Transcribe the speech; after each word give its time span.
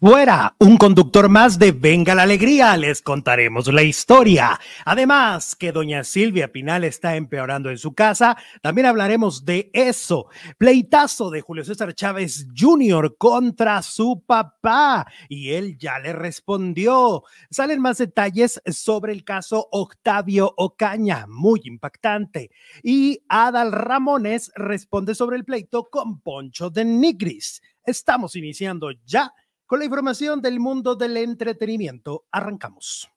Fuera, 0.00 0.54
un 0.60 0.76
conductor 0.76 1.28
más 1.28 1.58
de 1.58 1.72
Venga 1.72 2.14
la 2.14 2.22
Alegría, 2.22 2.76
les 2.76 3.02
contaremos 3.02 3.66
la 3.66 3.82
historia. 3.82 4.60
Además, 4.84 5.56
que 5.56 5.72
doña 5.72 6.04
Silvia 6.04 6.52
Pinal 6.52 6.84
está 6.84 7.16
empeorando 7.16 7.68
en 7.68 7.78
su 7.78 7.94
casa, 7.94 8.36
también 8.62 8.86
hablaremos 8.86 9.44
de 9.44 9.70
eso. 9.72 10.28
Pleitazo 10.56 11.30
de 11.30 11.40
Julio 11.40 11.64
César 11.64 11.94
Chávez 11.94 12.46
Jr. 12.56 13.16
contra 13.18 13.82
su 13.82 14.22
papá, 14.24 15.04
y 15.28 15.50
él 15.50 15.76
ya 15.76 15.98
le 15.98 16.12
respondió. 16.12 17.24
Salen 17.50 17.80
más 17.80 17.98
detalles 17.98 18.62
sobre 18.66 19.12
el 19.12 19.24
caso 19.24 19.66
Octavio 19.72 20.54
Ocaña, 20.58 21.26
muy 21.28 21.60
impactante. 21.64 22.52
Y 22.84 23.24
Adal 23.28 23.72
Ramones 23.72 24.52
responde 24.54 25.16
sobre 25.16 25.38
el 25.38 25.44
pleito 25.44 25.88
con 25.90 26.20
Poncho 26.20 26.70
de 26.70 26.84
Nigris. 26.84 27.60
Estamos 27.84 28.36
iniciando 28.36 28.92
ya 29.04 29.32
con 29.68 29.80
la 29.80 29.84
información 29.84 30.40
del 30.40 30.60
mundo 30.60 30.96
del 30.96 31.18
entretenimiento, 31.18 32.24
arrancamos. 32.32 33.10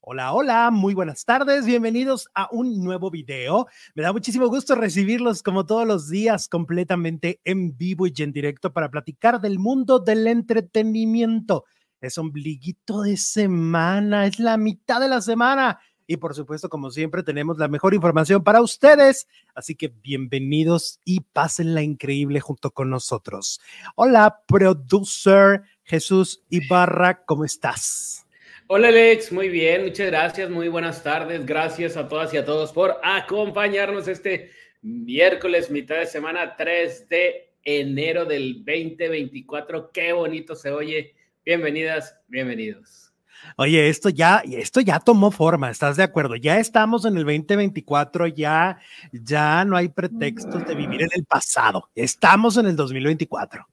Hola, 0.00 0.32
hola, 0.32 0.70
muy 0.72 0.94
buenas 0.94 1.24
tardes, 1.24 1.64
bienvenidos 1.64 2.28
a 2.34 2.48
un 2.50 2.82
nuevo 2.82 3.08
video. 3.08 3.68
Me 3.94 4.02
da 4.02 4.12
muchísimo 4.12 4.48
gusto 4.48 4.74
recibirlos 4.74 5.44
como 5.44 5.64
todos 5.64 5.86
los 5.86 6.08
días 6.08 6.48
completamente 6.48 7.40
en 7.44 7.76
vivo 7.76 8.08
y 8.08 8.14
en 8.18 8.32
directo 8.32 8.72
para 8.72 8.90
platicar 8.90 9.40
del 9.40 9.60
mundo 9.60 10.00
del 10.00 10.26
entretenimiento. 10.26 11.66
Es 12.00 12.18
ombliguito 12.18 13.02
de 13.02 13.16
semana, 13.16 14.26
es 14.26 14.40
la 14.40 14.56
mitad 14.56 15.00
de 15.00 15.08
la 15.08 15.20
semana 15.20 15.78
y 16.08 16.16
por 16.16 16.34
supuesto, 16.34 16.70
como 16.70 16.90
siempre, 16.90 17.22
tenemos 17.22 17.58
la 17.58 17.68
mejor 17.68 17.92
información 17.94 18.42
para 18.42 18.62
ustedes. 18.62 19.28
Así 19.54 19.76
que 19.76 19.88
bienvenidos 19.88 21.00
y 21.04 21.20
pásenla 21.20 21.82
increíble 21.82 22.40
junto 22.40 22.70
con 22.70 22.88
nosotros. 22.88 23.60
Hola, 23.94 24.42
producer 24.48 25.62
Jesús 25.84 26.42
Ibarra, 26.48 27.24
¿cómo 27.26 27.44
estás? 27.44 28.26
Hola 28.68 28.88
Alex, 28.88 29.32
muy 29.32 29.48
bien, 29.48 29.84
muchas 29.84 30.08
gracias, 30.08 30.50
muy 30.50 30.68
buenas 30.68 31.02
tardes, 31.02 31.44
gracias 31.46 31.96
a 31.96 32.06
todas 32.08 32.34
y 32.34 32.36
a 32.36 32.44
todos 32.44 32.72
por 32.72 32.96
acompañarnos 33.02 34.08
este 34.08 34.50
miércoles, 34.82 35.70
mitad 35.70 35.96
de 35.96 36.06
semana 36.06 36.56
3 36.56 37.08
de 37.08 37.54
enero 37.62 38.24
del 38.24 38.64
2024. 38.64 39.90
Qué 39.92 40.12
bonito 40.12 40.54
se 40.54 40.70
oye. 40.70 41.14
Bienvenidas, 41.44 42.18
bienvenidos. 42.28 43.07
Oye, 43.56 43.88
esto 43.88 44.08
ya, 44.08 44.42
esto 44.46 44.80
ya 44.80 45.00
tomó 45.00 45.30
forma, 45.30 45.70
¿estás 45.70 45.96
de 45.96 46.02
acuerdo? 46.02 46.36
Ya 46.36 46.58
estamos 46.58 47.04
en 47.04 47.16
el 47.16 47.24
2024, 47.24 48.26
ya, 48.28 48.78
ya 49.12 49.64
no 49.64 49.76
hay 49.76 49.88
pretextos 49.88 50.66
de 50.66 50.74
vivir 50.74 51.02
en 51.02 51.10
el 51.14 51.24
pasado. 51.24 51.88
Estamos 51.94 52.56
en 52.56 52.66
el 52.66 52.76
2024. 52.76 53.66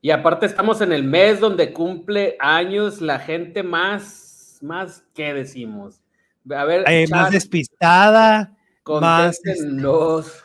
Y 0.00 0.10
aparte 0.10 0.46
estamos 0.46 0.80
en 0.80 0.92
el 0.92 1.04
mes 1.04 1.40
donde 1.40 1.72
cumple 1.72 2.36
años 2.40 3.00
la 3.00 3.18
gente 3.18 3.62
más, 3.62 4.58
más, 4.60 5.04
¿qué 5.14 5.32
decimos? 5.32 6.00
A 6.50 6.64
ver, 6.64 6.84
eh, 6.88 7.06
más 7.08 7.30
despistada, 7.30 8.52
más... 8.84 9.38
los 9.64 10.44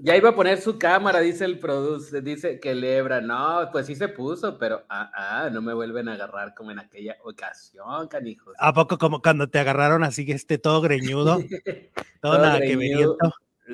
Ya 0.00 0.16
iba 0.16 0.30
a 0.30 0.34
poner 0.34 0.60
su 0.60 0.78
cámara, 0.78 1.20
dice 1.20 1.44
el 1.44 1.58
produce, 1.58 2.22
dice 2.22 2.60
que 2.60 2.74
lebra. 2.74 3.20
No, 3.20 3.68
pues 3.72 3.86
sí 3.86 3.96
se 3.96 4.08
puso, 4.08 4.56
pero 4.56 4.84
ah, 4.88 5.10
ah, 5.14 5.50
no 5.50 5.60
me 5.60 5.74
vuelven 5.74 6.08
a 6.08 6.14
agarrar 6.14 6.54
como 6.54 6.70
en 6.70 6.78
aquella 6.78 7.16
ocasión, 7.24 8.06
canijos. 8.08 8.54
¿A 8.58 8.72
poco 8.72 8.96
como 8.96 9.20
cuando 9.20 9.48
te 9.48 9.58
agarraron 9.58 10.04
así 10.04 10.24
que 10.24 10.32
esté 10.32 10.58
todo 10.58 10.80
greñudo? 10.80 11.38
todo, 12.20 12.38
nada 12.38 12.60
que 12.60 13.06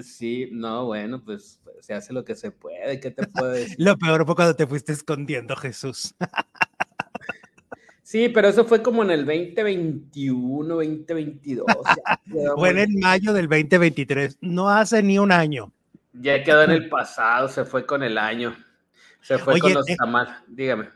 Sí, 0.03 0.49
no, 0.51 0.87
bueno, 0.87 1.23
pues, 1.23 1.61
pues, 1.63 1.87
se 1.87 1.95
hace 1.95 2.13
lo 2.13 2.25
que 2.25 2.35
se 2.35 2.51
puede, 2.51 2.99
¿qué 2.99 3.11
te 3.11 3.27
puedo 3.29 3.51
decir? 3.51 3.77
lo 3.79 3.97
peor 3.97 4.27
fue 4.27 4.35
cuando 4.35 4.57
te 4.57 4.67
fuiste 4.67 4.93
escondiendo, 4.93 5.55
Jesús. 5.55 6.15
Sí, 8.03 8.29
pero 8.29 8.49
eso 8.49 8.65
fue 8.65 8.83
como 8.83 9.03
en 9.03 9.11
el 9.11 9.25
2021, 9.25 10.75
2022. 10.75 11.67
fue 12.57 12.83
en 12.83 13.01
mayo 13.01 13.33
del 13.33 13.49
2023, 13.49 14.39
no 14.41 14.69
hace 14.69 15.03
ni 15.03 15.19
un 15.19 15.31
año. 15.31 15.73
Ya 16.15 16.43
quedó 16.43 16.63
en 16.63 16.71
el 16.71 16.89
pasado, 16.89 17.49
se 17.49 17.65
fue 17.65 17.85
con 17.85 18.03
el 18.03 18.19
año. 18.19 18.57
Se 19.21 19.39
fue 19.39 19.59
con 19.59 19.75
los 19.75 19.87
tamales. 19.99 20.35
Dígame. 20.47 20.89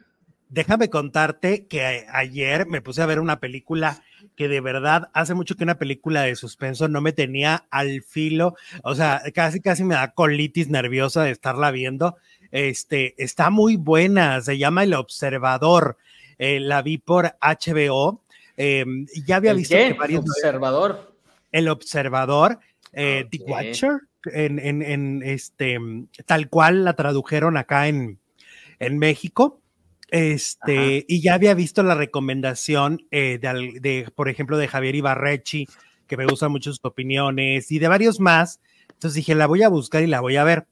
Déjame 0.50 0.88
contarte 0.88 1.66
que 1.66 2.06
ayer 2.10 2.66
me 2.66 2.80
puse 2.80 3.02
a 3.02 3.06
ver 3.06 3.20
una 3.20 3.38
película 3.38 4.02
que 4.34 4.48
de 4.48 4.62
verdad 4.62 5.10
hace 5.12 5.34
mucho 5.34 5.56
que 5.56 5.64
una 5.64 5.76
película 5.76 6.22
de 6.22 6.36
suspenso 6.36 6.88
no 6.88 7.02
me 7.02 7.12
tenía 7.12 7.66
al 7.70 8.02
filo, 8.02 8.54
o 8.82 8.94
sea, 8.94 9.22
casi 9.34 9.60
casi 9.60 9.84
me 9.84 9.94
da 9.94 10.12
colitis 10.12 10.70
nerviosa 10.70 11.22
de 11.22 11.32
estarla 11.32 11.70
viendo. 11.70 12.16
Este, 12.50 13.14
está 13.22 13.50
muy 13.50 13.76
buena, 13.76 14.40
se 14.40 14.56
llama 14.56 14.84
El 14.84 14.94
Observador. 14.94 15.98
Eh, 16.38 16.60
la 16.60 16.80
vi 16.80 16.96
por 16.96 17.36
HBO. 17.42 18.22
Em, 18.56 19.06
ya 19.26 19.36
había 19.36 19.52
visto 19.52 19.76
que 19.76 19.92
varios. 19.92 20.20
Observador. 20.22 21.12
El 21.52 21.68
Observador, 21.68 22.58
eh, 22.92 23.26
The 23.30 23.38
Watcher 23.46 24.07
en, 24.24 25.22
este, 25.22 25.78
tal 26.26 26.48
cual 26.48 26.84
la 26.84 26.94
tradujeron 26.94 27.56
acá 27.56 27.88
en, 27.88 28.18
en 28.78 28.98
México. 28.98 29.60
Este, 30.10 31.04
y 31.06 31.20
ya 31.20 31.34
había 31.34 31.54
visto 31.54 31.82
la 31.82 31.94
recomendación 31.94 33.06
eh, 33.10 33.38
de, 33.40 34.10
por 34.14 34.28
ejemplo, 34.28 34.56
de 34.56 34.68
Javier 34.68 34.94
Ibarrechi, 34.94 35.66
que 36.06 36.16
me 36.16 36.26
gustan 36.26 36.50
mucho 36.50 36.70
sus 36.70 36.84
opiniones, 36.84 37.70
y 37.70 37.78
de 37.78 37.88
varios 37.88 38.18
más. 38.18 38.60
Entonces 38.88 39.14
dije, 39.14 39.34
la 39.34 39.46
voy 39.46 39.62
a 39.62 39.68
buscar 39.68 40.02
y 40.02 40.06
la 40.06 40.20
voy 40.20 40.36
a 40.36 40.44
ver. 40.44 40.66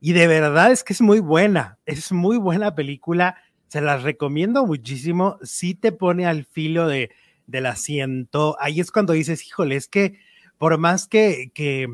Y 0.00 0.12
de 0.12 0.28
verdad 0.28 0.70
es 0.70 0.84
que 0.84 0.92
es 0.92 1.00
muy 1.00 1.18
buena, 1.18 1.78
es 1.84 2.12
muy 2.12 2.36
buena 2.38 2.76
película, 2.76 3.36
se 3.66 3.80
las 3.80 4.04
recomiendo 4.04 4.64
muchísimo, 4.64 5.38
sí 5.42 5.74
te 5.74 5.90
pone 5.90 6.24
al 6.24 6.44
filo 6.44 6.86
de, 6.86 7.10
del 7.48 7.66
asiento. 7.66 8.56
Ahí 8.60 8.78
es 8.78 8.92
cuando 8.92 9.12
dices, 9.12 9.44
híjole, 9.44 9.74
es 9.74 9.88
que 9.88 10.20
por 10.56 10.78
más 10.78 11.08
que, 11.08 11.50
que 11.52 11.88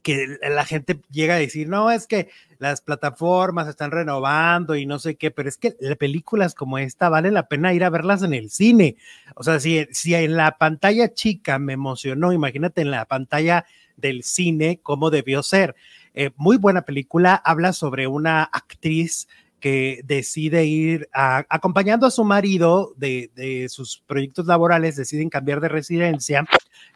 que 0.00 0.38
la 0.48 0.64
gente 0.64 1.00
llega 1.10 1.34
a 1.34 1.38
decir, 1.38 1.68
no, 1.68 1.90
es 1.90 2.06
que 2.06 2.28
las 2.58 2.80
plataformas 2.80 3.68
están 3.68 3.90
renovando 3.90 4.76
y 4.76 4.86
no 4.86 4.98
sé 4.98 5.16
qué, 5.16 5.30
pero 5.30 5.48
es 5.48 5.56
que 5.56 5.72
películas 5.98 6.54
como 6.54 6.78
esta 6.78 7.08
vale 7.08 7.30
la 7.30 7.48
pena 7.48 7.74
ir 7.74 7.84
a 7.84 7.90
verlas 7.90 8.22
en 8.22 8.34
el 8.34 8.50
cine. 8.50 8.96
O 9.34 9.42
sea, 9.42 9.60
si, 9.60 9.86
si 9.92 10.14
en 10.14 10.36
la 10.36 10.58
pantalla 10.58 11.12
chica 11.14 11.58
me 11.58 11.74
emocionó, 11.74 12.32
imagínate 12.32 12.80
en 12.82 12.90
la 12.90 13.04
pantalla 13.04 13.64
del 13.96 14.22
cine 14.22 14.80
cómo 14.82 15.10
debió 15.10 15.42
ser. 15.42 15.74
Eh, 16.14 16.30
muy 16.36 16.56
buena 16.56 16.82
película, 16.82 17.34
habla 17.34 17.72
sobre 17.72 18.06
una 18.06 18.42
actriz 18.42 19.28
que 19.60 20.02
decide 20.04 20.66
ir 20.66 21.08
acompañando 21.12 22.06
a 22.06 22.12
su 22.12 22.22
marido 22.24 22.94
de, 22.96 23.30
de, 23.34 23.68
sus 23.68 24.02
proyectos 24.06 24.46
laborales, 24.46 24.94
deciden 24.94 25.30
cambiar 25.30 25.60
de 25.60 25.68
residencia 25.68 26.46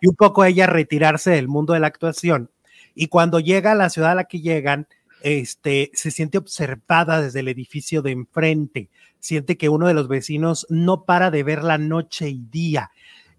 y 0.00 0.06
un 0.06 0.14
poco 0.14 0.44
ella 0.44 0.68
retirarse 0.68 1.32
del 1.32 1.48
mundo 1.48 1.72
de 1.72 1.80
la 1.80 1.88
actuación 1.88 2.50
y 2.94 3.08
cuando 3.08 3.40
llega 3.40 3.72
a 3.72 3.76
la 3.76 3.90
ciudad 3.90 4.12
a 4.12 4.16
la 4.16 4.24
que 4.24 4.40
llegan, 4.40 4.86
este, 5.22 5.90
se 5.94 6.10
siente 6.10 6.38
observada 6.38 7.22
desde 7.22 7.40
el 7.40 7.48
edificio 7.48 8.02
de 8.02 8.10
enfrente, 8.10 8.90
siente 9.20 9.56
que 9.56 9.68
uno 9.68 9.86
de 9.86 9.94
los 9.94 10.08
vecinos 10.08 10.66
no 10.68 11.04
para 11.04 11.30
de 11.30 11.42
verla 11.42 11.78
noche 11.78 12.28
y 12.28 12.44
día 12.50 12.90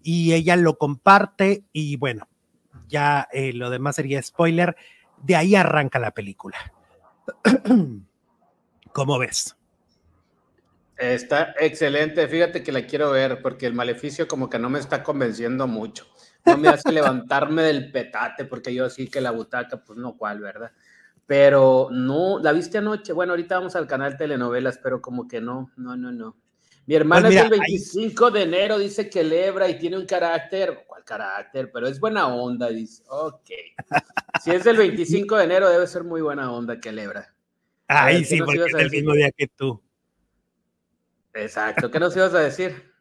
y 0.02 0.34
ella 0.34 0.56
lo 0.56 0.76
comparte 0.76 1.64
y 1.72 1.96
bueno, 1.96 2.28
ya 2.88 3.28
eh, 3.32 3.52
lo 3.52 3.70
demás 3.70 3.96
sería 3.96 4.22
spoiler, 4.22 4.76
de 5.22 5.36
ahí 5.36 5.54
arranca 5.54 5.98
la 5.98 6.10
película. 6.10 6.56
¿Cómo 8.92 9.18
ves? 9.18 9.56
Está 10.96 11.54
excelente, 11.58 12.28
fíjate 12.28 12.62
que 12.62 12.70
la 12.70 12.86
quiero 12.86 13.10
ver 13.10 13.42
porque 13.42 13.66
el 13.66 13.74
maleficio 13.74 14.28
como 14.28 14.48
que 14.48 14.58
no 14.58 14.70
me 14.70 14.78
está 14.78 15.02
convenciendo 15.02 15.66
mucho 15.66 16.06
no 16.44 16.58
me 16.58 16.68
hace 16.68 16.92
levantarme 16.92 17.62
del 17.62 17.90
petate, 17.90 18.44
porque 18.44 18.74
yo 18.74 18.88
sí 18.90 19.08
que 19.08 19.20
la 19.20 19.30
butaca, 19.30 19.82
pues 19.82 19.98
no 19.98 20.16
cuál, 20.16 20.40
¿verdad? 20.40 20.72
Pero 21.26 21.88
no, 21.90 22.38
¿la 22.38 22.52
viste 22.52 22.78
anoche? 22.78 23.12
Bueno, 23.12 23.32
ahorita 23.32 23.56
vamos 23.56 23.76
al 23.76 23.86
canal 23.86 24.16
telenovelas, 24.16 24.78
pero 24.78 25.00
como 25.00 25.26
que 25.26 25.40
no, 25.40 25.70
no, 25.76 25.96
no, 25.96 26.12
no. 26.12 26.36
Mi 26.86 26.96
hermana 26.96 27.28
pues 27.28 27.36
es 27.36 27.42
el 27.44 27.50
25 27.50 28.30
de 28.30 28.42
enero, 28.42 28.78
dice 28.78 29.08
que 29.08 29.24
lebra 29.24 29.68
y 29.68 29.78
tiene 29.78 29.96
un 29.96 30.04
carácter, 30.04 30.84
¿cuál 30.86 31.02
carácter? 31.02 31.70
Pero 31.72 31.86
es 31.86 31.98
buena 31.98 32.26
onda, 32.26 32.68
dice. 32.68 33.02
Ok. 33.08 33.50
Si 34.42 34.50
es 34.50 34.66
el 34.66 34.76
25 34.76 35.36
de 35.36 35.44
enero, 35.44 35.70
debe 35.70 35.86
ser 35.86 36.04
muy 36.04 36.20
buena 36.20 36.52
onda 36.52 36.78
que 36.78 36.92
lebra. 36.92 37.34
Ay, 37.86 38.24
sí, 38.24 38.38
porque 38.38 38.64
es 38.64 38.74
el 38.74 38.90
mismo 38.90 39.14
día 39.14 39.30
que 39.30 39.48
tú. 39.48 39.82
Exacto. 41.32 41.90
¿Qué 41.90 41.98
nos 41.98 42.14
ibas 42.16 42.34
a 42.34 42.40
decir? 42.40 42.93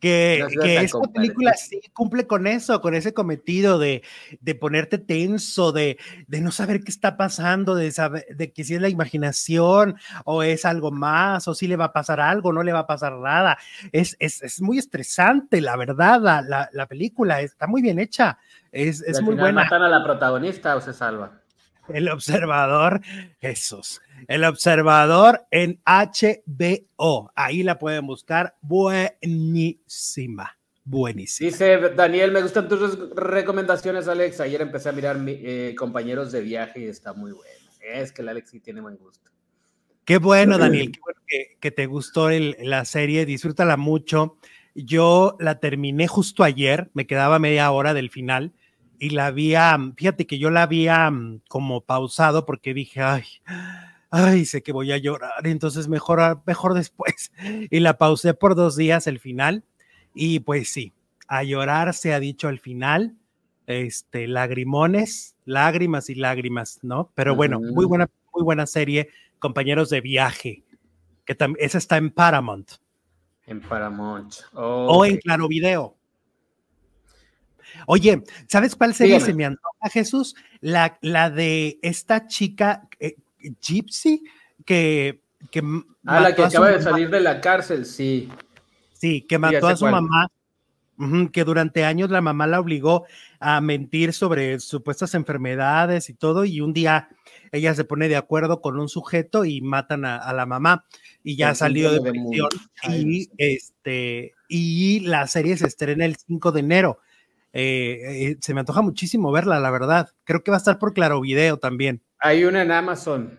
Que, 0.00 0.46
que 0.60 0.80
esta 0.82 1.00
película 1.14 1.54
sí 1.54 1.80
cumple 1.94 2.26
con 2.26 2.46
eso, 2.46 2.82
con 2.82 2.94
ese 2.94 3.14
cometido 3.14 3.78
de, 3.78 4.02
de 4.40 4.54
ponerte 4.54 4.98
tenso, 4.98 5.72
de, 5.72 5.98
de, 6.26 6.40
no 6.42 6.52
saber 6.52 6.84
qué 6.84 6.90
está 6.90 7.16
pasando, 7.16 7.74
de, 7.74 7.90
saber, 7.90 8.26
de 8.36 8.52
que 8.52 8.64
si 8.64 8.74
es 8.74 8.82
la 8.82 8.90
imaginación 8.90 9.96
o 10.26 10.42
es 10.42 10.66
algo 10.66 10.90
más, 10.90 11.48
o 11.48 11.54
si 11.54 11.68
le 11.68 11.76
va 11.76 11.86
a 11.86 11.92
pasar 11.92 12.20
algo, 12.20 12.52
no 12.52 12.62
le 12.62 12.72
va 12.72 12.80
a 12.80 12.86
pasar 12.86 13.14
nada. 13.14 13.56
Es, 13.92 14.14
es, 14.18 14.42
es 14.42 14.60
muy 14.60 14.76
estresante, 14.76 15.62
la 15.62 15.76
verdad, 15.76 16.20
la, 16.20 16.68
la, 16.70 16.86
película 16.86 17.40
está 17.40 17.66
muy 17.66 17.80
bien 17.80 17.98
hecha, 17.98 18.38
es, 18.72 19.00
es 19.00 19.22
muy 19.22 19.34
buena. 19.36 19.62
¿Matan 19.62 19.82
a 19.82 19.88
la 19.88 20.04
protagonista 20.04 20.76
o 20.76 20.82
se 20.82 20.92
salva? 20.92 21.40
El 21.88 22.08
observador, 22.10 23.00
Jesús. 23.40 24.00
El 24.28 24.44
Observador 24.44 25.46
en 25.50 25.80
HBO. 25.86 27.32
Ahí 27.34 27.62
la 27.62 27.78
pueden 27.78 28.06
buscar. 28.06 28.56
Buenísima. 28.60 30.58
Buenísima. 30.84 31.50
Dice 31.50 31.78
Daniel, 31.90 32.32
me 32.32 32.42
gustan 32.42 32.68
tus 32.68 33.14
recomendaciones, 33.14 34.08
Alex. 34.08 34.40
Ayer 34.40 34.60
empecé 34.62 34.88
a 34.88 34.92
mirar 34.92 35.16
eh, 35.26 35.74
compañeros 35.78 36.32
de 36.32 36.40
viaje 36.40 36.80
y 36.80 36.84
está 36.84 37.12
muy 37.12 37.32
bueno. 37.32 37.50
Es 37.80 38.12
que 38.12 38.22
el 38.22 38.28
Alex 38.28 38.50
sí 38.50 38.60
tiene 38.60 38.80
buen 38.80 38.96
gusto. 38.96 39.30
Qué 40.04 40.18
bueno, 40.18 40.58
Daniel. 40.58 40.90
Qué 40.90 41.00
bueno 41.00 41.20
que, 41.60 41.70
te 41.70 41.86
gustó 41.86 42.28
la 42.30 42.84
serie. 42.84 43.24
Disfrútala 43.24 43.76
mucho. 43.76 44.36
Yo 44.74 45.36
la 45.38 45.60
terminé 45.60 46.08
justo 46.08 46.42
ayer. 46.42 46.90
Me 46.94 47.06
quedaba 47.06 47.38
media 47.38 47.70
hora 47.70 47.94
del 47.94 48.10
final 48.10 48.52
y 49.02 49.10
la 49.10 49.26
había, 49.26 49.76
fíjate 49.96 50.28
que 50.28 50.38
yo 50.38 50.50
la 50.50 50.62
había 50.62 51.10
mm, 51.10 51.40
como 51.48 51.80
pausado 51.80 52.46
porque 52.46 52.72
dije, 52.72 53.02
ay, 53.02 53.24
ay, 54.12 54.44
sé 54.44 54.62
que 54.62 54.72
voy 54.72 54.92
a 54.92 54.98
llorar, 54.98 55.44
entonces 55.44 55.88
mejor, 55.88 56.42
mejor 56.46 56.74
después. 56.74 57.32
Y 57.70 57.80
la 57.80 57.98
pausé 57.98 58.34
por 58.34 58.54
dos 58.54 58.76
días 58.76 59.06
el 59.06 59.18
final 59.18 59.64
y 60.14 60.40
pues 60.40 60.70
sí, 60.70 60.92
a 61.26 61.42
llorar 61.42 61.94
se 61.94 62.12
ha 62.12 62.20
dicho 62.20 62.48
al 62.48 62.58
final, 62.58 63.16
este, 63.66 64.28
lagrimones, 64.28 65.34
lágrimas 65.46 66.10
y 66.10 66.14
lágrimas, 66.14 66.78
¿no? 66.82 67.10
Pero 67.14 67.34
bueno, 67.34 67.58
muy 67.58 67.86
buena, 67.86 68.08
muy 68.34 68.44
buena 68.44 68.66
serie, 68.66 69.08
compañeros 69.38 69.88
de 69.88 70.02
viaje, 70.02 70.62
que 71.24 71.36
esa 71.58 71.78
está 71.78 71.96
en 71.96 72.10
Paramount. 72.10 72.72
En 73.46 73.62
Paramount. 73.62 74.34
O 74.52 75.04
en 75.06 75.16
Claro 75.16 75.48
Video. 75.48 75.96
Oye, 77.86 78.22
¿sabes 78.46 78.76
cuál 78.76 78.94
serie 78.94 79.18
se 79.20 79.32
me 79.32 79.46
antoja, 79.46 79.88
Jesús? 79.90 80.36
La, 80.60 80.98
la 81.00 81.30
de 81.30 81.78
esta 81.80 82.26
chica, 82.26 82.86
eh, 83.00 83.16
Gypsy, 83.60 84.22
que... 84.64 85.22
que 85.50 85.62
ah, 86.06 86.20
la 86.20 86.34
que 86.34 86.44
acaba 86.44 86.70
de 86.70 86.82
salir 86.82 87.10
de 87.10 87.20
la 87.20 87.40
cárcel, 87.40 87.86
sí. 87.86 88.28
Sí, 88.92 89.22
que 89.22 89.38
mató 89.38 89.66
a 89.66 89.76
su 89.76 89.86
mamá, 89.86 90.28
que 91.32 91.44
durante 91.44 91.84
años 91.84 92.10
la 92.10 92.20
mamá 92.20 92.46
la 92.46 92.60
obligó 92.60 93.04
a 93.40 93.60
mentir 93.60 94.12
sobre 94.12 94.60
supuestas 94.60 95.14
enfermedades 95.14 96.08
y 96.08 96.14
todo, 96.14 96.44
y 96.44 96.60
un 96.60 96.72
día 96.72 97.08
ella 97.52 97.74
se 97.74 97.84
pone 97.84 98.08
de 98.08 98.16
acuerdo 98.16 98.60
con 98.60 98.78
un 98.78 98.88
sujeto 98.88 99.44
y 99.44 99.60
matan 99.60 100.04
a, 100.04 100.32
la 100.32 100.46
mamá 100.46 100.86
y 101.22 101.36
ya 101.36 101.54
salió 101.54 101.92
de 101.92 102.10
prisión 102.10 102.48
y 102.88 103.28
este 103.36 104.32
y 104.48 105.00
la 105.00 105.26
serie 105.26 105.56
se 105.56 105.66
estrena 105.66 106.04
el 106.06 106.16
5 106.16 106.52
de 106.52 106.60
enero. 106.60 106.98
Eh, 107.52 108.30
eh, 108.30 108.36
se 108.40 108.54
me 108.54 108.60
antoja 108.60 108.80
muchísimo 108.80 109.30
verla, 109.30 109.60
la 109.60 109.70
verdad. 109.70 110.08
Creo 110.24 110.42
que 110.42 110.50
va 110.50 110.56
a 110.56 110.58
estar 110.58 110.78
por 110.78 110.94
Claro 110.94 111.20
Video 111.20 111.58
también. 111.58 112.02
Hay 112.24 112.44
una 112.44 112.62
en 112.62 112.70
Amazon. 112.70 113.36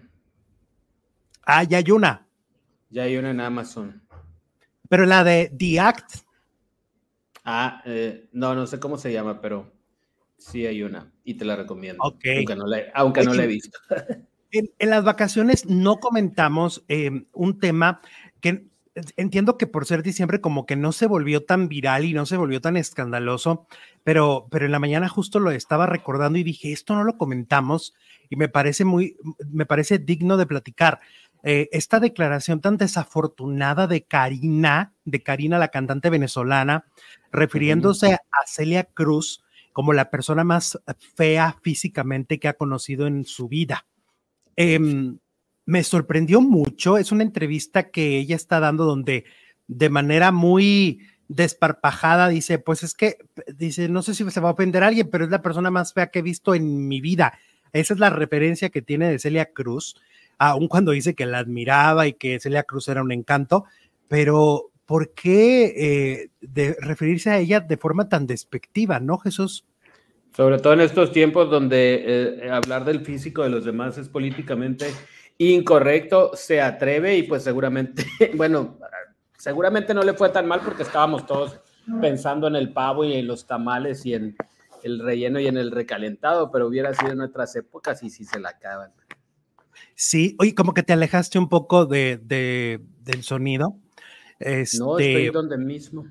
Ah, 1.45 1.63
ya 1.63 1.77
hay 1.77 1.89
una. 1.89 2.27
Ya 2.89 3.03
hay 3.03 3.15
una 3.15 3.31
en 3.31 3.39
Amazon. 3.39 4.03
Pero 4.89 5.05
la 5.05 5.23
de 5.23 5.53
The 5.57 5.79
Act. 5.79 6.15
Ah, 7.45 7.81
eh, 7.85 8.27
no, 8.33 8.53
no 8.53 8.67
sé 8.67 8.81
cómo 8.81 8.97
se 8.97 9.13
llama, 9.13 9.39
pero 9.39 9.71
sí 10.37 10.65
hay 10.65 10.83
una 10.83 11.13
y 11.23 11.35
te 11.35 11.45
la 11.45 11.55
recomiendo. 11.55 12.03
Aunque 12.03 12.45
no 12.55 12.67
la, 12.67 13.43
he 13.43 13.47
visto. 13.47 13.79
En, 14.51 14.89
las 14.91 15.03
vacaciones 15.03 15.65
no 15.65 15.99
comentamos 15.99 16.85
eh, 16.87 17.25
un 17.33 17.59
tema 17.59 18.01
que 18.39 18.67
entiendo 19.15 19.57
que 19.57 19.65
por 19.65 19.87
ser 19.87 20.03
diciembre 20.03 20.41
como 20.41 20.67
que 20.67 20.75
no 20.75 20.91
se 20.91 21.07
volvió 21.07 21.43
tan 21.43 21.69
viral 21.69 22.05
y 22.05 22.13
no 22.13 22.27
se 22.27 22.37
volvió 22.37 22.61
tan 22.61 22.77
escandaloso, 22.77 23.65
pero, 24.03 24.47
pero 24.51 24.67
en 24.67 24.71
la 24.71 24.77
mañana 24.77 25.09
justo 25.09 25.39
lo 25.39 25.49
estaba 25.49 25.87
recordando 25.87 26.37
y 26.37 26.43
dije, 26.43 26.71
esto 26.71 26.93
no 26.93 27.03
lo 27.03 27.17
comentamos 27.17 27.95
y 28.29 28.35
me 28.35 28.49
parece 28.49 28.85
muy, 28.85 29.17
me 29.49 29.65
parece 29.65 29.99
digno 29.99 30.37
de 30.37 30.45
platicar. 30.45 30.99
Eh, 31.43 31.69
esta 31.71 31.99
declaración 31.99 32.61
tan 32.61 32.77
desafortunada 32.77 33.87
de 33.87 34.03
Karina, 34.03 34.93
de 35.03 35.21
Karina, 35.21 35.59
la 35.59 35.67
cantante 35.67 36.09
venezolana, 36.09 36.85
refiriéndose 37.31 38.13
a 38.13 38.19
Celia 38.47 38.85
Cruz 38.85 39.43
como 39.73 39.91
la 39.91 40.09
persona 40.09 40.43
más 40.43 40.79
fea 41.15 41.57
físicamente 41.61 42.39
que 42.39 42.47
ha 42.47 42.53
conocido 42.53 43.07
en 43.07 43.25
su 43.25 43.47
vida. 43.49 43.85
Em, 44.55 45.17
me 45.65 45.83
sorprendió 45.83 46.41
mucho, 46.41 46.97
es 46.97 47.11
una 47.11 47.23
entrevista 47.23 47.89
que 47.89 48.17
ella 48.17 48.35
está 48.35 48.59
dando 48.59 48.85
donde 48.85 49.25
de 49.67 49.89
manera 49.89 50.31
muy 50.31 51.01
desparpajada 51.27 52.29
dice, 52.29 52.59
pues 52.59 52.83
es 52.83 52.93
que, 52.93 53.17
dice, 53.55 53.89
no 53.89 54.01
sé 54.01 54.13
si 54.13 54.29
se 54.29 54.39
va 54.39 54.49
a 54.49 54.53
ofender 54.53 54.83
a 54.83 54.87
alguien, 54.87 55.09
pero 55.09 55.25
es 55.25 55.31
la 55.31 55.41
persona 55.41 55.71
más 55.71 55.93
fea 55.93 56.07
que 56.07 56.19
he 56.19 56.21
visto 56.23 56.53
en 56.53 56.87
mi 56.87 57.01
vida. 57.01 57.37
Esa 57.73 57.93
es 57.93 57.99
la 57.99 58.09
referencia 58.09 58.69
que 58.69 58.81
tiene 58.81 59.09
de 59.09 59.19
Celia 59.19 59.51
Cruz 59.51 59.95
aun 60.37 60.67
cuando 60.67 60.91
dice 60.91 61.15
que 61.15 61.25
la 61.25 61.39
admiraba 61.39 62.07
y 62.07 62.13
que 62.13 62.39
Celia 62.39 62.63
Cruz 62.63 62.87
era 62.87 63.01
un 63.01 63.11
encanto, 63.11 63.65
pero 64.07 64.71
¿por 64.85 65.13
qué 65.13 65.73
eh, 65.75 66.29
de 66.41 66.75
referirse 66.79 67.29
a 67.29 67.37
ella 67.37 67.59
de 67.59 67.77
forma 67.77 68.09
tan 68.09 68.27
despectiva, 68.27 68.99
no, 68.99 69.17
Jesús? 69.17 69.65
Sobre 70.35 70.59
todo 70.59 70.73
en 70.73 70.81
estos 70.81 71.11
tiempos 71.11 71.49
donde 71.49 72.03
eh, 72.05 72.49
hablar 72.49 72.85
del 72.85 73.05
físico 73.05 73.43
de 73.43 73.49
los 73.49 73.65
demás 73.65 73.97
es 73.97 74.09
políticamente 74.09 74.87
incorrecto, 75.37 76.31
se 76.33 76.59
atreve 76.59 77.15
y 77.17 77.23
pues 77.23 77.43
seguramente, 77.43 78.05
bueno, 78.35 78.77
seguramente 79.37 79.93
no 79.93 80.03
le 80.03 80.13
fue 80.13 80.29
tan 80.29 80.47
mal 80.47 80.61
porque 80.63 80.83
estábamos 80.83 81.25
todos 81.25 81.59
pensando 82.01 82.47
en 82.47 82.55
el 82.55 82.71
pavo 82.71 83.03
y 83.03 83.13
en 83.13 83.27
los 83.27 83.45
tamales 83.45 84.05
y 84.05 84.13
en 84.13 84.35
el 84.83 84.99
relleno 84.99 85.39
y 85.39 85.47
en 85.47 85.57
el 85.57 85.71
recalentado, 85.71 86.51
pero 86.51 86.67
hubiera 86.67 86.93
sido 86.93 87.11
en 87.13 87.21
otras 87.21 87.55
épocas 87.55 88.03
y 88.03 88.09
si 88.09 88.25
se 88.25 88.39
la 88.39 88.49
acaban. 88.49 88.91
Sí, 89.95 90.35
oye, 90.39 90.53
como 90.55 90.73
que 90.73 90.83
te 90.83 90.93
alejaste 90.93 91.39
un 91.39 91.49
poco 91.49 91.85
de, 91.85 92.19
del 92.21 93.23
sonido. 93.23 93.77
Este, 94.39 94.79
no, 94.79 94.99
estoy 94.99 95.29
donde 95.29 95.57
mismo. 95.57 96.05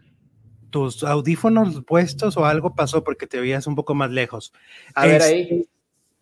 Tus 0.70 1.04
audífonos 1.04 1.82
puestos 1.84 2.36
o 2.36 2.46
algo 2.46 2.74
pasó 2.74 3.04
porque 3.04 3.26
te 3.26 3.38
oías 3.38 3.66
un 3.66 3.74
poco 3.74 3.94
más 3.94 4.10
lejos. 4.10 4.52
A 4.94 5.06
ver 5.06 5.22
ahí. 5.22 5.40
Este, 5.42 5.68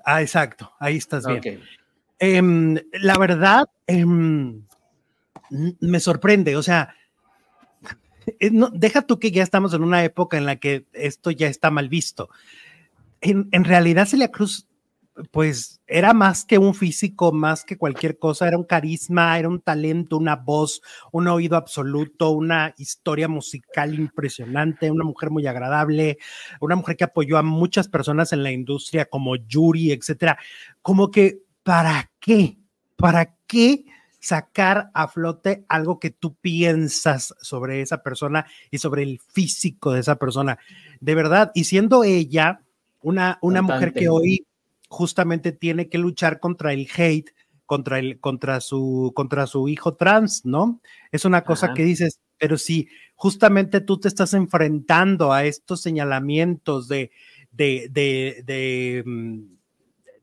ah, 0.05 0.23
exacto, 0.23 0.73
ahí 0.81 0.97
estás 0.97 1.25
bien. 1.27 1.61
Em, 2.19 2.77
la 2.93 3.17
verdad, 3.17 3.69
em, 3.87 4.65
me 5.81 6.01
sorprende, 6.01 6.57
o 6.57 6.63
sea, 6.63 6.95
eh, 8.27 8.51
deja 8.73 9.03
tú 9.03 9.19
que 9.19 9.31
ya 9.31 9.43
estamos 9.43 9.75
en 9.75 9.83
una 9.83 10.05
época 10.05 10.37
en 10.39 10.47
la 10.47 10.57
que 10.57 10.87
esto 10.93 11.31
ya 11.31 11.49
está 11.49 11.71
mal 11.71 11.89
visto. 11.89 12.29
En, 13.21 13.49
en 13.53 13.65
realidad, 13.65 14.07
Celia 14.07 14.31
Cruz 14.31 14.67
pues 15.31 15.81
era 15.87 16.13
más 16.15 16.45
que 16.45 16.59
un 16.59 16.75
físico, 16.75 17.33
más 17.33 17.65
que 17.65 17.77
cualquier 17.77 18.19
cosa, 18.19 18.49
era 18.49 18.57
un 18.57 18.65
carisma, 18.65 19.39
era 19.39 19.49
un 19.49 19.61
talento, 19.61 20.17
una 20.17 20.37
voz, 20.37 20.83
un 21.13 21.29
oído 21.29 21.57
absoluto, 21.57 22.31
una 22.31 22.75
historia 22.79 23.29
musical 23.29 23.95
impresionante, 23.95 24.91
una 24.91 25.05
mujer 25.05 25.31
muy 25.31 25.47
agradable, 25.47 26.19
una 26.61 26.77
mujer 26.77 26.97
que 26.97 27.05
apoyó 27.05 27.39
a 27.39 27.43
muchas 27.43 27.89
personas 27.89 28.33
en 28.33 28.43
la 28.43 28.53
industria 28.53 29.05
como 29.07 29.37
Yuri, 29.37 29.93
etcétera. 29.93 30.39
Como 30.83 31.11
que, 31.11 31.43
¿para 31.63 32.11
qué? 32.21 32.59
¿Para 32.97 33.37
qué? 33.47 33.85
Sacar 34.21 34.91
a 34.95 35.09
flote 35.09 35.65
algo 35.69 35.99
que 35.99 36.11
tú 36.11 36.35
piensas 36.35 37.35
sobre 37.41 37.81
esa 37.81 38.03
persona 38.03 38.47
y 38.71 38.79
sobre 38.79 39.03
el 39.03 39.19
físico 39.19 39.93
de 39.93 40.01
esa 40.01 40.17
persona. 40.17 40.59
De 41.01 41.15
verdad, 41.15 41.51
y 41.55 41.65
siendo 41.65 42.05
ella 42.05 42.61
una, 43.01 43.39
una 43.41 43.63
mujer 43.63 43.93
que 43.93 44.09
hoy 44.09 44.47
justamente 44.89 45.53
tiene 45.53 45.89
que 45.89 45.99
luchar 45.99 46.39
contra 46.39 46.73
el 46.73 46.87
hate, 46.95 47.31
contra, 47.65 47.99
el, 47.99 48.21
contra, 48.21 48.61
su, 48.61 49.13
contra 49.15 49.47
su 49.47 49.69
hijo 49.69 49.95
trans, 49.95 50.45
¿no? 50.45 50.81
Es 51.13 51.25
una 51.25 51.45
cosa 51.45 51.73
que 51.73 51.85
dices, 51.85 52.21
pero 52.37 52.59
si 52.59 52.89
justamente 53.15 53.81
tú 53.81 53.99
te 53.99 54.09
estás 54.09 54.35
enfrentando 54.35 55.33
a 55.33 55.45
estos 55.45 55.81
señalamientos 55.81 56.89
de, 56.89 57.11
de, 57.53 57.89
de, 57.91 59.03
mm, 59.07 59.41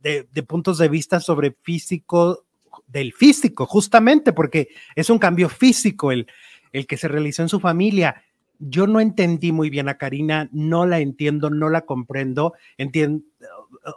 de, 0.01 0.27
de 0.31 0.43
puntos 0.43 0.77
de 0.77 0.89
vista 0.89 1.19
sobre 1.19 1.55
físico, 1.63 2.46
del 2.87 3.13
físico, 3.13 3.65
justamente 3.65 4.33
porque 4.33 4.69
es 4.95 5.09
un 5.09 5.19
cambio 5.19 5.49
físico 5.49 6.11
el, 6.11 6.27
el 6.71 6.87
que 6.87 6.97
se 6.97 7.07
realizó 7.07 7.41
en 7.41 7.49
su 7.49 7.59
familia. 7.59 8.23
Yo 8.59 8.87
no 8.87 8.99
entendí 8.99 9.51
muy 9.51 9.69
bien 9.69 9.87
a 9.89 9.97
Karina, 9.97 10.49
no 10.51 10.85
la 10.85 10.99
entiendo, 10.99 11.49
no 11.49 11.69
la 11.69 11.81
comprendo, 11.81 12.53
entiendo, 12.77 13.23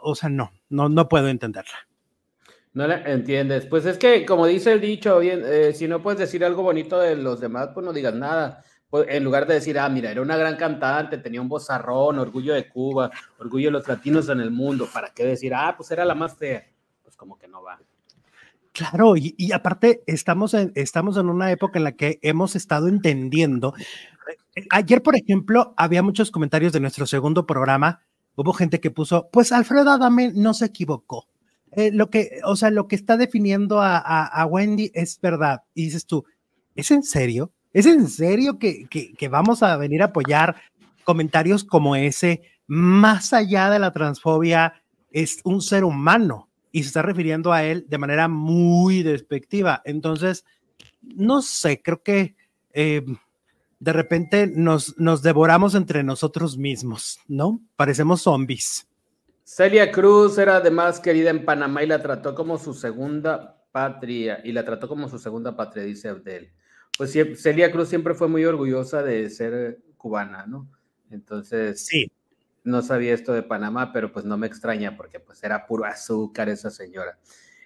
o 0.03 0.13
sea, 0.13 0.29
no, 0.29 0.51
no, 0.69 0.89
no 0.89 1.09
puedo 1.09 1.29
entenderla. 1.29 1.87
No 2.73 2.87
la 2.87 3.01
entiendes. 3.03 3.65
Pues 3.65 3.85
es 3.85 3.97
que, 3.97 4.25
como 4.25 4.45
dice 4.45 4.71
el 4.71 4.79
dicho, 4.79 5.19
bien, 5.19 5.41
eh, 5.45 5.73
si 5.73 5.87
no 5.87 6.01
puedes 6.01 6.19
decir 6.19 6.45
algo 6.45 6.63
bonito 6.63 6.99
de 6.99 7.15
los 7.15 7.39
demás, 7.39 7.69
pues 7.73 7.85
no 7.85 7.91
digas 7.91 8.13
nada. 8.13 8.63
Pues, 8.89 9.07
en 9.09 9.23
lugar 9.23 9.47
de 9.47 9.55
decir, 9.55 9.79
ah, 9.79 9.89
mira, 9.89 10.11
era 10.11 10.21
una 10.21 10.37
gran 10.37 10.55
cantante, 10.55 11.17
tenía 11.17 11.41
un 11.41 11.49
vozarrón, 11.49 12.19
orgullo 12.19 12.53
de 12.53 12.69
Cuba, 12.69 13.09
orgullo 13.39 13.67
de 13.67 13.71
los 13.71 13.87
latinos 13.87 14.29
en 14.29 14.41
el 14.41 14.51
mundo, 14.51 14.87
¿para 14.93 15.13
qué 15.13 15.25
decir, 15.25 15.53
ah, 15.53 15.73
pues 15.75 15.91
era 15.91 16.05
la 16.05 16.15
más 16.15 16.37
fea? 16.37 16.65
Pues 17.03 17.15
como 17.15 17.37
que 17.37 17.47
no 17.47 17.63
va. 17.63 17.79
Claro, 18.73 19.15
y, 19.17 19.51
aparte 19.51 20.01
estamos 20.07 20.53
en, 20.53 20.71
estamos 20.75 21.17
en 21.17 21.27
una 21.29 21.51
época 21.51 21.77
en 21.77 21.83
la 21.83 21.91
que 21.91 22.19
hemos 22.21 22.55
estado 22.55 22.87
entendiendo. 22.87 23.73
Eh, 24.55 24.65
ayer, 24.69 25.03
por 25.03 25.15
ejemplo, 25.15 25.73
había 25.75 26.01
muchos 26.01 26.31
comentarios 26.31 26.71
de 26.71 26.79
nuestro 26.79 27.05
segundo 27.05 27.45
programa 27.45 28.01
hubo 28.35 28.53
gente 28.53 28.79
que 28.79 28.91
puso, 28.91 29.29
pues 29.31 29.51
Alfredo 29.51 29.91
Adame 29.91 30.31
no 30.33 30.53
se 30.53 30.65
equivocó. 30.65 31.27
eh, 31.73 31.91
lo 31.93 32.09
que, 32.09 32.39
o 32.43 32.55
sea, 32.57 32.69
lo 32.69 32.87
que 32.87 32.95
está 32.97 33.15
definiendo 33.15 33.79
a, 33.81 34.45
Wendy 34.49 34.91
es 34.93 35.19
verdad. 35.21 35.63
Y 35.73 35.85
dices 35.85 36.05
tú, 36.05 36.25
¿es 36.75 36.91
en 36.91 37.03
serio? 37.03 37.53
¿Es 37.73 37.85
en 37.85 38.09
serio 38.09 38.59
que, 38.59 38.87
que, 38.89 39.27
vamos 39.29 39.63
a 39.63 39.77
venir 39.77 40.01
a 40.01 40.07
apoyar 40.07 40.57
comentarios 41.05 41.63
como 41.63 41.95
ese? 41.95 42.41
Más 42.67 43.31
allá 43.31 43.69
de 43.69 43.79
la 43.79 43.93
transfobia, 43.93 44.73
es 45.11 45.39
un 45.45 45.61
ser 45.61 45.85
humano 45.85 46.49
y 46.71 46.83
se 46.83 46.87
está 46.87 47.01
refiriendo 47.01 47.51
a 47.51 47.63
él 47.63 47.85
de 47.87 47.97
manera 47.97 48.27
muy 48.27 49.03
despectiva. 49.03 49.81
Entonces, 49.85 50.45
no 51.01 51.41
sé, 51.41 51.81
creo 51.81 52.01
que 52.01 52.35
eh, 52.73 53.03
de 53.79 53.93
repente 53.93 54.47
nos, 54.47 54.97
nos 54.97 55.21
devoramos 55.21 55.75
entre 55.75 56.03
nosotros 56.03 56.57
mismos, 56.57 57.19
¿no? 57.27 57.61
Parecemos 57.75 58.21
zombies. 58.21 58.87
Celia 59.43 59.91
Cruz 59.91 60.37
era 60.37 60.57
además 60.57 60.99
querida 60.99 61.29
en 61.29 61.43
Panamá 61.43 61.83
y 61.83 61.87
la 61.87 62.01
trató 62.01 62.33
como 62.35 62.57
su 62.57 62.73
segunda 62.73 63.57
patria, 63.71 64.41
y 64.43 64.51
la 64.51 64.63
trató 64.63 64.87
como 64.87 65.09
su 65.09 65.17
segunda 65.17 65.55
patria, 65.55 65.83
dice 65.83 66.09
Abdel. 66.09 66.51
Pues 66.97 67.11
Celia 67.11 67.71
Cruz 67.71 67.89
siempre 67.89 68.13
fue 68.13 68.27
muy 68.27 68.45
orgullosa 68.45 69.01
de 69.01 69.29
ser 69.29 69.79
cubana, 69.97 70.45
¿no? 70.45 70.69
Entonces, 71.09 71.85
sí. 71.85 72.11
No 72.63 72.81
sabía 72.81 73.13
esto 73.13 73.33
de 73.33 73.43
Panamá, 73.43 73.91
pero 73.91 74.11
pues 74.11 74.25
no 74.25 74.37
me 74.37 74.47
extraña 74.47 74.95
porque 74.95 75.19
pues 75.19 75.43
era 75.43 75.65
puro 75.65 75.85
azúcar 75.85 76.49
esa 76.49 76.69
señora. 76.69 77.17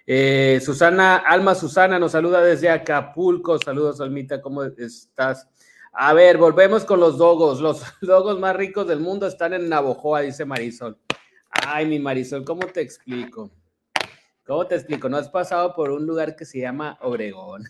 Eh, 0.06 0.60
Susana, 0.64 1.16
Alma 1.16 1.54
Susana 1.54 1.98
nos 1.98 2.12
saluda 2.12 2.40
desde 2.40 2.70
Acapulco. 2.70 3.58
Saludos, 3.58 4.00
Almita, 4.00 4.40
¿cómo 4.40 4.62
estás? 4.62 5.48
A 5.92 6.12
ver, 6.12 6.38
volvemos 6.38 6.84
con 6.84 7.00
los 7.00 7.18
dogos. 7.18 7.60
Los 7.60 7.82
dogos 8.00 8.38
más 8.38 8.54
ricos 8.54 8.86
del 8.86 9.00
mundo 9.00 9.26
están 9.26 9.52
en 9.52 9.68
Navojoa, 9.68 10.20
dice 10.20 10.44
Marisol. 10.44 10.98
Ay, 11.66 11.86
mi 11.86 11.98
Marisol, 11.98 12.44
¿cómo 12.44 12.66
te 12.66 12.82
explico? 12.82 13.50
¿Cómo 14.46 14.66
te 14.66 14.76
explico? 14.76 15.08
No 15.08 15.16
has 15.16 15.28
pasado 15.28 15.74
por 15.74 15.90
un 15.90 16.06
lugar 16.06 16.36
que 16.36 16.44
se 16.44 16.60
llama 16.60 16.96
Obregón, 17.00 17.64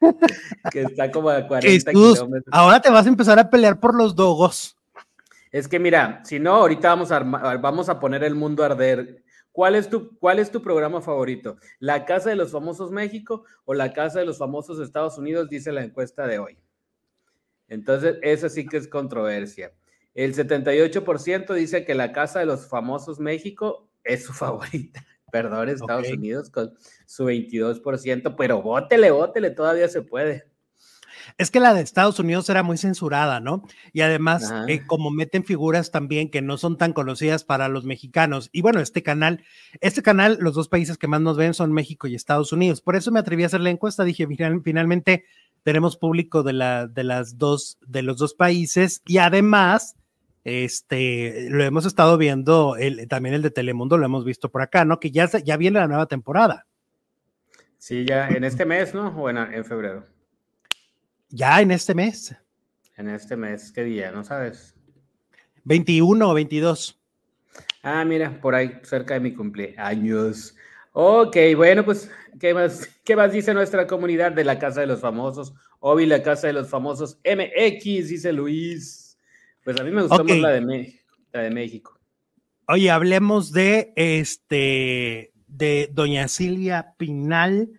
que 0.70 0.82
está 0.82 1.10
como 1.10 1.30
a 1.30 1.46
40 1.46 1.90
kilómetros. 1.90 2.44
Ahora 2.52 2.80
te 2.80 2.90
vas 2.90 3.06
a 3.06 3.08
empezar 3.08 3.38
a 3.38 3.50
pelear 3.50 3.80
por 3.80 3.96
los 3.96 4.14
dogos. 4.14 4.77
Es 5.50 5.68
que 5.68 5.78
mira, 5.78 6.22
si 6.24 6.38
no, 6.38 6.54
ahorita 6.54 6.88
vamos 6.88 7.12
a, 7.12 7.20
vamos 7.20 7.88
a 7.88 7.98
poner 8.00 8.24
el 8.24 8.34
mundo 8.34 8.62
a 8.62 8.66
arder. 8.66 9.22
¿Cuál 9.52 9.74
es, 9.74 9.88
tu, 9.88 10.16
¿Cuál 10.18 10.38
es 10.38 10.50
tu 10.50 10.62
programa 10.62 11.00
favorito? 11.00 11.56
¿La 11.78 12.04
Casa 12.04 12.30
de 12.30 12.36
los 12.36 12.52
Famosos 12.52 12.90
México 12.90 13.44
o 13.64 13.74
la 13.74 13.92
Casa 13.92 14.20
de 14.20 14.26
los 14.26 14.38
Famosos 14.38 14.78
Estados 14.78 15.18
Unidos? 15.18 15.48
Dice 15.48 15.72
la 15.72 15.82
encuesta 15.82 16.26
de 16.26 16.38
hoy. 16.38 16.58
Entonces, 17.66 18.18
eso 18.22 18.48
sí 18.48 18.66
que 18.66 18.76
es 18.76 18.88
controversia. 18.88 19.72
El 20.14 20.34
78% 20.34 21.54
dice 21.54 21.84
que 21.84 21.94
la 21.94 22.12
Casa 22.12 22.40
de 22.40 22.46
los 22.46 22.68
Famosos 22.68 23.20
México 23.20 23.90
es 24.04 24.24
su 24.24 24.32
favorita. 24.34 25.04
Perdón, 25.30 25.68
Estados 25.68 26.10
Unidos 26.10 26.48
con 26.50 26.72
su 27.06 27.26
22%, 27.26 28.34
pero 28.36 28.62
bótele, 28.62 29.10
bótele, 29.10 29.50
todavía 29.50 29.88
se 29.88 30.00
puede. 30.00 30.47
Es 31.36 31.50
que 31.50 31.60
la 31.60 31.74
de 31.74 31.82
Estados 31.82 32.18
Unidos 32.18 32.48
era 32.48 32.62
muy 32.62 32.78
censurada, 32.78 33.40
¿no? 33.40 33.62
Y 33.92 34.00
además, 34.00 34.52
eh, 34.66 34.82
como 34.86 35.10
meten 35.10 35.44
figuras 35.44 35.90
también 35.90 36.30
que 36.30 36.42
no 36.42 36.56
son 36.56 36.76
tan 36.76 36.92
conocidas 36.92 37.44
para 37.44 37.68
los 37.68 37.84
mexicanos. 37.84 38.48
Y 38.52 38.62
bueno, 38.62 38.80
este 38.80 39.02
canal, 39.02 39.44
este 39.80 40.02
canal, 40.02 40.38
los 40.40 40.54
dos 40.54 40.68
países 40.68 40.98
que 40.98 41.08
más 41.08 41.20
nos 41.20 41.36
ven 41.36 41.54
son 41.54 41.72
México 41.72 42.06
y 42.06 42.14
Estados 42.14 42.52
Unidos. 42.52 42.80
Por 42.80 42.96
eso 42.96 43.12
me 43.12 43.20
atreví 43.20 43.42
a 43.42 43.46
hacer 43.46 43.60
la 43.60 43.70
encuesta. 43.70 44.04
Dije, 44.04 44.26
finalmente 44.64 45.24
tenemos 45.62 45.96
público 45.96 46.42
de, 46.42 46.52
la, 46.52 46.86
de, 46.86 47.04
las 47.04 47.38
dos, 47.38 47.78
de 47.86 48.02
los 48.02 48.16
dos 48.16 48.34
países 48.34 49.02
y 49.06 49.18
además, 49.18 49.96
este, 50.44 51.48
lo 51.50 51.62
hemos 51.64 51.84
estado 51.84 52.16
viendo, 52.16 52.76
el, 52.76 53.06
también 53.08 53.34
el 53.34 53.42
de 53.42 53.50
Telemundo 53.50 53.98
lo 53.98 54.06
hemos 54.06 54.24
visto 54.24 54.50
por 54.50 54.62
acá, 54.62 54.84
¿no? 54.84 54.98
Que 54.98 55.10
ya, 55.10 55.28
ya 55.44 55.56
viene 55.56 55.78
la 55.78 55.88
nueva 55.88 56.06
temporada. 56.06 56.66
Sí, 57.78 58.04
ya 58.04 58.28
en 58.28 58.44
este 58.44 58.64
mes, 58.64 58.94
¿no? 58.94 59.08
O 59.08 59.30
en, 59.30 59.64
febrero. 59.64 60.04
Ya 61.30 61.60
en 61.60 61.70
este 61.70 61.94
mes. 61.94 62.34
En 62.96 63.08
este 63.08 63.36
mes, 63.36 63.70
¿qué 63.70 63.84
día? 63.84 64.10
¿No 64.10 64.24
sabes? 64.24 64.74
21 65.64 66.30
o 66.30 66.34
22. 66.34 66.98
Ah, 67.82 68.04
mira, 68.04 68.40
por 68.40 68.54
ahí, 68.54 68.80
cerca 68.82 69.14
de 69.14 69.20
mi 69.20 69.34
cumpleaños. 69.34 70.56
Ok, 70.92 71.36
bueno, 71.54 71.84
pues, 71.84 72.10
¿qué 72.40 72.54
más, 72.54 72.88
¿qué 73.04 73.14
más 73.14 73.32
dice 73.32 73.54
nuestra 73.54 73.86
comunidad 73.86 74.32
de 74.32 74.44
la 74.44 74.58
Casa 74.58 74.80
de 74.80 74.86
los 74.86 75.00
Famosos? 75.00 75.54
Obi, 75.80 76.06
la 76.06 76.22
Casa 76.22 76.48
de 76.48 76.54
los 76.54 76.68
Famosos 76.68 77.18
MX, 77.24 78.08
dice 78.08 78.32
Luis. 78.32 79.18
Pues 79.62 79.78
a 79.78 79.84
mí 79.84 79.90
me 79.90 80.02
gustó 80.02 80.24
más 80.24 80.38
la 80.38 80.50
de, 80.50 80.94
la 81.32 81.42
de 81.42 81.50
México. 81.50 81.98
Oye, 82.66 82.90
hablemos 82.90 83.52
de 83.52 83.92
este 83.96 85.32
de 85.46 85.90
Doña 85.92 86.28
Silvia 86.28 86.94
Pinal 86.96 87.70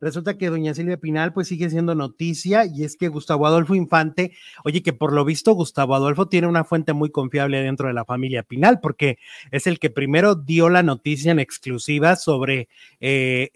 Resulta 0.00 0.38
que 0.38 0.48
doña 0.48 0.74
Silvia 0.74 0.96
Pinal 0.96 1.32
pues 1.32 1.48
sigue 1.48 1.68
siendo 1.70 1.94
noticia 1.96 2.64
y 2.66 2.84
es 2.84 2.96
que 2.96 3.08
Gustavo 3.08 3.46
Adolfo 3.46 3.74
Infante, 3.74 4.32
oye 4.64 4.82
que 4.82 4.92
por 4.92 5.12
lo 5.12 5.24
visto 5.24 5.52
Gustavo 5.52 5.96
Adolfo 5.96 6.28
tiene 6.28 6.46
una 6.46 6.62
fuente 6.62 6.92
muy 6.92 7.10
confiable 7.10 7.60
dentro 7.62 7.88
de 7.88 7.94
la 7.94 8.04
familia 8.04 8.44
Pinal 8.44 8.78
porque 8.80 9.18
es 9.50 9.66
el 9.66 9.80
que 9.80 9.90
primero 9.90 10.36
dio 10.36 10.68
la 10.68 10.84
noticia 10.84 11.32
en 11.32 11.40
exclusiva 11.40 12.14
sobre 12.14 12.68
eh, 13.00 13.50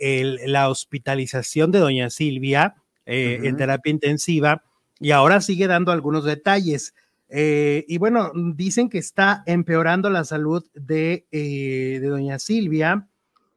la 0.47 0.69
hospitalización 0.69 1.71
de 1.71 1.79
doña 1.79 2.11
Silvia 2.11 2.75
eh, 3.07 3.39
en 3.45 3.57
terapia 3.57 3.93
intensiva 3.93 4.65
y 4.99 5.13
ahora 5.13 5.41
sigue 5.41 5.69
dando 5.69 5.93
algunos 5.93 6.25
detalles. 6.25 6.95
Eh, 7.29 7.85
y 7.89 7.99
bueno, 7.99 8.31
dicen 8.35 8.89
que 8.89 8.99
está 8.99 9.43
empeorando 9.47 10.11
la 10.11 10.25
salud 10.25 10.65
de, 10.75 11.27
de 11.31 12.07
doña 12.07 12.39
Silvia 12.39 13.09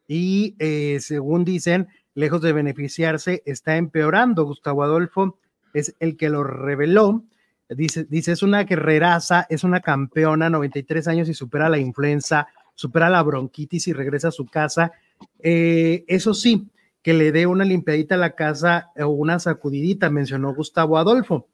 y 0.07 0.55
según 0.99 1.43
dicen, 1.43 1.87
lejos 2.15 2.41
de 2.41 2.53
beneficiarse, 2.53 3.43
está 3.45 3.77
empeorando. 3.77 4.45
Gustavo 4.45 4.83
Adolfo 4.83 5.37
es 5.73 5.95
el 5.99 6.17
que 6.17 6.29
lo 6.29 6.43
reveló. 6.43 7.23
Dice, 7.69 8.05
dice, 8.05 8.31
es 8.31 8.41
una 8.41 8.63
guerreraza, 8.63 9.45
es 9.49 9.63
una 9.63 9.81
campeona, 9.81 10.49
93 10.49 11.07
años 11.07 11.29
y 11.29 11.33
supera 11.33 11.69
la 11.69 11.77
influenza, 11.77 12.47
supera 12.73 13.09
la 13.09 13.21
bronquitis 13.21 13.87
y 13.87 13.93
regresa 13.93 14.29
a 14.29 14.31
su 14.31 14.45
casa. 14.45 14.91
Eh, 15.39 16.05
eso 16.07 16.33
sí, 16.33 16.67
que 17.01 17.13
le 17.13 17.31
dé 17.31 17.45
una 17.45 17.65
limpiadita 17.65 18.15
a 18.15 18.19
la 18.19 18.35
casa 18.35 18.91
o 18.97 19.07
una 19.07 19.39
sacudidita, 19.39 20.09
mencionó 20.09 20.53
Gustavo 20.53 20.97
Adolfo. 20.97 21.47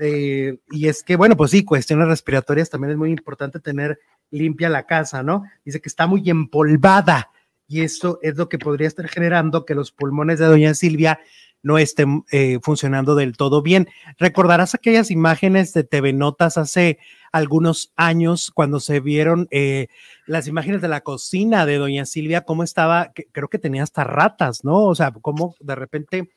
Eh, 0.00 0.58
y 0.70 0.88
es 0.88 1.02
que, 1.02 1.16
bueno, 1.16 1.36
pues 1.36 1.50
sí, 1.50 1.64
cuestiones 1.64 2.08
respiratorias 2.08 2.70
también 2.70 2.92
es 2.92 2.98
muy 2.98 3.10
importante 3.10 3.60
tener 3.60 3.98
limpia 4.30 4.68
la 4.68 4.84
casa, 4.84 5.22
¿no? 5.22 5.44
Dice 5.64 5.80
que 5.80 5.88
está 5.88 6.06
muy 6.06 6.28
empolvada 6.28 7.30
y 7.68 7.82
esto 7.82 8.18
es 8.22 8.36
lo 8.36 8.48
que 8.48 8.58
podría 8.58 8.88
estar 8.88 9.06
generando 9.08 9.64
que 9.64 9.74
los 9.74 9.92
pulmones 9.92 10.38
de 10.38 10.46
doña 10.46 10.74
Silvia 10.74 11.20
no 11.62 11.76
estén 11.76 12.24
eh, 12.30 12.58
funcionando 12.62 13.14
del 13.14 13.36
todo 13.36 13.62
bien. 13.62 13.88
Recordarás 14.18 14.74
aquellas 14.74 15.10
imágenes 15.10 15.72
de 15.74 15.84
TV 15.84 16.12
Notas 16.12 16.56
hace 16.56 16.98
algunos 17.30 17.92
años 17.96 18.50
cuando 18.54 18.80
se 18.80 19.00
vieron 19.00 19.48
eh, 19.50 19.88
las 20.26 20.46
imágenes 20.46 20.80
de 20.80 20.88
la 20.88 21.02
cocina 21.02 21.66
de 21.66 21.76
doña 21.76 22.06
Silvia, 22.06 22.42
cómo 22.42 22.62
estaba, 22.62 23.12
creo 23.32 23.48
que 23.48 23.58
tenía 23.58 23.82
hasta 23.82 24.04
ratas, 24.04 24.64
¿no? 24.64 24.84
O 24.84 24.94
sea, 24.94 25.10
cómo 25.10 25.54
de 25.60 25.74
repente 25.74 26.30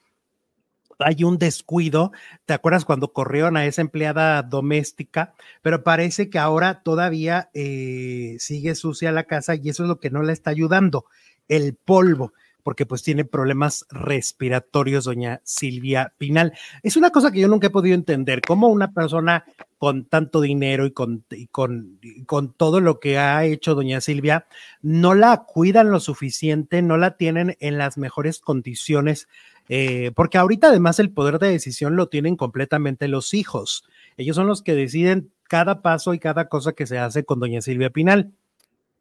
hay 1.03 1.23
un 1.23 1.37
descuido. 1.37 2.11
¿Te 2.45 2.53
acuerdas 2.53 2.85
cuando 2.85 3.13
corrieron 3.13 3.57
a 3.57 3.65
esa 3.65 3.81
empleada 3.81 4.41
doméstica? 4.43 5.33
Pero 5.61 5.83
parece 5.83 6.29
que 6.29 6.39
ahora 6.39 6.81
todavía 6.83 7.49
eh, 7.53 8.35
sigue 8.39 8.75
sucia 8.75 9.11
la 9.11 9.23
casa 9.23 9.55
y 9.55 9.69
eso 9.69 9.83
es 9.83 9.89
lo 9.89 9.99
que 9.99 10.09
no 10.09 10.23
le 10.23 10.33
está 10.33 10.49
ayudando, 10.51 11.05
el 11.47 11.75
polvo 11.75 12.33
porque 12.63 12.85
pues 12.85 13.03
tiene 13.03 13.25
problemas 13.25 13.85
respiratorios, 13.89 15.05
doña 15.05 15.41
Silvia 15.43 16.13
Pinal. 16.17 16.53
Es 16.83 16.97
una 16.97 17.09
cosa 17.09 17.31
que 17.31 17.39
yo 17.39 17.47
nunca 17.47 17.67
he 17.67 17.71
podido 17.71 17.95
entender, 17.95 18.41
cómo 18.41 18.67
una 18.67 18.91
persona 18.91 19.45
con 19.77 20.05
tanto 20.05 20.41
dinero 20.41 20.85
y 20.85 20.91
con, 20.91 21.25
con, 21.51 21.99
con 22.25 22.53
todo 22.53 22.81
lo 22.81 22.99
que 22.99 23.17
ha 23.17 23.43
hecho 23.45 23.73
doña 23.73 24.01
Silvia, 24.01 24.45
no 24.81 25.15
la 25.15 25.45
cuidan 25.47 25.91
lo 25.91 25.99
suficiente, 25.99 26.81
no 26.81 26.97
la 26.97 27.17
tienen 27.17 27.57
en 27.59 27.77
las 27.77 27.97
mejores 27.97 28.39
condiciones 28.39 29.27
eh, 29.73 30.11
porque 30.17 30.37
ahorita 30.37 30.67
además 30.67 30.99
el 30.99 31.11
poder 31.11 31.39
de 31.39 31.47
decisión 31.47 31.95
lo 31.95 32.09
tienen 32.09 32.35
completamente 32.35 33.07
los 33.07 33.33
hijos. 33.33 33.85
Ellos 34.17 34.35
son 34.35 34.45
los 34.45 34.61
que 34.63 34.75
deciden 34.75 35.31
cada 35.47 35.81
paso 35.81 36.13
y 36.13 36.19
cada 36.19 36.49
cosa 36.49 36.73
que 36.73 36.85
se 36.85 36.99
hace 36.99 37.23
con 37.23 37.39
doña 37.39 37.61
Silvia 37.61 37.89
Pinal. 37.89 38.33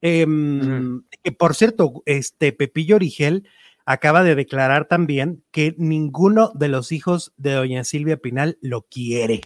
Em, 0.00 1.02
por 1.38 1.56
cierto, 1.56 2.04
este 2.06 2.52
Pepillo 2.52 2.94
Origel 2.94 3.48
acaba 3.84 4.22
de 4.22 4.36
declarar 4.36 4.84
también 4.84 5.42
que 5.50 5.74
ninguno 5.76 6.52
de 6.54 6.68
los 6.68 6.92
hijos 6.92 7.32
de 7.36 7.54
doña 7.54 7.82
Silvia 7.82 8.18
Pinal 8.18 8.56
lo 8.60 8.82
quiere. 8.82 9.40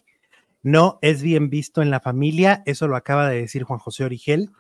No 0.62 0.98
es 1.00 1.22
bien 1.22 1.48
visto 1.48 1.80
en 1.80 1.90
la 1.90 2.00
familia, 2.00 2.62
eso 2.66 2.86
lo 2.86 2.96
acaba 2.96 3.30
de 3.30 3.40
decir 3.40 3.62
Juan 3.62 3.80
José 3.80 4.04
Origel 4.04 4.50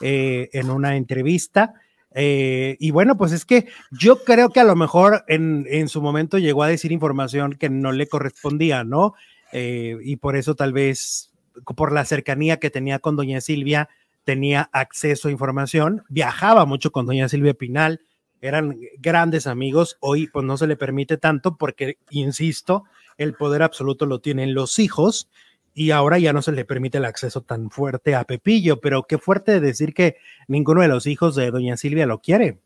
eh, 0.00 0.48
en 0.52 0.70
una 0.70 0.94
entrevista. 0.94 1.74
Eh, 2.14 2.76
y 2.78 2.92
bueno, 2.92 3.16
pues 3.16 3.32
es 3.32 3.44
que 3.44 3.66
yo 3.90 4.22
creo 4.22 4.50
que 4.50 4.60
a 4.60 4.64
lo 4.64 4.76
mejor 4.76 5.24
en, 5.26 5.66
en, 5.68 5.88
su 5.88 6.00
momento 6.00 6.38
llegó 6.38 6.62
a 6.62 6.68
decir 6.68 6.92
información 6.92 7.54
que 7.54 7.68
no 7.68 7.90
le 7.90 8.06
correspondía, 8.06 8.84
¿no? 8.84 9.14
Eh, 9.52 9.98
y 10.02 10.16
por 10.16 10.36
eso 10.36 10.54
tal 10.54 10.72
vez, 10.72 11.32
por 11.76 11.92
la 11.92 12.04
cercanía 12.04 12.58
que 12.58 12.70
tenía 12.70 13.00
con 13.00 13.16
doña 13.16 13.40
Silvia, 13.40 13.88
tenía 14.22 14.70
acceso 14.72 15.28
a 15.28 15.32
información, 15.32 16.04
viajaba 16.08 16.64
mucho 16.66 16.92
con 16.92 17.06
doña 17.06 17.28
Silvia 17.28 17.54
Pinal, 17.54 18.00
eran 18.40 18.78
grandes 18.98 19.46
amigos, 19.46 19.96
hoy 20.00 20.28
pues 20.28 20.44
no 20.44 20.56
se 20.56 20.66
le 20.66 20.76
permite 20.76 21.16
tanto 21.16 21.56
porque, 21.56 21.98
insisto, 22.10 22.84
el 23.16 23.34
poder 23.34 23.62
absoluto 23.62 24.06
lo 24.06 24.20
tienen 24.20 24.54
los 24.54 24.78
hijos 24.78 25.28
y 25.74 25.90
ahora 25.90 26.18
ya 26.18 26.32
no 26.32 26.40
se 26.40 26.52
le 26.52 26.64
permite 26.64 26.98
el 26.98 27.04
acceso 27.04 27.42
tan 27.42 27.70
fuerte 27.70 28.14
a 28.14 28.24
Pepillo, 28.24 28.80
pero 28.80 29.02
qué 29.02 29.18
fuerte 29.18 29.60
decir 29.60 29.92
que 29.92 30.16
ninguno 30.46 30.82
de 30.82 30.88
los 30.88 31.06
hijos 31.06 31.34
de 31.34 31.50
doña 31.50 31.76
Silvia 31.76 32.06
lo 32.06 32.20
quiere. 32.20 32.60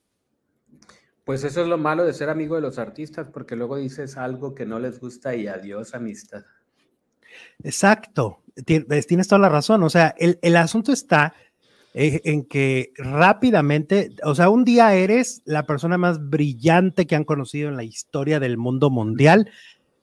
Pues 1.25 1.45
eso 1.45 1.63
es 1.63 1.69
lo 1.69 1.79
malo 1.79 2.05
de 2.05 2.13
ser 2.13 2.31
amigo 2.31 2.55
de 2.55 2.63
los 2.63 2.79
artistas, 2.79 3.29
porque 3.33 3.57
luego 3.57 3.77
dices 3.77 4.17
algo 4.17 4.55
que 4.55 4.67
no 4.67 4.79
les 4.79 5.01
gusta 5.01 5.35
y 5.35 5.47
adiós 5.47 5.95
amistad. 5.95 6.45
Exacto, 7.63 8.43
tienes 8.65 9.29
toda 9.29 9.39
la 9.39 9.49
razón, 9.49 9.83
o 9.83 9.91
sea, 9.91 10.15
el, 10.19 10.39
el 10.43 10.57
asunto 10.57 10.93
está 10.93 11.35
eh, 11.95 12.21
en 12.25 12.45
que 12.45 12.93
rápidamente, 12.97 14.15
o 14.23 14.35
sea, 14.35 14.51
un 14.51 14.65
día 14.65 14.95
eres 14.95 15.43
la 15.47 15.65
persona 15.65 15.99
más 15.99 16.29
brillante 16.29 17.07
que 17.07 17.17
han 17.17 17.25
conocido 17.25 17.69
en 17.69 17.77
la 17.77 17.85
historia 17.85 18.39
del 18.41 18.59
mundo 18.59 18.91
mundial 18.91 19.51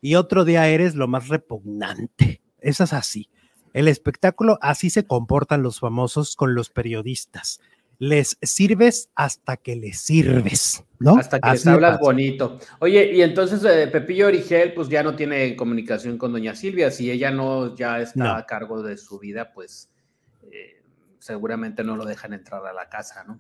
y 0.02 0.16
otro 0.16 0.46
día 0.46 0.68
eres 0.68 0.96
lo 0.96 1.08
más 1.08 1.28
repugnante. 1.28 2.42
Eso 2.66 2.84
es 2.84 2.94
así. 2.94 3.30
El 3.74 3.88
espectáculo, 3.88 4.58
así 4.60 4.90
se 4.90 5.06
comportan 5.06 5.62
los 5.62 5.80
famosos 5.80 6.36
con 6.36 6.56
los 6.56 6.72
periodistas. 6.72 7.62
Les 8.00 8.38
sirves 8.42 9.10
hasta 9.14 9.56
que 9.56 9.76
les 9.76 10.00
sirves, 10.00 10.84
¿no? 11.00 11.18
Hasta 11.18 11.40
que 11.40 11.52
les 11.52 11.68
hablas 11.68 12.00
bonito. 12.00 12.58
Oye, 12.80 13.14
y 13.14 13.22
entonces 13.22 13.64
eh, 13.64 13.88
Pepillo 13.88 14.28
Origel, 14.28 14.74
pues 14.74 14.90
ya 14.90 15.04
no 15.04 15.16
tiene 15.16 15.56
comunicación 15.56 16.18
con 16.18 16.32
doña 16.32 16.56
Silvia. 16.56 16.90
Si 16.90 17.12
ella 17.12 17.30
no 17.30 17.76
ya 17.76 18.00
está 18.00 18.36
a 18.36 18.46
cargo 18.48 18.82
de 18.82 18.98
su 18.98 19.20
vida, 19.20 19.52
pues 19.54 19.90
eh, 20.52 20.82
seguramente 21.20 21.84
no 21.84 21.96
lo 21.96 22.04
dejan 22.06 22.34
entrar 22.34 22.66
a 22.66 22.74
la 22.74 22.90
casa, 22.90 23.24
¿no? 23.26 23.40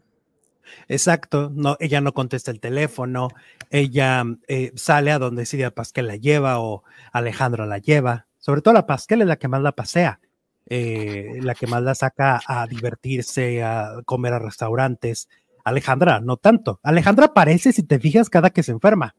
Exacto, 0.87 1.51
no, 1.53 1.77
ella 1.79 2.01
no 2.01 2.13
contesta 2.13 2.51
el 2.51 2.59
teléfono, 2.59 3.29
ella 3.69 4.23
eh, 4.47 4.71
sale 4.75 5.11
a 5.11 5.19
donde 5.19 5.45
Silvia 5.45 5.71
Pasquel 5.71 6.07
la 6.07 6.15
lleva 6.15 6.59
o 6.59 6.83
Alejandro 7.11 7.65
la 7.65 7.77
lleva, 7.77 8.25
sobre 8.45 8.61
todo 8.61 8.75
la 8.75 8.85
Pasquel 8.85 9.23
es 9.23 9.27
la 9.27 9.37
que 9.37 9.47
más 9.47 9.63
la 9.63 9.71
pasea, 9.71 10.19
eh, 10.67 11.39
la 11.41 11.55
que 11.55 11.65
más 11.65 11.81
la 11.81 11.95
saca 11.95 12.39
a 12.45 12.67
divertirse, 12.67 13.63
a 13.63 14.03
comer 14.05 14.33
a 14.33 14.39
restaurantes. 14.39 15.29
Alejandra, 15.63 16.19
no 16.19 16.37
tanto. 16.37 16.79
Alejandra 16.83 17.25
aparece, 17.25 17.73
si 17.73 17.81
te 17.81 17.97
fijas, 17.97 18.29
cada 18.29 18.51
que 18.51 18.61
se 18.61 18.71
enferma. 18.71 19.15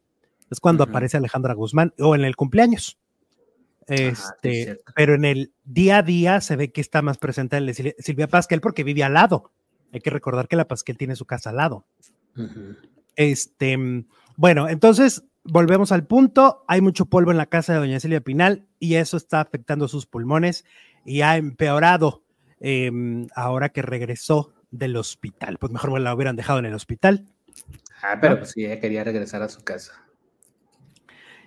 Es 0.48 0.60
cuando 0.60 0.84
aparece 0.84 1.16
Alejandra 1.16 1.54
Guzmán 1.54 1.92
o 1.98 2.14
en 2.14 2.24
el 2.24 2.36
cumpleaños. 2.36 2.98
Este, 3.88 4.78
pero 4.94 5.16
en 5.16 5.24
el 5.24 5.52
día 5.64 5.98
a 5.98 6.02
día 6.04 6.40
se 6.40 6.54
ve 6.54 6.70
que 6.70 6.80
está 6.80 7.02
más 7.02 7.18
presente 7.18 7.56
el 7.56 7.66
de 7.66 7.96
Silvia 7.98 8.28
Pasquel 8.28 8.60
porque 8.60 8.84
vive 8.84 9.02
al 9.02 9.14
lado. 9.14 9.50
Hay 9.92 10.02
que 10.02 10.10
recordar 10.10 10.46
que 10.46 10.54
la 10.54 10.68
Pasquel 10.68 10.98
tiene 10.98 11.16
su 11.16 11.24
casa 11.24 11.50
al 11.50 11.56
lado. 11.56 11.84
Este, 13.16 13.76
bueno, 14.36 14.68
entonces 14.68 15.24
volvemos 15.48 15.92
al 15.92 16.06
punto. 16.06 16.64
Hay 16.68 16.80
mucho 16.80 17.06
polvo 17.06 17.30
en 17.30 17.36
la 17.36 17.46
casa 17.46 17.72
de 17.72 17.78
doña 17.78 18.00
Silvia 18.00 18.20
Pinal 18.20 18.66
y 18.78 18.94
eso 18.96 19.16
está 19.16 19.40
afectando 19.40 19.88
sus 19.88 20.06
pulmones 20.06 20.64
y 21.04 21.22
ha 21.22 21.36
empeorado 21.36 22.24
em, 22.60 23.26
ahora 23.34 23.70
que 23.70 23.82
regresó 23.82 24.52
del 24.70 24.96
hospital. 24.96 25.58
Pues 25.58 25.72
mejor 25.72 25.92
me 25.92 26.00
la 26.00 26.14
hubieran 26.14 26.36
dejado 26.36 26.58
en 26.58 26.66
el 26.66 26.74
hospital. 26.74 27.26
Ah, 28.02 28.18
pero 28.20 28.38
pues 28.38 28.50
sí, 28.50 28.64
ella 28.64 28.80
quería 28.80 29.04
regresar 29.04 29.42
a 29.42 29.48
su 29.48 29.62
casa. 29.62 30.06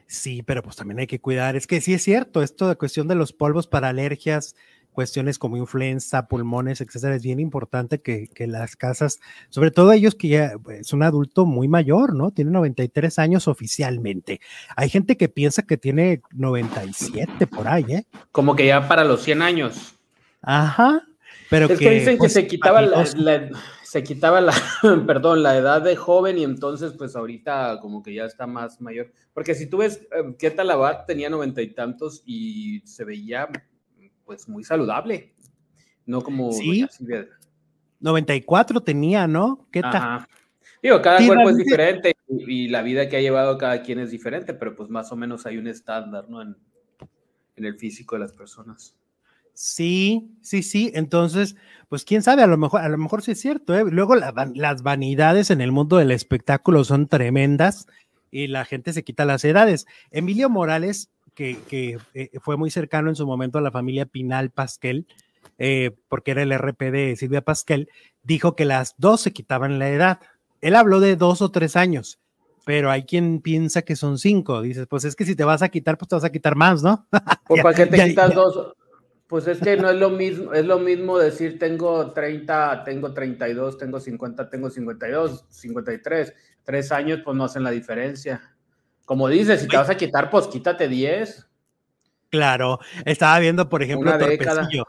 Sí, 0.08 0.42
pero 0.42 0.64
pues 0.64 0.76
también 0.76 1.00
hay 1.00 1.08
que 1.08 1.22
cuidar. 1.22 1.56
Es 1.56 1.68
que 1.68 1.82
sí 1.82 1.94
es 1.94 2.02
cierto, 2.02 2.42
esto 2.42 2.68
de 2.68 2.76
cuestión 2.76 3.08
de 3.08 3.16
los 3.16 3.32
polvos 3.32 3.68
para 3.68 3.90
alergias, 3.90 4.56
cuestiones 4.92 5.40
como 5.40 5.58
influenza, 5.58 6.28
pulmones, 6.28 6.82
etcétera, 6.82 7.16
es 7.16 7.24
bien 7.24 7.40
importante 7.40 8.02
que, 8.02 8.30
las 8.48 8.76
casas, 8.76 9.20
sobre 9.50 9.72
todo 9.72 9.92
ellos 9.92 10.16
que 10.16 10.30
ya 10.30 10.54
pues, 10.62 10.82
es 10.82 10.94
un 10.94 11.04
adulto 11.04 11.46
muy 11.46 11.68
mayor, 11.68 12.16
¿no? 12.16 12.32
Tiene 12.32 12.52
93 12.52 13.20
años 13.20 13.48
oficialmente. 13.48 14.40
Hay 14.76 14.90
gente 14.90 15.18
que 15.18 15.30
piensa 15.30 15.64
que 15.64 15.78
tiene 15.78 16.22
97 16.32 17.48
por 17.48 17.68
ahí, 17.68 17.86
¿eh? 17.90 18.06
Como 18.32 18.56
que 18.56 18.66
ya 18.66 18.88
para 18.88 19.04
los 19.04 19.22
100 19.22 19.42
años. 19.42 19.96
Ajá. 20.42 21.04
Pero 21.50 21.66
es 21.66 21.80
que, 21.80 21.90
dicen 21.90 22.16
que 22.16 22.20
pues, 22.20 22.34
se 22.34 22.48
quitaba 22.48 22.82
la, 22.82 23.06
se 23.84 24.04
quitaba 24.04 24.40
la, 24.40 24.54
perdón, 25.08 25.42
la 25.42 25.58
edad 25.58 25.82
de 25.82 25.96
joven 25.96 26.38
y 26.38 26.44
entonces 26.44 26.94
pues 26.96 27.16
ahorita 27.16 27.80
como 27.82 28.04
que 28.04 28.14
ya 28.14 28.26
está 28.26 28.46
más 28.46 28.80
mayor. 28.82 29.12
Porque 29.34 29.56
si 29.56 29.68
tú 29.68 29.78
ves, 29.78 30.02
eh, 30.16 30.36
¿qué 30.38 30.52
tal 30.52 30.70
Abad 30.70 31.06
tenía 31.08 31.30
noventa 31.30 31.62
y 31.62 31.74
tantos 31.74 32.22
y 32.24 32.82
se 32.86 33.04
veía 33.04 33.50
pues 34.30 34.48
muy 34.48 34.64
saludable, 34.64 35.34
no 36.06 36.22
como... 36.22 36.52
Sí, 36.52 36.86
94 38.00 38.82
tenía, 38.82 39.26
¿no? 39.26 39.68
¿Qué 39.72 39.82
tal? 39.82 40.28
Digo, 40.84 41.02
cada 41.02 41.26
cuerpo 41.26 41.50
es 41.50 41.58
diferente 41.58 42.16
y, 42.28 42.68
la 42.68 42.84
vida 42.84 43.10
que 43.10 43.18
ha 43.18 43.22
llevado 43.22 43.58
cada 43.58 43.82
quien 43.82 43.98
es 43.98 44.12
diferente, 44.12 44.54
pero 44.54 44.76
pues 44.76 44.88
más 44.88 45.12
o 45.12 45.16
menos 45.16 45.48
hay 45.48 45.58
un 45.58 45.66
estándar, 45.66 46.30
¿no? 46.30 46.44
En, 46.44 46.56
en 47.56 47.66
el 47.66 47.80
físico 47.80 48.18
de 48.18 48.20
las 48.20 48.32
personas. 48.32 48.96
Sí, 49.56 50.30
sí, 50.42 50.62
sí. 50.62 50.92
Entonces, 50.94 51.56
pues 51.88 52.06
quién 52.06 52.22
sabe, 52.22 52.44
a 52.44 52.48
lo 52.48 52.58
mejor, 52.58 52.82
a 52.82 52.90
lo 52.90 53.00
mejor 53.00 53.24
sí 53.24 53.32
es 53.32 53.42
cierto. 53.42 53.76
¿eh? 53.76 53.84
Luego 53.90 54.14
las 54.16 54.84
vanidades 54.84 55.50
en 55.50 55.60
el 55.60 55.72
mundo 55.72 55.98
del 55.98 56.12
espectáculo 56.12 56.84
son 56.84 57.08
tremendas 57.08 57.88
y 58.30 58.46
la 58.46 58.64
gente 58.64 58.94
se 58.94 59.04
quita 59.04 59.26
las 59.26 59.44
edades. 59.44 59.88
Emilio 60.12 60.52
Morales, 60.52 61.10
que, 61.40 61.98
eh, 62.14 62.30
fue 62.42 62.58
muy 62.58 62.70
cercano 62.70 63.10
en 63.10 63.16
su 63.16 63.26
momento 63.26 63.58
a 63.58 63.62
la 63.62 63.72
familia 63.72 64.06
Pinal 64.06 64.50
Pasquel, 64.50 65.08
eh, 65.58 65.92
porque 66.10 66.32
era 66.32 66.44
el 66.44 66.52
RP 66.52 66.92
de 66.92 67.16
Silvia 67.16 67.42
Pasquel, 67.42 67.90
dijo 68.24 68.56
que 68.56 68.66
las 68.66 68.96
dos 68.98 69.22
se 69.22 69.32
quitaban 69.32 69.80
la 69.80 69.90
edad. 69.90 70.20
Él 70.62 70.76
habló 70.76 71.00
de 71.00 71.16
dos 71.16 71.42
o 71.42 71.50
tres 71.50 71.78
años, 71.78 72.20
pero 72.66 72.92
hay 72.92 73.04
quien 73.04 73.40
piensa 73.40 73.84
que 73.84 73.96
son 73.96 74.18
cinco. 74.18 74.62
Dices, 74.62 74.86
pues 74.88 75.06
es 75.06 75.16
que 75.16 75.26
si 75.26 75.36
te 75.36 75.46
vas 75.46 75.62
a 75.62 75.70
quitar, 75.70 75.98
pues 75.98 76.10
te 76.10 76.16
vas 76.16 76.26
a 76.26 76.32
quitar 76.32 76.56
más, 76.56 76.84
¿no? 76.84 77.08
¿Por 77.48 77.62
para 77.62 77.76
qué 77.76 77.86
te 77.86 78.10
quitas 78.10 78.36
dos? 78.36 78.74
Pues 79.28 79.48
es 79.48 79.60
que 79.60 79.78
no 79.78 79.90
es 79.90 79.98
lo 79.98 80.10
mismo, 80.10 80.54
es 80.54 80.66
lo 80.66 80.80
mismo 80.80 81.20
decir 81.20 81.60
tengo 81.60 82.12
30, 82.12 82.84
tengo 82.84 83.14
32, 83.14 83.78
tengo 83.78 84.00
50, 84.00 84.50
tengo 84.50 84.70
52, 84.72 85.46
53. 85.50 86.34
Tres 86.64 86.92
años 86.92 87.22
pues 87.24 87.38
no 87.38 87.46
hacen 87.46 87.64
la 87.64 87.70
diferencia. 87.70 88.42
Como 89.10 89.28
dices, 89.28 89.62
si 89.62 89.68
te 89.68 89.76
vas 89.76 89.90
a 89.90 89.98
quitar, 89.98 90.30
pues 90.30 90.46
quítate 90.46 90.88
10. 90.88 91.48
Claro, 92.30 92.78
estaba 93.06 93.40
viendo, 93.40 93.68
por 93.68 93.82
ejemplo, 93.82 94.16
Torpecillo. 94.16 94.86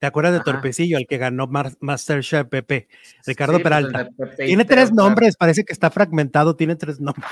¿Te 0.00 0.08
acuerdas 0.08 0.32
de 0.32 0.40
Torpecillo, 0.40 0.98
el 0.98 1.06
que 1.06 1.18
ganó 1.18 1.46
Masterchef 1.78 2.48
Pepe? 2.48 2.88
Ricardo 3.24 3.52
pues, 3.52 3.62
Peralta. 3.62 4.08
tiene 4.36 4.64
tres 4.64 4.92
nombres, 4.92 5.36
parece 5.36 5.62
que 5.62 5.72
está 5.72 5.88
fragmentado, 5.88 6.56
tiene 6.56 6.74
tres 6.74 6.98
nombres. 6.98 7.30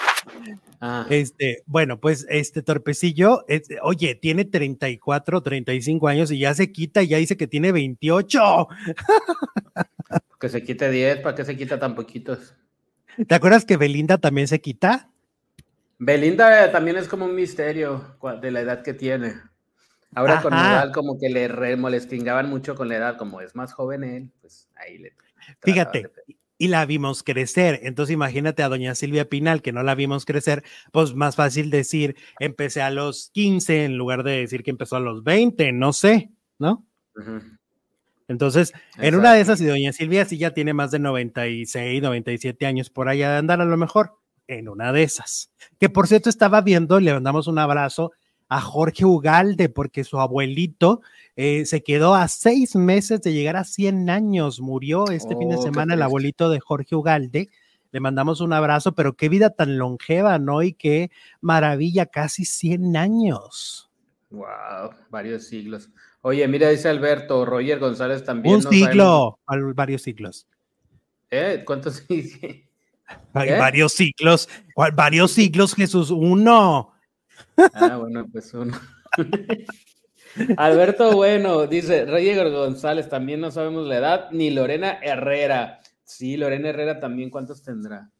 Ah. 0.80 1.06
Este, 1.10 1.64
bueno, 1.66 1.98
pues 1.98 2.24
este 2.30 2.62
Torpecillo, 2.62 3.44
oye, 3.82 4.14
tiene 4.14 4.44
34, 4.44 5.42
35 5.42 6.06
años 6.06 6.30
y 6.30 6.38
ya 6.38 6.54
se 6.54 6.70
quita 6.70 7.02
y 7.02 7.08
ya 7.08 7.16
dice 7.16 7.36
que 7.36 7.48
tiene 7.48 7.72
28. 7.72 8.68
Que 10.38 10.48
se 10.48 10.62
quite 10.62 10.88
10, 10.88 11.18
¿para 11.18 11.34
qué 11.34 11.44
se 11.44 11.56
quita 11.56 11.80
tan 11.80 11.96
poquitos? 11.96 12.54
¿Te 13.26 13.34
acuerdas 13.34 13.64
que 13.64 13.76
Belinda 13.76 14.18
también 14.18 14.46
se 14.46 14.60
quita? 14.60 15.10
Belinda 15.98 16.70
también 16.70 16.96
es 16.96 17.08
como 17.08 17.24
un 17.24 17.34
misterio 17.34 18.16
de 18.40 18.50
la 18.50 18.60
edad 18.60 18.82
que 18.82 18.94
tiene. 18.94 19.34
Ahora 20.14 20.40
con 20.40 20.52
la 20.52 20.72
edad 20.72 20.92
como 20.92 21.18
que 21.18 21.28
le 21.28 21.48
remolestingaban 21.48 22.48
mucho 22.48 22.74
con 22.74 22.88
la 22.88 22.96
edad, 22.96 23.16
como 23.18 23.40
es 23.40 23.54
más 23.54 23.72
joven 23.72 24.04
él, 24.04 24.30
pues 24.40 24.68
ahí 24.76 24.98
le... 24.98 25.12
Fíjate, 25.62 26.10
y 26.58 26.68
la 26.68 26.84
vimos 26.86 27.22
crecer. 27.22 27.80
Entonces 27.82 28.12
imagínate 28.12 28.62
a 28.62 28.68
doña 28.68 28.94
Silvia 28.94 29.28
Pinal, 29.28 29.62
que 29.62 29.72
no 29.72 29.82
la 29.82 29.94
vimos 29.94 30.24
crecer, 30.24 30.64
pues 30.92 31.14
más 31.14 31.36
fácil 31.36 31.70
decir, 31.70 32.16
empecé 32.40 32.82
a 32.82 32.90
los 32.90 33.30
15 33.32 33.84
en 33.84 33.96
lugar 33.96 34.24
de 34.24 34.38
decir 34.38 34.62
que 34.62 34.70
empezó 34.70 34.96
a 34.96 35.00
los 35.00 35.22
20, 35.24 35.72
no 35.72 35.92
sé, 35.92 36.30
¿no? 36.58 36.84
Entonces, 38.28 38.72
en 38.98 39.14
una 39.14 39.34
de 39.34 39.40
esas, 39.40 39.60
y 39.60 39.66
doña 39.66 39.92
Silvia 39.92 40.24
sí 40.24 40.36
ya 40.36 40.52
tiene 40.52 40.74
más 40.74 40.90
de 40.90 40.98
96, 40.98 42.02
97 42.02 42.66
años 42.66 42.90
por 42.90 43.08
allá 43.08 43.32
de 43.32 43.38
andar 43.38 43.60
a 43.60 43.64
lo 43.64 43.76
mejor, 43.76 44.18
en 44.48 44.68
una 44.68 44.92
de 44.92 45.04
esas. 45.04 45.50
Que 45.78 45.88
por 45.88 46.08
cierto 46.08 46.28
estaba 46.28 46.60
viendo, 46.60 46.98
le 46.98 47.12
mandamos 47.12 47.46
un 47.46 47.58
abrazo 47.58 48.12
a 48.48 48.60
Jorge 48.60 49.04
Ugalde, 49.04 49.68
porque 49.68 50.04
su 50.04 50.18
abuelito 50.18 51.02
eh, 51.36 51.66
se 51.66 51.82
quedó 51.82 52.14
a 52.14 52.28
seis 52.28 52.74
meses 52.74 53.20
de 53.22 53.32
llegar 53.32 53.56
a 53.56 53.64
100 53.64 54.10
años. 54.10 54.60
Murió 54.60 55.08
este 55.08 55.36
fin 55.36 55.50
de 55.50 55.56
oh, 55.56 55.62
semana 55.62 55.94
el 55.94 56.02
abuelito 56.02 56.50
de 56.50 56.58
Jorge 56.58 56.96
Ugalde. 56.96 57.50
Le 57.92 58.00
mandamos 58.00 58.40
un 58.40 58.52
abrazo, 58.52 58.94
pero 58.94 59.14
qué 59.14 59.28
vida 59.28 59.50
tan 59.50 59.78
longeva, 59.78 60.38
¿no? 60.38 60.62
Y 60.62 60.72
qué 60.72 61.10
maravilla, 61.40 62.06
casi 62.06 62.44
100 62.44 62.96
años. 62.96 63.90
Wow, 64.30 64.90
varios 65.10 65.44
siglos. 65.44 65.90
Oye, 66.20 66.46
mira, 66.48 66.68
dice 66.68 66.88
Alberto, 66.88 67.44
Roger 67.44 67.78
González 67.78 68.24
también. 68.24 68.56
Un 68.56 68.62
siglo, 68.62 69.38
varios 69.74 70.02
siglos. 70.02 70.46
¿Eh? 71.30 71.62
¿Cuántos 71.66 72.04
Hay 73.32 73.50
¿Eh? 73.50 73.58
varios 73.58 73.92
siglos, 73.92 74.48
varios 74.94 75.32
siglos, 75.32 75.74
Jesús, 75.74 76.10
uno. 76.10 76.92
Ah, 77.74 77.96
bueno, 77.96 78.26
pues 78.30 78.52
uno. 78.54 78.78
Alberto 80.56 81.12
Bueno 81.16 81.66
dice, 81.66 82.04
Reyes 82.04 82.52
González, 82.52 83.08
también 83.08 83.40
no 83.40 83.50
sabemos 83.50 83.86
la 83.86 83.96
edad, 83.96 84.30
ni 84.30 84.50
Lorena 84.50 84.98
Herrera. 85.02 85.80
Sí, 86.04 86.36
Lorena 86.36 86.68
Herrera 86.68 87.00
también, 87.00 87.30
¿cuántos 87.30 87.62
tendrá? 87.62 88.10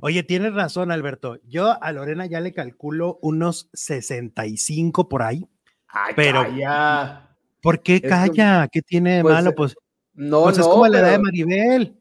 Oye, 0.00 0.22
tienes 0.22 0.54
razón, 0.54 0.90
Alberto. 0.90 1.38
Yo 1.44 1.82
a 1.82 1.92
Lorena 1.92 2.26
ya 2.26 2.40
le 2.40 2.52
calculo 2.52 3.18
unos 3.22 3.70
65 3.72 5.08
por 5.08 5.22
ahí. 5.22 5.48
Ay, 5.88 6.12
pero 6.14 6.42
calla. 6.42 7.36
¿Por 7.62 7.82
qué 7.82 8.02
calla? 8.02 8.68
¿Qué 8.70 8.82
tiene 8.82 9.16
de 9.16 9.22
pues, 9.22 9.34
malo? 9.34 9.54
Pues, 9.54 9.74
no, 10.12 10.42
pues 10.44 10.58
no, 10.58 10.62
es 10.62 10.68
como 10.68 10.86
la 10.88 10.98
edad 11.00 11.12
de 11.12 11.18
Maribel. 11.18 12.00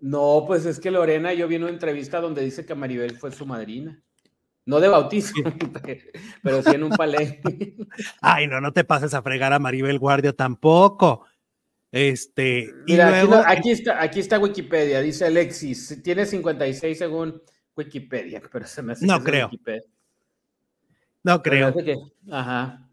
No, 0.00 0.44
pues 0.46 0.64
es 0.66 0.80
que 0.80 0.90
Lorena, 0.90 1.32
yo 1.34 1.46
vi 1.46 1.56
una 1.56 1.68
entrevista 1.68 2.20
donde 2.20 2.42
dice 2.42 2.64
que 2.64 2.74
Maribel 2.74 3.16
fue 3.18 3.30
su 3.32 3.44
madrina. 3.46 4.00
No 4.66 4.78
de 4.80 4.88
bautizo, 4.88 5.32
pero 6.42 6.62
sí 6.62 6.70
en 6.74 6.84
un 6.84 6.90
palenque. 6.90 7.76
Ay, 8.20 8.46
no, 8.46 8.60
no 8.60 8.72
te 8.72 8.84
pases 8.84 9.14
a 9.14 9.22
fregar 9.22 9.52
a 9.52 9.58
Maribel 9.58 9.98
Guardia 9.98 10.32
tampoco. 10.32 11.24
Este, 11.92 12.60
y 12.86 12.92
Mira, 12.92 13.08
aquí, 13.08 13.26
luego, 13.26 13.42
no- 13.42 13.48
aquí 13.48 13.70
está, 13.72 14.00
aquí 14.02 14.20
está 14.20 14.38
Wikipedia, 14.38 15.00
dice 15.00 15.24
Alexis, 15.26 16.00
tiene 16.04 16.24
56 16.24 16.96
según 16.96 17.42
Wikipedia, 17.76 18.40
pero 18.52 18.64
se 18.66 18.82
me 18.82 18.92
hace 18.92 19.06
No 19.06 19.18
que 19.18 19.24
creo. 19.24 19.46
Wikipedia. 19.46 19.82
no 21.24 21.42
creo. 21.42 21.74
que- 21.74 21.96
ajá. 22.30 22.86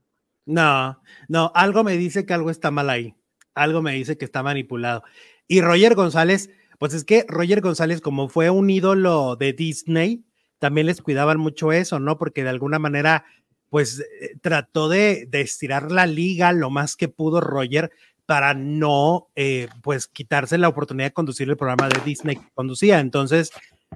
No, 0.46 1.02
no, 1.28 1.52
algo 1.54 1.84
me 1.84 1.98
dice 1.98 2.26
que 2.26 2.34
algo 2.34 2.50
está 2.50 2.72
mal 2.72 2.90
ahí. 2.90 3.14
Algo 3.54 3.82
me 3.82 3.92
dice 3.94 4.18
que 4.18 4.26
está 4.26 4.42
manipulado. 4.44 5.04
Y 5.48 5.62
Roger 5.62 5.94
González, 5.94 6.50
pues 6.78 6.94
es 6.94 7.04
que 7.04 7.26
Roger 7.28 7.62
González, 7.62 8.02
como 8.02 8.30
fue 8.30 8.50
un 8.50 8.70
ídolo 8.70 9.36
de 9.36 9.54
Disney, 9.54 10.24
también 10.60 10.88
les 10.88 11.02
cuidaban 11.02 11.40
mucho 11.40 11.72
eso, 11.72 12.00
¿no? 12.00 12.18
Porque 12.18 12.44
de 12.44 12.50
alguna 12.50 12.80
manera, 12.80 13.26
pues 13.70 14.00
eh, 14.00 14.36
trató 14.42 14.90
de, 14.90 15.28
de 15.30 15.42
estirar 15.42 15.92
la 15.92 16.06
liga 16.06 16.52
lo 16.54 16.70
más 16.70 16.96
que 16.96 17.08
pudo 17.08 17.42
Roger 17.42 17.92
para 18.28 18.54
no, 18.54 19.30
eh, 19.36 19.70
pues, 19.82 20.06
quitarse 20.08 20.58
la 20.58 20.68
oportunidad 20.68 21.08
de 21.08 21.14
conducir 21.14 21.50
el 21.50 21.56
programa 21.56 21.88
de 21.88 22.02
Disney 22.04 22.36
que 22.36 22.50
conducía. 22.54 23.00
Entonces, 23.00 23.52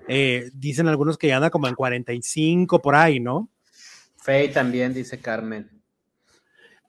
eh, 0.07 0.49
dicen 0.53 0.87
algunos 0.87 1.17
que 1.17 1.27
ya 1.27 1.35
anda 1.35 1.49
como 1.49 1.67
en 1.67 1.75
45 1.75 2.81
por 2.81 2.95
ahí, 2.95 3.19
¿no? 3.19 3.49
Faye 4.15 4.47
también, 4.47 4.93
dice 4.93 5.19
Carmen. 5.19 5.69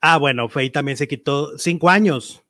Ah, 0.00 0.18
bueno, 0.18 0.48
Faye 0.48 0.70
también 0.70 0.96
se 0.96 1.09
quitó 1.09 1.59
cinco 1.59 1.90
años. 1.90 2.41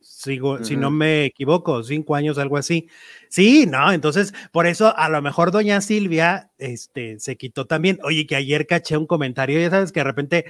Sigo, 0.00 0.62
si 0.64 0.76
no 0.76 0.90
me 0.90 1.24
equivoco, 1.24 1.82
cinco 1.82 2.14
años, 2.14 2.38
algo 2.38 2.56
así. 2.56 2.88
Sí, 3.28 3.66
no, 3.66 3.92
entonces, 3.92 4.34
por 4.52 4.66
eso 4.66 4.96
a 4.96 5.08
lo 5.08 5.22
mejor 5.22 5.50
doña 5.50 5.80
Silvia 5.80 6.50
este, 6.58 7.18
se 7.18 7.36
quitó 7.36 7.66
también. 7.66 7.98
Oye, 8.02 8.26
que 8.26 8.36
ayer 8.36 8.66
caché 8.66 8.96
un 8.96 9.06
comentario, 9.06 9.60
ya 9.60 9.70
sabes 9.70 9.92
que 9.92 10.00
de 10.00 10.04
repente 10.04 10.44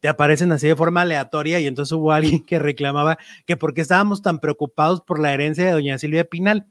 te 0.00 0.08
aparecen 0.08 0.50
así 0.52 0.66
de 0.66 0.76
forma 0.76 1.02
aleatoria 1.02 1.60
y 1.60 1.66
entonces 1.66 1.92
hubo 1.92 2.12
alguien 2.12 2.44
que 2.44 2.58
reclamaba 2.58 3.18
que 3.46 3.56
por 3.56 3.72
qué 3.72 3.82
estábamos 3.82 4.20
tan 4.20 4.40
preocupados 4.40 5.00
por 5.00 5.20
la 5.20 5.32
herencia 5.32 5.64
de 5.64 5.72
doña 5.72 5.98
Silvia 5.98 6.24
Pinal. 6.24 6.66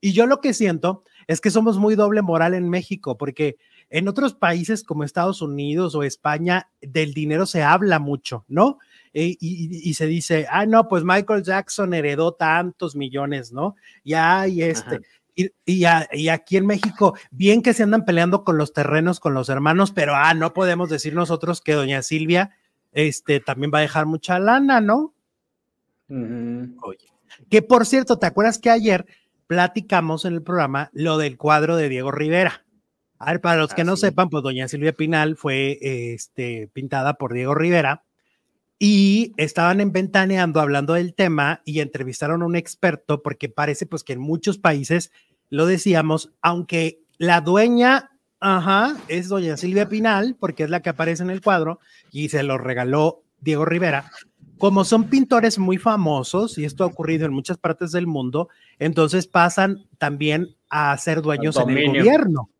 Y 0.00 0.12
yo 0.12 0.26
lo 0.26 0.40
que 0.40 0.54
siento 0.54 1.04
es 1.26 1.40
que 1.40 1.50
somos 1.50 1.78
muy 1.78 1.94
doble 1.94 2.22
moral 2.22 2.54
en 2.54 2.70
México, 2.70 3.18
porque 3.18 3.56
en 3.90 4.08
otros 4.08 4.34
países 4.34 4.82
como 4.82 5.04
Estados 5.04 5.42
Unidos 5.42 5.94
o 5.94 6.04
España, 6.04 6.70
del 6.80 7.12
dinero 7.12 7.44
se 7.44 7.62
habla 7.62 7.98
mucho, 7.98 8.44
¿no? 8.48 8.78
Y, 9.12 9.36
y- 9.40 9.88
y 9.90 9.94
se 9.94 10.06
dice, 10.06 10.46
ah, 10.50 10.66
no, 10.66 10.86
pues 10.88 11.02
Michael 11.04 11.42
Jackson 11.42 11.94
heredó 11.94 12.32
tantos 12.34 12.94
millones, 12.94 13.52
¿no? 13.52 13.74
Ya, 14.04 14.46
y 14.46 14.62
este. 14.62 14.96
Ajá. 14.96 15.04
Y, 15.36 15.50
y 15.64 15.84
a- 15.84 16.08
y 16.12 16.28
aquí 16.28 16.56
en 16.56 16.66
México, 16.66 17.16
bien 17.30 17.62
que 17.62 17.72
se 17.72 17.82
andan 17.84 18.04
peleando 18.04 18.44
con 18.44 18.58
los 18.58 18.72
terrenos, 18.72 19.20
con 19.20 19.32
los 19.32 19.48
hermanos, 19.48 19.90
pero 19.92 20.14
ah, 20.14 20.34
no 20.34 20.52
podemos 20.52 20.90
decir 20.90 21.14
nosotros 21.14 21.60
que 21.60 21.72
doña 21.72 22.02
Silvia 22.02 22.50
este, 22.92 23.38
también 23.40 23.70
va 23.72 23.78
a 23.78 23.82
dejar 23.82 24.06
mucha 24.06 24.38
lana, 24.40 24.80
¿no? 24.80 25.14
Ujú. 26.08 26.74
Que 27.48 27.62
por 27.62 27.86
cierto, 27.86 28.18
¿te 28.18 28.26
acuerdas 28.26 28.58
que 28.58 28.70
ayer 28.70 29.06
platicamos 29.46 30.24
en 30.24 30.34
el 30.34 30.42
programa 30.42 30.90
lo 30.92 31.16
del 31.16 31.36
cuadro 31.38 31.76
de 31.76 31.88
Diego 31.88 32.10
Rivera? 32.10 32.66
A 33.18 33.32
ver, 33.32 33.40
para 33.40 33.60
los 33.60 33.72
que 33.72 33.84
no 33.84 33.96
sí. 33.96 34.02
sepan, 34.02 34.28
pues 34.30 34.42
doña 34.42 34.66
Silvia 34.68 34.92
Pinal 34.92 35.36
fue 35.36 35.78
este, 35.80 36.68
pintada 36.72 37.14
por 37.14 37.32
Diego 37.32 37.54
Rivera 37.54 38.04
y 38.82 39.34
estaban 39.36 39.82
en 39.82 39.92
Ventaneando 39.92 40.58
hablando 40.58 40.94
del 40.94 41.12
tema 41.12 41.60
y 41.66 41.80
entrevistaron 41.80 42.40
a 42.40 42.46
un 42.46 42.56
experto 42.56 43.22
porque 43.22 43.50
parece 43.50 43.84
pues 43.84 44.02
que 44.02 44.14
en 44.14 44.20
muchos 44.20 44.56
países 44.56 45.12
lo 45.50 45.66
decíamos, 45.66 46.32
aunque 46.40 47.02
la 47.18 47.42
dueña, 47.42 48.10
ajá, 48.40 48.96
es 49.08 49.28
doña 49.28 49.58
Silvia 49.58 49.90
Pinal 49.90 50.34
porque 50.40 50.64
es 50.64 50.70
la 50.70 50.80
que 50.80 50.88
aparece 50.88 51.22
en 51.22 51.28
el 51.28 51.42
cuadro 51.42 51.78
y 52.10 52.30
se 52.30 52.42
lo 52.42 52.56
regaló 52.56 53.22
Diego 53.38 53.66
Rivera. 53.66 54.10
Como 54.56 54.84
son 54.84 55.04
pintores 55.04 55.58
muy 55.58 55.76
famosos, 55.76 56.56
y 56.56 56.64
esto 56.64 56.84
ha 56.84 56.86
ocurrido 56.86 57.26
en 57.26 57.32
muchas 57.32 57.58
partes 57.58 57.92
del 57.92 58.06
mundo, 58.06 58.48
entonces 58.78 59.26
pasan 59.26 59.84
también 59.98 60.56
a 60.70 60.96
ser 60.96 61.20
dueños 61.20 61.56
en 61.56 61.70
el 61.70 61.88
gobierno, 61.88 62.50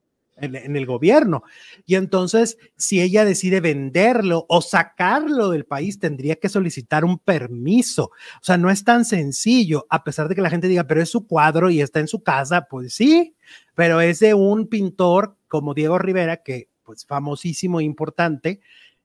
en, 0.40 0.76
el 0.76 0.86
gobierno. 0.86 1.42
Y 1.86 1.94
entonces, 1.94 2.58
si 2.76 3.00
ella 3.00 3.24
decide 3.24 3.60
venderlo 3.60 4.46
o 4.48 4.62
sacarlo 4.62 5.50
del 5.50 5.64
país, 5.64 5.98
tendría 5.98 6.36
que 6.36 6.48
solicitar 6.48 7.04
un 7.04 7.18
permiso. 7.18 8.10
O 8.36 8.44
sea, 8.44 8.56
no 8.56 8.70
es 8.70 8.84
tan 8.84 9.04
sencillo, 9.04 9.86
a 9.90 10.04
pesar 10.04 10.28
de 10.28 10.34
que 10.34 10.42
la 10.42 10.50
gente 10.50 10.68
diga, 10.68 10.84
pero 10.84 11.02
es 11.02 11.10
su 11.10 11.26
cuadro 11.26 11.70
y 11.70 11.80
está 11.80 12.00
en 12.00 12.08
su 12.08 12.22
casa, 12.22 12.66
pues 12.68 12.94
sí, 12.94 13.34
pero 13.74 14.00
es 14.00 14.20
de 14.20 14.34
un 14.34 14.66
pintor 14.66 15.36
como 15.48 15.74
Diego 15.74 15.98
Rivera, 15.98 16.38
que 16.42 16.68
pues 16.82 17.06
famosísimo 17.06 17.80
e 17.80 17.84
importante, 17.84 18.60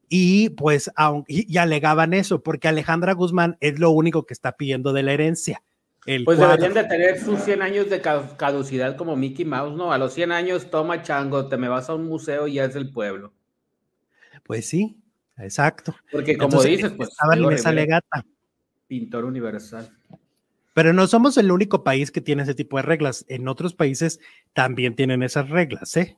y 0.10 0.50
pues 0.50 0.92
y, 1.28 1.52
y 1.52 1.58
alegaban 1.58 2.14
eso, 2.14 2.42
porque 2.44 2.68
Alejandra 2.68 3.14
Guzmán 3.14 3.58
es 3.60 3.80
lo 3.80 3.92
único 3.92 4.26
que 4.26 4.34
está 4.34 4.54
pidiendo 4.54 4.94
de 4.94 5.04
la 5.04 5.14
herencia. 5.14 5.64
El 6.06 6.24
Pues 6.24 6.38
cuadro. 6.38 6.58
deberían 6.58 6.84
de 6.84 6.90
tener 6.90 7.20
sus 7.20 7.40
100 7.42 7.62
años 7.62 7.90
de 7.90 8.00
ca- 8.02 8.38
caducidad 8.38 8.96
como 8.96 9.16
Mickey 9.16 9.44
Mouse, 9.46 9.76
¿no? 9.76 9.92
A 9.92 9.98
los 9.98 10.14
100 10.14 10.32
años, 10.32 10.70
toma 10.70 11.02
chango, 11.02 11.48
te 11.48 11.58
me 11.58 11.68
vas 11.68 11.90
a 11.90 11.96
un 11.96 12.06
museo 12.06 12.48
y 12.48 12.54
ya 12.54 12.66
es 12.66 12.76
el 12.76 12.92
pueblo. 12.92 13.34
Pues 14.44 14.68
sí, 14.68 14.98
exacto. 15.38 15.96
Porque 16.12 16.38
como 16.38 16.58
Entonces, 16.58 16.72
dices, 16.72 16.92
pues 16.96 17.10
estaban 17.10 17.38
Diego 17.40 17.50
en 17.52 17.58
esa 17.58 17.70
Rivera, 17.72 17.86
legata. 17.86 18.26
pintor 18.88 19.26
universal. 19.26 19.90
Pero 20.74 20.94
no 20.94 21.08
somos 21.08 21.38
el 21.38 21.52
único 21.52 21.84
país 21.84 22.12
que 22.12 22.22
tiene 22.22 22.44
ese 22.44 22.54
tipo 22.54 22.78
de 22.78 22.84
reglas. 22.84 23.26
En 23.30 23.48
otros 23.48 23.74
países 23.74 24.20
también 24.54 24.96
tienen 24.96 25.24
esas 25.24 25.50
reglas, 25.50 25.96
¿eh? 25.98 26.18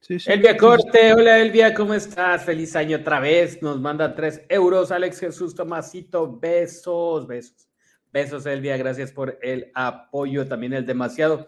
Sí, 0.00 0.18
sí. 0.20 0.30
Elvia 0.32 0.56
Corte, 0.56 1.12
hola 1.12 1.38
Elvia, 1.40 1.74
¿cómo 1.74 1.92
estás? 1.94 2.44
Feliz 2.44 2.74
año 2.76 2.98
otra 2.98 3.20
vez. 3.20 3.60
Nos 3.60 3.80
manda 3.80 4.14
tres 4.14 4.42
euros. 4.48 4.90
Alex 4.92 5.18
Jesús 5.20 5.54
Tomasito, 5.54 6.38
besos, 6.38 7.26
besos. 7.26 7.68
Besos, 8.12 8.46
Elvia, 8.46 8.76
gracias 8.76 9.12
por 9.12 9.38
el 9.42 9.70
apoyo, 9.74 10.46
también 10.48 10.72
el 10.72 10.86
demasiado. 10.86 11.46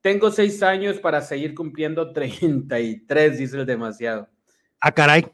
Tengo 0.00 0.30
seis 0.30 0.62
años 0.62 0.98
para 0.98 1.20
seguir 1.22 1.54
cumpliendo 1.54 2.12
33, 2.12 3.38
dice 3.38 3.56
el 3.58 3.66
demasiado. 3.66 4.28
Ah, 4.80 4.90
caray. 4.90 5.24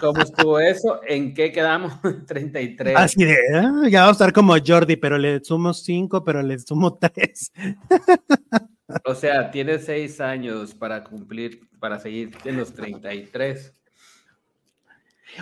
¿Cómo 0.00 0.20
estuvo 0.22 0.58
eso? 0.58 1.00
¿En 1.06 1.32
qué 1.32 1.52
quedamos? 1.52 1.92
33. 2.26 2.96
Así 2.96 3.24
de, 3.24 3.36
ah, 3.54 3.84
ya 3.88 4.00
vamos 4.00 4.20
a 4.20 4.24
estar 4.24 4.32
como 4.32 4.56
Jordi, 4.64 4.96
pero 4.96 5.16
le 5.16 5.42
sumo 5.44 5.72
cinco, 5.72 6.24
pero 6.24 6.42
le 6.42 6.58
sumo 6.58 6.98
tres. 6.98 7.52
O 9.04 9.14
sea, 9.14 9.50
tiene 9.52 9.78
seis 9.78 10.20
años 10.20 10.74
para 10.74 11.04
cumplir, 11.04 11.60
para 11.78 12.00
seguir 12.00 12.30
en 12.44 12.56
los 12.56 12.74
33. 12.74 13.72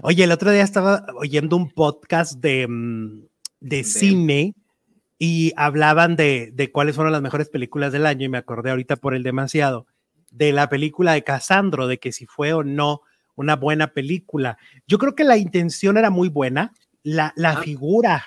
Oye, 0.02 0.24
el 0.24 0.32
otro 0.32 0.50
día 0.50 0.62
estaba 0.62 1.06
oyendo 1.16 1.56
un 1.56 1.70
podcast 1.70 2.34
de, 2.40 2.66
mm, 2.68 3.20
de 3.60 3.76
De- 3.78 3.84
cine 3.84 4.54
y 5.18 5.52
hablaban 5.56 6.16
de, 6.16 6.50
de 6.52 6.70
cuáles 6.72 6.94
fueron 6.96 7.12
las 7.12 7.22
mejores 7.22 7.48
películas 7.48 7.92
del 7.92 8.06
año 8.06 8.26
y 8.26 8.28
me 8.28 8.38
acordé 8.38 8.70
ahorita 8.70 8.96
por 8.96 9.14
el 9.14 9.22
demasiado 9.22 9.86
de 10.30 10.52
la 10.52 10.68
película 10.68 11.12
de 11.14 11.24
Casandro, 11.24 11.86
de 11.86 11.98
que 11.98 12.12
si 12.12 12.26
fue 12.26 12.52
o 12.52 12.62
no 12.62 13.00
una 13.34 13.56
buena 13.56 13.88
película. 13.88 14.58
Yo 14.86 14.98
creo 14.98 15.14
que 15.14 15.24
la 15.24 15.36
intención 15.36 15.96
era 15.96 16.10
muy 16.10 16.28
buena, 16.28 16.72
la, 17.02 17.32
la 17.36 17.50
Ah. 17.52 17.62
figura 17.62 18.24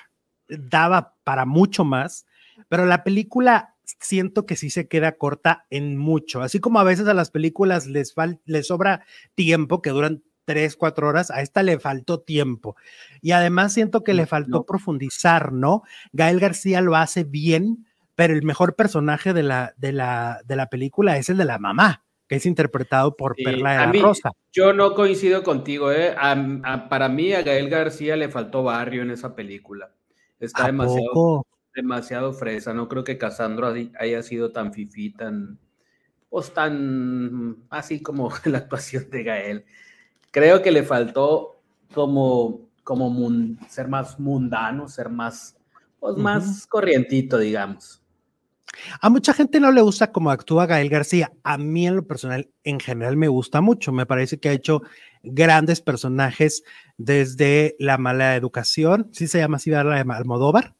daba 0.48 1.14
para 1.24 1.44
mucho 1.46 1.84
más, 1.84 2.26
pero 2.68 2.86
la 2.86 3.04
película 3.04 3.74
siento 4.00 4.46
que 4.46 4.56
sí 4.56 4.70
se 4.70 4.88
queda 4.88 5.12
corta 5.12 5.66
en 5.70 5.96
mucho, 5.96 6.42
así 6.42 6.60
como 6.60 6.78
a 6.80 6.84
veces 6.84 7.06
a 7.08 7.14
las 7.14 7.30
películas 7.30 7.86
les, 7.86 8.14
fal- 8.14 8.40
les 8.44 8.68
sobra 8.68 9.04
tiempo 9.34 9.82
que 9.82 9.90
duran 9.90 10.22
tres, 10.52 10.76
cuatro 10.76 11.06
horas, 11.08 11.30
a 11.30 11.42
esta 11.42 11.62
le 11.62 11.78
faltó 11.78 12.20
tiempo. 12.20 12.76
Y 13.22 13.30
además 13.32 13.72
siento 13.72 14.02
que 14.02 14.14
le 14.14 14.26
faltó 14.26 14.50
No. 14.58 14.62
profundizar, 14.64 15.52
¿no? 15.52 15.82
Gael 16.12 16.40
García 16.40 16.80
lo 16.80 16.96
hace 16.96 17.22
bien, 17.24 17.86
pero 18.16 18.34
el 18.34 18.42
mejor 18.42 18.74
personaje 18.74 19.32
de 19.32 19.42
la, 19.44 19.72
de 19.76 19.92
la, 19.92 20.40
de 20.44 20.56
la 20.56 20.66
película 20.68 21.16
es 21.18 21.28
el 21.30 21.36
de 21.36 21.44
la 21.44 21.58
mamá, 21.58 22.04
que 22.28 22.36
es 22.36 22.46
interpretado 22.46 23.16
por 23.16 23.34
Sí, 23.36 23.44
Perla 23.44 23.72
de 23.72 23.78
la 23.78 23.86
mí- 23.86 24.00
Rosa. 24.00 24.32
Yo 24.52 24.72
no 24.72 24.94
coincido 24.94 25.42
contigo, 25.44 25.92
¿eh? 25.92 26.14
A- 26.18 26.32
a- 26.64 26.88
para 26.88 27.08
mí 27.08 27.32
a 27.32 27.42
Gael 27.42 27.68
García 27.70 28.16
le 28.16 28.28
faltó 28.28 28.64
barrio 28.64 29.02
en 29.02 29.10
esa 29.12 29.36
película. 29.36 29.92
Está 30.40 30.64
¿A 30.64 30.66
demasiado, 30.66 31.06
poco? 31.12 31.46
demasiado 31.74 32.32
fresa. 32.32 32.74
No 32.74 32.88
creo 32.88 33.04
que 33.04 33.16
Casandro 33.18 33.72
haya 33.98 34.22
sido 34.24 34.50
tan 34.52 34.72
fifí, 34.72 35.10
tan, 35.12 35.58
pues 36.28 36.52
tan 36.52 37.56
así 37.70 38.00
como 38.02 38.30
la 38.44 38.58
actuación 38.58 39.08
de 39.10 39.22
Gael. 39.22 39.64
Creo 40.30 40.62
que 40.62 40.70
le 40.70 40.82
faltó 40.82 41.60
como, 41.94 42.68
como 42.84 43.10
mun- 43.10 43.58
ser 43.68 43.88
más 43.88 44.18
mundano, 44.20 44.88
ser 44.88 45.08
más, 45.08 45.56
pues 45.98 46.16
más 46.16 46.66
corrientito, 46.66 47.38
digamos. 47.38 48.00
A 49.00 49.10
mucha 49.10 49.34
gente 49.34 49.58
no 49.58 49.72
le 49.72 49.80
gusta 49.80 50.12
cómo 50.12 50.30
actúa 50.30 50.66
Gael 50.66 50.88
García. 50.88 51.32
A 51.42 51.58
mí 51.58 51.86
en 51.88 51.96
lo 51.96 52.06
personal, 52.06 52.48
en 52.62 52.78
general, 52.78 53.16
me 53.16 53.26
gusta 53.28 53.60
mucho. 53.60 53.92
Me 53.92 54.06
parece 54.06 54.38
que 54.38 54.48
ha 54.48 54.52
hecho 54.52 54.82
grandes 55.22 55.80
personajes 55.80 56.62
desde 56.96 57.74
La 57.78 57.98
mala 57.98 58.36
educación, 58.36 59.08
sí 59.12 59.26
se 59.26 59.38
llama 59.38 59.56
así, 59.56 59.70
la 59.70 59.82
de 59.82 60.12
Almodóvar. 60.12 60.74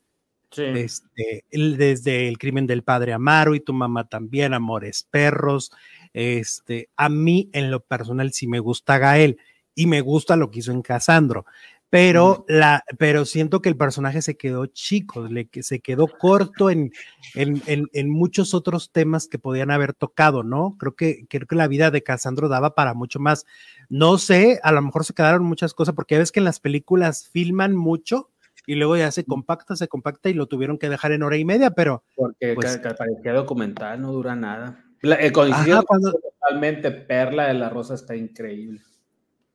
Sí. 0.53 0.65
Este, 0.65 1.45
desde 1.51 2.29
El 2.29 2.39
crimen 2.39 2.67
del 2.67 2.83
padre 2.83 3.13
Amaro 3.13 3.55
y 3.55 3.61
tu 3.61 3.73
mamá 3.73 4.09
también, 4.09 4.55
Amores 4.55 5.03
Perros. 5.11 5.73
Este, 6.13 6.91
a 6.97 7.09
mí 7.09 7.51
en 7.53 7.71
lo 7.71 7.81
personal 7.81 8.33
sí 8.33 8.47
me 8.47 8.59
gusta 8.59 8.99
Gael 8.99 9.39
y 9.75 9.87
me 9.87 10.01
gusta 10.01 10.37
lo 10.37 10.51
que 10.51 10.59
hizo 10.59 10.73
en 10.73 10.83
Casandro 10.83 11.45
pero, 11.91 12.45
la, 12.47 12.85
pero 12.99 13.25
siento 13.25 13.61
que 13.61 13.69
el 13.69 13.77
personaje 13.77 14.23
se 14.23 14.37
quedó 14.37 14.67
chico, 14.67 15.27
le, 15.27 15.49
se 15.61 15.81
quedó 15.81 16.07
corto 16.07 16.71
en, 16.71 16.93
en, 17.35 17.61
en, 17.67 18.11
muchos 18.11 18.55
otros 18.55 18.93
temas 18.93 19.27
que 19.27 19.41
podían 19.41 19.73
haber 19.73 19.93
tocado, 19.93 20.45
¿no? 20.45 20.77
Creo 20.79 20.95
que, 20.95 21.27
creo 21.29 21.49
que 21.49 21.57
la 21.57 21.67
vida 21.67 21.91
de 21.91 22.05
Casandro 22.05 22.49
daba 22.49 22.77
para 22.77 22.95
mucho 22.95 23.19
más. 23.19 23.45
No 23.89 24.19
sé, 24.19 24.61
a 24.63 24.71
lo 24.71 24.81
mejor 24.83 25.05
se 25.05 25.15
quedaron 25.15 25.45
muchas 25.45 25.75
cosas, 25.75 25.97
porque 25.97 26.17
ves 26.17 26.31
que 26.31 26.39
en 26.39 26.45
las 26.45 26.61
películas 26.61 27.29
filman 27.29 27.75
mucho 27.75 28.31
y 28.67 28.77
luego 28.77 28.97
ya 28.97 29.11
se 29.11 29.25
compacta, 29.25 29.75
se 29.75 29.89
compacta 29.89 30.31
y 30.31 30.35
lo 30.35 30.47
tuvieron 30.47 30.79
que 30.79 30.89
dejar 30.89 31.11
en 31.11 31.25
hora 31.25 31.39
y 31.39 31.45
media, 31.45 31.73
pero... 31.73 32.05
Porque 32.15 32.55
pues, 32.55 32.79
parecía 32.97 33.33
documental, 33.33 34.01
no 34.01 34.13
dura 34.13 34.37
nada. 34.37 34.85
La, 35.03 35.17
eh, 35.17 35.31
totalmente, 35.31 36.91
Perla 36.91 37.49
de 37.49 37.55
la 37.55 37.71
Rosa 37.71 37.95
está 37.95 38.15
increíble. 38.15 38.81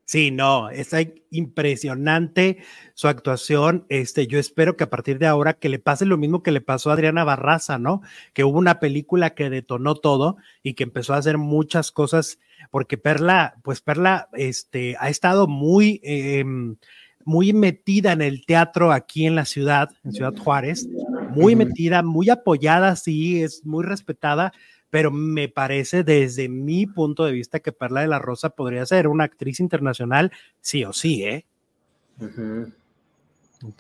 Sí, 0.07 0.29
no, 0.29 0.69
está 0.69 0.99
impresionante 1.31 2.59
su 2.93 3.07
actuación. 3.07 3.87
Este, 3.89 4.27
yo 4.27 4.37
espero 4.37 4.77
que 4.77 4.83
a 4.83 4.89
partir 4.89 5.17
de 5.17 5.25
ahora 5.25 5.53
que 5.53 5.67
le 5.67 5.79
pase 5.79 6.05
lo 6.05 6.17
mismo 6.17 6.43
que 6.43 6.51
le 6.51 6.61
pasó 6.61 6.91
a 6.91 6.93
Adriana 6.93 7.23
Barraza, 7.23 7.79
¿no? 7.79 8.01
Que 8.33 8.43
hubo 8.43 8.59
una 8.59 8.79
película 8.79 9.31
que 9.31 9.49
detonó 9.49 9.95
todo 9.95 10.37
y 10.61 10.75
que 10.75 10.83
empezó 10.83 11.15
a 11.15 11.17
hacer 11.17 11.39
muchas 11.39 11.91
cosas, 11.91 12.37
porque 12.69 12.99
Perla, 12.99 13.55
pues 13.63 13.81
Perla, 13.81 14.29
este, 14.33 14.95
ha 14.99 15.09
estado 15.09 15.47
muy, 15.47 16.01
em, 16.03 16.77
muy 17.23 17.53
metida 17.53 18.11
en 18.11 18.21
el 18.21 18.45
teatro 18.45 18.91
aquí 18.91 19.25
en 19.25 19.33
la 19.33 19.45
ciudad, 19.45 19.89
en 20.03 20.11
Ciudad 20.11 20.35
Juárez, 20.37 20.87
muy 21.31 21.55
metida, 21.55 22.03
muy 22.03 22.29
apoyada, 22.29 22.95
sí, 22.95 23.41
es 23.41 23.65
muy 23.65 23.83
respetada 23.83 24.53
pero 24.95 25.11
me 25.11 25.49
parece 25.49 26.05
desde 26.05 26.47
mi 26.47 26.85
punto 26.85 27.25
de 27.25 27.33
vista 27.33 27.59
que 27.59 27.73
Perla 27.73 27.99
de 27.99 28.07
la 28.07 28.17
Rosa 28.17 28.51
podría 28.51 28.85
ser 28.85 29.09
una 29.09 29.25
actriz 29.25 29.59
internacional, 29.59 30.31
sí 30.61 30.85
o 30.85 30.93
sí, 30.93 31.21
¿eh? 31.25 31.45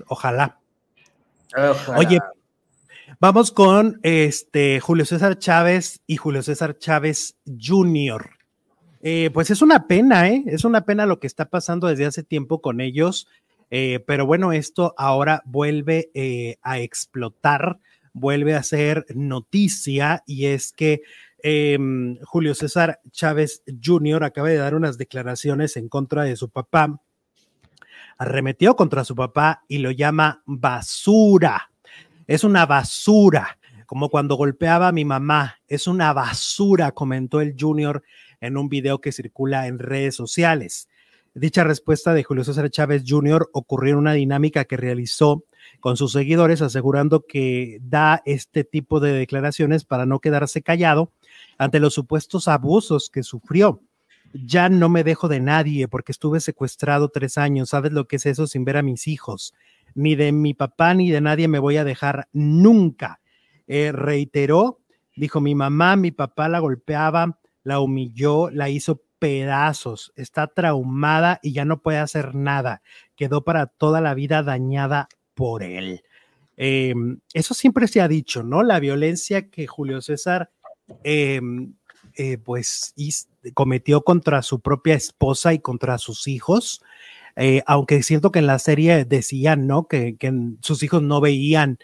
Ojalá. 0.07 0.59
Oye, 1.95 2.19
vamos 3.21 3.53
con 3.53 3.97
este 4.03 4.81
Julio 4.81 5.05
César 5.05 5.39
Chávez 5.39 6.01
y 6.05 6.17
Julio 6.17 6.43
César 6.43 6.77
Chávez 6.79 7.37
Jr. 7.45 8.31
Eh, 9.01 9.29
pues 9.33 9.51
es 9.51 9.61
una 9.61 9.87
pena, 9.87 10.27
¿eh? 10.27 10.43
Es 10.47 10.65
una 10.65 10.81
pena 10.81 11.05
lo 11.05 11.21
que 11.21 11.27
está 11.27 11.45
pasando 11.49 11.87
desde 11.87 12.07
hace 12.07 12.23
tiempo 12.23 12.59
con 12.59 12.81
ellos, 12.81 13.29
eh, 13.71 14.03
pero 14.05 14.25
bueno, 14.25 14.51
esto 14.51 14.93
ahora 14.97 15.43
vuelve 15.45 16.11
eh, 16.13 16.57
a 16.61 16.79
explotar 16.79 17.79
vuelve 18.15 18.55
a 18.55 18.63
ser 18.63 19.05
noticia 19.13 20.23
y 20.25 20.45
es 20.45 20.71
que 20.71 21.01
em, 21.43 22.17
Julio 22.23 22.55
César 22.55 23.01
Chávez 23.11 23.61
Jr. 23.83 24.23
acaba 24.23 24.47
de 24.47 24.55
dar 24.55 24.73
unas 24.73 24.97
declaraciones 24.97 25.75
en 25.75 25.89
contra 25.89 26.23
de 26.23 26.37
su 26.37 26.49
papá, 26.49 27.01
arremetió 28.17 28.77
contra 28.77 29.03
su 29.03 29.15
papá 29.15 29.63
y 29.67 29.79
lo 29.79 29.91
llama 29.91 30.41
basura. 30.45 31.69
Es 32.25 32.45
una 32.45 32.65
basura, 32.65 33.59
como 33.85 34.09
cuando 34.09 34.35
golpeaba 34.35 34.87
a 34.87 34.93
mi 34.93 35.03
mamá. 35.03 35.57
Es 35.67 35.85
una 35.85 36.13
basura, 36.13 36.93
comentó 36.93 37.41
el 37.41 37.55
Junior 37.59 38.01
en 38.39 38.55
un 38.55 38.69
video 38.69 39.01
que 39.01 39.11
circula 39.11 39.67
en 39.67 39.77
redes 39.77 40.15
sociales. 40.15 40.87
Dicha 41.33 41.65
respuesta 41.65 42.13
de 42.13 42.23
Julio 42.23 42.45
César 42.45 42.69
Chávez 42.69 43.03
Jr. 43.05 43.49
ocurrió 43.51 43.95
en 43.95 43.99
una 43.99 44.13
dinámica 44.13 44.63
que 44.63 44.77
realizó 44.77 45.43
con 45.79 45.97
sus 45.97 46.11
seguidores, 46.11 46.61
asegurando 46.61 47.25
que 47.25 47.79
da 47.81 48.21
este 48.25 48.63
tipo 48.63 48.99
de 48.99 49.13
declaraciones 49.13 49.85
para 49.85 50.05
no 50.05 50.19
quedarse 50.19 50.61
callado 50.61 51.11
ante 51.57 51.79
los 51.79 51.93
supuestos 51.93 52.47
abusos 52.47 53.09
que 53.09 53.23
sufrió. 53.23 53.81
Ya 54.33 54.67
no 54.69 54.89
me 54.89 55.03
dejo 55.03 55.27
de 55.27 55.39
nadie 55.39 55.87
porque 55.87 56.11
estuve 56.11 56.39
secuestrado 56.39 57.09
tres 57.09 57.37
años. 57.37 57.69
¿Sabes 57.69 57.93
lo 57.93 58.07
que 58.07 58.17
es 58.17 58.25
eso 58.25 58.47
sin 58.47 58.65
ver 58.65 58.77
a 58.77 58.81
mis 58.81 59.07
hijos? 59.07 59.53
Ni 59.93 60.15
de 60.15 60.31
mi 60.31 60.53
papá 60.53 60.93
ni 60.93 61.09
de 61.09 61.21
nadie 61.21 61.47
me 61.47 61.59
voy 61.59 61.77
a 61.77 61.85
dejar 61.85 62.27
nunca. 62.33 63.21
Eh, 63.67 63.91
reiteró, 63.93 64.81
dijo, 65.15 65.39
mi 65.39 65.55
mamá, 65.55 65.95
mi 65.95 66.11
papá 66.11 66.49
la 66.49 66.59
golpeaba, 66.59 67.39
la 67.63 67.79
humilló, 67.79 68.49
la 68.49 68.69
hizo 68.69 69.01
pedazos, 69.19 70.13
está 70.15 70.47
traumada 70.47 71.39
y 71.41 71.53
ya 71.53 71.65
no 71.65 71.81
puede 71.81 71.99
hacer 71.99 72.35
nada. 72.35 72.81
Quedó 73.15 73.43
para 73.43 73.67
toda 73.67 74.01
la 74.01 74.13
vida 74.13 74.43
dañada 74.43 75.07
por 75.35 75.63
él. 75.63 76.01
Em, 76.57 77.19
eso 77.33 77.53
siempre 77.53 77.87
se 77.87 78.01
ha 78.01 78.07
dicho, 78.07 78.43
¿no? 78.43 78.63
La 78.63 78.79
violencia 78.79 79.49
que 79.49 79.67
Julio 79.67 80.01
César, 80.01 80.51
em, 81.03 81.73
eh, 82.15 82.37
pues, 82.37 82.95
cometió 83.53 84.03
contra 84.03 84.41
su 84.41 84.61
propia 84.61 84.95
esposa 84.95 85.53
y 85.53 85.59
contra 85.59 85.97
sus 85.97 86.27
hijos, 86.27 86.81
eh, 87.35 87.61
aunque 87.67 88.01
siento 88.03 88.31
que 88.31 88.39
en 88.39 88.47
la 88.47 88.59
serie 88.59 89.05
decían, 89.05 89.67
¿no? 89.67 89.87
Que, 89.87 90.15
sus 90.61 90.83
hijos 90.83 91.01
no 91.03 91.19
veían 91.21 91.77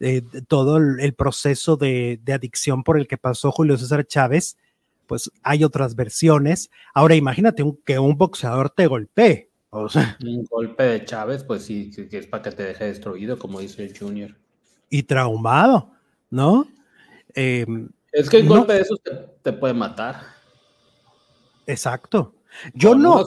eh, 0.00 0.22
todo 0.46 0.76
el, 0.76 1.14
proceso 1.14 1.76
de, 1.76 2.20
de, 2.22 2.32
adicción 2.34 2.84
por 2.84 2.98
el 2.98 3.08
que 3.08 3.16
pasó 3.18 3.50
Julio 3.50 3.78
César 3.78 4.06
Chávez, 4.06 4.56
pues 5.06 5.30
hay 5.42 5.64
otras 5.64 5.96
versiones. 5.96 6.70
Ahora 6.94 7.16
imagínate 7.16 7.64
que 7.84 7.98
un 7.98 8.16
boxeador 8.16 8.70
te 8.70 8.86
golpee. 8.86 9.48
O 9.70 9.88
sea, 9.88 10.16
un 10.22 10.44
golpe 10.44 10.82
de 10.82 11.04
Chávez, 11.04 11.44
pues 11.44 11.64
sí, 11.64 11.90
que 11.90 12.18
es 12.18 12.26
para 12.26 12.42
que 12.42 12.52
te 12.52 12.62
deje 12.64 12.86
destruido, 12.86 13.38
como 13.38 13.60
dice 13.60 13.84
el 13.84 13.96
Junior. 13.96 14.34
Y 14.88 15.02
traumado, 15.02 15.92
¿no? 16.30 16.66
Em, 17.34 17.90
es 18.12 18.30
que 18.30 18.40
un 18.40 18.48
golpe 18.48 18.72
de 18.72 18.80
esos 18.80 18.98
te, 19.42 19.52
puede 19.52 19.74
matar. 19.74 20.22
Exacto. 21.66 22.34
Yo 22.72 22.94
no, 22.94 23.22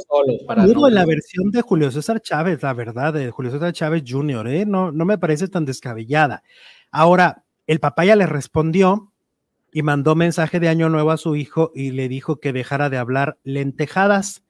no 0.47 0.87
en 0.87 0.95
la 0.95 1.05
versión 1.05 1.51
de 1.51 1.61
Julio 1.61 1.91
César 1.91 2.21
Chávez, 2.21 2.63
la 2.63 2.73
verdad, 2.73 3.13
de 3.13 3.29
Julio 3.29 3.51
César 3.51 3.71
Chávez 3.71 4.03
Jr., 4.05 4.47
¿eh? 4.47 4.65
no, 4.65 4.91
no 4.91 5.05
me 5.05 5.19
parece 5.19 5.47
tan 5.47 5.63
descabellada. 5.63 6.43
Ahora, 6.89 7.45
el 7.67 7.79
papá 7.79 8.03
ya 8.03 8.15
le 8.15 8.25
respondió 8.25 9.11
y 9.71 9.83
mandó 9.83 10.15
mensaje 10.15 10.59
de 10.59 10.69
año 10.69 10.89
nuevo 10.89 11.11
a 11.11 11.17
su 11.17 11.35
hijo 11.35 11.71
y 11.73 11.91
le 11.91 12.09
dijo 12.09 12.39
que 12.39 12.51
dejara 12.51 12.89
de 12.89 12.97
hablar 12.97 13.37
lentejadas. 13.43 14.43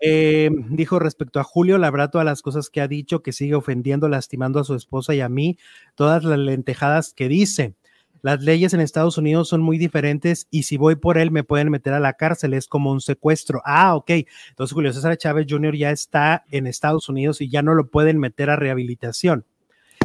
Eh, 0.00 0.50
dijo 0.70 0.98
respecto 0.98 1.40
a 1.40 1.44
Julio, 1.44 1.76
la 1.78 1.90
verdad, 1.90 2.10
todas 2.10 2.24
las 2.24 2.42
cosas 2.42 2.70
que 2.70 2.80
ha 2.80 2.88
dicho, 2.88 3.22
que 3.22 3.32
sigue 3.32 3.54
ofendiendo, 3.54 4.08
lastimando 4.08 4.60
a 4.60 4.64
su 4.64 4.74
esposa 4.74 5.14
y 5.14 5.20
a 5.20 5.28
mí, 5.28 5.58
todas 5.94 6.24
las 6.24 6.38
lentejadas 6.38 7.12
que 7.12 7.28
dice. 7.28 7.74
Las 8.22 8.42
leyes 8.42 8.74
en 8.74 8.80
Estados 8.80 9.16
Unidos 9.16 9.48
son 9.48 9.62
muy 9.62 9.78
diferentes 9.78 10.46
y 10.50 10.64
si 10.64 10.76
voy 10.76 10.96
por 10.96 11.16
él 11.16 11.30
me 11.30 11.42
pueden 11.42 11.70
meter 11.70 11.94
a 11.94 12.00
la 12.00 12.14
cárcel, 12.14 12.52
es 12.52 12.68
como 12.68 12.92
un 12.92 13.00
secuestro. 13.00 13.62
Ah, 13.64 13.94
ok. 13.94 14.10
Entonces 14.50 14.74
Julio 14.74 14.92
César 14.92 15.16
Chávez 15.16 15.46
Jr. 15.48 15.74
ya 15.74 15.90
está 15.90 16.44
en 16.50 16.66
Estados 16.66 17.08
Unidos 17.08 17.40
y 17.40 17.48
ya 17.48 17.62
no 17.62 17.74
lo 17.74 17.88
pueden 17.88 18.18
meter 18.18 18.50
a 18.50 18.56
rehabilitación 18.56 19.46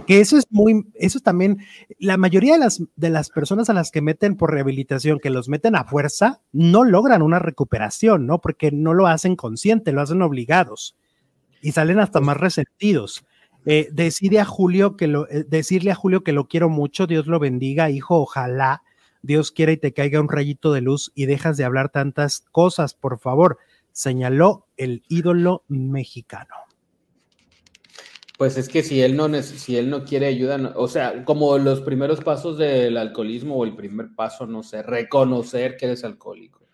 que 0.06 0.20
eso 0.20 0.38
es 0.38 0.46
muy, 0.50 0.86
eso 0.96 1.20
también, 1.20 1.58
la 2.00 2.18
mayoría 2.18 2.54
de 2.54 2.60
las, 2.60 2.82
de 2.96 3.10
las 3.10 3.30
personas 3.30 3.70
a 3.70 3.74
las 3.74 3.92
que 3.92 4.02
meten 4.02 4.36
por 4.36 4.52
rehabilitación, 4.52 5.20
que 5.20 5.30
los 5.30 5.50
meten 5.50 5.76
a 5.76 5.86
fuerza, 5.86 6.42
no 6.52 6.84
logran 6.84 7.22
una 7.22 7.40
recuperación, 7.40 8.28
¿no? 8.28 8.40
Porque 8.40 8.72
no 8.72 8.94
lo 8.94 9.08
hacen 9.08 9.36
consciente, 9.36 9.92
lo 9.92 10.02
hacen 10.02 10.22
obligados 10.22 10.96
y 11.62 11.72
salen 11.72 12.00
hasta 12.00 12.22
más 12.22 12.38
resentidos. 12.38 13.26
Eh, 13.66 13.90
decide 13.92 14.40
a 14.40 14.46
Julio 14.46 14.96
que 14.96 15.08
lo, 15.08 15.28
eh, 15.30 15.44
decirle 15.48 15.92
a 15.92 15.96
Julio 15.96 16.24
que 16.24 16.34
lo 16.34 16.48
quiero 16.48 16.70
mucho, 16.70 17.08
Dios 17.08 17.26
lo 17.26 17.40
bendiga, 17.40 17.90
hijo, 17.90 18.20
ojalá 18.20 18.84
Dios 19.24 19.52
quiera 19.52 19.72
y 19.72 19.78
te 19.78 19.92
caiga 19.92 20.22
un 20.22 20.30
rayito 20.30 20.72
de 20.72 20.82
luz 20.82 21.12
y 21.16 21.26
dejas 21.26 21.58
de 21.58 21.66
hablar 21.66 21.90
tantas 21.90 22.42
cosas, 22.52 22.94
por 22.94 23.18
favor, 23.18 23.58
señaló 23.92 24.68
el 24.78 25.04
ídolo 25.10 25.64
mexicano. 25.68 26.65
Pues 28.38 28.58
es 28.58 28.68
que 28.68 28.84
si 28.84 29.02
él 29.02 29.16
no, 29.16 29.32
si 29.42 29.78
él 29.78 29.90
no 29.90 30.04
quiere 30.04 30.28
ayuda, 30.28 30.74
o 30.76 30.88
sea, 30.88 31.24
como 31.24 31.58
los 31.58 31.82
primeros 31.82 32.20
pasos 32.22 32.58
del 32.58 32.98
alcoholismo 32.98 33.56
o 33.56 33.64
el 33.64 33.76
primer 33.76 34.14
paso, 34.14 34.46
no 34.46 34.62
sé, 34.62 34.84
reconocer 34.84 35.78
que 35.78 35.86
eres 35.86 36.04
alcohólico. 36.04 36.66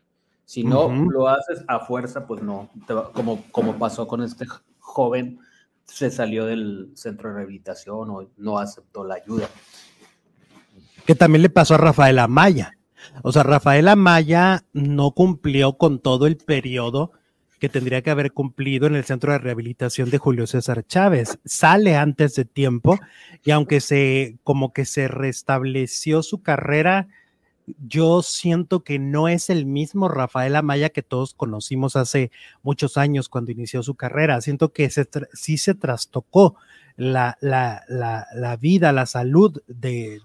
Si 0.45 0.63
no 0.63 0.89
lo 0.89 1.29
haces 1.29 1.63
a 1.67 1.79
fuerza, 1.79 2.27
pues 2.27 2.41
no, 2.41 2.69
como, 3.13 3.45
como 3.51 3.77
pasó 3.77 4.07
con 4.07 4.21
este 4.21 4.45
joven, 4.79 5.39
se 5.85 6.09
salió 6.09 6.45
del 6.45 6.91
centro 6.95 7.29
de 7.29 7.35
rehabilitación 7.35 8.09
o 8.09 8.29
no 8.37 8.57
aceptó 8.57 9.05
la 9.05 9.15
ayuda. 9.15 9.47
Que 11.05 11.15
también 11.15 11.43
le 11.43 11.49
pasó 11.49 11.75
a 11.75 11.77
Rafael 11.77 12.19
Amaya. 12.19 12.73
O 13.23 13.31
sea, 13.31 13.43
Rafael 13.43 13.87
Amaya 13.87 14.65
no 14.73 15.11
cumplió 15.11 15.77
con 15.77 15.99
todo 15.99 16.27
el 16.27 16.37
periodo 16.37 17.13
que 17.61 17.69
tendría 17.69 18.01
que 18.01 18.09
haber 18.09 18.31
cumplido 18.31 18.87
en 18.87 18.95
el 18.95 19.03
centro 19.03 19.31
de 19.31 19.37
rehabilitación 19.37 20.09
de 20.09 20.17
Julio 20.17 20.47
César 20.47 20.83
Chávez. 20.83 21.37
Sale 21.45 21.95
antes 21.95 22.33
de 22.33 22.43
tiempo 22.43 22.99
y 23.45 23.51
aunque 23.51 23.81
se 23.81 24.39
como 24.43 24.73
que 24.73 24.83
se 24.83 25.07
restableció 25.07 26.23
su 26.23 26.41
carrera, 26.41 27.07
yo 27.87 28.23
siento 28.23 28.83
que 28.83 28.97
no 28.97 29.27
es 29.27 29.51
el 29.51 29.67
mismo 29.67 30.09
Rafael 30.09 30.55
Amaya 30.55 30.89
que 30.89 31.03
todos 31.03 31.35
conocimos 31.35 31.95
hace 31.95 32.31
muchos 32.63 32.97
años 32.97 33.29
cuando 33.29 33.51
inició 33.51 33.83
su 33.83 33.93
carrera. 33.93 34.41
Siento 34.41 34.73
que 34.73 34.89
sí 34.89 35.59
se 35.59 35.75
trastocó 35.75 36.55
la, 36.97 37.37
la, 37.41 38.57
vida, 38.59 38.91
la 38.91 39.05
salud 39.05 39.61
de, 39.67 40.19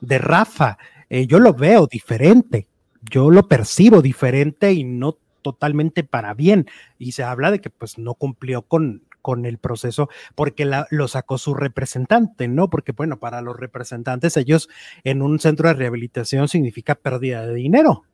de, 0.00 0.18
Rafa. 0.18 0.78
Eh, 1.10 1.26
yo 1.26 1.38
lo 1.38 1.52
veo 1.52 1.86
diferente, 1.86 2.66
yo 3.02 3.30
lo 3.30 3.46
percibo 3.46 4.00
diferente 4.00 4.72
y 4.72 4.84
no 4.84 5.18
totalmente 5.42 6.04
para 6.04 6.34
bien. 6.34 6.66
Y 6.98 7.12
se 7.12 7.24
habla 7.24 7.50
de 7.50 7.60
que 7.60 7.70
pues 7.70 7.98
no 7.98 8.14
cumplió 8.14 8.62
con, 8.62 9.02
con 9.20 9.46
el 9.46 9.58
proceso 9.58 10.08
porque 10.34 10.70
lo 10.90 11.08
sacó 11.08 11.38
su 11.38 11.54
representante, 11.54 12.48
¿no? 12.48 12.68
Porque, 12.68 12.92
bueno, 12.92 13.18
para 13.18 13.40
los 13.40 13.56
representantes, 13.56 14.36
ellos 14.36 14.68
en 15.04 15.22
un 15.22 15.38
centro 15.38 15.68
de 15.68 15.74
rehabilitación 15.74 16.48
significa 16.48 16.94
pérdida 16.94 17.46
de 17.46 17.54
dinero. 17.54 18.04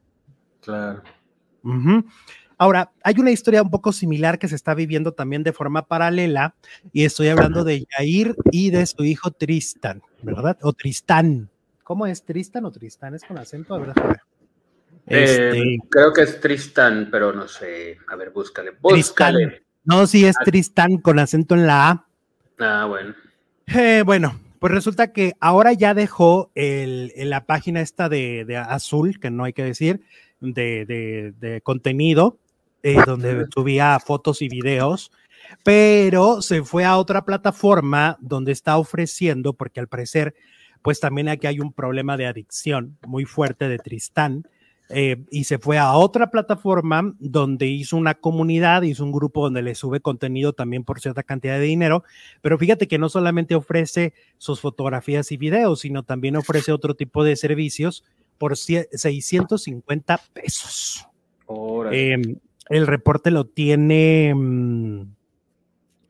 Claro. 0.61 1.03
Ahora, 2.59 2.93
hay 3.05 3.15
una 3.19 3.31
historia 3.31 3.63
un 3.63 3.71
poco 3.71 3.93
similar 3.93 4.39
que 4.39 4.49
se 4.49 4.57
está 4.57 4.75
viviendo 4.75 5.13
también 5.13 5.45
de 5.45 5.53
forma 5.53 5.87
paralela, 5.87 6.57
y 6.93 7.05
estoy 7.05 7.29
hablando 7.29 7.63
de 7.65 7.87
Yair 7.99 8.37
y 8.51 8.71
de 8.71 8.85
su 8.87 9.05
hijo 9.05 9.31
Tristan, 9.31 10.03
¿verdad? 10.23 10.59
O 10.63 10.73
Tristán. 10.73 11.51
¿Cómo 11.85 12.07
es 12.07 12.25
Tristan 12.25 12.65
o 12.65 12.71
Tristán? 12.71 13.15
Es 13.15 13.25
con 13.25 13.39
acento, 13.39 13.79
¿verdad? 13.79 14.17
Eh, 15.09 15.25
este... 15.25 15.89
creo 15.89 16.13
que 16.13 16.23
es 16.23 16.41
Tristan, 16.41 17.09
pero 17.11 17.33
no 17.33 17.49
sé. 17.49 17.99
A 18.09 18.17
ver, 18.17 18.31
búscale. 18.31 18.73
Búscale. 18.81 19.63
No, 19.85 20.07
sí 20.07 20.27
es 20.27 20.37
ah. 20.39 20.45
Tristán 20.45 20.99
con 20.99 21.19
acento 21.19 21.55
en 21.55 21.67
la 21.67 21.91
A. 21.91 22.07
Ah, 22.59 22.85
bueno. 22.87 23.15
Eh, 23.67 24.03
bueno, 24.05 24.39
pues 24.59 24.73
resulta 24.73 25.13
que 25.13 25.35
ahora 25.41 25.73
ya 25.73 25.95
dejó 25.95 26.51
el, 26.55 27.13
la 27.17 27.47
página 27.47 27.81
esta 27.81 28.09
de, 28.09 28.57
azul, 28.69 29.19
que 29.19 29.31
no 29.31 29.45
hay 29.45 29.53
que 29.53 29.65
decir, 29.65 30.03
de, 30.41 31.61
contenido, 31.65 32.39
eh, 32.83 32.97
donde 33.07 33.47
subía 33.55 33.99
fotos 34.01 34.43
y 34.43 34.49
videos, 34.49 35.11
pero 35.65 36.43
se 36.43 36.63
fue 36.63 36.85
a 36.85 36.99
otra 36.99 37.25
plataforma 37.25 38.19
donde 38.21 38.53
está 38.53 38.77
ofreciendo, 38.77 39.55
porque 39.55 39.81
al 39.81 39.89
parecer, 39.89 40.35
pues 40.83 41.01
también 41.01 41.29
aquí 41.29 41.47
hay 41.47 41.61
un 41.61 41.73
problema 41.73 42.17
de 42.17 42.27
adicción 42.27 42.99
muy 43.07 43.25
fuerte 43.25 43.69
de 43.69 43.79
Tristán 43.79 44.47
eh, 44.91 45.25
y 45.31 45.45
se 45.45 45.59
fue 45.59 45.77
a 45.79 45.93
otra 45.93 46.31
plataforma 46.31 47.15
donde 47.19 47.67
hizo 47.67 47.97
una 47.97 48.15
comunidad, 48.15 48.83
hizo 48.83 49.05
un 49.05 49.13
grupo 49.13 49.43
donde 49.43 49.63
le 49.63 49.75
sube 49.75 50.01
contenido 50.01 50.55
también 50.55 50.85
por 50.85 51.01
cierta 51.01 51.23
cantidad 51.23 51.59
de 51.59 51.65
dinero, 51.65 52.05
pero 52.41 52.57
fíjate 52.57 52.89
que 52.89 52.99
no 52.99 53.09
solamente 53.09 53.55
ofrece 53.55 54.15
sus 54.39 54.61
fotografías 54.61 55.31
y 55.31 55.37
videos, 55.37 55.81
sino 55.81 56.05
también 56.05 56.37
ofrece 56.37 56.73
otro 56.73 56.95
tipo 56.95 57.23
de 57.23 57.37
servicios 57.37 58.05
por 58.39 58.57
650 58.57 60.21
pesos. 60.33 61.07
Em, 61.91 62.37
el 62.69 62.87
reporte 62.87 63.31
lo 63.31 63.47
tiene 63.47 64.33
mm, 64.35 65.03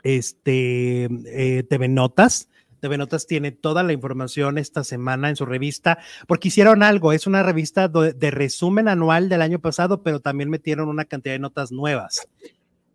este 0.03 1.05
eh, 1.27 1.63
TV 1.65 1.89
Notas 1.89 2.49
TV 2.79 2.99
Notas 2.99 3.27
tiene 3.27 3.53
toda 3.53 3.83
la 3.83 3.93
información 3.93 4.59
esta 4.59 4.85
semana 4.85 5.29
en 5.29 5.37
su 5.37 5.47
revista, 5.47 5.99
porque 6.27 6.49
hicieron 6.49 6.83
algo, 6.83 7.13
es 7.13 7.27
una 7.27 7.43
revista 7.43 7.89
de, 7.89 8.31
resumen 8.31 8.89
anual 8.89 9.29
del 9.29 9.43
año 9.43 9.59
pasado, 9.59 10.03
pero 10.03 10.21
también 10.21 10.51
metieron 10.51 10.89
una 10.89 11.05
cantidad 11.05 11.35
de 11.35 11.39
notas 11.39 11.73
nuevas. 11.73 12.29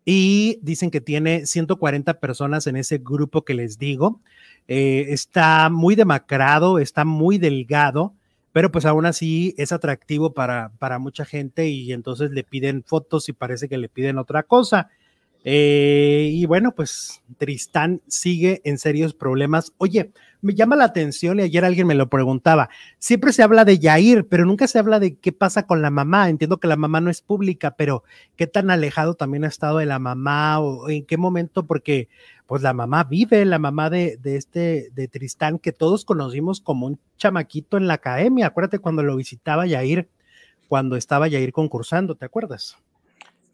Y 0.06 0.60
dicen 0.62 0.92
que 0.92 1.02
tiene 1.02 1.46
140 1.46 2.20
personas 2.20 2.68
en 2.68 2.76
ese 2.76 2.98
grupo 2.98 3.44
que 3.44 3.54
les 3.54 3.78
digo. 3.78 4.22
Eh, 4.68 5.08
está 5.10 5.70
muy 5.70 5.96
demacrado, 5.96 6.80
está 6.80 7.06
muy 7.06 7.38
delgado, 7.38 8.14
pero 8.52 8.72
pues 8.72 8.86
aún 8.86 9.06
así 9.06 9.56
es 9.58 9.72
atractivo 9.72 10.34
para, 10.34 10.72
para 10.78 11.00
mucha 11.00 11.26
gente 11.26 11.68
y 11.70 11.94
entonces 11.94 12.32
le 12.32 12.44
piden 12.44 12.84
fotos 12.84 13.30
y 13.30 13.34
parece 13.34 13.70
que 13.70 13.78
le 13.78 13.90
piden 13.90 14.18
otra 14.18 14.44
cosa. 14.44 14.90
Eh, 15.46 16.30
y 16.32 16.46
bueno, 16.46 16.74
pues 16.74 17.22
Tristán 17.38 18.02
sigue 18.08 18.62
en 18.64 18.78
serios 18.78 19.14
problemas. 19.14 19.74
Oye, 19.78 20.12
me 20.42 20.56
llama 20.56 20.76
la 20.76 20.86
atención 20.86 21.40
y 21.40 21.44
ayer 21.44 21.66
alguien 21.66 21.88
me 21.88 21.96
lo 21.96 22.10
preguntaba. 22.10 22.70
Siempre 22.98 23.34
se 23.34 23.44
habla 23.44 23.66
de 23.66 23.80
Yair, 23.80 24.28
pero 24.28 24.46
nunca 24.46 24.68
se 24.68 24.80
habla 24.80 25.00
de 25.00 25.16
qué 25.16 25.34
pasa 25.34 25.66
con 25.68 25.82
la 25.82 25.90
mamá. 25.90 26.30
Entiendo 26.30 26.58
que 26.58 26.68
la 26.68 26.78
mamá 26.78 27.02
no 27.02 27.10
es 27.10 27.22
pública, 27.22 27.76
pero 27.76 28.04
qué 28.38 28.48
tan 28.48 28.70
alejado 28.70 29.16
también 29.16 29.44
ha 29.44 29.50
estado 29.50 29.80
de 29.80 29.86
la 29.86 30.00
mamá 30.00 30.60
o 30.60 30.90
en 30.90 31.06
qué 31.06 31.18
momento, 31.18 31.66
porque 31.66 32.08
pues 32.46 32.62
la 32.62 32.74
mamá 32.74 33.04
vive, 33.04 33.44
la 33.46 33.60
mamá 33.60 33.90
de, 33.90 34.18
de 34.18 34.38
este, 34.38 34.90
de 34.94 35.08
Tristán, 35.10 35.60
que 35.60 35.74
todos 35.74 36.06
conocimos 36.06 36.62
como 36.62 36.88
un 36.88 37.00
chamaquito 37.18 37.78
en 37.78 37.88
la 37.88 37.96
academia. 37.96 38.48
Acuérdate 38.48 38.80
cuando 38.80 39.04
lo 39.04 39.16
visitaba 39.18 39.66
Yair, 39.66 40.10
cuando 40.70 40.96
estaba 40.96 41.28
Yair 41.28 41.52
concursando, 41.52 42.16
¿te 42.16 42.26
acuerdas? 42.26 42.78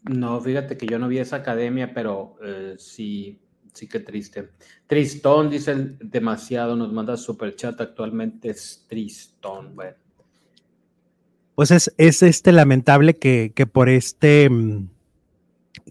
No, 0.04 0.40
fíjate 0.40 0.76
que 0.76 0.86
yo 0.86 0.98
no 0.98 1.08
vi 1.08 1.18
esa 1.18 1.36
academia, 1.36 1.92
pero 1.92 2.36
eh, 2.42 2.74
sí, 2.78 3.40
sí 3.74 3.86
que 3.86 4.00
triste. 4.00 4.50
Tristón, 4.86 5.50
dice 5.50 5.74
demasiado, 6.00 6.74
nos 6.74 6.92
manda 6.92 7.16
super 7.16 7.54
chat, 7.54 7.80
actualmente 7.80 8.50
es 8.50 8.86
Tristón, 8.88 9.74
bueno. 9.74 9.96
Pues 11.54 11.70
es, 11.70 11.92
es 11.98 12.22
este 12.22 12.52
lamentable 12.52 13.18
que, 13.18 13.52
que 13.54 13.66
por 13.66 13.90
este, 13.90 14.48
mm, 14.48 14.88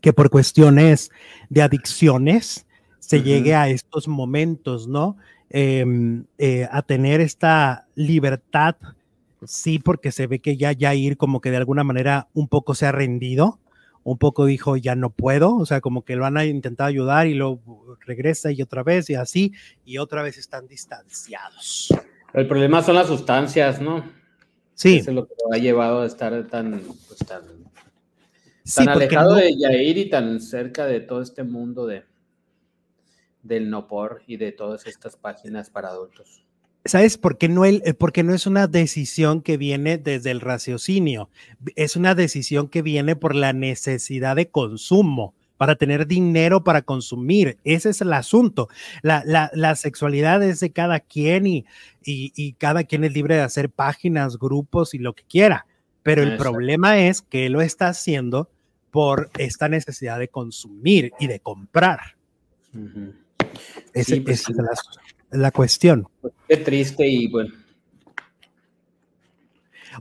que 0.02 0.14
por 0.14 0.30
cuestiones 0.30 1.12
de 1.50 1.62
adicciones 1.62 2.66
se 3.00 3.22
llegue 3.22 3.56
a 3.56 3.70
estos 3.70 4.08
momentos, 4.08 4.88
¿no? 4.88 5.18
Em, 5.50 6.26
eh, 6.38 6.68
a 6.72 6.82
tener 6.82 7.22
esta 7.22 7.88
libertad, 7.96 8.76
sí, 9.44 9.80
porque 9.80 10.12
se 10.12 10.28
ve 10.28 10.40
que 10.40 10.58
ya 10.58 10.94
ir 10.94 11.18
como 11.18 11.42
que 11.42 11.50
de 11.50 11.58
alguna 11.58 11.84
manera 11.84 12.28
un 12.34 12.48
poco 12.48 12.76
se 12.76 12.86
ha 12.86 12.92
rendido 12.92 13.60
un 14.04 14.18
poco 14.18 14.46
dijo, 14.46 14.78
ya 14.78 14.96
no 14.96 15.10
puedo, 15.10 15.56
o 15.56 15.66
sea, 15.66 15.82
como 15.82 16.04
que 16.04 16.16
lo 16.16 16.26
han 16.26 16.40
intentado 16.46 16.88
ayudar 16.88 17.28
y 17.28 17.34
luego 17.34 17.98
regresa 18.06 18.52
y 18.52 18.62
otra 18.62 18.84
vez 18.84 19.10
y 19.10 19.16
así, 19.16 19.54
y 19.86 19.98
otra 19.98 20.24
vez 20.24 20.38
están 20.38 20.68
distanciados. 20.68 21.94
El 22.34 22.48
problema 22.48 22.82
son 22.82 22.96
las 22.96 23.08
sustancias, 23.08 23.82
¿no? 23.82 24.04
Sí. 24.74 24.98
Eso 24.98 25.12
es 25.12 25.16
lo 25.16 25.28
que 25.28 25.34
lo 25.44 25.54
ha 25.54 25.58
llevado 25.58 26.02
a 26.02 26.06
estar 26.06 26.48
tan, 26.48 26.82
pues, 27.08 27.20
tan, 27.20 27.44
alejado 28.88 29.36
de 29.36 29.58
Yair 29.58 29.98
y 29.98 30.10
tan 30.10 30.40
cerca 30.40 30.86
de 30.86 31.02
todo 31.02 31.22
este 31.22 31.44
mundo 31.44 31.86
de, 31.86 32.04
del 33.44 33.70
no 33.70 33.88
por 33.88 34.22
y 34.28 34.38
de 34.38 34.52
todas 34.52 34.86
estas 34.86 35.18
páginas 35.18 35.70
para 35.70 35.90
adultos. 35.90 36.46
¿Sabes 36.90 37.20
por 37.20 37.38
qué 37.38 37.50
no, 37.50 37.66
el, 37.66 37.84
eh, 37.86 37.94
porque 37.94 38.24
no 38.24 38.34
es 38.34 38.48
una 38.48 38.66
decisión 38.66 39.44
que 39.44 39.58
viene 39.58 40.00
desde 40.00 40.32
el 40.32 40.42
raciocinio? 40.42 41.30
Es 41.76 41.96
una 41.96 42.16
decisión 42.16 42.68
que 42.68 42.82
viene 42.82 43.16
por 43.16 43.36
la 43.36 43.54
necesidad 43.54 44.36
de 44.36 44.50
consumo, 44.50 45.36
para 45.58 45.76
tener 45.76 46.08
dinero 46.08 46.64
para 46.64 46.82
consumir. 46.82 47.60
Ese 47.64 47.92
es 47.92 48.02
el 48.02 48.12
asunto. 48.12 48.70
La, 49.04 49.24
la, 49.54 49.76
sexualidad 49.76 50.42
es 50.42 50.62
de 50.62 50.72
cada 50.72 51.00
quien 51.00 51.46
y, 51.46 51.66
y, 52.04 52.54
cada 52.54 52.84
quien 52.86 53.04
es 53.04 53.14
libre 53.14 53.36
de 53.36 53.42
hacer 53.42 53.70
páginas, 53.70 54.40
grupos 54.40 54.96
y 54.96 54.98
lo 54.98 55.14
que 55.14 55.26
quiera. 55.26 55.68
Pero 56.02 56.24
el 56.24 56.38
problema 56.38 56.98
es 56.98 57.22
que 57.22 57.50
lo 57.50 57.62
está 57.62 57.90
haciendo 57.90 58.50
por 58.90 59.30
esta 59.38 59.70
necesidad 59.70 60.18
de 60.18 60.30
consumir 60.30 61.12
y 61.20 61.28
de 61.28 61.40
comprar. 61.40 62.16
Ese, 63.94 64.22
pues 64.22 64.42
es 64.42 64.50
el 64.50 64.66
asunto 64.66 65.19
la 65.32 65.52
cuestión. 65.52 66.08
Qué 66.48 66.58
triste 66.58 67.08
y 67.08 67.28
bueno. 67.28 67.54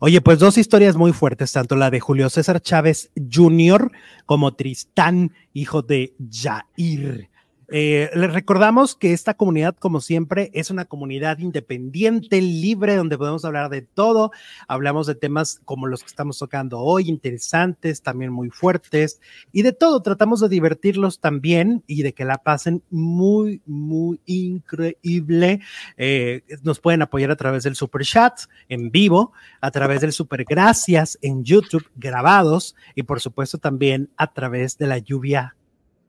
Oye, 0.00 0.20
pues 0.20 0.38
dos 0.38 0.58
historias 0.58 0.96
muy 0.96 1.12
fuertes, 1.12 1.52
tanto 1.52 1.74
la 1.74 1.90
de 1.90 1.98
Julio 1.98 2.30
César 2.30 2.60
Chávez 2.60 3.10
Jr. 3.32 3.90
como 4.26 4.54
Tristán, 4.54 5.32
hijo 5.54 5.82
de 5.82 6.14
Jair. 6.30 7.28
Eh, 7.70 8.10
les 8.14 8.32
recordamos 8.32 8.94
que 8.94 9.12
esta 9.12 9.34
comunidad, 9.34 9.76
como 9.76 10.00
siempre, 10.00 10.50
es 10.54 10.70
una 10.70 10.86
comunidad 10.86 11.38
independiente, 11.38 12.40
libre, 12.40 12.96
donde 12.96 13.18
podemos 13.18 13.44
hablar 13.44 13.68
de 13.68 13.82
todo. 13.82 14.32
Hablamos 14.68 15.06
de 15.06 15.14
temas 15.14 15.60
como 15.64 15.86
los 15.86 16.00
que 16.00 16.06
estamos 16.06 16.38
tocando 16.38 16.80
hoy, 16.80 17.08
interesantes, 17.08 18.02
también 18.02 18.32
muy 18.32 18.50
fuertes, 18.50 19.20
y 19.52 19.62
de 19.62 19.72
todo. 19.72 20.02
Tratamos 20.02 20.40
de 20.40 20.48
divertirlos 20.48 21.20
también 21.20 21.84
y 21.86 22.02
de 22.02 22.14
que 22.14 22.24
la 22.24 22.38
pasen 22.38 22.82
muy, 22.90 23.60
muy 23.66 24.20
increíble. 24.24 25.60
Eh, 25.96 26.42
nos 26.62 26.80
pueden 26.80 27.02
apoyar 27.02 27.30
a 27.30 27.36
través 27.36 27.64
del 27.64 27.76
super 27.76 28.02
chat 28.02 28.40
en 28.68 28.90
vivo, 28.90 29.32
a 29.60 29.70
través 29.70 30.00
del 30.00 30.12
super 30.12 30.44
gracias 30.44 31.18
en 31.20 31.44
YouTube 31.44 31.88
grabados 31.96 32.74
y 32.94 33.02
por 33.02 33.20
supuesto 33.20 33.58
también 33.58 34.10
a 34.16 34.32
través 34.32 34.78
de 34.78 34.86
la 34.86 34.98
lluvia 34.98 35.54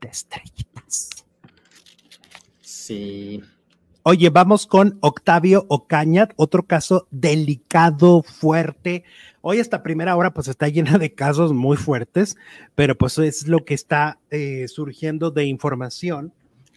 de 0.00 0.08
estrellitas. 0.08 1.19
Sí. 2.80 3.42
Oye, 4.04 4.30
vamos 4.30 4.66
con 4.66 4.96
Octavio 5.02 5.66
Ocaña, 5.68 6.30
otro 6.36 6.62
caso 6.62 7.06
delicado, 7.10 8.22
fuerte. 8.22 9.04
Hoy 9.42 9.58
esta 9.58 9.82
primera 9.82 10.16
hora 10.16 10.32
pues 10.32 10.48
está 10.48 10.66
llena 10.68 10.96
de 10.96 11.12
casos 11.12 11.52
muy 11.52 11.76
fuertes, 11.76 12.38
pero 12.74 12.96
pues 12.96 13.18
es 13.18 13.46
lo 13.46 13.66
que 13.66 13.74
está 13.74 14.18
eh, 14.30 14.66
surgiendo 14.68 15.30
de 15.30 15.44
información. 15.44 16.32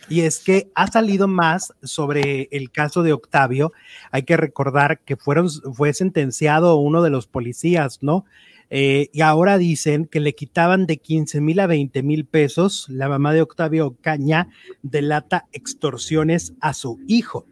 Y 0.09 0.21
es 0.21 0.39
que 0.39 0.69
ha 0.75 0.87
salido 0.87 1.29
más 1.29 1.73
sobre 1.81 2.49
el 2.51 2.69
caso 2.69 3.01
de 3.01 3.13
Octavio. 3.13 3.71
Hay 4.11 4.23
que 4.23 4.35
recordar 4.35 4.99
que 4.99 5.15
fueron, 5.15 5.49
fue 5.49 5.93
sentenciado 5.93 6.75
uno 6.75 7.01
de 7.01 7.11
los 7.11 7.27
policías, 7.27 7.99
¿no? 8.03 8.25
Eh, 8.69 9.09
y 9.13 9.21
ahora 9.21 9.57
dicen 9.57 10.05
que 10.05 10.19
le 10.19 10.33
quitaban 10.33 10.85
de 10.85 10.97
15 10.97 11.41
mil 11.41 11.59
a 11.59 11.67
20 11.67 12.03
mil 12.03 12.25
pesos. 12.25 12.87
La 12.89 13.09
mamá 13.09 13.33
de 13.33 13.41
Octavio 13.41 13.95
Caña 14.01 14.49
delata 14.81 15.45
extorsiones 15.51 16.53
a 16.59 16.73
su 16.73 16.99
hijo. 17.07 17.45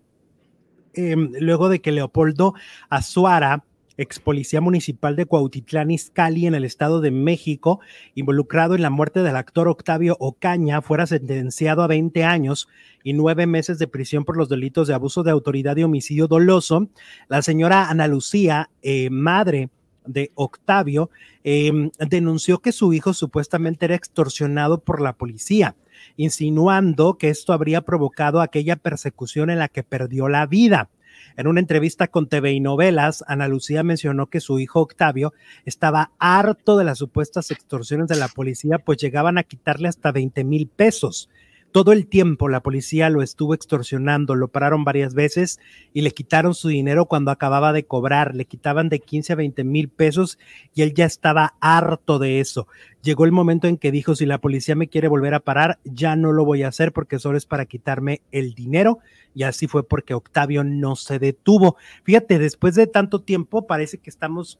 Em, 0.93 1.31
luego 1.39 1.69
de 1.69 1.79
que 1.79 1.91
Leopoldo 1.91 2.53
Azuara, 2.89 3.63
ex 3.97 4.19
policía 4.19 4.61
municipal 4.61 5.15
de 5.15 5.25
Cuautitlán 5.25 5.91
Izcalli 5.91 6.47
en 6.47 6.55
el 6.55 6.65
Estado 6.65 7.01
de 7.01 7.11
México, 7.11 7.79
involucrado 8.15 8.75
en 8.75 8.81
la 8.81 8.89
muerte 8.89 9.21
del 9.21 9.35
actor 9.35 9.67
Octavio 9.67 10.17
Ocaña, 10.19 10.81
fuera 10.81 11.05
sentenciado 11.05 11.83
a 11.83 11.87
20 11.87 12.23
años 12.23 12.67
y 13.03 13.13
nueve 13.13 13.45
meses 13.45 13.79
de 13.79 13.87
prisión 13.87 14.25
por 14.25 14.37
los 14.37 14.49
delitos 14.49 14.87
de 14.87 14.95
abuso 14.95 15.23
de 15.23 15.31
autoridad 15.31 15.77
y 15.77 15.83
homicidio 15.83 16.27
doloso, 16.27 16.89
la 17.27 17.41
señora 17.41 17.89
Ana 17.89 18.07
Lucía, 18.07 18.69
eh, 18.81 19.09
madre 19.09 19.69
de 20.05 20.31
Octavio, 20.35 21.09
em, 21.43 21.91
denunció 21.99 22.59
que 22.59 22.71
su 22.71 22.93
hijo 22.93 23.13
supuestamente 23.13 23.85
era 23.85 23.95
extorsionado 23.95 24.79
por 24.79 25.01
la 25.01 25.13
policía, 25.13 25.75
insinuando 26.17 27.17
que 27.17 27.29
esto 27.29 27.53
habría 27.53 27.81
provocado 27.81 28.41
aquella 28.41 28.75
persecución 28.75 29.49
en 29.49 29.59
la 29.59 29.67
que 29.67 29.83
perdió 29.83 30.27
la 30.29 30.45
vida. 30.45 30.89
En 31.37 31.47
una 31.47 31.59
entrevista 31.59 32.07
con 32.07 32.27
TV 32.27 32.53
y 32.53 32.59
Novelas, 32.59 33.23
Ana 33.27 33.47
Lucía 33.47 33.83
mencionó 33.83 34.27
que 34.27 34.41
su 34.41 34.59
hijo 34.59 34.81
Octavio 34.81 35.33
estaba 35.65 36.11
harto 36.19 36.77
de 36.77 36.83
las 36.83 36.97
supuestas 36.97 37.51
extorsiones 37.51 38.07
de 38.07 38.17
la 38.17 38.27
policía, 38.27 38.79
pues 38.79 38.97
llegaban 38.97 39.37
a 39.37 39.43
quitarle 39.43 39.87
hasta 39.87 40.11
20 40.11 40.43
mil 40.43 40.67
pesos. 40.67 41.29
Todo 41.71 41.93
el 41.93 42.07
tiempo 42.07 42.49
la 42.49 42.61
policía 42.61 43.09
lo 43.09 43.21
estuvo 43.21 43.53
extorsionando, 43.53 44.35
lo 44.35 44.49
pararon 44.49 44.83
varias 44.83 45.13
veces 45.13 45.57
y 45.93 46.01
le 46.01 46.11
quitaron 46.11 46.53
su 46.53 46.67
dinero 46.67 47.05
cuando 47.05 47.31
acababa 47.31 47.71
de 47.71 47.85
cobrar, 47.85 48.35
le 48.35 48.43
quitaban 48.43 48.89
de 48.89 48.99
15 48.99 49.31
a 49.31 49.35
20 49.37 49.63
mil 49.63 49.87
pesos 49.87 50.37
y 50.73 50.81
él 50.81 50.93
ya 50.93 51.05
estaba 51.05 51.55
harto 51.61 52.19
de 52.19 52.41
eso. 52.41 52.67
Llegó 53.01 53.23
el 53.23 53.31
momento 53.31 53.69
en 53.69 53.77
que 53.77 53.91
dijo, 53.91 54.15
si 54.15 54.25
la 54.25 54.39
policía 54.39 54.75
me 54.75 54.89
quiere 54.89 55.07
volver 55.07 55.33
a 55.33 55.39
parar, 55.39 55.79
ya 55.85 56.17
no 56.17 56.33
lo 56.33 56.43
voy 56.43 56.63
a 56.63 56.67
hacer 56.67 56.91
porque 56.91 57.19
solo 57.19 57.37
es 57.37 57.45
para 57.45 57.65
quitarme 57.65 58.21
el 58.31 58.53
dinero. 58.53 58.99
Y 59.33 59.43
así 59.43 59.67
fue 59.67 59.87
porque 59.87 60.13
Octavio 60.13 60.65
no 60.65 60.97
se 60.97 61.19
detuvo. 61.19 61.77
Fíjate, 62.03 62.37
después 62.37 62.75
de 62.75 62.85
tanto 62.85 63.21
tiempo 63.21 63.65
parece 63.65 63.97
que 63.97 64.09
estamos 64.09 64.59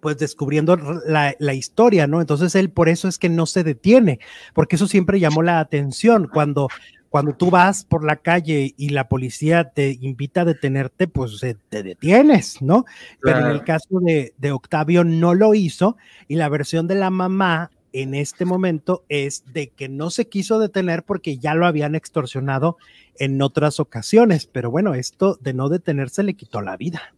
pues 0.00 0.18
descubriendo 0.18 0.76
la, 0.76 1.54
historia, 1.54 2.06
¿no? 2.06 2.20
Entonces 2.20 2.54
él 2.54 2.70
por 2.70 2.88
eso 2.88 3.08
es 3.08 3.18
que 3.18 3.28
no 3.28 3.46
se 3.46 3.64
detiene, 3.64 4.20
porque 4.54 4.76
eso 4.76 4.86
siempre 4.86 5.20
llamó 5.20 5.42
la 5.42 5.60
atención. 5.60 6.28
Cuando, 6.32 6.68
cuando 7.08 7.34
tú 7.34 7.50
vas 7.50 7.84
por 7.84 8.04
la 8.04 8.16
calle 8.16 8.74
y 8.76 8.88
la 8.90 9.08
policía 9.08 9.70
te 9.70 9.98
invita 10.00 10.42
a 10.42 10.46
detenerte, 10.46 11.08
pues 11.08 11.40
te 11.68 11.82
detienes, 11.82 12.62
¿no? 12.62 12.84
Pero 13.22 13.40
en 13.40 13.46
el 13.46 13.64
caso 13.64 14.00
de, 14.00 14.34
de 14.38 14.52
Octavio 14.52 15.04
no 15.04 15.34
lo 15.34 15.54
hizo 15.54 15.96
y 16.28 16.36
la 16.36 16.48
versión 16.48 16.86
de 16.86 16.94
la 16.94 17.10
mamá 17.10 17.70
en 17.92 18.14
este 18.14 18.44
momento 18.44 19.04
es 19.08 19.44
de 19.52 19.68
que 19.68 19.88
no 19.88 20.10
se 20.10 20.28
quiso 20.28 20.58
detener 20.58 21.02
porque 21.02 21.38
ya 21.38 21.54
lo 21.54 21.66
habían 21.66 21.94
extorsionado 21.94 22.76
en 23.18 23.42
otras 23.42 23.80
ocasiones, 23.80 24.46
pero 24.46 24.70
bueno, 24.70 24.94
esto 24.94 25.36
de 25.40 25.52
no 25.52 25.68
detenerse 25.68 26.22
le 26.22 26.34
quitó 26.34 26.60
la 26.60 26.76
vida. 26.76 27.14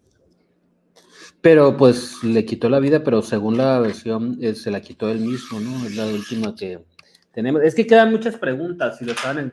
Pero 1.43 1.77
pues 1.77 2.23
le 2.23 2.45
quitó 2.45 2.69
la 2.71 2.79
vida, 2.79 3.03
pero 3.03 3.21
según 3.21 3.59
la 3.59 3.81
versión 3.81 4.39
eh, 4.41 4.55
se 4.55 4.71
la 4.71 4.81
quitó 4.81 5.11
él 5.11 5.19
mismo, 5.19 5.59
¿no? 5.59 5.85
Es 5.85 5.97
la 5.97 6.07
última 6.07 6.55
que 6.55 6.85
tenemos. 7.33 7.63
Es 7.63 7.75
que 7.75 7.85
quedan 7.85 8.13
muchas 8.13 8.37
preguntas, 8.37 8.99
si 8.99 9.05
lo 9.05 9.15
saben, 9.15 9.53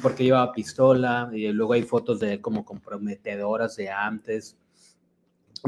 por 0.00 0.14
qué 0.14 0.24
llevaba 0.24 0.52
pistola, 0.52 1.28
y 1.32 1.48
luego 1.48 1.72
hay 1.72 1.82
fotos 1.82 2.20
de 2.20 2.40
como 2.40 2.64
comprometedoras 2.64 3.74
de 3.74 3.90
antes, 3.90 4.56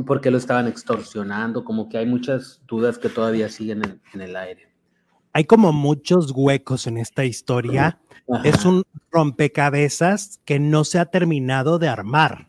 por 0.06 0.20
qué 0.20 0.30
lo 0.30 0.38
estaban 0.38 0.68
extorsionando, 0.68 1.64
como 1.64 1.88
que 1.88 1.98
hay 1.98 2.06
muchas 2.06 2.62
dudas 2.68 2.96
que 2.96 3.08
todavía 3.08 3.48
siguen 3.48 4.00
en, 4.12 4.20
el 4.20 4.36
aire. 4.36 4.68
Hay 5.32 5.44
como 5.44 5.72
muchos 5.72 6.30
huecos 6.32 6.86
en 6.86 6.96
esta 6.96 7.24
historia. 7.24 7.98
Es 8.44 8.64
un 8.64 8.84
rompecabezas 9.10 10.38
que 10.44 10.60
no 10.60 10.84
se 10.84 11.00
ha 11.00 11.06
terminado 11.06 11.80
de 11.80 11.88
armar. 11.88 12.48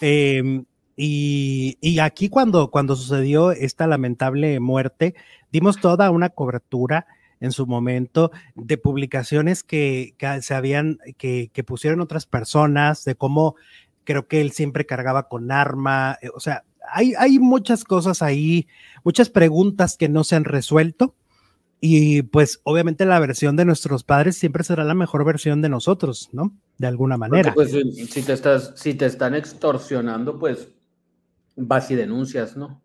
Eh, 0.00 0.64
y, 0.96 1.98
aquí 2.00 2.28
cuando, 2.28 2.70
cuando 2.70 2.96
sucedió 2.96 3.52
esta 3.52 3.86
lamentable 3.86 4.60
muerte, 4.60 5.14
dimos 5.50 5.80
toda 5.80 6.10
una 6.10 6.30
cobertura 6.30 7.06
en 7.40 7.50
su 7.52 7.66
momento 7.66 8.30
de 8.54 8.78
publicaciones 8.78 9.64
que, 9.64 10.14
se 10.40 10.54
habían, 10.54 10.98
que, 11.18 11.50
que, 11.52 11.64
pusieron 11.64 12.00
otras 12.00 12.26
personas, 12.26 13.04
de 13.04 13.16
cómo 13.16 13.56
creo 14.04 14.28
que 14.28 14.40
él 14.40 14.52
siempre 14.52 14.86
cargaba 14.86 15.28
con 15.28 15.50
arma, 15.50 16.18
eh, 16.22 16.28
o 16.34 16.40
sea, 16.40 16.64
hay, 16.90 17.14
hay 17.18 17.38
muchas 17.38 17.84
cosas 17.84 18.22
ahí, 18.22 18.66
muchas 19.04 19.30
preguntas 19.30 19.96
que 19.96 20.08
no 20.08 20.24
se 20.24 20.36
han 20.36 20.44
resuelto. 20.44 21.14
Y 21.84 22.22
pues 22.22 22.60
obviamente 22.62 23.04
la 23.04 23.18
versión 23.18 23.56
de 23.56 23.64
nuestros 23.64 24.04
padres 24.04 24.36
siempre 24.36 24.62
será 24.62 24.84
la 24.84 24.94
mejor 24.94 25.24
versión 25.24 25.62
de 25.62 25.68
nosotros, 25.68 26.28
¿no? 26.32 26.52
De 26.78 26.86
alguna 26.86 27.16
manera. 27.16 27.54
pues 27.54 27.72
si 27.72 28.22
te, 28.22 28.32
estás, 28.32 28.72
si 28.76 28.94
te 28.94 29.06
están 29.06 29.34
extorsionando, 29.34 30.38
pues 30.38 30.68
vas 31.66 31.90
y 31.90 31.94
denuncias, 31.94 32.56
¿no? 32.56 32.82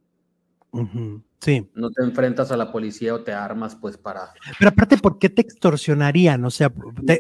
Sí. 1.40 1.70
No 1.74 1.90
te 1.92 2.04
enfrentas 2.04 2.52
a 2.52 2.58
la 2.58 2.72
policía 2.72 3.14
o 3.14 3.22
te 3.22 3.32
armas, 3.32 3.76
pues 3.76 3.98
para. 3.98 4.34
Pero 4.60 4.70
aparte, 4.70 4.98
¿por 4.98 5.18
qué 5.18 5.30
te 5.30 5.42
extorsionarían? 5.42 6.44
O 6.46 6.52
sea, 6.52 6.72
te, 7.06 7.20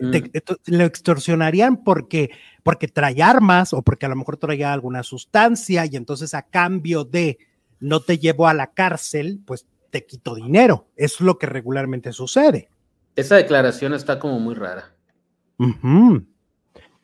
lo 0.67 0.83
extorsionarían 0.83 1.83
porque, 1.83 2.31
porque 2.63 2.87
trae 2.87 3.21
armas 3.21 3.73
o 3.73 3.81
porque 3.81 4.05
a 4.05 4.09
lo 4.09 4.15
mejor 4.15 4.37
traía 4.37 4.73
alguna 4.73 5.03
sustancia 5.03 5.85
y 5.85 5.95
entonces 5.95 6.33
a 6.33 6.43
cambio 6.43 7.03
de 7.03 7.37
no 7.79 8.01
te 8.01 8.17
llevo 8.17 8.47
a 8.47 8.53
la 8.53 8.67
cárcel, 8.67 9.39
pues 9.45 9.65
te 9.89 10.05
quito 10.05 10.35
dinero. 10.35 10.87
Es 10.95 11.21
lo 11.21 11.37
que 11.37 11.47
regularmente 11.47 12.11
sucede. 12.11 12.69
Esa 13.15 13.35
declaración 13.35 13.93
está 13.93 14.19
como 14.19 14.39
muy 14.39 14.55
rara 14.55 14.93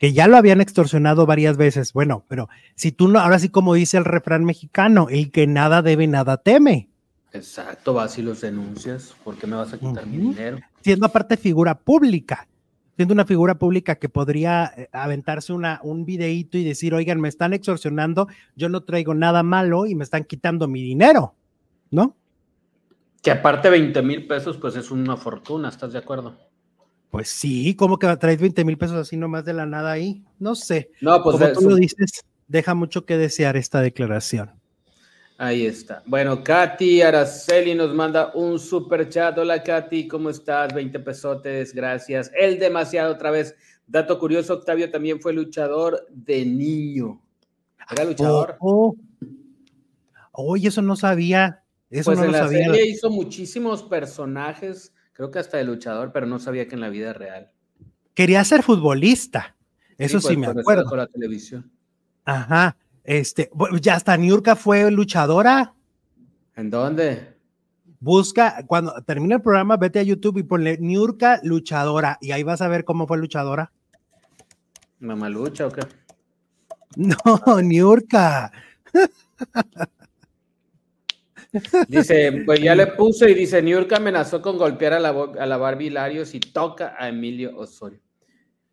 que 0.04 0.12
ya 0.12 0.28
lo 0.28 0.36
habían 0.36 0.60
extorsionado 0.60 1.24
varias 1.24 1.56
veces. 1.56 1.94
Bueno, 1.94 2.26
pero 2.28 2.50
si 2.74 2.92
tú 2.92 3.08
no, 3.08 3.20
ahora 3.20 3.38
sí 3.38 3.48
como 3.48 3.72
dice 3.72 3.96
el 3.96 4.04
refrán 4.04 4.44
mexicano, 4.44 5.06
el 5.08 5.30
que 5.30 5.46
nada 5.46 5.80
debe, 5.80 6.06
nada 6.06 6.36
teme. 6.36 6.90
Exacto, 7.32 7.94
vas 7.94 8.18
y 8.18 8.22
los 8.22 8.42
denuncias, 8.42 9.14
¿por 9.24 9.38
qué 9.38 9.46
me 9.46 9.56
vas 9.56 9.72
a 9.72 9.78
quitar 9.78 10.06
mi 10.06 10.18
dinero? 10.18 10.58
Siendo 10.82 11.06
aparte 11.06 11.38
figura 11.38 11.78
pública, 11.78 12.46
siendo 12.96 13.14
una 13.14 13.24
figura 13.24 13.54
pública 13.54 13.94
que 13.94 14.10
podría 14.10 14.74
eh, 14.76 14.90
aventarse 14.92 15.54
una, 15.54 15.80
un 15.82 16.04
videíto 16.04 16.58
y 16.58 16.64
decir, 16.64 16.92
oigan, 16.92 17.18
me 17.18 17.28
están 17.28 17.54
extorsionando, 17.54 18.28
yo 18.56 18.68
no 18.68 18.82
traigo 18.82 19.14
nada 19.14 19.42
malo 19.42 19.86
y 19.86 19.94
me 19.94 20.04
están 20.04 20.24
quitando 20.24 20.68
mi 20.68 20.82
dinero, 20.82 21.34
¿no? 21.90 22.14
Que 23.22 23.30
aparte 23.30 23.70
20 23.70 24.02
mil 24.02 24.26
pesos, 24.26 24.58
pues 24.58 24.76
es 24.76 24.90
una 24.90 25.16
fortuna, 25.16 25.70
¿estás 25.70 25.94
de 25.94 25.98
acuerdo? 26.00 26.36
Pues 27.14 27.28
sí, 27.28 27.76
¿cómo 27.76 27.96
que 27.96 28.08
traes 28.16 28.40
20 28.40 28.64
mil 28.64 28.76
pesos 28.76 28.96
así 28.96 29.16
nomás 29.16 29.44
de 29.44 29.52
la 29.52 29.66
nada 29.66 29.92
ahí? 29.92 30.24
No 30.40 30.56
sé. 30.56 30.90
No, 31.00 31.22
pues 31.22 31.36
Como 31.36 31.52
tú 31.52 31.70
lo 31.70 31.76
dices, 31.76 32.24
deja 32.48 32.74
mucho 32.74 33.06
que 33.06 33.16
desear 33.16 33.56
esta 33.56 33.80
declaración. 33.80 34.50
Ahí 35.38 35.64
está. 35.64 36.02
Bueno, 36.06 36.42
Katy 36.42 37.02
Araceli 37.02 37.76
nos 37.76 37.94
manda 37.94 38.32
un 38.34 38.58
super 38.58 39.08
chat. 39.08 39.38
Hola, 39.38 39.62
Katy, 39.62 40.08
¿cómo 40.08 40.28
estás? 40.28 40.74
20 40.74 40.98
pesotes, 40.98 41.72
gracias. 41.72 42.32
El 42.36 42.58
demasiado 42.58 43.12
otra 43.12 43.30
vez. 43.30 43.54
Dato 43.86 44.18
curioso, 44.18 44.54
Octavio 44.54 44.90
también 44.90 45.20
fue 45.20 45.32
luchador 45.32 46.04
de 46.10 46.44
niño. 46.44 47.22
¿Era 47.92 48.06
luchador? 48.06 48.56
Oh, 48.58 48.96
Oye, 50.32 50.66
eso 50.66 50.82
no 50.82 50.96
sabía. 50.96 51.62
Eso 51.90 52.10
pues 52.10 52.18
no 52.18 52.24
en 52.24 52.32
lo 52.32 52.38
la 52.38 52.48
Serie 52.48 52.88
hizo 52.88 53.08
muchísimos 53.08 53.84
personajes 53.84 54.93
creo 55.14 55.30
que 55.30 55.38
hasta 55.38 55.56
de 55.56 55.64
luchador, 55.64 56.12
pero 56.12 56.26
no 56.26 56.38
sabía 56.38 56.68
que 56.68 56.74
en 56.74 56.82
la 56.82 56.90
vida 56.90 57.14
real. 57.14 57.50
Quería 58.12 58.44
ser 58.44 58.62
futbolista, 58.62 59.56
eso 59.96 60.20
sí, 60.20 60.36
pues, 60.36 60.54
me 60.54 60.60
acuerdo. 60.60 60.84
Con 60.84 60.98
la 60.98 61.06
televisión. 61.06 61.70
Ajá, 62.24 62.76
este, 63.02 63.50
ya 63.80 63.94
hasta 63.94 64.16
Niurka 64.16 64.56
fue 64.56 64.90
luchadora. 64.90 65.74
¿En 66.56 66.70
dónde? 66.70 67.34
Busca, 68.00 68.64
cuando 68.66 68.92
termine 69.02 69.36
el 69.36 69.42
programa, 69.42 69.76
vete 69.76 69.98
a 69.98 70.02
YouTube 70.02 70.38
y 70.38 70.42
ponle 70.42 70.76
Niurka 70.78 71.40
luchadora 71.42 72.18
y 72.20 72.32
ahí 72.32 72.42
vas 72.42 72.60
a 72.60 72.68
ver 72.68 72.84
cómo 72.84 73.06
fue 73.06 73.18
luchadora. 73.18 73.72
¿Mamalucha 75.00 75.66
o 75.66 75.70
qué? 75.70 75.82
No, 76.96 77.60
Niurka. 77.60 78.52
Dice, 81.88 82.42
pues 82.44 82.60
ya 82.60 82.74
le 82.74 82.88
puse 82.88 83.30
y 83.30 83.34
dice, 83.34 83.62
Niurka 83.62 83.96
amenazó 83.96 84.42
con 84.42 84.58
golpear 84.58 84.94
a 84.94 85.00
la, 85.00 85.10
a 85.10 85.46
la 85.46 85.56
Barbie 85.56 85.90
Larios 85.90 86.34
y 86.34 86.40
toca 86.40 86.96
a 86.98 87.08
Emilio 87.08 87.56
Osorio. 87.56 88.00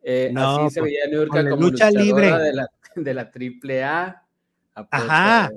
Eh, 0.04 0.34
así 0.36 0.70
se 0.72 0.82
veía 0.82 1.06
Niurka 1.10 1.48
como 1.48 1.70
lucha 1.70 1.92
libre 1.92 2.32
de 2.32 2.54
la, 2.54 2.68
de 2.96 3.14
la 3.14 3.32
AAA. 3.32 4.24
Ajá. 4.74 5.52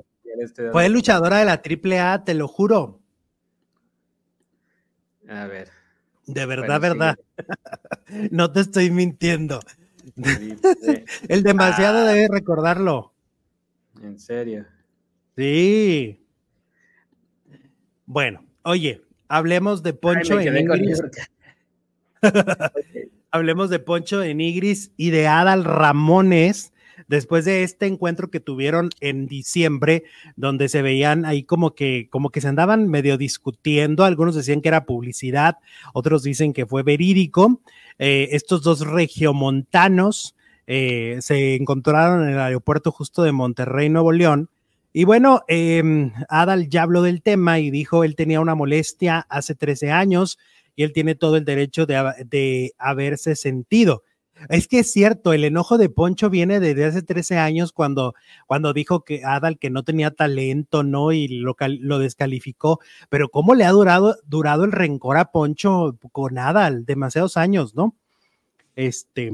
Fue 0.71 0.89
luchadora 0.89 1.39
de 1.39 1.45
la 1.45 1.61
AAA, 1.63 2.23
te 2.23 2.33
lo 2.33 2.47
juro. 2.47 2.99
A 5.27 5.47
ver. 5.47 5.69
De 6.27 6.45
verdad, 6.45 6.79
verdad. 6.79 7.15
no 8.31 8.51
te 8.51 8.61
estoy 8.61 8.91
mintiendo. 8.91 9.59
El 11.27 11.43
demasiado 11.43 11.99
ah. 11.99 12.11
debe 12.11 12.27
recordarlo. 12.29 13.13
En 14.01 14.19
serio. 14.19 14.65
Sí. 15.35 16.24
Bueno, 18.05 18.43
oye, 18.63 19.01
hablemos 19.27 19.81
de 19.83 19.93
Poncho 19.93 20.39
en 20.39 20.57
Igris. 20.57 21.01
hablemos 23.31 23.69
de 23.69 23.79
Poncho 23.79 24.23
en 24.23 24.41
Igris 24.41 24.91
y 24.95 25.09
de 25.09 25.27
Adal 25.27 25.63
Ramones, 25.63 26.71
después 27.07 27.45
de 27.45 27.63
este 27.63 27.87
encuentro 27.87 28.29
que 28.29 28.39
tuvieron 28.39 28.89
en 29.01 29.25
diciembre, 29.27 30.03
donde 30.35 30.69
se 30.69 30.81
veían 30.81 31.25
ahí 31.25 31.43
como 31.43 31.73
que, 31.73 32.07
como 32.11 32.29
que 32.29 32.41
se 32.41 32.47
andaban 32.47 32.87
medio 32.87 33.17
discutiendo, 33.17 34.03
algunos 34.05 34.35
decían 34.35 34.61
que 34.61 34.69
era 34.69 34.85
publicidad, 34.85 35.57
otros 35.93 36.23
dicen 36.23 36.53
que 36.53 36.65
fue 36.65 36.83
verídico. 36.83 37.61
Eh, 37.97 38.29
estos 38.31 38.61
dos 38.61 38.85
regiomontanos 38.85 40.35
eh, 40.67 41.17
se 41.21 41.55
encontraron 41.55 42.23
en 42.23 42.33
el 42.33 42.39
aeropuerto 42.39 42.91
justo 42.91 43.23
de 43.23 43.31
Monterrey, 43.31 43.89
Nuevo 43.89 44.11
León. 44.11 44.49
Y 44.97 45.03
bueno, 45.03 45.43
eh, 45.49 45.83
Adal 46.29 46.69
ya 46.69 46.83
habló 46.83 47.01
del 47.01 47.21
tema 47.21 47.59
y 47.59 47.69
dijo 47.69 48.05
él 48.05 48.15
tenía 48.15 48.39
una 48.39 48.55
molestia 48.55 49.25
hace 49.27 49.53
13 49.53 49.91
años 49.91 50.39
y 50.73 50.83
él 50.83 50.93
tiene 50.93 51.15
todo 51.15 51.35
el 51.35 51.43
derecho 51.43 51.85
de, 51.85 52.13
de 52.25 52.71
haberse 52.77 53.35
sentido. 53.35 54.03
Es 54.47 54.69
que 54.69 54.79
es 54.79 54.93
cierto, 54.93 55.33
el 55.33 55.43
enojo 55.43 55.77
de 55.77 55.89
Poncho 55.89 56.29
viene 56.29 56.61
desde 56.61 56.85
hace 56.85 57.01
13 57.01 57.39
años 57.39 57.73
cuando, 57.73 58.13
cuando 58.47 58.71
dijo 58.71 59.03
que 59.03 59.25
Adal 59.25 59.59
que 59.59 59.69
no 59.69 59.83
tenía 59.83 60.11
talento, 60.11 60.81
¿no? 60.81 61.11
Y 61.11 61.27
lo, 61.27 61.57
lo 61.59 61.99
descalificó, 61.99 62.79
pero 63.09 63.27
¿cómo 63.27 63.53
le 63.53 63.65
ha 63.65 63.71
durado, 63.71 64.15
durado 64.25 64.63
el 64.63 64.71
rencor 64.71 65.17
a 65.17 65.29
Poncho 65.29 65.97
con 66.13 66.37
Adal? 66.37 66.85
Demasiados 66.85 67.35
años, 67.35 67.75
¿no? 67.75 67.97
Este, 68.77 69.29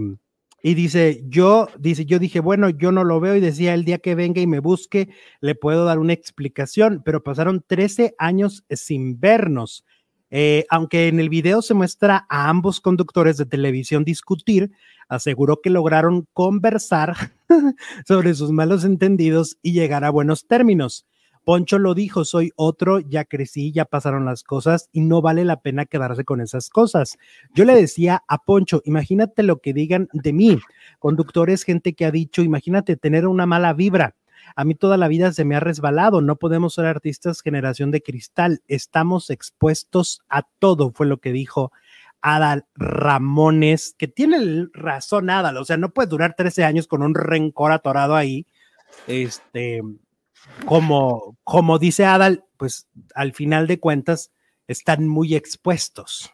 y 0.63 0.75
dice, 0.75 1.23
yo, 1.27 1.67
dice, 1.79 2.05
yo 2.05 2.19
dije, 2.19 2.39
bueno, 2.39 2.69
yo 2.69 2.91
no 2.91 3.03
lo 3.03 3.19
veo 3.19 3.35
y 3.35 3.39
decía, 3.39 3.73
el 3.73 3.83
día 3.83 3.97
que 3.97 4.15
venga 4.15 4.41
y 4.41 4.47
me 4.47 4.59
busque, 4.59 5.09
le 5.39 5.55
puedo 5.55 5.85
dar 5.85 5.97
una 5.99 6.13
explicación, 6.13 7.01
pero 7.03 7.23
pasaron 7.23 7.63
13 7.65 8.15
años 8.17 8.63
sin 8.69 9.19
vernos. 9.19 9.85
Eh, 10.29 10.65
aunque 10.69 11.09
en 11.09 11.19
el 11.19 11.29
video 11.29 11.61
se 11.61 11.73
muestra 11.73 12.25
a 12.29 12.49
ambos 12.49 12.79
conductores 12.79 13.37
de 13.37 13.45
televisión 13.45 14.05
discutir, 14.05 14.71
aseguró 15.09 15.59
que 15.61 15.69
lograron 15.69 16.27
conversar 16.31 17.15
sobre 18.07 18.33
sus 18.33 18.51
malos 18.51 18.85
entendidos 18.85 19.57
y 19.61 19.73
llegar 19.73 20.05
a 20.05 20.09
buenos 20.09 20.47
términos. 20.47 21.05
Poncho 21.43 21.79
lo 21.79 21.93
dijo, 21.93 22.25
soy 22.25 22.51
otro, 22.55 22.99
ya 22.99 23.25
crecí, 23.25 23.71
ya 23.71 23.85
pasaron 23.85 24.25
las 24.25 24.43
cosas 24.43 24.89
y 24.91 25.01
no 25.01 25.21
vale 25.21 25.43
la 25.45 25.61
pena 25.61 25.85
quedarse 25.85 26.23
con 26.23 26.41
esas 26.41 26.69
cosas. 26.69 27.17
Yo 27.53 27.65
le 27.65 27.75
decía 27.75 28.23
a 28.27 28.39
Poncho, 28.39 28.81
imagínate 28.85 29.43
lo 29.43 29.59
que 29.59 29.73
digan 29.73 30.07
de 30.13 30.33
mí, 30.33 30.59
conductores, 30.99 31.63
gente 31.63 31.93
que 31.93 32.05
ha 32.05 32.11
dicho, 32.11 32.41
imagínate 32.41 32.95
tener 32.95 33.27
una 33.27 33.45
mala 33.45 33.73
vibra 33.73 34.15
a 34.55 34.63
mí 34.63 34.75
toda 34.75 34.97
la 34.97 35.07
vida 35.07 35.31
se 35.31 35.45
me 35.45 35.55
ha 35.55 35.59
resbalado, 35.59 36.21
no 36.21 36.35
podemos 36.37 36.73
ser 36.73 36.85
artistas 36.85 37.41
generación 37.41 37.91
de 37.91 38.01
cristal, 38.01 38.61
estamos 38.67 39.29
expuestos 39.29 40.21
a 40.29 40.43
todo, 40.59 40.91
fue 40.91 41.07
lo 41.07 41.19
que 41.19 41.31
dijo 41.31 41.71
Adal 42.21 42.65
Ramones, 42.75 43.95
que 43.97 44.07
tiene 44.07 44.67
razón 44.73 45.29
Adal, 45.29 45.57
o 45.57 45.65
sea, 45.65 45.77
no 45.77 45.89
puede 45.89 46.09
durar 46.09 46.35
13 46.35 46.63
años 46.63 46.87
con 46.87 47.01
un 47.01 47.15
rencor 47.15 47.71
atorado 47.71 48.15
ahí, 48.15 48.45
este, 49.07 49.81
como, 50.65 51.37
como 51.43 51.79
dice 51.79 52.05
Adal, 52.05 52.43
pues 52.57 52.87
al 53.15 53.33
final 53.33 53.67
de 53.67 53.79
cuentas 53.79 54.31
están 54.67 55.07
muy 55.07 55.35
expuestos. 55.35 56.31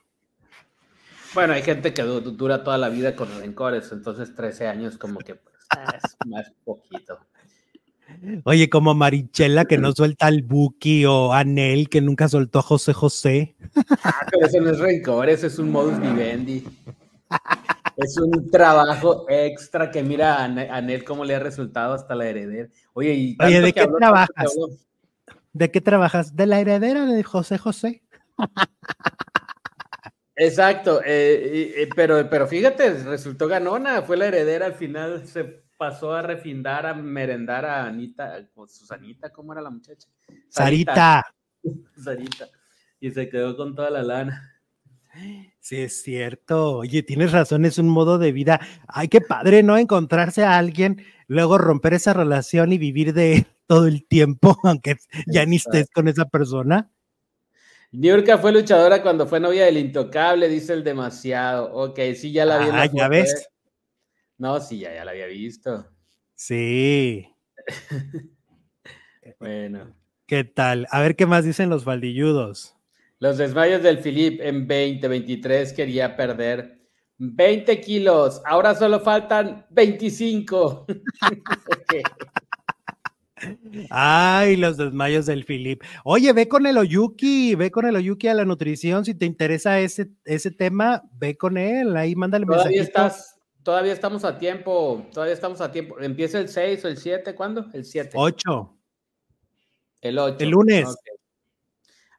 Bueno, 1.34 1.54
hay 1.54 1.62
gente 1.62 1.94
que 1.94 2.04
dura 2.04 2.64
toda 2.64 2.78
la 2.78 2.90
vida 2.90 3.16
con 3.16 3.28
rencores, 3.40 3.92
entonces 3.92 4.34
13 4.36 4.68
años 4.68 4.98
como 4.98 5.20
que 5.20 5.36
pues, 5.36 5.56
es 6.04 6.28
más 6.28 6.52
poquito. 6.64 7.20
Oye, 8.46 8.70
como 8.70 8.96
Marichela 8.96 9.66
que 9.66 9.78
no 9.78 9.92
suelta 9.92 10.28
al 10.28 10.42
Buki 10.42 11.06
o 11.06 11.34
Anel 11.34 11.90
que 11.90 12.02
nunca 12.02 12.30
soltó 12.30 12.60
a 12.60 12.64
José 12.64 12.94
José. 12.94 13.56
Ah, 14.04 14.26
pero 14.32 14.48
eso 14.48 14.62
no 14.62 14.72
es 14.72 14.80
rencor, 14.80 15.30
eso 15.30 15.48
es 15.48 15.60
un 15.60 15.72
modus 15.72 16.00
vivendi. 16.00 16.64
Es 17.98 18.16
un 18.18 18.52
trabajo 18.52 19.26
extra 19.28 19.90
que 19.90 20.04
mira 20.04 20.38
a 20.38 20.46
Anel 20.46 21.04
cómo 21.04 21.26
le 21.26 21.34
ha 21.36 21.40
resultado 21.40 21.94
hasta 21.94 22.14
la 22.14 22.28
heredera. 22.28 22.70
Oye, 22.94 23.14
¿y 23.14 23.36
¿de 23.36 23.74
qué 23.74 23.88
trabajas? 23.88 24.56
¿De 25.52 25.72
qué 25.72 25.82
trabajas? 25.82 26.36
De 26.36 26.46
la 26.46 26.60
heredera 26.60 27.06
de 27.06 27.24
José 27.24 27.58
José. 27.58 28.04
Exacto, 30.36 31.02
eh, 31.04 31.74
eh, 31.76 31.90
pero, 31.96 32.30
pero 32.30 32.48
fíjate, 32.48 33.04
resultó 33.04 33.48
ganona, 33.48 34.04
fue 34.04 34.18
la 34.18 34.28
heredera 34.28 34.68
al 34.68 34.76
final, 34.76 35.26
se 35.26 35.44
pasó 35.78 36.14
a 36.14 36.22
refindar, 36.22 36.86
a 36.86 36.94
merendar 36.94 37.66
a 37.66 37.88
Anita, 37.88 38.48
Susanita, 38.68 39.32
¿cómo 39.32 39.54
era 39.54 39.64
la 39.64 39.72
muchacha? 39.72 40.08
Sarita. 40.50 41.24
Sarita. 42.04 42.48
Y 43.00 43.10
se 43.10 43.28
quedó 43.30 43.58
con 43.58 43.74
toda 43.74 43.90
la 43.90 44.04
lana. 44.04 44.57
Sí, 45.60 45.82
es 45.82 46.02
cierto. 46.02 46.78
Oye, 46.78 47.04
tienes 47.04 47.32
razón, 47.32 47.66
es 47.66 47.78
un 47.78 47.90
modo 47.90 48.18
de 48.18 48.32
vida. 48.32 48.60
Ay, 48.88 49.08
qué 49.08 49.22
padre, 49.22 49.64
¿no? 49.64 49.78
Encontrarse 49.78 50.44
a 50.44 50.58
alguien, 50.58 51.04
luego 51.28 51.58
romper 51.58 51.94
esa 51.94 52.14
relación 52.14 52.72
y 52.72 52.78
vivir 52.78 53.14
de 53.14 53.46
todo 53.68 53.88
el 53.88 54.08
tiempo, 54.08 54.58
aunque 54.64 54.98
ya 55.26 55.46
ni 55.46 55.58
estés 55.58 55.90
con 55.90 56.08
esa 56.08 56.26
persona. 56.26 56.90
Niurka 57.92 58.38
fue 58.38 58.52
luchadora 58.52 59.02
cuando 59.02 59.28
fue 59.28 59.40
novia 59.40 59.66
del 59.66 59.78
intocable, 59.78 60.50
dice 60.50 60.74
el 60.74 60.84
demasiado. 60.84 61.74
Ok, 61.74 62.00
sí, 62.16 62.32
ya 62.32 62.46
la 62.46 62.60
vi. 62.60 62.68
Ah, 62.72 62.86
ya 62.94 63.08
ves. 63.08 63.50
No, 64.38 64.60
sí, 64.60 64.80
ya, 64.80 64.94
ya 64.94 65.04
la 65.04 65.12
había 65.12 65.26
visto. 65.26 65.88
Sí. 66.36 67.28
bueno. 69.40 69.96
¿Qué 70.28 70.44
tal? 70.44 70.88
A 70.92 71.02
ver 71.02 71.16
qué 71.16 71.26
más 71.26 71.44
dicen 71.44 71.70
los 71.70 71.86
baldilludos. 71.86 72.77
Los 73.20 73.38
desmayos 73.38 73.82
del 73.82 74.00
Filip 74.00 74.42
en 74.42 74.68
2023 74.68 75.74
quería 75.74 76.16
perder 76.16 76.78
20 77.18 77.82
kilos. 77.82 78.42
Ahora 78.46 78.76
solo 78.76 79.00
faltan 79.00 79.66
25. 79.72 80.86
Ay, 83.90 84.56
los 84.56 84.78
desmayos 84.78 85.26
del 85.28 85.44
Filip. 85.44 85.84
Oye, 86.04 86.34
ve 86.34 86.48
con 86.48 86.66
el 86.66 86.78
Oyuki, 86.78 87.56
ve 87.56 87.72
con 87.72 87.86
el 87.86 87.96
Oyuki 87.96 88.28
a 88.28 88.34
la 88.34 88.46
nutrición. 88.46 89.06
Si 89.06 89.14
te 89.14 89.26
interesa 89.26 89.80
ese, 89.80 90.10
ese 90.26 90.52
tema, 90.52 91.04
ve 91.14 91.38
con 91.38 91.58
él. 91.58 91.96
Ahí 91.98 92.16
mándale 92.16 92.46
Todavía 92.46 92.82
estás 92.82 93.38
Todavía 93.68 93.92
estamos 93.92 94.24
a 94.24 94.38
tiempo, 94.38 95.06
todavía 95.12 95.34
estamos 95.34 95.60
a 95.60 95.70
tiempo. 95.70 96.00
¿Empieza 96.00 96.40
el 96.40 96.48
6 96.48 96.86
o 96.86 96.88
el 96.88 96.96
7? 96.96 97.36
¿Cuándo? 97.36 97.66
El 97.74 97.84
7. 97.84 98.12
8. 98.16 98.78
El 100.00 100.20
8. 100.20 100.38
El 100.40 100.50
lunes. 100.52 100.96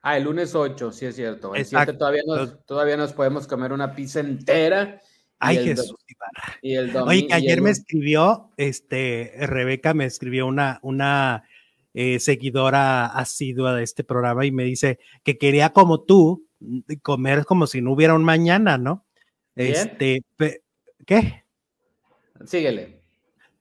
Ah, 0.08 0.16
el 0.16 0.24
lunes 0.24 0.54
8, 0.54 0.90
sí 0.90 1.04
es 1.04 1.16
cierto. 1.16 1.54
El 1.54 1.66
7 1.66 1.92
todavía 1.92 2.22
nos, 2.26 2.64
todavía 2.64 2.96
nos 2.96 3.12
podemos 3.12 3.46
comer 3.46 3.74
una 3.74 3.94
pizza 3.94 4.20
entera. 4.20 5.02
Ay, 5.38 5.58
Jesús. 5.58 5.94
Y 6.62 6.76
el 6.76 6.94
domingo, 6.94 7.10
Oye, 7.10 7.26
que 7.26 7.34
ayer 7.34 7.60
me 7.60 7.68
escribió, 7.68 8.50
este, 8.56 9.34
Rebeca 9.38 9.92
me 9.92 10.06
escribió 10.06 10.46
una, 10.46 10.78
una 10.80 11.44
eh, 11.92 12.20
seguidora 12.20 13.04
asidua 13.04 13.74
de 13.74 13.82
este 13.82 14.02
programa 14.02 14.46
y 14.46 14.50
me 14.50 14.64
dice 14.64 14.98
que 15.24 15.36
quería 15.36 15.74
como 15.74 16.00
tú 16.00 16.48
comer 17.02 17.44
como 17.44 17.66
si 17.66 17.82
no 17.82 17.92
hubiera 17.92 18.14
un 18.14 18.24
mañana, 18.24 18.78
¿no? 18.78 19.04
Este, 19.56 20.22
¿Qué? 21.04 21.44
Síguele. 22.46 23.02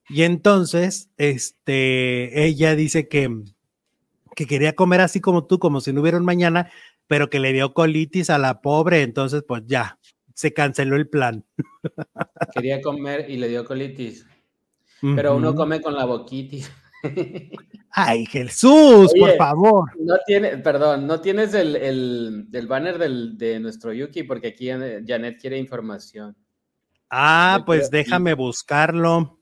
Y 0.07 0.23
entonces, 0.23 1.09
este, 1.17 2.45
ella 2.45 2.73
dice 2.73 3.09
que, 3.09 3.37
que 4.37 4.45
quería 4.45 4.73
comer 4.73 5.01
así 5.01 5.19
como 5.19 5.47
tú, 5.47 5.57
como 5.57 5.81
si 5.81 5.91
no 5.91 6.01
hubiera 6.01 6.19
un 6.19 6.23
mañana, 6.23 6.69
pero 7.07 7.27
que 7.27 7.39
le 7.39 7.53
dio 7.53 7.73
colitis 7.73 8.29
a 8.29 8.37
la 8.37 8.61
pobre, 8.61 9.01
entonces 9.01 9.43
pues 9.47 9.63
ya, 9.65 9.97
se 10.35 10.53
canceló 10.53 10.95
el 10.95 11.09
plan. 11.09 11.43
Quería 12.53 12.79
comer 12.79 13.31
y 13.31 13.37
le 13.37 13.47
dio 13.47 13.65
colitis. 13.65 14.27
Pero 15.01 15.35
uno 15.35 15.55
come 15.55 15.81
con 15.81 15.95
la 15.95 16.05
boquitis. 16.05 16.71
Ay, 17.91 18.27
Jesús, 18.27 19.11
por 19.17 19.35
favor. 19.37 19.89
No 19.99 20.17
tiene, 20.27 20.57
perdón, 20.57 21.07
no 21.07 21.19
tienes 21.19 21.55
el, 21.55 21.75
el, 21.75 22.67
banner 22.67 22.99
del, 22.99 23.39
de 23.39 23.59
nuestro 23.59 23.91
Yuki 23.91 24.21
porque 24.21 24.49
aquí 24.49 24.67
Janet 24.69 25.41
quiere 25.41 25.57
información. 25.57 26.37
Ah, 27.09 27.63
pues 27.65 27.89
déjame 27.89 28.35
buscarlo. 28.35 29.39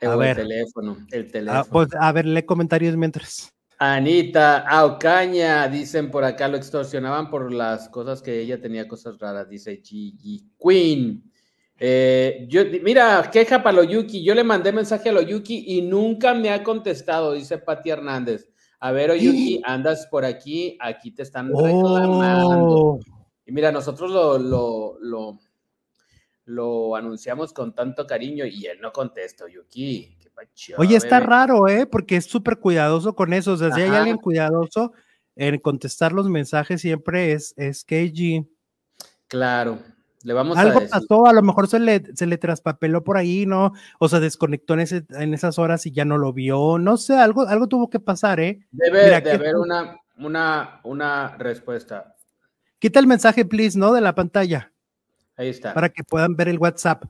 A 0.00 0.16
ver. 0.16 0.40
El 0.40 0.48
teléfono, 0.48 1.06
el 1.12 1.22
ah, 1.22 1.32
teléfono. 1.32 1.66
pues, 1.70 1.88
a 2.00 2.10
ver, 2.10 2.26
lee 2.26 2.42
comentarios 2.42 2.96
mientras. 2.96 3.54
Anita 3.84 4.58
Aucaña, 4.58 5.66
dicen 5.66 6.08
por 6.08 6.22
acá, 6.22 6.46
lo 6.46 6.56
extorsionaban 6.56 7.28
por 7.28 7.52
las 7.52 7.88
cosas 7.88 8.22
que 8.22 8.40
ella 8.40 8.60
tenía 8.60 8.86
cosas 8.86 9.18
raras, 9.18 9.48
dice 9.48 9.82
Gigi 9.82 10.52
Queen. 10.56 11.28
Eh, 11.80 12.46
yo, 12.48 12.62
mira, 12.80 13.28
queja 13.32 13.60
para 13.60 13.82
Yuki. 13.82 14.22
Yo 14.22 14.36
le 14.36 14.44
mandé 14.44 14.70
mensaje 14.70 15.08
a 15.10 15.20
Yuki 15.20 15.64
y 15.66 15.82
nunca 15.82 16.32
me 16.32 16.50
ha 16.50 16.62
contestado, 16.62 17.32
dice 17.32 17.58
Pati 17.58 17.90
Hernández. 17.90 18.48
A 18.78 18.92
ver, 18.92 19.10
Oyuki, 19.10 19.60
andas 19.64 20.06
por 20.06 20.24
aquí, 20.24 20.78
aquí 20.80 21.10
te 21.10 21.24
están 21.24 21.48
reclamando. 21.48 22.76
Oh. 22.76 23.00
Y 23.44 23.50
mira, 23.50 23.72
nosotros 23.72 24.12
lo, 24.12 24.38
lo, 24.38 24.96
lo, 25.00 25.40
lo, 26.44 26.94
anunciamos 26.94 27.52
con 27.52 27.74
tanto 27.74 28.06
cariño 28.06 28.46
y 28.46 28.64
él 28.66 28.78
no 28.80 28.92
contesta, 28.92 29.44
Oye, 30.76 30.96
está 30.96 31.20
raro, 31.20 31.68
¿eh? 31.68 31.86
Porque 31.86 32.16
es 32.16 32.26
súper 32.26 32.58
cuidadoso 32.58 33.14
con 33.14 33.32
eso. 33.32 33.52
O 33.52 33.56
sea, 33.56 33.72
si 33.72 33.80
hay 33.80 33.90
alguien 33.90 34.16
cuidadoso 34.16 34.92
en 35.36 35.58
contestar 35.58 36.12
los 36.12 36.28
mensajes, 36.28 36.80
siempre 36.80 37.32
es, 37.32 37.54
es 37.56 37.84
KG. 37.84 38.46
Claro. 39.28 39.78
Le 40.24 40.34
vamos 40.34 40.56
Algo 40.56 40.78
a 40.78 40.86
pasó, 40.86 41.26
a 41.26 41.32
lo 41.32 41.42
mejor 41.42 41.66
se 41.66 41.80
le, 41.80 42.14
se 42.14 42.26
le 42.26 42.38
traspapeló 42.38 43.02
por 43.02 43.16
ahí, 43.16 43.44
¿no? 43.44 43.72
O 43.98 44.08
se 44.08 44.20
desconectó 44.20 44.74
en, 44.74 44.80
ese, 44.80 45.04
en 45.10 45.34
esas 45.34 45.58
horas 45.58 45.84
y 45.86 45.92
ya 45.92 46.04
no 46.04 46.16
lo 46.16 46.32
vio. 46.32 46.78
No 46.78 46.96
sé, 46.96 47.14
algo, 47.14 47.48
algo 47.48 47.66
tuvo 47.66 47.90
que 47.90 47.98
pasar, 47.98 48.38
¿eh? 48.38 48.60
Debe 48.70 49.20
de 49.20 49.32
haber 49.32 49.56
una, 49.56 49.96
una, 50.18 50.80
una 50.84 51.36
respuesta. 51.38 52.12
Quita 52.78 53.00
el 53.00 53.06
mensaje, 53.06 53.44
please, 53.44 53.78
¿no? 53.78 53.92
De 53.92 54.00
la 54.00 54.14
pantalla. 54.14 54.72
Ahí 55.36 55.48
está. 55.48 55.74
Para 55.74 55.88
que 55.88 56.04
puedan 56.04 56.36
ver 56.36 56.48
el 56.48 56.58
WhatsApp. 56.58 57.04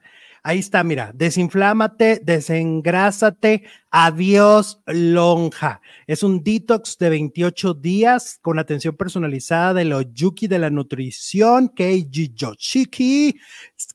Ahí 0.45 0.59
está, 0.59 0.83
mira, 0.83 1.13
desinflámate, 1.15 2.21
desengrásate, 2.25 3.63
adiós 3.93 4.83
lonja. 4.87 5.81
Es 6.09 6.25
un 6.25 6.43
detox 6.43 6.99
de 6.99 7.11
28 7.11 7.75
días 7.75 8.41
con 8.43 8.59
atención 8.59 8.97
personalizada 8.97 9.73
de 9.73 9.85
los 9.85 10.05
Yuki 10.13 10.49
de 10.49 10.59
la 10.59 10.69
nutrición, 10.69 11.69
Keiji 11.69 12.33
Yoshiki, 12.35 13.39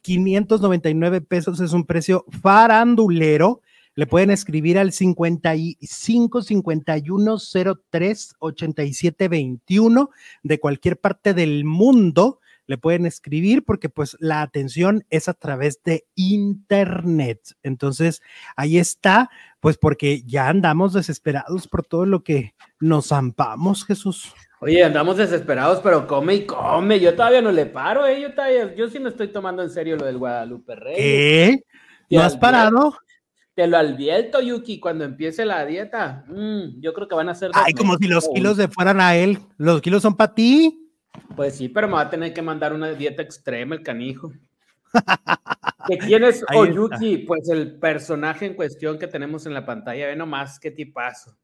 599 0.02 1.20
pesos 1.20 1.60
es 1.60 1.74
un 1.74 1.86
precio 1.86 2.24
farandulero. 2.42 3.62
Le 3.96 4.08
pueden 4.08 4.32
escribir 4.32 4.80
al 4.80 4.94
55 4.94 6.42
51 6.44 7.38
03 7.90 8.36
87 8.40 9.28
21 9.28 10.10
de 10.44 10.60
cualquier 10.62 10.98
parte 10.98 11.34
del 11.34 11.66
mundo 11.66 12.40
le 12.68 12.78
pueden 12.78 13.06
escribir 13.06 13.64
porque 13.64 13.90
pues 13.90 14.16
la 14.20 14.42
atención 14.42 15.06
es 15.10 15.28
a 15.28 15.34
través 15.34 15.82
de 15.84 16.06
internet. 16.16 17.40
Entonces, 17.64 18.22
ahí 18.56 18.78
está, 18.78 19.30
pues 19.60 19.78
porque 19.78 20.22
ya 20.24 20.50
andamos 20.50 20.94
desesperados 20.94 21.68
por 21.68 21.86
todo 21.86 22.06
lo 22.06 22.24
que 22.24 22.54
nos 22.80 23.08
zampamos, 23.08 23.86
Jesús. 23.86 24.34
Oye, 24.60 24.84
andamos 24.84 25.18
desesperados, 25.18 25.80
pero 25.82 26.08
come 26.08 26.36
y 26.36 26.46
come. 26.46 27.00
Yo 27.00 27.16
todavía 27.16 27.42
no 27.42 27.52
le 27.52 27.68
paro, 27.68 28.06
¿eh? 28.06 28.22
Yo, 28.22 28.34
todavía, 28.34 28.76
yo 28.76 28.90
sí 28.90 29.00
me 29.00 29.10
estoy 29.10 29.30
tomando 29.30 29.64
en 29.64 29.70
serio 29.70 29.96
lo 29.98 30.06
del 30.06 30.18
Guadalupe 30.18 30.76
Rey. 30.76 30.96
¿Eh? 30.98 31.64
¿No 32.10 32.22
has 32.22 32.36
parado? 32.36 32.98
Te 33.54 33.68
lo 33.68 33.78
advierto, 33.78 34.42
Yuki, 34.42 34.80
cuando 34.80 35.04
empiece 35.04 35.46
la 35.46 35.66
dieta. 35.66 36.26
Mm, 36.28 36.80
yo 36.80 36.94
creo 36.94 37.08
que 37.08 37.16
van 37.16 37.30
a 37.30 37.36
ser. 37.36 37.52
Ay, 37.54 37.74
como 37.74 37.98
si 37.98 38.08
los 38.08 38.30
kilos 38.30 38.58
de 38.58 38.68
fueran 38.68 39.00
a 39.00 39.16
él. 39.16 39.40
Los 39.58 39.82
kilos 39.82 40.02
son 40.02 40.16
para 40.16 40.34
ti. 40.34 40.87
Pues 41.36 41.56
sí, 41.56 41.70
pero 41.70 41.88
me 41.88 41.94
va 41.94 42.02
a 42.02 42.10
tener 42.10 42.34
que 42.34 42.42
mandar 42.42 42.74
una 42.74 42.92
dieta 42.94 43.22
extrema 43.22 43.76
el 43.76 43.84
canijo. 43.84 44.32
quién 46.06 46.24
es 46.24 46.44
Oyuki? 46.54 47.20
Pues 47.20 47.50
el 47.50 47.78
personaje 47.80 48.46
en 48.46 48.54
cuestión 48.54 48.98
que 48.98 49.08
tenemos 49.08 49.46
en 49.46 49.54
la 49.54 49.66
pantalla, 49.66 50.08
ve 50.08 50.16
nomás 50.16 50.60
qué 50.60 50.72
tipazo. 50.72 51.38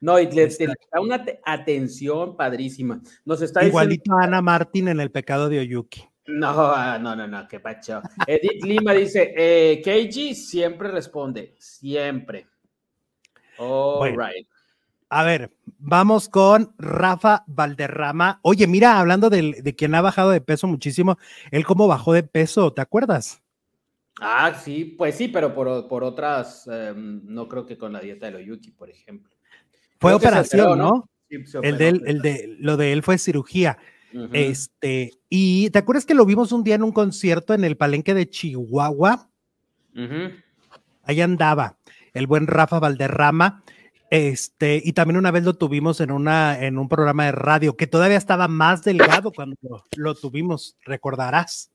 No, 0.00 0.18
y 0.18 0.30
le, 0.30 0.46
da 0.46 1.00
una 1.00 1.24
atención 1.44 2.36
padrísima. 2.36 3.00
Nos 3.24 3.42
está 3.42 3.64
Igualito 3.64 4.16
a 4.16 4.24
Ana 4.24 4.40
Martín 4.40 4.88
en 4.88 5.00
el 5.00 5.10
pecado 5.10 5.48
de 5.48 5.58
Oyuki. 5.58 6.08
No, 6.28 6.50
ah, 6.50 6.98
no, 7.00 7.16
no, 7.16 7.26
no, 7.26 7.48
qué 7.48 7.58
pacho. 7.58 8.02
Edith 8.26 8.62
Lima 8.62 8.92
dice, 8.92 9.32
eh, 9.36 9.80
Keiji 9.82 10.34
siempre 10.34 10.90
responde, 10.90 11.56
siempre. 11.58 12.46
All 13.58 14.10
right. 14.10 14.46
A 15.10 15.22
ver, 15.24 15.50
vamos 15.78 16.28
con 16.28 16.74
Rafa 16.78 17.44
Valderrama. 17.46 18.40
Oye, 18.42 18.66
mira, 18.66 18.98
hablando 18.98 19.30
de, 19.30 19.74
quien 19.76 19.94
ha 19.94 20.02
bajado 20.02 20.30
de 20.30 20.40
peso 20.40 20.66
muchísimo, 20.66 21.18
él 21.50 21.64
cómo 21.64 21.88
bajó 21.88 22.12
de 22.12 22.22
peso, 22.22 22.72
¿te 22.72 22.82
acuerdas? 22.82 23.42
Ah, 24.20 24.52
sí, 24.54 24.84
pues 24.84 25.14
sí, 25.14 25.28
pero 25.28 25.54
por, 25.54 26.02
otras, 26.04 26.66
em, 26.66 27.22
no 27.24 27.48
creo 27.48 27.64
que 27.64 27.78
con 27.78 27.92
la 27.92 28.00
dieta 28.00 28.26
de 28.26 28.32
Loyuki, 28.32 28.72
por 28.72 28.90
ejemplo. 28.90 29.34
Fue 29.98 30.12
operación, 30.12 30.78
¿no? 30.78 31.08
el, 31.30 31.78
de 31.78 31.88
el 31.88 32.22
de, 32.22 32.56
lo 32.58 32.76
de 32.76 32.92
él 32.92 33.02
fue 33.02 33.18
cirugía. 33.18 33.78
Este, 34.32 35.12
y 35.28 35.70
¿te 35.70 35.78
acuerdas 35.78 36.06
que 36.06 36.14
lo 36.14 36.24
vimos 36.24 36.52
un 36.52 36.64
día 36.64 36.74
en 36.74 36.82
un 36.82 36.92
concierto 36.92 37.54
en 37.54 37.64
el 37.64 37.76
palenque 37.76 38.14
de 38.14 38.28
Chihuahua? 38.28 39.28
Ahí 41.02 41.20
andaba 41.20 41.78
el 42.14 42.26
buen 42.26 42.46
Rafa 42.46 42.78
Valderrama. 42.78 43.62
Este, 44.10 44.80
y 44.82 44.94
también 44.94 45.18
una 45.18 45.30
vez 45.30 45.44
lo 45.44 45.54
tuvimos 45.54 46.00
en, 46.00 46.10
una, 46.10 46.58
en 46.64 46.78
un 46.78 46.88
programa 46.88 47.26
de 47.26 47.32
radio 47.32 47.76
que 47.76 47.86
todavía 47.86 48.16
estaba 48.16 48.48
más 48.48 48.82
delgado 48.82 49.32
cuando 49.32 49.56
lo, 49.96 50.14
tuvimos, 50.14 50.76
recordarás. 50.84 51.70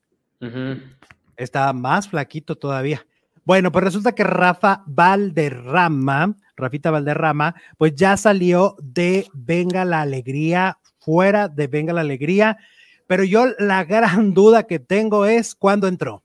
Estaba 1.36 1.72
más 1.72 2.08
flaquito 2.08 2.56
todavía. 2.56 3.06
Bueno, 3.44 3.70
pues 3.70 3.84
resulta 3.84 4.14
que 4.14 4.24
Rafa 4.24 4.82
Valderrama, 4.86 6.34
Rafita 6.56 6.90
Valderrama, 6.90 7.54
pues 7.78 7.94
ya 7.94 8.16
salió 8.16 8.76
de 8.82 9.28
Venga 9.32 9.84
la 9.84 10.00
Alegría, 10.02 10.78
fuera 10.98 11.48
de 11.48 11.66
Venga 11.66 11.92
la 11.92 12.00
Alegría, 12.00 12.58
pero 13.06 13.22
yo 13.22 13.46
la 13.58 13.84
gran 13.84 14.34
duda 14.34 14.64
que 14.64 14.78
tengo 14.78 15.26
es 15.26 15.54
cuándo 15.54 15.88
entró. 15.88 16.22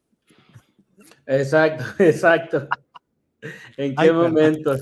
Exacto, 1.26 1.84
exacto. 2.04 2.68
¿En 3.78 3.96
qué 3.96 4.12
momento? 4.12 4.76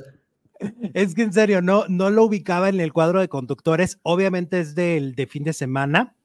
Es 0.93 1.15
que 1.15 1.23
en 1.23 1.33
serio, 1.33 1.61
no, 1.61 1.85
no 1.87 2.09
lo 2.09 2.23
ubicaba 2.23 2.69
en 2.69 2.79
el 2.79 2.93
cuadro 2.93 3.19
de 3.19 3.29
conductores. 3.29 3.99
Obviamente 4.03 4.59
es 4.59 4.75
del 4.75 5.15
de 5.15 5.27
fin 5.27 5.43
de 5.43 5.53
semana, 5.53 6.15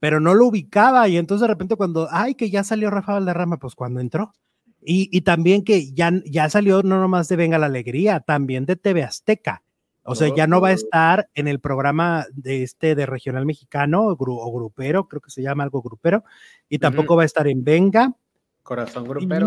pero 0.00 0.20
no 0.20 0.34
lo 0.34 0.46
ubicaba. 0.46 1.08
Y 1.08 1.16
entonces 1.16 1.42
de 1.42 1.48
repente 1.48 1.76
cuando, 1.76 2.08
ay, 2.10 2.34
que 2.34 2.50
ya 2.50 2.64
salió 2.64 2.90
Rafa 2.90 3.14
Valderrama, 3.14 3.58
pues 3.58 3.74
cuando 3.74 4.00
entró. 4.00 4.32
Y, 4.80 5.08
y 5.12 5.22
también 5.22 5.64
que 5.64 5.92
ya, 5.92 6.12
ya 6.24 6.48
salió 6.48 6.82
no 6.82 7.00
nomás 7.00 7.28
de 7.28 7.36
Venga 7.36 7.58
la 7.58 7.66
Alegría, 7.66 8.20
también 8.20 8.64
de 8.64 8.76
TV 8.76 9.02
Azteca. 9.02 9.62
O 10.10 10.14
sea, 10.14 10.34
ya 10.34 10.46
no 10.46 10.62
va 10.62 10.68
a 10.68 10.72
oh. 10.72 10.74
estar 10.74 11.28
en 11.34 11.48
el 11.48 11.60
programa 11.60 12.24
de 12.32 12.62
este 12.62 12.94
de 12.94 13.04
regional 13.04 13.44
mexicano 13.44 14.06
o, 14.06 14.16
grupero, 14.16 15.06
creo 15.06 15.20
que 15.20 15.30
se 15.30 15.42
llama 15.42 15.64
algo 15.64 15.82
grupero, 15.82 16.24
y 16.66 16.78
tampoco 16.78 17.14
va 17.14 17.24
a 17.24 17.26
estar 17.26 17.46
en 17.46 17.62
Venga. 17.62 18.14
Corazón 18.62 19.04
grupero. 19.04 19.46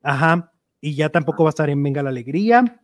ajá, 0.00 0.52
y 0.80 0.94
ya 0.94 1.08
tampoco 1.08 1.42
va 1.42 1.48
a 1.48 1.50
estar 1.50 1.70
en 1.70 1.82
Venga 1.82 2.04
la 2.04 2.10
Alegría. 2.10 2.80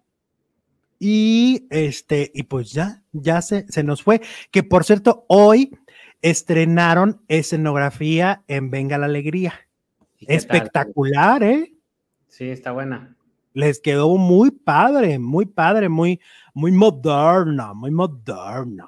Y 1.06 1.66
este, 1.68 2.32
y 2.32 2.44
pues 2.44 2.72
ya, 2.72 3.02
ya 3.12 3.42
se, 3.42 3.66
se 3.68 3.82
nos 3.82 4.02
fue. 4.02 4.22
Que 4.50 4.62
por 4.62 4.84
cierto, 4.84 5.26
hoy 5.28 5.76
estrenaron 6.22 7.20
escenografía 7.28 8.42
en 8.48 8.70
Venga 8.70 8.96
la 8.96 9.04
Alegría. 9.04 9.52
Espectacular, 10.20 11.42
¿eh? 11.42 11.74
Sí, 12.28 12.48
está 12.48 12.72
buena. 12.72 13.18
Les 13.52 13.80
quedó 13.80 14.16
muy 14.16 14.50
padre, 14.50 15.18
muy 15.18 15.44
padre, 15.44 15.90
muy, 15.90 16.22
muy 16.54 16.72
moderna, 16.72 17.74
muy 17.74 17.90
moderna. 17.90 18.86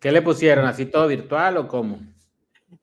¿Qué 0.00 0.10
le 0.10 0.22
pusieron? 0.22 0.66
¿Así 0.66 0.86
todo 0.86 1.06
virtual 1.06 1.58
o 1.58 1.68
cómo? 1.68 2.00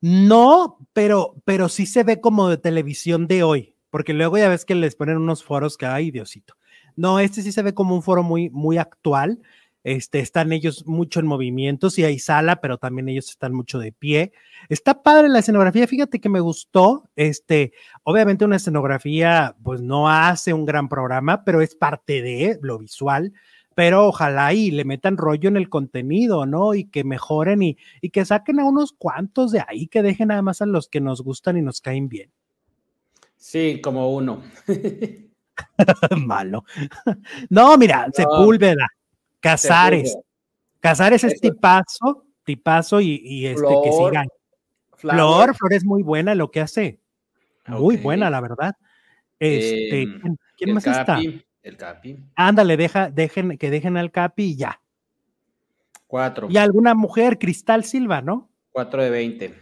No, 0.00 0.78
pero, 0.94 1.34
pero 1.44 1.68
sí 1.68 1.84
se 1.84 2.02
ve 2.02 2.18
como 2.18 2.48
de 2.48 2.56
televisión 2.56 3.26
de 3.26 3.42
hoy, 3.42 3.76
porque 3.90 4.14
luego 4.14 4.38
ya 4.38 4.48
ves 4.48 4.64
que 4.64 4.74
les 4.74 4.96
ponen 4.96 5.18
unos 5.18 5.44
foros 5.44 5.76
que, 5.76 5.84
ay, 5.84 6.10
Diosito. 6.10 6.54
No, 6.96 7.18
este 7.18 7.42
sí 7.42 7.52
se 7.52 7.62
ve 7.62 7.74
como 7.74 7.94
un 7.94 8.02
foro 8.02 8.22
muy, 8.22 8.50
muy 8.50 8.78
actual. 8.78 9.40
Este, 9.84 10.20
están 10.20 10.50
ellos 10.52 10.86
mucho 10.86 11.20
en 11.20 11.26
movimiento, 11.26 11.90
sí 11.90 12.04
hay 12.04 12.18
sala, 12.18 12.62
pero 12.62 12.78
también 12.78 13.10
ellos 13.10 13.28
están 13.28 13.52
mucho 13.52 13.78
de 13.78 13.92
pie. 13.92 14.32
Está 14.70 15.02
padre 15.02 15.28
la 15.28 15.40
escenografía, 15.40 15.86
fíjate 15.86 16.20
que 16.20 16.30
me 16.30 16.40
gustó. 16.40 17.10
Este, 17.16 17.72
obviamente 18.02 18.46
una 18.46 18.56
escenografía, 18.56 19.54
pues 19.62 19.82
no 19.82 20.08
hace 20.08 20.54
un 20.54 20.64
gran 20.64 20.88
programa, 20.88 21.44
pero 21.44 21.60
es 21.60 21.74
parte 21.74 22.22
de 22.22 22.58
lo 22.62 22.78
visual. 22.78 23.34
Pero 23.74 24.06
ojalá 24.06 24.54
y 24.54 24.70
le 24.70 24.84
metan 24.84 25.18
rollo 25.18 25.48
en 25.48 25.56
el 25.56 25.68
contenido, 25.68 26.46
¿no? 26.46 26.74
Y 26.74 26.84
que 26.84 27.04
mejoren 27.04 27.62
y, 27.62 27.76
y 28.00 28.10
que 28.10 28.24
saquen 28.24 28.60
a 28.60 28.64
unos 28.64 28.92
cuantos 28.92 29.52
de 29.52 29.62
ahí, 29.66 29.88
que 29.88 30.02
dejen 30.02 30.28
nada 30.28 30.42
más 30.42 30.62
a 30.62 30.66
los 30.66 30.88
que 30.88 31.00
nos 31.00 31.20
gustan 31.22 31.58
y 31.58 31.62
nos 31.62 31.80
caen 31.80 32.08
bien. 32.08 32.30
Sí, 33.36 33.80
como 33.82 34.14
uno. 34.14 34.42
Malo. 36.26 36.64
no, 37.50 37.76
mira, 37.76 38.08
Sepúlveda, 38.12 38.88
Casares. 39.40 40.16
Casares 40.80 41.24
es 41.24 41.40
tipazo, 41.40 42.26
tipazo 42.44 43.00
y, 43.00 43.46
este 43.46 43.66
que 43.82 43.92
sigan. 43.92 44.26
Flor, 44.96 45.54
Flor 45.54 45.72
es 45.72 45.84
muy 45.84 46.02
buena 46.02 46.34
lo 46.34 46.50
que 46.50 46.60
hace. 46.60 47.00
Muy 47.66 47.96
buena, 47.96 48.30
la 48.30 48.40
verdad. 48.40 48.74
Este, 49.38 50.02
em, 50.02 50.36
¿quién, 50.56 50.74
más 50.74 50.86
está? 50.86 51.18
El 51.62 51.76
Capi. 51.76 52.18
Ándale, 52.34 52.76
deja, 52.76 53.10
dejen, 53.10 53.56
que 53.56 53.70
dejen 53.70 53.96
al 53.96 54.10
Capi 54.10 54.44
y 54.44 54.56
ya. 54.56 54.80
Cuatro. 56.06 56.48
Y 56.50 56.58
alguna 56.58 56.94
mujer, 56.94 57.38
Cristal 57.38 57.84
Silva, 57.84 58.20
¿no? 58.20 58.50
Cuatro 58.70 59.02
de 59.02 59.10
veinte. 59.10 59.54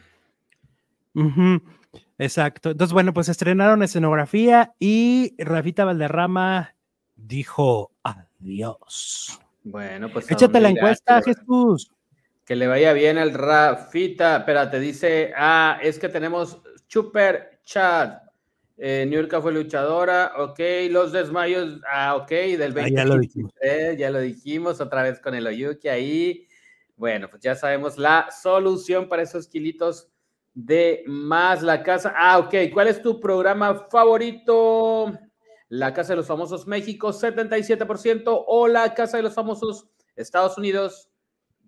Exacto. 2.19 2.71
Entonces, 2.71 2.93
bueno, 2.93 3.13
pues 3.13 3.29
estrenaron 3.29 3.83
escenografía 3.83 4.75
y 4.79 5.35
Rafita 5.39 5.85
Valderrama 5.85 6.75
dijo 7.17 7.93
adiós. 8.03 9.41
Bueno, 9.65 10.09
pues. 10.13 10.31
Échate 10.31 10.61
la 10.61 10.71
encuesta, 10.71 11.23
Jesús. 11.23 11.91
Que 12.45 12.57
le 12.57 12.67
vaya 12.67 12.93
bien 12.93 13.19
al 13.19 13.33
Rafita. 13.33 14.39
Espérate, 14.39 14.81
dice, 14.81 15.33
ah, 15.37 15.79
es 15.83 15.99
que 15.99 16.09
tenemos 16.09 16.61
super 16.87 17.61
chat. 17.65 18.23
Eh, 18.77 19.07
Niurka 19.09 19.41
fue 19.41 19.53
luchadora, 19.53 20.33
ok. 20.39 20.59
Los 20.91 21.13
desmayos, 21.13 21.81
ah, 21.91 22.17
ok, 22.17 22.31
del 22.31 22.73
20. 22.73 22.81
Ah, 22.81 22.89
ya 22.89 23.05
lo 23.05 23.19
dijimos. 23.19 23.53
ya 23.97 24.11
lo 24.11 24.21
dijimos 24.21 24.81
otra 24.81 25.03
vez 25.03 25.21
con 25.21 25.35
el 25.35 25.47
Oyuki 25.47 25.89
ahí. 25.89 26.49
Bueno, 26.97 27.29
pues 27.29 27.43
ya 27.43 27.55
sabemos 27.55 27.99
la 27.99 28.29
solución 28.31 29.09
para 29.09 29.23
esos 29.23 29.49
kilitos 29.49 30.12
de 30.55 31.05
más 31.07 31.63
la 31.63 31.83
casa. 31.83 32.13
Ah, 32.17 32.39
ok. 32.39 32.55
¿Cuál 32.73 32.89
es 32.89 33.03
tu 33.03 33.21
programa 33.21 33.87
favorito? 33.91 35.13
La 35.69 35.95
Casa 35.95 36.13
de 36.13 36.19
los 36.19 36.27
Famosos 36.27 36.67
México, 36.67 37.13
77%, 37.13 38.45
o 38.47 38.69
la 38.69 38.93
Casa 38.93 39.17
de 39.17 39.23
los 39.23 39.35
Famosos 39.35 39.89
Estados 40.17 40.59
Unidos, 40.59 41.11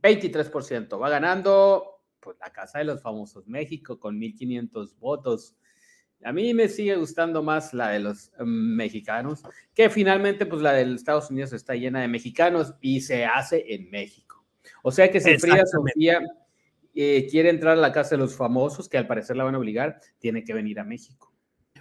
23%. 0.03 1.01
Va 1.01 1.09
ganando 1.09 2.03
pues, 2.20 2.37
la 2.39 2.53
Casa 2.53 2.80
de 2.80 2.85
los 2.85 3.01
Famosos 3.01 3.47
México 3.47 3.99
con 3.99 4.20
1.500 4.20 4.99
votos. 4.99 5.57
A 6.22 6.32
mí 6.32 6.53
me 6.53 6.68
sigue 6.68 6.97
gustando 6.97 7.43
más 7.43 7.72
la 7.72 7.89
de 7.89 8.01
los 8.01 8.30
em, 8.39 8.76
mexicanos, 8.76 9.43
que 9.74 9.89
finalmente 9.89 10.45
pues 10.45 10.61
la 10.61 10.72
de 10.72 10.95
Estados 10.95 11.30
Unidos 11.30 11.53
está 11.55 11.74
llena 11.74 12.03
de 12.03 12.09
mexicanos 12.09 12.74
y 12.82 13.01
se 13.01 13.24
hace 13.24 13.64
en 13.74 13.91
México. 13.91 14.45
O 14.82 14.93
sea 14.93 15.11
que 15.11 15.20
si 15.20 15.39
Frida 15.39 15.64
Sofía 15.66 16.20
eh, 16.95 17.26
quiere 17.30 17.51
entrar 17.51 17.76
a 17.76 17.80
la 17.80 17.92
Casa 17.92 18.11
de 18.11 18.18
los 18.18 18.36
Famosos, 18.36 18.88
que 18.88 18.99
al 18.99 19.07
parecer 19.07 19.36
la 19.36 19.45
van 19.45 19.55
a 19.55 19.59
obligar, 19.59 20.01
tiene 20.18 20.45
que 20.45 20.55
venir 20.55 20.80
a 20.80 20.84
México. 20.84 21.32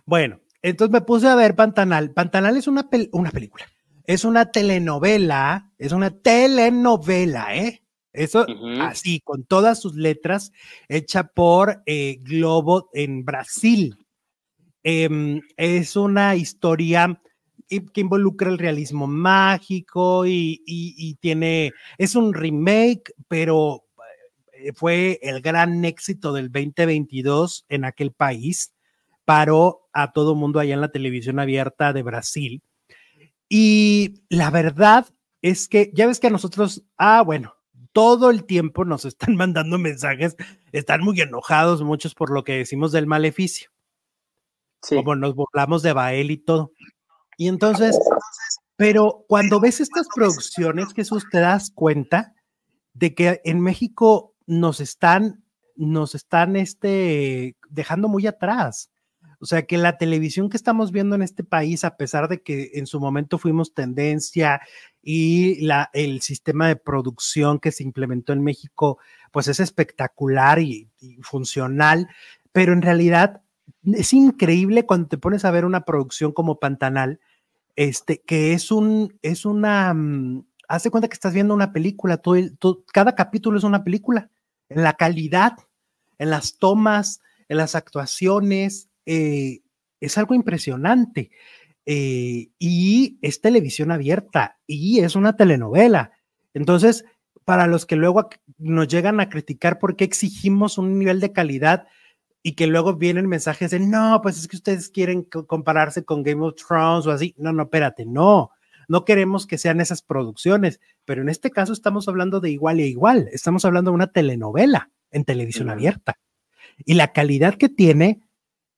Bueno, 0.06 0.42
entonces 0.62 0.92
me 0.92 1.02
puse 1.02 1.28
a 1.28 1.36
ver 1.36 1.56
Pantanal. 1.56 2.12
Pantanal 2.12 2.58
es 2.58 2.68
una, 2.68 2.90
una 3.12 3.32
película, 3.32 3.66
es 4.06 4.26
una 4.26 4.52
telenovela, 4.52 5.72
es 5.78 5.92
una 5.92 6.10
telenovela, 6.12 7.56
¿eh? 7.56 7.84
Eso 8.14 8.46
así, 8.80 9.22
con 9.22 9.44
todas 9.44 9.82
sus 9.82 9.96
letras, 9.96 10.52
hecha 10.88 11.24
por 11.24 11.82
eh, 11.88 12.20
Globo 12.22 12.92
en 12.94 13.26
Brasil. 13.26 13.98
Em, 14.84 15.42
es 15.58 15.96
una 15.96 16.36
historia 16.36 17.20
que 17.68 18.02
involucra 18.02 18.52
el 18.52 18.60
realismo 18.60 19.08
mágico 19.08 20.28
y, 20.28 20.62
y, 20.66 21.16
tiene, 21.16 21.72
es 21.98 22.16
un 22.16 22.34
remake, 22.34 23.14
pero 23.28 23.83
fue 24.76 25.20
el 25.22 25.42
gran 25.42 25.84
éxito 25.86 26.34
del 26.34 26.52
2022 26.52 27.66
en 27.70 27.86
aquel 27.86 28.12
país 28.12 28.74
paró 29.26 29.88
a 29.94 30.12
todo 30.12 30.36
mundo 30.36 30.60
allá 30.60 30.74
en 30.74 30.82
la 30.82 30.92
televisión 30.92 31.40
abierta 31.40 31.94
de 31.94 32.04
Brasil. 32.04 32.62
Y 33.50 34.26
la 34.30 34.50
verdad 34.50 35.08
es 35.42 35.68
que 35.68 35.92
ya 35.94 36.08
ves 36.08 36.20
que 36.20 36.28
a 36.28 36.32
nosotros, 36.32 36.84
ah, 36.98 37.22
bueno, 37.22 37.56
todo 37.92 38.30
el 38.30 38.46
tiempo 38.46 38.86
nos 38.86 39.06
están 39.06 39.36
mandando 39.36 39.78
mensajes, 39.78 40.36
están 40.72 41.02
muy 41.02 41.20
enojados 41.22 41.82
muchos 41.82 42.16
por 42.16 42.32
lo 42.32 42.44
que 42.44 42.58
decimos 42.58 42.92
del 42.92 43.08
maleficio. 43.08 43.70
Como 44.90 45.16
nos 45.16 45.34
burlamos 45.34 45.82
de 45.82 45.94
Bael 45.94 46.30
y 46.30 46.38
todo. 46.38 46.74
Y 47.38 47.48
entonces, 47.48 47.98
pero 48.76 49.24
cuando 49.30 49.62
ves 49.62 49.80
estas 49.80 50.08
producciones, 50.14 50.94
Jesús, 50.94 51.24
te 51.32 51.40
das 51.40 51.72
cuenta 51.72 52.34
de 52.94 53.16
que 53.16 53.42
en 53.46 53.62
México 53.62 54.33
nos 54.46 54.80
están, 54.80 55.44
nos 55.76 56.16
están 56.16 56.56
este, 56.56 57.56
dejando 57.70 58.08
muy 58.08 58.28
atrás. 58.28 58.90
O 59.40 59.46
sea, 59.46 59.64
que 59.64 59.78
la 59.78 59.98
televisión 59.98 60.50
que 60.50 60.56
estamos 60.56 60.94
viendo 60.94 61.16
en 61.16 61.22
este 61.22 61.44
país, 61.44 61.84
a 61.84 61.98
pesar 61.98 62.30
de 62.30 62.42
que 62.42 62.72
en 62.76 62.88
su 62.88 63.02
momento 63.02 63.38
fuimos 63.38 63.74
tendencia 63.74 64.62
y 65.02 65.60
la, 65.66 65.90
el 65.92 66.22
sistema 66.22 66.70
de 66.70 66.78
producción 66.78 67.60
que 67.60 67.74
se 67.74 67.84
implementó 67.84 68.32
en 68.32 68.42
México, 68.42 69.00
pues 69.34 69.50
es 69.50 69.60
espectacular 69.60 70.60
y, 70.60 70.90
funcional, 71.22 72.08
pero 72.54 72.72
en 72.72 72.82
realidad 72.82 73.42
es 73.84 74.14
increíble 74.14 74.86
cuando 74.86 75.10
te 75.10 75.18
pones 75.18 75.44
a 75.44 75.52
ver 75.52 75.66
una 75.66 75.84
producción 75.84 76.32
como 76.32 76.60
Pantanal, 76.60 77.20
este, 77.76 78.22
que 78.22 78.54
es 78.54 78.72
un, 78.72 79.20
es 79.24 79.46
una, 79.46 79.94
mm, 80.68 80.74
haz 80.74 80.90
cuenta 80.90 81.08
que 81.08 81.14
estás 81.14 81.34
viendo 81.34 81.54
una 81.54 81.74
película, 81.74 82.18
todo, 82.18 82.84
cada 82.92 83.16
capítulo 83.16 83.58
es 83.58 83.64
una 83.64 83.84
película, 83.84 84.30
en 84.70 84.84
la 84.84 84.94
calidad, 84.94 85.54
en 86.18 86.30
las 86.30 86.58
tomas, 86.58 87.22
en 87.50 87.58
las 87.58 87.76
actuaciones, 87.76 88.90
eh, 89.06 89.62
es 90.00 90.18
algo 90.18 90.36
impresionante. 90.36 91.32
Eh, 91.86 92.50
y 92.60 93.18
es 93.22 93.42
televisión 93.42 93.92
abierta 93.92 94.58
y 94.66 95.00
es 95.00 95.16
una 95.16 95.36
telenovela. 95.36 96.12
Entonces, 96.54 97.04
para 97.44 97.68
los 97.68 97.86
que 97.86 97.98
luego 97.98 98.30
nos 98.58 98.88
llegan 98.88 99.20
a 99.20 99.30
criticar 99.30 99.80
por 99.80 99.96
qué 99.96 100.06
exigimos 100.06 100.78
un 100.78 100.98
nivel 100.98 101.20
de 101.20 101.34
calidad 101.34 101.88
y 102.42 102.54
que 102.54 102.68
luego 102.68 102.96
vienen 102.96 103.28
mensajes 103.28 103.72
de, 103.72 103.80
no, 103.80 104.20
pues 104.22 104.38
es 104.38 104.48
que 104.48 104.58
ustedes 104.58 104.90
quieren 104.90 105.24
compararse 105.24 106.04
con 106.06 106.24
Game 106.24 106.46
of 106.46 106.56
Thrones 106.56 107.06
o 107.06 107.12
así. 107.12 107.34
No, 107.38 107.52
no, 107.52 107.64
espérate, 107.64 108.06
no. 108.06 108.52
No 108.88 109.06
queremos 109.06 109.48
que 109.48 109.58
sean 109.58 109.82
esas 109.82 110.02
producciones, 110.02 110.80
pero 111.06 111.22
en 111.22 111.30
este 111.30 111.52
caso 111.52 111.74
estamos 111.74 112.08
hablando 112.08 112.40
de 112.40 112.52
igual 112.52 112.80
e 112.80 112.88
igual. 112.88 113.30
Estamos 113.32 113.66
hablando 113.66 113.92
de 113.92 113.96
una 113.96 114.12
telenovela 114.12 114.92
en 115.12 115.26
televisión 115.26 115.70
abierta. 115.70 116.20
Y 116.86 116.96
la 116.96 117.14
calidad 117.14 117.56
que 117.56 117.70
tiene 117.70 118.22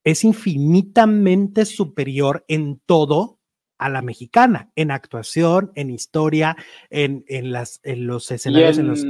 es 0.04 0.24
infinitamente 0.24 1.66
superior 1.66 2.46
en 2.48 2.80
todo 2.86 3.40
a 3.78 3.90
la 3.90 4.02
mexicana, 4.02 4.72
en 4.76 4.92
actuación, 4.92 5.72
en 5.76 5.90
historia, 5.90 6.56
en, 6.90 7.26
en, 7.28 7.52
las, 7.52 7.82
en 7.84 8.08
los 8.08 8.32
escenarios 8.32 8.78
en, 8.78 8.88
los 8.88 9.04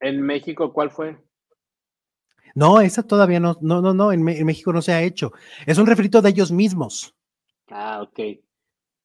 ¿En 0.00 0.20
México 0.20 0.72
cuál 0.72 0.90
fue? 0.90 1.16
No, 2.54 2.80
esa 2.80 3.02
todavía 3.02 3.40
no, 3.40 3.56
no, 3.60 3.80
no, 3.80 3.94
no, 3.94 4.12
en, 4.12 4.22
México 4.22 4.72
no 4.72 4.82
se 4.82 4.92
ha 4.92 5.02
hecho. 5.02 5.32
Es 5.66 5.78
un 5.78 5.86
refrito 5.86 6.22
de 6.22 6.30
ellos 6.30 6.52
mismos. 6.52 7.14
Ah, 7.68 8.02
ok. 8.02 8.38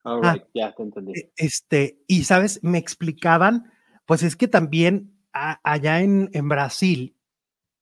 All 0.03 0.23
ah, 0.23 0.33
right, 0.33 0.43
ya 0.53 0.73
te 0.73 0.83
entendí. 0.83 1.13
E, 1.13 1.31
este, 1.35 2.03
y 2.07 2.23
sabes, 2.23 2.59
me 2.63 2.77
explicaban, 2.77 3.71
pues 4.05 4.23
es 4.23 4.35
que 4.35 4.47
también 4.47 5.19
allá 5.31 6.01
en, 6.01 6.29
en 6.33 6.49
Brasil, 6.49 7.15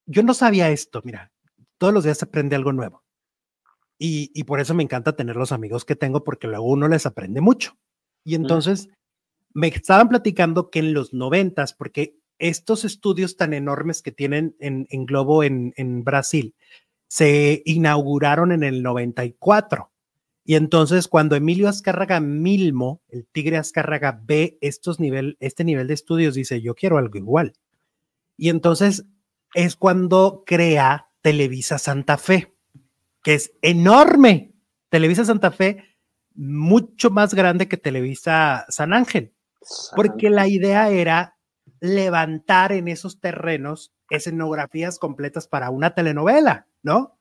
yo 0.05 0.23
no 0.23 0.33
sabía 0.33 0.69
esto, 0.69 1.01
mira, 1.03 1.31
todos 1.77 1.93
los 1.93 2.03
días 2.03 2.17
se 2.17 2.25
aprende 2.25 2.55
algo 2.55 2.73
nuevo. 2.73 3.03
Y, 3.99 4.43
por 4.43 4.59
eso 4.59 4.75
me 4.75 4.83
encanta 4.83 5.15
tener 5.15 5.35
los 5.35 5.51
amigos 5.51 5.83
que 5.83 5.95
tengo, 5.95 6.23
porque 6.23 6.47
luego 6.47 6.65
uno 6.65 6.87
les 6.87 7.07
aprende 7.07 7.41
mucho. 7.41 7.77
Y 8.23 8.35
entonces 8.35 8.89
me 9.53 9.67
estaban 9.69 10.07
platicando 10.07 10.69
que 10.69 10.79
en 10.79 10.93
los 10.93 11.13
noventas, 11.13 11.73
porque 11.73 12.19
estos 12.37 12.85
estudios 12.85 13.37
tan 13.37 13.53
enormes 13.53 14.03
que 14.03 14.11
tienen 14.11 14.55
en, 14.59 15.05
Globo 15.05 15.43
en, 15.43 15.73
en, 15.77 16.03
Brasil 16.03 16.53
se 17.07 17.63
inauguraron 17.65 18.51
en 18.51 18.63
el 18.63 18.83
94. 18.83 19.91
Y 20.49 20.55
entonces 20.55 21.09
cuando 21.09 21.35
Emilio 21.35 21.67
Azcárraga 21.67 22.21
Milmo, 22.21 23.01
el 23.09 23.27
Tigre 23.27 23.57
Azcárraga, 23.57 24.21
ve 24.23 24.57
estos 24.61 24.97
nivel, 24.97 25.35
este 25.41 25.65
nivel 25.65 25.89
de 25.89 25.93
estudios, 25.93 26.35
dice, 26.35 26.61
yo 26.61 26.73
quiero 26.73 26.97
algo 26.97 27.17
igual. 27.17 27.51
Y 28.37 28.47
entonces 28.47 29.05
es 29.53 29.75
cuando 29.75 30.43
crea 30.45 31.09
Televisa 31.21 31.77
Santa 31.77 32.17
Fe, 32.17 32.55
que 33.23 33.33
es 33.33 33.51
enorme. 33.61 34.53
Televisa 34.87 35.25
Santa 35.25 35.51
Fe, 35.51 35.83
mucho 36.33 37.09
más 37.09 37.33
grande 37.33 37.67
que 37.67 37.75
Televisa 37.75 38.65
San 38.69 38.93
Ángel, 38.93 39.33
porque 39.97 40.29
la 40.29 40.47
idea 40.47 40.89
era 40.89 41.35
levantar 41.81 42.71
en 42.71 42.87
esos 42.87 43.19
terrenos 43.19 43.91
escenografías 44.09 44.97
completas 44.97 45.45
para 45.45 45.71
una 45.71 45.93
telenovela, 45.93 46.67
¿no? 46.83 47.17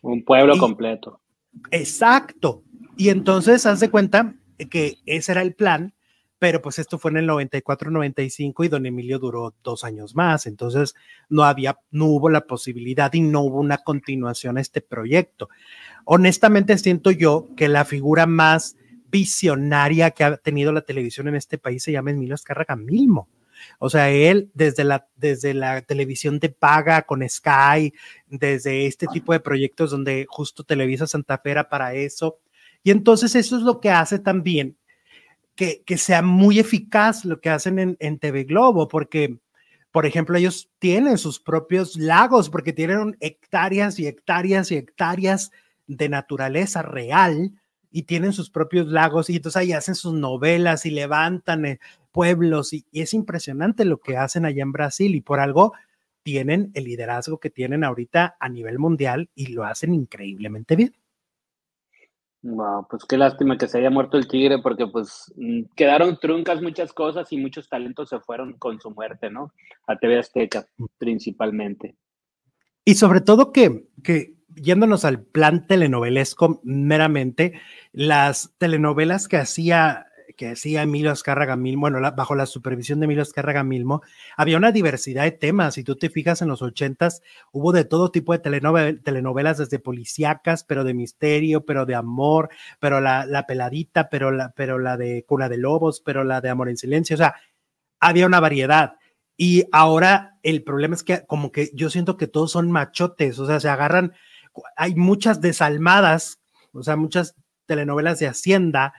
Un 0.00 0.24
pueblo 0.24 0.56
completo. 0.58 1.21
Exacto. 1.70 2.62
Y 2.96 3.08
entonces, 3.08 3.66
haz 3.66 3.80
de 3.80 3.90
cuenta 3.90 4.34
que 4.70 4.98
ese 5.06 5.32
era 5.32 5.42
el 5.42 5.54
plan 5.54 5.94
pero 6.42 6.60
pues 6.60 6.80
esto 6.80 6.98
fue 6.98 7.12
en 7.12 7.18
el 7.18 7.28
94-95 7.28 8.64
y 8.64 8.68
don 8.68 8.84
Emilio 8.84 9.20
duró 9.20 9.54
dos 9.62 9.84
años 9.84 10.16
más, 10.16 10.46
entonces 10.46 10.96
no 11.28 11.44
había, 11.44 11.78
no 11.92 12.06
hubo 12.06 12.30
la 12.30 12.48
posibilidad 12.48 13.14
y 13.14 13.20
no 13.20 13.42
hubo 13.42 13.60
una 13.60 13.78
continuación 13.78 14.58
a 14.58 14.60
este 14.60 14.80
proyecto. 14.80 15.48
Honestamente 16.04 16.76
siento 16.78 17.12
yo 17.12 17.46
que 17.56 17.68
la 17.68 17.84
figura 17.84 18.26
más 18.26 18.76
visionaria 19.08 20.10
que 20.10 20.24
ha 20.24 20.36
tenido 20.36 20.72
la 20.72 20.80
televisión 20.80 21.28
en 21.28 21.36
este 21.36 21.58
país 21.58 21.84
se 21.84 21.92
llama 21.92 22.10
Emilio 22.10 22.34
Azcárraga 22.34 22.74
Milmo. 22.74 23.28
O 23.78 23.90
sea, 23.90 24.10
él 24.10 24.50
desde 24.54 24.84
la, 24.84 25.08
desde 25.16 25.54
la 25.54 25.82
televisión 25.82 26.38
de 26.38 26.48
paga 26.48 27.02
con 27.02 27.28
Sky, 27.28 27.92
desde 28.26 28.86
este 28.86 29.06
tipo 29.06 29.32
de 29.32 29.40
proyectos 29.40 29.90
donde 29.90 30.26
justo 30.28 30.64
Televisa 30.64 31.06
Santa 31.06 31.38
Fe 31.38 31.50
era 31.50 31.68
para 31.68 31.94
eso. 31.94 32.38
Y 32.82 32.90
entonces 32.90 33.34
eso 33.34 33.56
es 33.56 33.62
lo 33.62 33.80
que 33.80 33.90
hace 33.90 34.18
también 34.18 34.76
que, 35.54 35.98
sea 35.98 36.22
muy 36.22 36.58
eficaz 36.58 37.24
lo 37.24 37.40
que 37.40 37.50
hacen 37.50 37.96
en, 37.98 38.18
TV 38.18 38.44
Globo, 38.44 38.88
porque 38.88 39.38
por 39.90 40.06
ejemplo, 40.06 40.38
ellos 40.38 40.70
tienen 40.78 41.18
sus 41.18 41.38
propios 41.38 41.96
lagos 41.96 42.48
porque 42.48 42.72
tienen 42.72 43.14
hectáreas 43.20 43.98
y 43.98 44.06
hectáreas 44.06 44.72
y 44.72 44.76
hectáreas 44.76 45.50
de 45.86 46.08
naturaleza 46.08 46.80
real 46.80 47.52
y 47.90 48.04
tienen 48.04 48.32
sus 48.32 48.48
propios 48.48 48.86
lagos 48.86 49.28
y 49.28 49.36
entonces 49.36 49.60
ahí 49.60 49.72
hacen 49.72 49.94
sus 49.94 50.14
novelas 50.14 50.86
y 50.86 50.92
levantan 50.92 51.66
eh, 51.66 51.80
pueblos 52.12 52.72
y, 52.72 52.84
es 52.92 53.14
impresionante 53.14 53.84
lo 53.84 53.98
que 53.98 54.16
hacen 54.16 54.44
allá 54.44 54.62
en 54.62 54.72
Brasil 54.72 55.14
y 55.14 55.20
por 55.20 55.40
algo 55.40 55.72
tienen 56.22 56.70
el 56.74 56.84
liderazgo 56.84 57.38
que 57.38 57.50
tienen 57.50 57.82
ahorita 57.82 58.36
a 58.38 58.48
nivel 58.48 58.78
mundial 58.78 59.30
y 59.34 59.46
lo 59.46 59.64
hacen 59.64 59.94
increíblemente 59.94 60.76
bien. 60.76 60.94
Wow, 62.42 62.86
pues 62.90 63.04
qué 63.04 63.16
lástima 63.16 63.56
que 63.56 63.68
se 63.68 63.78
haya 63.78 63.90
muerto 63.90 64.18
el 64.18 64.26
tigre 64.26 64.58
porque 64.58 64.86
pues 64.88 65.32
mm, 65.36 65.62
quedaron 65.76 66.18
truncas 66.18 66.60
muchas 66.60 66.92
cosas 66.92 67.32
y 67.32 67.36
muchos 67.36 67.68
talentos 67.68 68.08
se 68.08 68.18
fueron 68.18 68.54
con 68.54 68.80
su 68.80 68.90
muerte, 68.90 69.30
¿no? 69.30 69.52
A 69.86 69.96
TV 69.96 70.18
Azteca 70.18 70.66
mm. 70.76 70.84
principalmente. 70.98 71.94
Y 72.84 72.94
sobre 72.94 73.20
todo 73.20 73.52
que, 73.52 73.86
que 74.02 74.34
yéndonos 74.56 75.04
al 75.04 75.22
plan 75.22 75.66
telenovelesco 75.68 76.60
meramente, 76.64 77.60
las 77.92 78.54
telenovelas 78.58 79.28
que 79.28 79.36
hacía 79.36 80.06
que 80.32 80.50
hacía 80.50 80.82
Emilio 80.82 81.10
Azcárraga 81.10 81.56
Milmo, 81.56 81.82
bueno, 81.82 82.00
bajo 82.16 82.34
la 82.34 82.46
supervisión 82.46 83.00
de 83.00 83.04
Emilio 83.04 83.22
Azcárraga 83.22 83.64
Milmo, 83.64 84.02
había 84.36 84.56
una 84.56 84.72
diversidad 84.72 85.24
de 85.24 85.32
temas. 85.32 85.74
Si 85.74 85.84
tú 85.84 85.96
te 85.96 86.10
fijas 86.10 86.42
en 86.42 86.48
los 86.48 86.62
ochentas, 86.62 87.22
hubo 87.52 87.72
de 87.72 87.84
todo 87.84 88.10
tipo 88.10 88.32
de 88.32 88.38
telenovelas, 88.38 89.58
desde 89.58 89.78
policíacas, 89.78 90.64
pero 90.64 90.84
de 90.84 90.94
misterio, 90.94 91.64
pero 91.64 91.86
de 91.86 91.94
amor, 91.94 92.48
pero 92.80 93.00
la, 93.00 93.26
la 93.26 93.46
peladita, 93.46 94.08
pero 94.08 94.30
la, 94.30 94.52
pero 94.56 94.78
la 94.78 94.96
de 94.96 95.24
Cuna 95.24 95.48
de 95.48 95.58
Lobos, 95.58 96.00
pero 96.00 96.24
la 96.24 96.40
de 96.40 96.50
Amor 96.50 96.68
en 96.68 96.76
Silencio. 96.76 97.14
O 97.14 97.18
sea, 97.18 97.36
había 98.00 98.26
una 98.26 98.40
variedad. 98.40 98.96
Y 99.36 99.64
ahora 99.72 100.38
el 100.42 100.62
problema 100.62 100.94
es 100.94 101.02
que 101.02 101.24
como 101.26 101.52
que 101.52 101.70
yo 101.74 101.90
siento 101.90 102.16
que 102.16 102.26
todos 102.26 102.52
son 102.52 102.70
machotes, 102.70 103.38
o 103.38 103.46
sea, 103.46 103.60
se 103.60 103.68
agarran 103.68 104.12
hay 104.76 104.94
muchas 104.94 105.40
desalmadas, 105.40 106.40
o 106.72 106.82
sea, 106.82 106.96
muchas 106.96 107.34
telenovelas 107.66 108.18
de 108.18 108.28
Hacienda, 108.28 108.92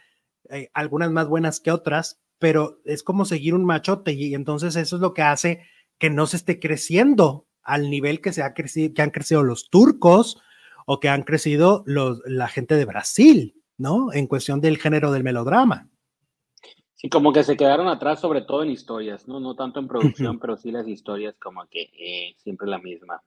eh, 0.53 0.69
algunas 0.73 1.11
más 1.11 1.27
buenas 1.27 1.59
que 1.59 1.71
otras, 1.71 2.21
pero 2.39 2.79
es 2.85 3.03
como 3.03 3.25
seguir 3.25 3.53
un 3.53 3.65
machote 3.65 4.13
y 4.13 4.33
entonces 4.35 4.75
eso 4.75 4.95
es 4.97 5.01
lo 5.01 5.13
que 5.13 5.21
hace 5.21 5.61
que 5.97 6.09
no 6.09 6.27
se 6.27 6.37
esté 6.37 6.59
creciendo 6.59 7.47
al 7.63 7.89
nivel 7.89 8.21
que, 8.21 8.33
se 8.33 8.43
ha 8.43 8.53
crecido, 8.53 8.93
que 8.93 9.01
han 9.01 9.11
crecido 9.11 9.43
los 9.43 9.69
turcos 9.69 10.41
o 10.85 10.99
que 10.99 11.09
han 11.09 11.23
crecido 11.23 11.83
los, 11.85 12.21
la 12.25 12.47
gente 12.47 12.75
de 12.75 12.85
Brasil, 12.85 13.55
¿no? 13.77 14.11
En 14.11 14.27
cuestión 14.27 14.59
del 14.59 14.77
género 14.77 15.11
del 15.11 15.23
melodrama. 15.23 15.89
Sí, 16.95 17.09
como 17.09 17.33
que 17.33 17.43
se 17.43 17.57
quedaron 17.57 17.87
atrás, 17.87 18.19
sobre 18.19 18.41
todo 18.41 18.63
en 18.63 18.71
historias, 18.71 19.27
¿no? 19.27 19.39
No 19.39 19.55
tanto 19.55 19.79
en 19.79 19.87
producción, 19.87 20.39
pero 20.39 20.57
sí 20.57 20.71
las 20.71 20.87
historias 20.87 21.35
como 21.37 21.65
que 21.67 21.83
eh, 21.97 22.35
siempre 22.37 22.67
la 22.67 22.79
misma. 22.79 23.21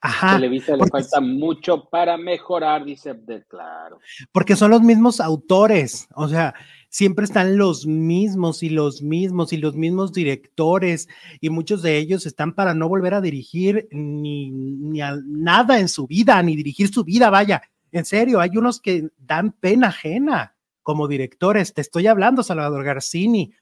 Ajá. 0.00 0.36
Televisa 0.36 0.76
le 0.76 0.86
falta 0.86 1.20
mucho 1.20 1.88
para 1.88 2.16
mejorar, 2.16 2.84
dice 2.84 3.14
claro. 3.48 3.98
Porque 4.32 4.54
son 4.54 4.70
los 4.70 4.82
mismos 4.82 5.20
autores, 5.20 6.06
o 6.14 6.28
sea, 6.28 6.54
siempre 6.88 7.24
están 7.24 7.56
los 7.56 7.86
mismos 7.86 8.62
y 8.62 8.70
los 8.70 9.02
mismos 9.02 9.52
y 9.52 9.56
los 9.56 9.74
mismos 9.74 10.12
directores 10.12 11.08
y 11.40 11.50
muchos 11.50 11.82
de 11.82 11.98
ellos 11.98 12.26
están 12.26 12.54
para 12.54 12.74
no 12.74 12.88
volver 12.88 13.14
a 13.14 13.20
dirigir 13.20 13.88
ni, 13.90 14.50
ni 14.50 15.00
a 15.00 15.16
nada 15.26 15.78
en 15.78 15.88
su 15.88 16.06
vida, 16.06 16.42
ni 16.42 16.56
dirigir 16.56 16.88
su 16.88 17.04
vida, 17.04 17.30
vaya. 17.30 17.62
En 17.92 18.04
serio, 18.04 18.40
hay 18.40 18.56
unos 18.56 18.80
que 18.80 19.08
dan 19.18 19.52
pena 19.52 19.88
ajena 19.88 20.56
como 20.82 21.08
directores. 21.08 21.74
Te 21.74 21.80
estoy 21.80 22.06
hablando, 22.06 22.42
Salvador 22.42 22.84
Garcini. 22.84 23.52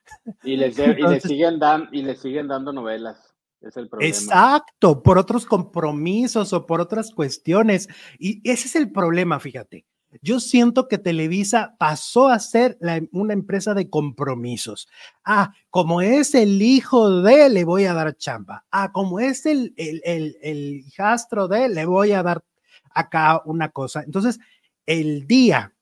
Y 0.43 0.57
les, 0.57 0.79
y 0.79 1.03
les 1.03 1.23
siguen, 1.23 1.59
dan, 1.59 1.89
y 1.91 2.03
les 2.03 2.21
siguen 2.21 2.49
dando 2.49 2.73
novelas. 2.73 3.34
Es 3.65 3.77
el. 3.77 3.89
Exacto, 4.01 5.03
por 5.03 5.19
otros 5.19 5.47
compromisos 5.47 6.53
o 6.53 6.67
por 6.67 6.81
otras 6.81 7.11
cuestiones. 7.13 7.89
Y 8.19 8.41
ese 8.49 8.69
es 8.69 8.77
el 8.77 8.93
problema, 8.93 9.41
fíjate. 9.41 9.85
Yo 10.23 10.39
siento 10.39 10.87
que 10.87 10.99
Televisa 10.99 11.75
pasó 11.79 12.29
a 12.29 12.39
ser 12.39 12.79
una 13.11 13.33
empresa 13.33 13.75
de 13.75 13.91
compromisos. 13.91 14.89
Ah, 15.25 15.53
como 15.71 16.03
es 16.03 16.35
el 16.35 16.63
hijo 16.63 17.23
de, 17.23 17.49
le 17.51 17.65
voy 17.65 17.85
a 17.85 17.95
dar 17.95 18.17
chamba. 18.17 18.65
Ah, 18.71 18.93
como 18.93 19.19
es 19.19 19.45
el, 19.47 19.75
el, 19.77 20.01
el, 20.05 20.37
el 20.41 20.85
hijastro 20.87 21.49
de, 21.49 21.69
le 21.69 21.85
voy 21.85 22.13
a 22.13 22.23
dar 22.23 22.45
acá 22.91 23.43
una 23.45 23.71
cosa. 23.71 24.03
Entonces, 24.03 24.39
el 24.87 25.27
día 25.27 25.75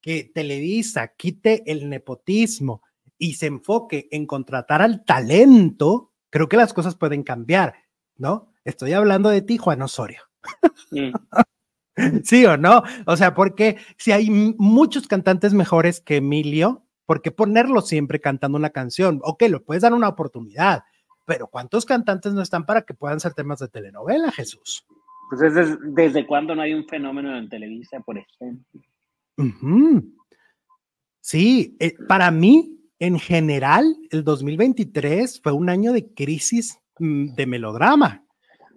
que 0.00 0.30
Televisa 0.34 1.08
quite 1.08 1.70
el 1.70 1.88
nepotismo 1.88 2.82
y 3.18 3.34
se 3.34 3.46
enfoque 3.46 4.08
en 4.10 4.26
contratar 4.26 4.80
al 4.80 5.04
talento, 5.04 6.12
creo 6.30 6.48
que 6.48 6.56
las 6.56 6.72
cosas 6.74 6.94
pueden 6.94 7.22
cambiar, 7.22 7.74
¿no? 8.16 8.52
Estoy 8.64 8.92
hablando 8.92 9.28
de 9.28 9.42
ti, 9.42 9.58
Juan 9.58 9.82
Osorio. 9.82 10.22
Mm. 10.90 11.12
Sí. 12.22 12.46
o 12.46 12.56
no? 12.56 12.84
O 13.06 13.16
sea, 13.16 13.34
porque 13.34 13.76
si 13.96 14.12
hay 14.12 14.30
muchos 14.30 15.08
cantantes 15.08 15.52
mejores 15.52 16.00
que 16.00 16.18
Emilio, 16.18 16.86
¿por 17.06 17.22
qué 17.22 17.32
ponerlo 17.32 17.80
siempre 17.80 18.20
cantando 18.20 18.56
una 18.56 18.70
canción? 18.70 19.18
Ok, 19.24 19.42
lo 19.48 19.64
puedes 19.64 19.82
dar 19.82 19.92
una 19.92 20.08
oportunidad, 20.08 20.84
pero 21.24 21.48
¿cuántos 21.48 21.84
cantantes 21.84 22.34
no 22.34 22.40
están 22.40 22.66
para 22.66 22.82
que 22.82 22.94
puedan 22.94 23.18
ser 23.18 23.34
temas 23.34 23.58
de 23.58 23.66
telenovela, 23.66 24.30
Jesús? 24.30 24.86
Pues 25.28 25.40
desde, 25.40 25.76
desde 25.82 26.24
cuándo 26.24 26.54
no 26.54 26.62
hay 26.62 26.72
un 26.72 26.86
fenómeno 26.86 27.36
en 27.36 27.48
Televisa, 27.48 27.98
por 27.98 28.16
ejemplo. 28.16 28.80
Sí, 31.20 31.76
eh, 31.80 31.94
para 32.06 32.30
mí 32.30 32.77
en 32.98 33.18
general, 33.18 33.96
el 34.10 34.24
2023 34.24 35.40
fue 35.42 35.52
un 35.52 35.68
año 35.68 35.92
de 35.92 36.12
crisis 36.12 36.78
mm, 36.98 37.34
de 37.34 37.46
melodrama. 37.46 38.24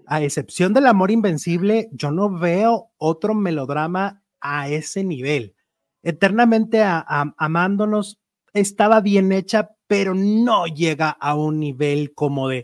A 0.05 0.21
excepción 0.21 0.73
del 0.73 0.87
amor 0.87 1.11
invencible, 1.11 1.89
yo 1.91 2.11
no 2.11 2.29
veo 2.29 2.91
otro 2.97 3.33
melodrama 3.33 4.21
a 4.39 4.69
ese 4.69 5.03
nivel. 5.03 5.55
Eternamente 6.03 6.83
amándonos 6.83 8.19
estaba 8.53 9.01
bien 9.01 9.31
hecha, 9.31 9.71
pero 9.87 10.13
no 10.13 10.65
llega 10.65 11.09
a 11.09 11.35
un 11.35 11.59
nivel 11.59 12.13
como 12.13 12.49
de, 12.49 12.63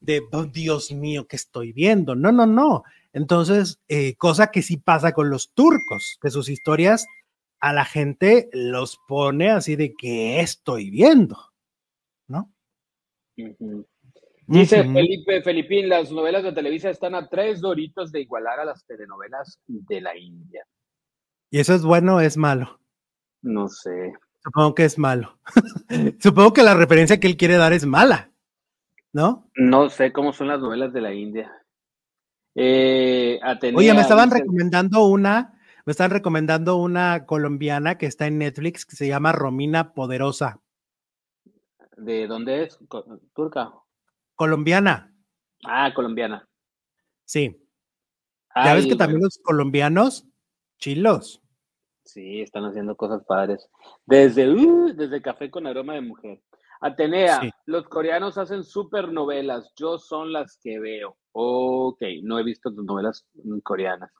de 0.00 0.22
oh, 0.32 0.44
Dios 0.44 0.92
mío, 0.92 1.26
que 1.26 1.36
estoy 1.36 1.72
viendo. 1.72 2.14
No, 2.14 2.32
no, 2.32 2.46
no. 2.46 2.84
Entonces, 3.12 3.78
eh, 3.88 4.14
cosa 4.16 4.48
que 4.48 4.62
sí 4.62 4.78
pasa 4.78 5.12
con 5.12 5.28
los 5.28 5.52
turcos, 5.52 6.18
que 6.22 6.30
sus 6.30 6.48
historias 6.48 7.06
a 7.62 7.72
la 7.72 7.84
gente 7.84 8.50
los 8.52 8.98
pone 9.06 9.50
así 9.50 9.76
de 9.76 9.94
que 9.94 10.40
estoy 10.40 10.90
viendo, 10.90 11.38
¿no? 12.26 12.52
Dice 14.48 14.82
Felipe 14.82 15.42
Felipín, 15.42 15.88
las 15.88 16.10
novelas 16.10 16.42
de 16.42 16.52
Televisa 16.52 16.90
están 16.90 17.14
a 17.14 17.28
tres 17.28 17.60
doritos 17.60 18.10
de 18.10 18.20
igualar 18.20 18.58
a 18.58 18.64
las 18.64 18.84
telenovelas 18.84 19.60
de 19.68 20.00
la 20.00 20.18
India. 20.18 20.66
¿Y 21.50 21.60
eso 21.60 21.72
es 21.74 21.84
bueno 21.84 22.16
o 22.16 22.20
es 22.20 22.36
malo? 22.36 22.80
No 23.42 23.68
sé. 23.68 24.12
Supongo 24.42 24.74
que 24.74 24.84
es 24.84 24.98
malo. 24.98 25.38
Supongo 26.20 26.52
que 26.52 26.64
la 26.64 26.74
referencia 26.74 27.20
que 27.20 27.28
él 27.28 27.36
quiere 27.36 27.54
dar 27.58 27.72
es 27.72 27.86
mala, 27.86 28.32
¿no? 29.12 29.48
No 29.54 29.88
sé 29.88 30.12
cómo 30.12 30.32
son 30.32 30.48
las 30.48 30.60
novelas 30.60 30.92
de 30.92 31.00
la 31.00 31.14
India. 31.14 31.52
Eh, 32.56 33.38
Oye, 33.74 33.94
me 33.94 34.00
estaban 34.00 34.32
recomendando 34.32 35.06
una 35.06 35.61
me 35.84 35.90
están 35.90 36.10
recomendando 36.10 36.76
una 36.76 37.26
colombiana 37.26 37.98
que 37.98 38.06
está 38.06 38.26
en 38.26 38.38
Netflix 38.38 38.86
que 38.86 38.96
se 38.96 39.08
llama 39.08 39.32
Romina 39.32 39.94
Poderosa. 39.94 40.60
¿De 41.96 42.26
dónde 42.26 42.64
es? 42.64 42.78
¿Turca? 43.34 43.72
Colombiana. 44.34 45.14
Ah, 45.64 45.92
colombiana. 45.94 46.48
Sí. 47.24 47.56
ya 48.54 48.74
ves 48.74 48.86
que 48.86 48.96
también 48.96 49.22
los 49.22 49.38
colombianos, 49.38 50.26
chilos. 50.78 51.42
Sí, 52.04 52.40
están 52.40 52.64
haciendo 52.64 52.96
cosas 52.96 53.24
padres. 53.24 53.68
Desde, 54.06 54.50
uh, 54.50 54.92
desde 54.94 55.22
Café 55.22 55.50
con 55.50 55.66
Aroma 55.66 55.94
de 55.94 56.00
Mujer. 56.00 56.42
Atenea, 56.80 57.40
los 57.66 57.88
coreanos 57.88 58.38
hacen 58.38 58.64
super 58.64 59.12
novelas. 59.12 59.72
Yo 59.76 59.98
son 59.98 60.32
las 60.32 60.58
que 60.60 60.80
veo. 60.80 61.16
Ok, 61.30 62.02
no 62.24 62.40
he 62.40 62.42
visto 62.42 62.74
tus 62.74 62.84
novelas 62.84 63.24
coreanas. 63.62 64.10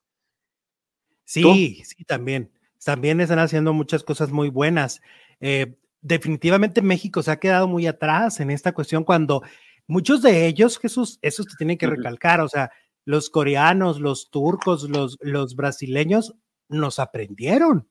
Sí, 1.32 1.82
sí, 1.84 2.04
también. 2.04 2.50
También 2.84 3.20
están 3.20 3.38
haciendo 3.38 3.72
muchas 3.72 4.02
cosas 4.02 4.30
muy 4.30 4.50
buenas. 4.50 5.00
Eh, 5.40 5.78
definitivamente 6.00 6.82
México 6.82 7.22
se 7.22 7.30
ha 7.30 7.40
quedado 7.40 7.68
muy 7.68 7.86
atrás 7.86 8.40
en 8.40 8.50
esta 8.50 8.72
cuestión 8.72 9.04
cuando 9.04 9.42
muchos 9.86 10.20
de 10.20 10.46
ellos, 10.46 10.78
Jesús, 10.78 11.18
eso 11.22 11.42
se 11.44 11.56
tiene 11.56 11.78
que 11.78 11.86
recalcar, 11.86 12.40
o 12.40 12.48
sea, 12.48 12.70
los 13.04 13.30
coreanos, 13.30 14.00
los 14.00 14.30
turcos, 14.30 14.88
los, 14.88 15.16
los 15.20 15.56
brasileños 15.56 16.34
nos 16.68 16.98
aprendieron. 16.98 17.88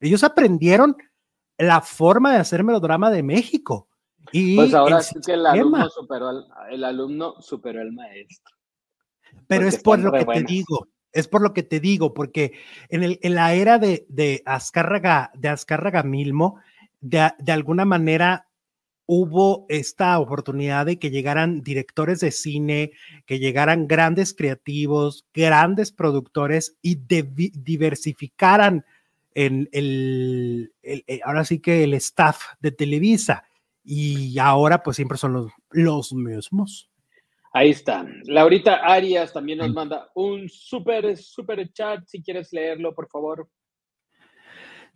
Ellos 0.00 0.24
aprendieron 0.24 0.96
la 1.58 1.80
forma 1.82 2.32
de 2.32 2.38
hacer 2.38 2.64
melodrama 2.64 3.10
de 3.10 3.22
México. 3.22 3.88
Y 4.32 4.56
pues 4.56 4.74
ahora 4.74 5.02
sí 5.02 5.14
que 5.24 5.32
el 5.32 5.46
alumno, 5.46 5.88
superó 5.90 6.28
al, 6.28 6.46
el 6.70 6.84
alumno 6.84 7.40
superó 7.40 7.80
al 7.80 7.92
maestro. 7.92 8.54
Pero 9.46 9.68
es 9.68 9.78
por 9.82 9.98
lo 9.98 10.12
que 10.12 10.24
te 10.24 10.42
digo, 10.42 10.88
es 11.12 11.28
por 11.28 11.42
lo 11.42 11.52
que 11.52 11.62
te 11.62 11.80
digo, 11.80 12.14
porque 12.14 12.52
en, 12.88 13.02
el, 13.02 13.18
en 13.22 13.34
la 13.34 13.54
era 13.54 13.78
de, 13.78 14.06
de 14.08 14.42
Azcárraga, 14.46 15.30
de 15.34 15.48
Azcárraga 15.48 16.02
Milmo, 16.02 16.60
de, 17.00 17.32
alguna 17.52 17.84
manera 17.84 18.46
hubo 19.06 19.66
esta 19.68 20.18
oportunidad 20.18 20.86
de 20.86 20.98
que 20.98 21.10
llegaran 21.10 21.62
directores 21.62 22.20
de 22.20 22.30
cine, 22.30 22.92
que 23.26 23.38
llegaran 23.38 23.88
grandes 23.88 24.34
creativos, 24.34 25.26
grandes 25.34 25.90
productores 25.90 26.76
y 26.80 26.96
diversificaran 26.96 28.84
en 29.34 29.68
el, 29.72 30.72
eh, 30.82 31.20
ahora 31.24 31.44
sí 31.44 31.58
que 31.58 31.84
el 31.84 31.94
staff 31.94 32.40
de 32.60 32.70
Televisa. 32.70 33.44
Y 33.82 34.38
ahora 34.38 34.82
pues 34.82 34.96
siempre 34.96 35.18
son 35.18 35.32
los, 35.32 35.52
los 35.70 36.12
mismos. 36.12 36.89
Ahí 37.52 37.70
está. 37.70 38.06
Laurita 38.24 38.76
Arias 38.76 39.32
también 39.32 39.58
nos 39.58 39.72
manda 39.72 40.08
un 40.14 40.48
súper, 40.48 41.16
súper 41.16 41.72
chat. 41.72 42.04
Si 42.06 42.22
quieres 42.22 42.52
leerlo, 42.52 42.94
por 42.94 43.08
favor. 43.08 43.48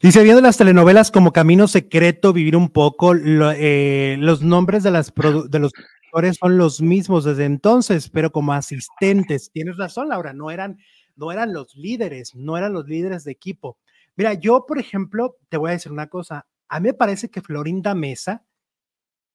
Dice, 0.00 0.22
viendo 0.22 0.40
las 0.40 0.57
telenovelas 0.57 1.11
como 1.11 1.32
Camino 1.32 1.66
Secreto, 1.66 2.32
Vivir 2.32 2.57
un 2.57 2.68
poco, 2.68 3.14
eh, 3.14 4.16
los 4.18 4.42
nombres 4.42 4.82
de, 4.82 4.90
las 4.90 5.12
de 5.14 5.59
los 5.59 5.72
productores 5.72 6.36
son 6.38 6.59
los 6.59 6.80
mismos 6.80 7.24
desde 7.24 7.44
entonces, 7.44 8.09
pero 8.09 8.30
como 8.30 8.52
asistentes. 8.52 9.50
Tienes 9.50 9.76
razón, 9.76 10.09
Laura, 10.09 10.32
no 10.32 10.50
eran, 10.50 10.78
no 11.16 11.32
eran 11.32 11.52
los 11.52 11.74
líderes, 11.74 12.34
no 12.34 12.57
eran 12.57 12.72
los 12.72 12.86
líderes 12.86 13.24
de 13.24 13.32
equipo. 13.32 13.78
Mira, 14.14 14.34
yo, 14.34 14.64
por 14.66 14.78
ejemplo, 14.78 15.38
te 15.48 15.57
voy 15.57 15.70
a 15.70 15.72
decir 15.72 15.90
una 15.90 16.09
cosa. 16.09 16.46
A 16.68 16.80
mí 16.80 16.88
me 16.88 16.94
parece 16.94 17.30
que 17.30 17.40
Florinda 17.40 17.94
Mesa, 17.94 18.44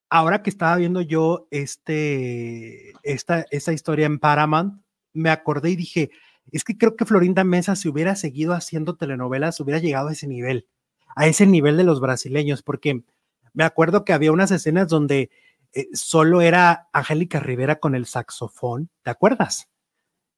ahora 0.10 0.42
que 0.42 0.50
estaba 0.50 0.76
viendo 0.76 1.02
yo 1.02 1.48
este, 1.52 2.94
esta, 3.04 3.46
esta 3.52 3.74
historia 3.74 4.06
en 4.06 4.20
Paramount, 4.20 4.82
me 5.14 5.30
acordé 5.30 5.72
y 5.72 5.76
dije, 5.76 6.12
es 6.52 6.64
que 6.64 6.78
creo 6.78 6.96
que 6.96 7.06
Florinda 7.06 7.44
Mesa, 7.44 7.76
si 7.76 7.90
hubiera 7.90 8.16
seguido 8.16 8.54
haciendo 8.54 8.96
telenovelas, 8.96 9.60
hubiera 9.60 9.80
llegado 9.80 10.10
a 10.10 10.14
ese 10.14 10.28
nivel, 10.28 10.68
a 11.16 11.28
ese 11.28 11.46
nivel 11.46 11.78
de 11.78 11.84
los 11.84 12.00
brasileños, 12.00 12.64
porque 12.64 13.04
me 13.54 13.64
acuerdo 13.64 14.06
que 14.06 14.14
había 14.14 14.32
unas 14.32 14.52
escenas 14.52 14.88
donde 14.88 15.30
eh, 15.74 15.88
solo 15.94 16.42
era 16.42 16.90
Angélica 16.94 17.40
Rivera 17.40 17.80
con 17.80 17.96
el 17.96 18.06
saxofón, 18.06 18.90
¿te 19.04 19.12
acuerdas? 19.12 19.70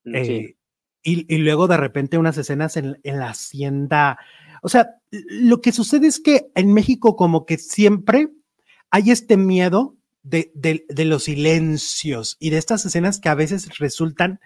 Mm, 0.03 0.15
eh, 0.15 0.55
y, 1.03 1.37
luego 1.37 1.67
de 1.67 1.77
repente 1.77 2.17
unas 2.17 2.37
escenas 2.37 2.77
en, 2.77 2.97
la 3.03 3.29
hacienda. 3.29 4.19
O 4.61 4.69
sea, 4.69 4.97
lo 5.09 5.61
que 5.61 5.71
sucede 5.71 6.07
es 6.07 6.19
que 6.19 6.51
en 6.53 6.73
México 6.73 7.15
como 7.15 7.45
que 7.45 7.57
siempre 7.57 8.29
hay 8.91 9.09
este 9.09 9.37
miedo 9.37 9.95
de, 10.21 10.85
los 11.05 11.23
silencios 11.23 12.37
y 12.39 12.51
de 12.51 12.57
estas 12.57 12.85
escenas 12.85 13.19
que 13.19 13.29
a 13.29 13.35
veces 13.35 13.79
resultan 13.79 14.39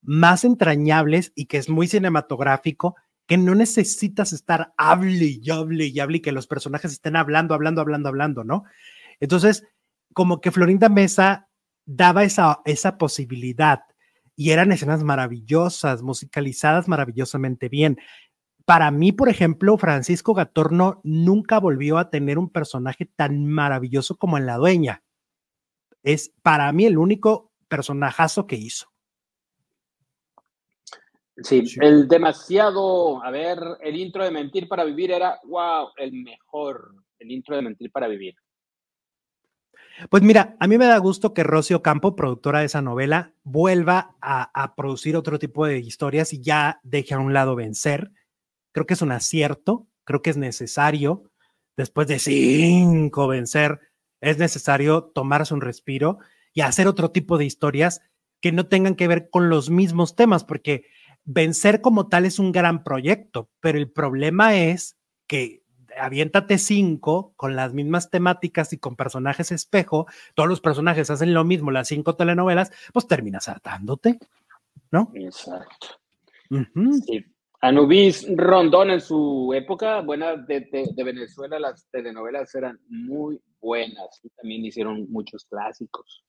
más 0.00 0.44
entrañables 0.44 1.32
y 1.36 1.46
que 1.46 1.58
es 1.58 1.68
muy 1.68 1.86
cinematográfico, 1.86 2.96
que 3.26 3.38
no 3.38 3.54
necesitas 3.54 4.32
estar 4.32 4.72
hable 4.76 5.26
y 5.26 5.50
hable 5.50 5.86
y 5.86 6.00
hable 6.00 6.16
y 6.16 6.20
que 6.20 6.32
los 6.32 6.48
personajes 6.48 6.92
estén 6.92 7.14
hablando, 7.14 7.54
hablando, 7.54 7.80
hablando, 7.82 8.08
hablando, 8.08 8.44
¿no? 8.44 8.64
Entonces, 9.20 9.64
como 10.12 10.40
que 10.40 10.50
Florinda 10.50 10.88
Mesa 10.88 11.48
daba 11.84 12.24
esa, 12.24 12.60
esa 12.64 12.98
posibilidad 12.98 13.82
y 14.34 14.50
eran 14.50 14.72
escenas 14.72 15.04
maravillosas, 15.04 16.02
musicalizadas 16.02 16.88
maravillosamente 16.88 17.68
bien. 17.68 17.98
Para 18.64 18.90
mí, 18.90 19.12
por 19.12 19.28
ejemplo, 19.28 19.76
Francisco 19.76 20.34
Gatorno 20.34 21.00
nunca 21.04 21.58
volvió 21.58 21.98
a 21.98 22.10
tener 22.10 22.38
un 22.38 22.50
personaje 22.50 23.06
tan 23.06 23.46
maravilloso 23.46 24.16
como 24.16 24.38
en 24.38 24.46
La 24.46 24.56
Dueña. 24.56 25.02
Es 26.02 26.32
para 26.42 26.70
mí 26.72 26.84
el 26.84 26.98
único 26.98 27.52
personajazo 27.68 28.46
que 28.46 28.56
hizo. 28.56 28.92
Sí, 31.38 31.64
el 31.80 32.06
demasiado, 32.08 33.22
a 33.24 33.30
ver, 33.30 33.58
el 33.80 33.96
intro 33.96 34.22
de 34.22 34.30
Mentir 34.30 34.68
para 34.68 34.84
Vivir 34.84 35.10
era, 35.10 35.40
wow, 35.44 35.88
el 35.96 36.12
mejor, 36.12 36.94
el 37.18 37.30
intro 37.30 37.56
de 37.56 37.62
Mentir 37.62 37.90
para 37.90 38.06
Vivir. 38.06 38.34
Pues 40.10 40.22
mira, 40.22 40.56
a 40.58 40.66
mí 40.66 40.78
me 40.78 40.86
da 40.86 40.98
gusto 40.98 41.32
que 41.32 41.42
Rocio 41.42 41.82
Campo, 41.82 42.16
productora 42.16 42.60
de 42.60 42.66
esa 42.66 42.82
novela, 42.82 43.34
vuelva 43.42 44.16
a, 44.20 44.74
producir 44.74 45.16
otro 45.16 45.38
tipo 45.38 45.66
de 45.66 45.78
historias 45.78 46.32
y 46.32 46.42
ya 46.42 46.80
deje 46.82 47.14
a 47.14 47.18
un 47.18 47.32
lado 47.32 47.54
vencer. 47.54 48.10
Creo 48.72 48.86
que 48.86 48.94
es 48.94 49.02
un 49.02 49.12
acierto, 49.12 49.86
creo 50.04 50.22
que 50.22 50.30
es 50.30 50.36
necesario, 50.36 51.30
después 51.76 52.08
de 52.08 52.18
cinco 52.18 53.28
vencer, 53.28 53.80
es 54.20 54.38
necesario 54.38 55.04
tomarse 55.04 55.54
un 55.54 55.60
respiro 55.60 56.18
y 56.52 56.60
hacer 56.60 56.86
otro 56.86 57.10
tipo 57.10 57.38
de 57.38 57.44
historias 57.44 58.02
que 58.40 58.52
no 58.52 58.66
tengan 58.66 58.94
que 58.94 59.08
ver 59.08 59.30
con 59.30 59.48
los 59.48 59.70
mismos 59.70 60.16
temas, 60.16 60.44
porque 60.44 60.86
vencer 61.24 61.80
como 61.80 62.08
tal 62.08 62.24
es 62.24 62.38
un 62.38 62.52
gran 62.52 62.82
proyecto, 62.82 63.48
pero 63.60 63.78
el 63.78 63.90
problema 63.90 64.56
es 64.56 64.96
que 65.26 65.62
aviéntate 65.98 66.58
cinco 66.58 67.32
con 67.36 67.54
las 67.56 67.72
mismas 67.72 68.10
temáticas 68.10 68.72
y 68.72 68.78
con 68.78 68.96
personajes 68.96 69.52
espejo, 69.52 70.06
todos 70.34 70.48
los 70.48 70.60
personajes 70.60 71.10
hacen 71.10 71.34
lo 71.34 71.44
mismo, 71.44 71.70
las 71.70 71.88
cinco 71.88 72.16
telenovelas, 72.16 72.72
pues 72.92 73.06
terminas 73.06 73.48
hartándote, 73.48 74.18
¿no? 74.90 75.10
Exacto. 75.14 76.00
Anubis 77.64 78.26
Rondón 78.36 78.90
en 78.90 79.00
su 79.00 79.52
época 79.54 80.00
buena 80.00 80.34
de, 80.34 80.68
Venezuela, 80.96 81.60
las 81.60 81.86
telenovelas 81.92 82.52
eran 82.56 82.80
muy 82.88 83.40
buenas 83.60 84.20
y 84.24 84.30
también 84.30 84.64
hicieron 84.64 85.08
muchos 85.08 85.44
clásicos. 85.44 86.24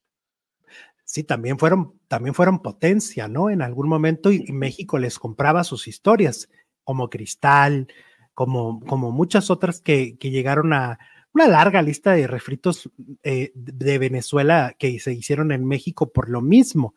Sí, 1.03 1.23
también 1.23 1.57
fueron, 1.57 1.99
también 2.07 2.35
fueron 2.35 2.61
potencia, 2.61 3.27
¿no? 3.27 3.49
En 3.49 3.63
algún 3.63 3.89
momento 3.89 4.31
y 4.31 4.51
México 4.51 4.99
les 4.99 5.17
compraba 5.17 5.63
sus 5.63 5.87
historias, 5.87 6.49
como 6.83 7.09
Cristal, 7.09 7.87
como, 8.35 8.79
como 8.81 9.11
muchas 9.11 9.49
otras 9.49 9.81
que, 9.81 10.15
llegaron 10.21 10.71
a 10.71 10.99
una 11.33 11.47
larga 11.47 11.81
lista 11.81 12.11
de 12.11 12.27
refritos 12.27 12.91
eh, 13.23 13.51
de 13.55 13.97
Venezuela 13.97 14.75
que 14.77 14.99
se 14.99 15.13
hicieron 15.13 15.51
en 15.51 15.65
México 15.65 16.13
por 16.13 16.29
lo 16.29 16.41
mismo. 16.41 16.93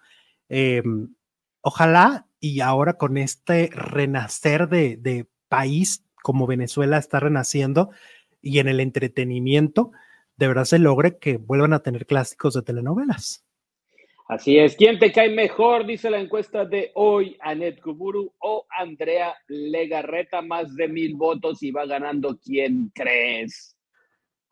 Em, 0.50 1.14
ojalá 1.62 2.25
y 2.52 2.60
ahora 2.60 2.94
con 2.94 3.16
este 3.16 3.70
renacer 3.72 4.68
de, 4.68 4.96
de, 4.96 5.26
país 5.48 6.04
como 6.24 6.48
Venezuela 6.48 6.98
está 6.98 7.20
renaciendo 7.20 7.90
y 8.42 8.58
en 8.58 8.66
el 8.66 8.80
entretenimiento, 8.80 9.92
de 10.36 10.48
verdad 10.48 10.64
se 10.64 10.80
logre 10.80 11.18
que 11.18 11.36
vuelvan 11.36 11.72
a 11.72 11.84
tener 11.84 12.04
clásicos 12.04 12.54
de 12.54 12.62
telenovelas. 12.62 13.46
Así 14.28 14.58
es. 14.58 14.74
¿Quién 14.74 14.98
te 14.98 15.12
cae 15.12 15.30
mejor? 15.30 15.86
Dice 15.86 16.10
la 16.10 16.18
encuesta 16.18 16.64
de 16.64 16.90
hoy, 16.94 17.36
Anet 17.40 17.80
Kuburu 17.80 18.32
o 18.40 18.66
Andrea 18.68 19.36
Legarreta, 19.46 20.42
más 20.42 20.74
de 20.74 20.88
mil 20.88 21.14
votos 21.14 21.62
y 21.62 21.70
va 21.70 21.86
ganando. 21.86 22.36
¿Quién 22.36 22.90
crees? 22.92 23.76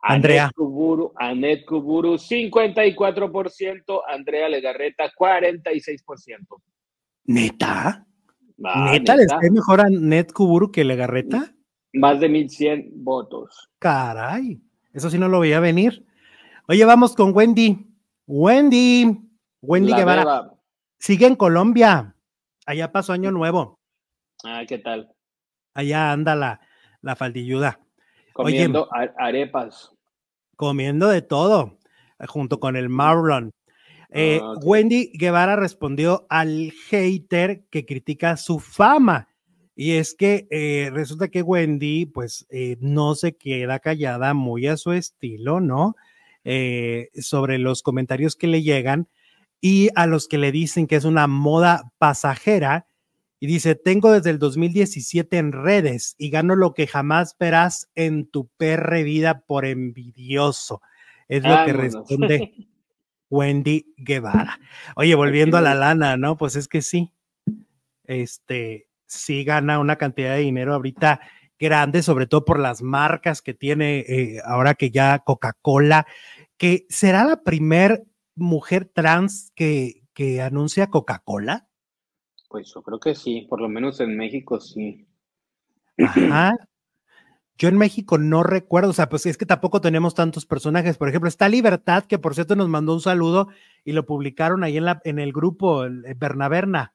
Andrea. 0.01 0.45
Anet 0.45 0.55
Kuburu, 0.55 1.13
Anet 1.17 1.65
Kuburu 1.65 2.15
54%, 2.15 4.03
Andrea 4.07 4.49
Legarreta 4.49 5.11
46%. 5.11 6.63
¿Neta? 7.25 8.07
¿Neta, 8.57 9.17
le 9.17 9.27
cae 9.27 9.51
mejor 9.51 9.81
a 9.81 9.85
Anet 9.85 10.33
Kuburu 10.33 10.71
que 10.71 10.85
Legarreta? 10.85 11.55
Más 11.93 12.21
de 12.21 12.29
1100 12.29 12.93
votos. 13.05 13.71
Caray, 13.79 14.61
eso 14.93 15.11
sí 15.11 15.19
no 15.19 15.29
lo 15.29 15.41
veía 15.41 15.61
venir. 15.61 16.05
Oye, 16.69 16.85
vamos 16.85 17.15
con 17.15 17.35
Wendy. 17.35 17.87
Wendy. 18.27 19.21
Wendy 19.61 19.93
Guevara 19.93 20.51
sigue 20.99 21.27
en 21.27 21.37
Colombia. 21.37 22.15
Allá 22.67 22.93
pasó 22.93 23.13
Año 23.13 23.31
Nuevo. 23.31 23.79
Ah, 24.45 24.63
¿qué 24.67 24.79
tal? 24.79 25.11
Allá 25.75 26.13
anda 26.13 26.35
la, 26.35 26.61
la 27.03 27.17
faldilluda. 27.17 27.81
Comiendo 28.33 28.89
arepas. 29.19 29.93
Comiendo 30.57 31.09
de 31.09 31.23
todo, 31.23 31.79
junto 32.29 32.61
con 32.61 32.77
el 32.77 32.89
Marlon. 32.89 33.51
Eh, 34.17 34.39
ah, 34.41 34.55
Wendy 34.63 35.11
Guevara 35.13 35.57
respondió 35.57 36.25
al 36.31 36.73
hater 36.89 37.65
que 37.69 37.85
critica 37.85 38.37
su 38.37 38.61
fama. 38.61 39.29
Y 39.75 39.93
es 39.93 40.15
que 40.15 40.47
eh, 40.51 40.91
resulta 40.93 41.27
que 41.29 41.43
Wendy, 41.43 42.07
pues, 42.07 42.47
eh, 42.49 42.77
no 42.81 43.17
se 43.17 43.37
queda 43.37 43.81
callada 43.81 44.33
muy 44.33 44.69
a 44.69 44.77
su 44.77 44.93
estilo, 44.93 45.61
¿no? 45.61 45.97
sobre 47.23 47.57
los 47.57 47.83
comentarios 47.83 48.37
que 48.37 48.47
le 48.47 48.63
llegan 48.63 49.09
y 49.63 49.89
a 49.95 50.07
los 50.07 50.29
que 50.29 50.37
le 50.37 50.53
dicen 50.53 50.87
que 50.87 50.97
es 50.97 51.07
una 51.07 51.27
moda 51.27 51.91
pasajera. 51.97 52.87
Y 53.41 53.47
dice, 53.47 53.75
tengo 53.77 54.13
desde 54.13 54.29
el 54.29 54.39
2017 54.39 55.39
en 55.39 55.53
redes 55.53 56.15
y 56.19 56.29
gano 56.29 56.55
lo 56.55 56.75
que 56.75 56.87
jamás 56.87 57.35
verás 57.41 57.89
en 57.95 58.27
tu 58.27 58.49
perre 58.59 59.05
vida 59.05 59.41
por 59.47 59.65
envidioso. 59.65 60.83
Es 61.29 61.45
lo 61.45 61.65
que 61.65 61.73
responde 61.73 62.53
Wendy 63.35 63.93
Guevara. 63.97 64.61
Oye, 64.97 65.15
volviendo 65.17 65.57
a 65.57 65.61
la 65.61 65.75
lana, 65.75 66.17
¿no? 66.17 66.37
Pues 66.37 66.55
es 66.55 66.69
que 66.69 66.83
sí. 66.83 67.13
Este, 68.05 68.89
sí 69.07 69.45
gana 69.45 69.81
una 69.81 69.97
cantidad 69.97 70.35
de 70.35 70.41
dinero 70.41 70.75
ahorita 70.75 71.21
grande, 71.59 72.03
sobre 72.03 72.27
todo 72.27 72.45
por 72.45 72.61
las 72.61 72.83
marcas 72.83 73.43
que 73.43 73.55
tiene 73.55 74.01
eh, 74.01 74.41
ahora 74.45 74.75
que 74.75 74.91
ya 74.91 75.19
Coca-Cola, 75.21 76.07
que 76.57 76.87
será 76.89 77.25
la 77.25 77.43
primer 77.43 78.05
mujer 78.37 78.85
trans 78.93 79.51
que, 79.55 80.03
que 80.13 80.41
anuncia 80.41 80.89
Coca-Cola? 80.89 81.69
Pues 82.49 82.73
yo 82.73 82.83
creo 82.83 83.01
que 83.01 83.15
sí, 83.15 83.47
por 83.49 83.61
lo 83.61 83.69
menos 83.69 84.01
en 84.01 84.17
México 84.17 84.61
sí. 84.61 85.09
Ajá. 85.99 86.55
Yo 87.57 87.69
en 87.69 87.79
México 87.79 88.19
no 88.19 88.43
recuerdo, 88.43 88.91
o 88.91 88.95
sea, 88.95 89.09
pues 89.09 89.27
es 89.27 89.39
que 89.39 89.47
tampoco 89.47 89.81
tenemos 89.81 90.15
tantos 90.15 90.45
personajes. 90.45 90.99
Por 90.99 91.09
ejemplo, 91.09 91.29
está 91.29 91.49
Libertad, 91.49 92.05
que 92.05 92.19
por 92.19 92.35
cierto 92.35 92.57
nos 92.57 92.69
mandó 92.69 92.95
un 92.95 93.01
saludo 93.01 93.49
y 93.85 93.93
lo 93.93 94.07
publicaron 94.07 94.65
ahí 94.65 94.77
en, 94.77 94.87
la, 94.87 95.01
en 95.05 95.21
el 95.21 95.33
grupo 95.33 95.85
Bernaberna. 96.17 96.95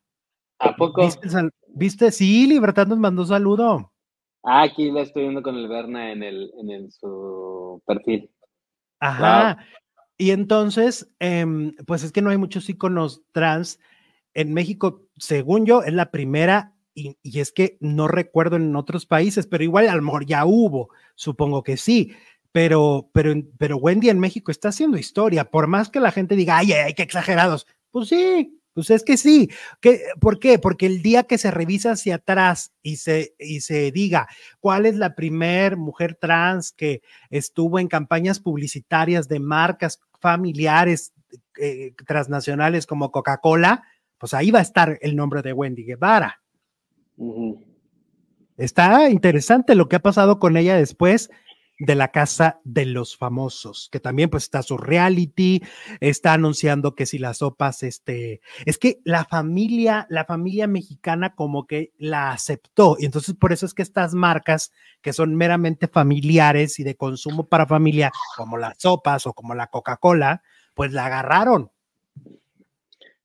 ¿A 0.60 0.76
poco? 0.76 1.08
¿Viste? 1.74 2.12
Sí, 2.12 2.46
Libertad 2.46 2.88
nos 2.88 2.98
mandó 2.98 3.22
un 3.22 3.28
saludo. 3.30 3.94
Ah, 4.44 4.64
aquí 4.64 4.92
la 4.92 5.02
estoy 5.02 5.24
viendo 5.24 5.42
con 5.42 5.56
el 5.56 5.68
Berna 5.68 6.12
en, 6.12 6.24
el, 6.24 6.52
en 6.58 6.92
su 6.92 7.82
perfil. 7.86 8.30
Ajá. 9.00 9.60
Y 10.18 10.32
entonces, 10.32 11.10
em, 11.20 11.74
pues 11.88 12.04
es 12.04 12.12
que 12.12 12.22
no 12.22 12.30
hay 12.30 12.38
muchos 12.38 12.70
iconos 12.70 13.24
trans. 13.32 13.80
En 14.34 14.54
México, 14.54 15.04
según 15.18 15.66
yo, 15.66 15.84
es 15.84 15.94
la 15.94 16.12
primera 16.12 16.74
y, 17.24 17.40
es 17.40 17.52
que 17.52 17.78
no 17.80 18.08
recuerdo 18.08 18.58
en 18.58 18.76
otros 18.76 19.06
países, 19.06 19.48
pero 19.48 19.64
igual 19.64 19.88
a 19.88 19.96
lo 19.96 20.02
mejor 20.02 20.26
ya 20.26 20.46
hubo, 20.46 20.90
supongo 21.16 21.64
que 21.64 21.78
sí. 21.78 22.14
Pero, 22.52 23.10
pero, 23.14 23.34
pero 23.58 23.78
Wendy 23.78 24.10
en 24.10 24.20
México 24.20 24.52
está 24.52 24.70
haciendo 24.70 24.98
historia, 24.98 25.52
por 25.52 25.68
más 25.68 25.90
que 25.90 26.00
la 26.00 26.12
gente 26.12 26.36
diga, 26.36 26.58
ay, 26.58 26.74
ay, 26.74 26.94
qué 26.96 27.04
exagerados. 27.04 27.68
Pues 27.92 28.10
sí, 28.10 28.60
pues 28.74 28.90
es 28.90 29.04
que 29.04 29.18
sí. 29.18 29.50
¿Qué, 29.82 30.02
¿Por 30.20 30.40
qué? 30.40 30.58
Porque 30.58 30.86
el 30.86 31.02
día 31.02 31.24
que 31.24 31.38
se 31.38 31.52
revisa 31.52 31.92
hacia 31.92 32.16
atrás 32.16 32.72
y 32.82 32.98
se, 32.98 33.36
y 33.38 33.62
se 33.62 33.92
diga 33.92 34.28
cuál 34.60 34.86
es 34.86 34.96
la 34.96 35.16
primer 35.16 35.78
mujer 35.78 36.16
trans 36.16 36.72
que 36.72 37.02
estuvo 37.30 37.78
en 37.80 37.88
campañas 37.88 38.40
publicitarias 38.40 39.28
de 39.28 39.40
marcas 39.40 40.00
familiares 40.20 41.14
eh, 41.60 41.94
transnacionales 42.08 42.86
como 42.86 43.12
Coca-Cola, 43.12 43.84
pues 44.18 44.34
ahí 44.34 44.52
va 44.52 44.60
a 44.60 44.64
estar 44.64 44.98
el 45.02 45.16
nombre 45.16 45.42
de 45.42 45.54
Wendy 45.54 45.84
Guevara. 45.84 46.42
Está 48.58 49.10
interesante 49.10 49.76
lo 49.76 49.88
que 49.88 49.96
ha 49.96 50.02
pasado 50.02 50.40
con 50.40 50.58
ella 50.58 50.76
después 50.76 51.30
de 51.80 51.96
la 51.96 52.10
casa 52.10 52.60
de 52.66 52.86
los 52.86 53.16
famosos, 53.16 53.88
que 53.90 54.02
también 54.02 54.30
pues 54.30 54.44
está 54.44 54.62
su 54.62 54.78
reality, 54.78 55.64
está 56.02 56.34
anunciando 56.34 56.94
que 56.94 57.06
si 57.06 57.18
las 57.18 57.38
sopas, 57.38 57.84
este, 57.84 58.42
es 58.66 58.78
que 58.78 59.00
la 59.06 59.24
familia, 59.24 60.06
la 60.10 60.26
familia 60.26 60.68
mexicana 60.68 61.36
como 61.36 61.68
que 61.68 61.94
la 61.98 62.32
aceptó 62.32 62.98
y 63.00 63.06
entonces 63.06 63.34
por 63.36 63.54
eso 63.54 63.66
es 63.66 63.74
que 63.74 63.82
estas 63.82 64.14
marcas 64.14 64.74
que 65.02 65.14
son 65.14 65.36
meramente 65.36 65.88
familiares 65.88 66.80
y 66.80 66.84
de 66.84 66.98
consumo 66.98 67.48
para 67.48 67.66
familia, 67.66 68.12
como 68.36 68.58
las 68.58 68.76
sopas 68.78 69.26
o 69.26 69.34
como 69.34 69.56
la 69.56 69.68
Coca-Cola, 69.68 70.44
pues 70.76 70.92
la 70.92 71.06
agarraron. 71.06 71.72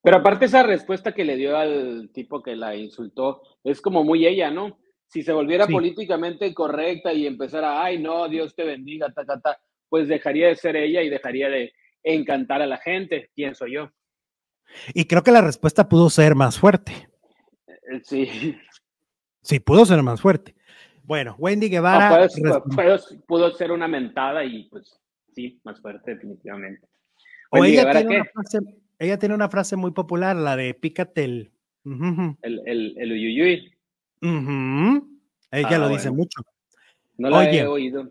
Pero 0.05 0.19
aparte 0.19 0.45
esa 0.45 0.63
respuesta 0.63 1.13
que 1.13 1.25
le 1.25 1.35
dio 1.35 1.57
al 1.57 2.11
tipo 2.13 2.43
que 2.43 2.55
la 2.55 2.77
insultó 2.77 3.41
es 3.65 3.81
como 3.81 4.05
muy 4.05 4.27
ella, 4.27 4.51
¿no? 4.51 4.79
Si 5.07 5.23
se 5.23 5.33
volviera 5.33 5.67
políticamente 5.67 6.53
correcta 6.53 7.11
y 7.15 7.27
empezara, 7.27 7.83
ay, 7.83 8.03
no, 8.03 8.29
Dios 8.29 8.55
te 8.55 8.65
bendiga, 8.65 9.11
ta, 9.15 9.25
ta, 9.25 9.41
ta, 9.41 9.59
pues 9.89 10.07
dejaría 10.07 10.49
de 10.49 10.57
ser 10.57 10.77
ella 10.77 11.01
y 11.01 11.09
dejaría 11.09 11.49
de 11.49 11.73
encantar 12.03 12.61
a 12.61 12.67
la 12.67 12.77
gente, 12.77 13.31
pienso 13.35 13.67
yo. 13.67 13.91
Y 14.93 15.07
creo 15.07 15.23
que 15.23 15.33
la 15.33 15.41
respuesta 15.41 15.89
pudo 15.89 16.11
ser 16.11 16.35
más 16.35 16.59
fuerte. 16.59 17.09
Eh, 17.67 18.01
sí. 18.03 18.59
Sí, 19.41 19.59
pudo 19.59 19.87
ser 19.87 20.03
más 20.03 20.21
fuerte. 20.21 20.55
Bueno, 21.03 21.35
Wendy 21.39 21.71
Guevara. 21.71 22.29
pudo, 23.27 23.53
ser 23.53 23.73
una 23.73 23.89
mentada 23.89 24.45
y 24.45 24.65
pues 24.69 25.01
sí, 25.35 25.63
más 25.65 25.81
fuerte, 25.81 26.13
definitivamente. 26.13 26.87
O 27.51 27.65
ella, 27.65 27.91
tiene 27.91 28.17
una 28.17 28.25
frase, 28.27 28.59
ella 28.99 29.19
tiene 29.19 29.35
una 29.35 29.49
frase 29.49 29.77
muy 29.77 29.93
popular, 29.93 30.37
la 30.37 30.57
de 30.57 30.75
pícate 30.75 31.25
el 31.25 31.51
el, 31.85 32.63
el, 32.67 32.95
el 32.97 33.13
uyuyuy. 33.13 33.75
Ella 34.23 35.69
ah, 35.71 35.79
lo 35.79 35.89
dice 35.89 36.11
mucho. 36.11 36.43
No 37.19 37.31
lo 37.31 37.43
he 37.43 37.67
oído. 37.67 38.11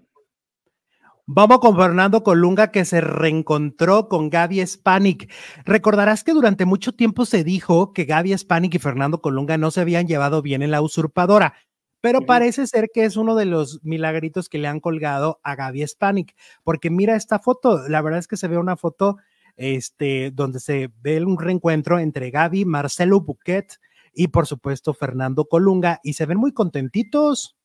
Vamos 1.26 1.60
con 1.60 1.78
Fernando 1.78 2.22
Colunga 2.22 2.72
que 2.72 2.86
se 2.86 3.00
reencontró 3.02 4.10
con 4.10 4.30
Gaby 4.30 4.66
Spanik. 4.68 5.32
Recordarás 5.66 6.24
que 6.24 6.34
durante 6.34 6.66
mucho 6.66 6.92
tiempo 6.92 7.26
se 7.26 7.44
dijo 7.44 7.94
que 7.94 8.04
Gaby 8.06 8.38
Spanik 8.38 8.76
y 8.76 8.80
Fernando 8.80 9.22
Colunga 9.22 9.58
no 9.58 9.72
se 9.72 9.82
habían 9.82 10.06
llevado 10.06 10.42
bien 10.42 10.62
en 10.62 10.72
la 10.72 10.82
usurpadora, 10.82 11.54
pero 12.02 12.22
parece 12.26 12.68
ser 12.68 12.90
que 12.94 13.06
es 13.06 13.16
uno 13.16 13.36
de 13.36 13.46
los 13.46 13.80
milagritos 13.84 14.50
que 14.50 14.58
le 14.58 14.68
han 14.68 14.82
colgado 14.82 15.40
a 15.44 15.56
Gaby 15.56 15.88
Spanik, 15.88 16.36
porque 16.64 16.90
mira 16.90 17.16
esta 17.16 17.40
foto, 17.40 17.88
la 17.88 18.02
verdad 18.02 18.20
es 18.20 18.28
que 18.28 18.38
se 18.38 18.50
ve 18.50 18.58
una 18.58 18.76
foto 18.76 19.18
este, 19.56 20.32
donde 20.32 20.60
se 20.60 20.92
ve 21.02 21.24
un 21.24 21.40
reencuentro 21.40 22.00
entre 22.00 22.32
Gaby, 22.32 22.66
Marcelo 22.66 23.22
Buquet 23.22 23.80
y 24.14 24.28
por 24.28 24.48
supuesto 24.48 24.94
Fernando 24.94 25.46
Colunga 25.46 26.00
y 26.04 26.14
se 26.14 26.26
ven 26.26 26.38
muy 26.38 26.54
contentitos. 26.54 27.56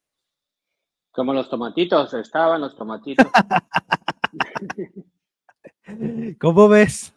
Como 1.12 1.32
los 1.32 1.50
tomatitos, 1.50 2.14
estaban 2.14 2.60
los 2.60 2.76
tomatitos. 2.76 3.26
¿Cómo 6.40 6.68
ves? 6.68 7.14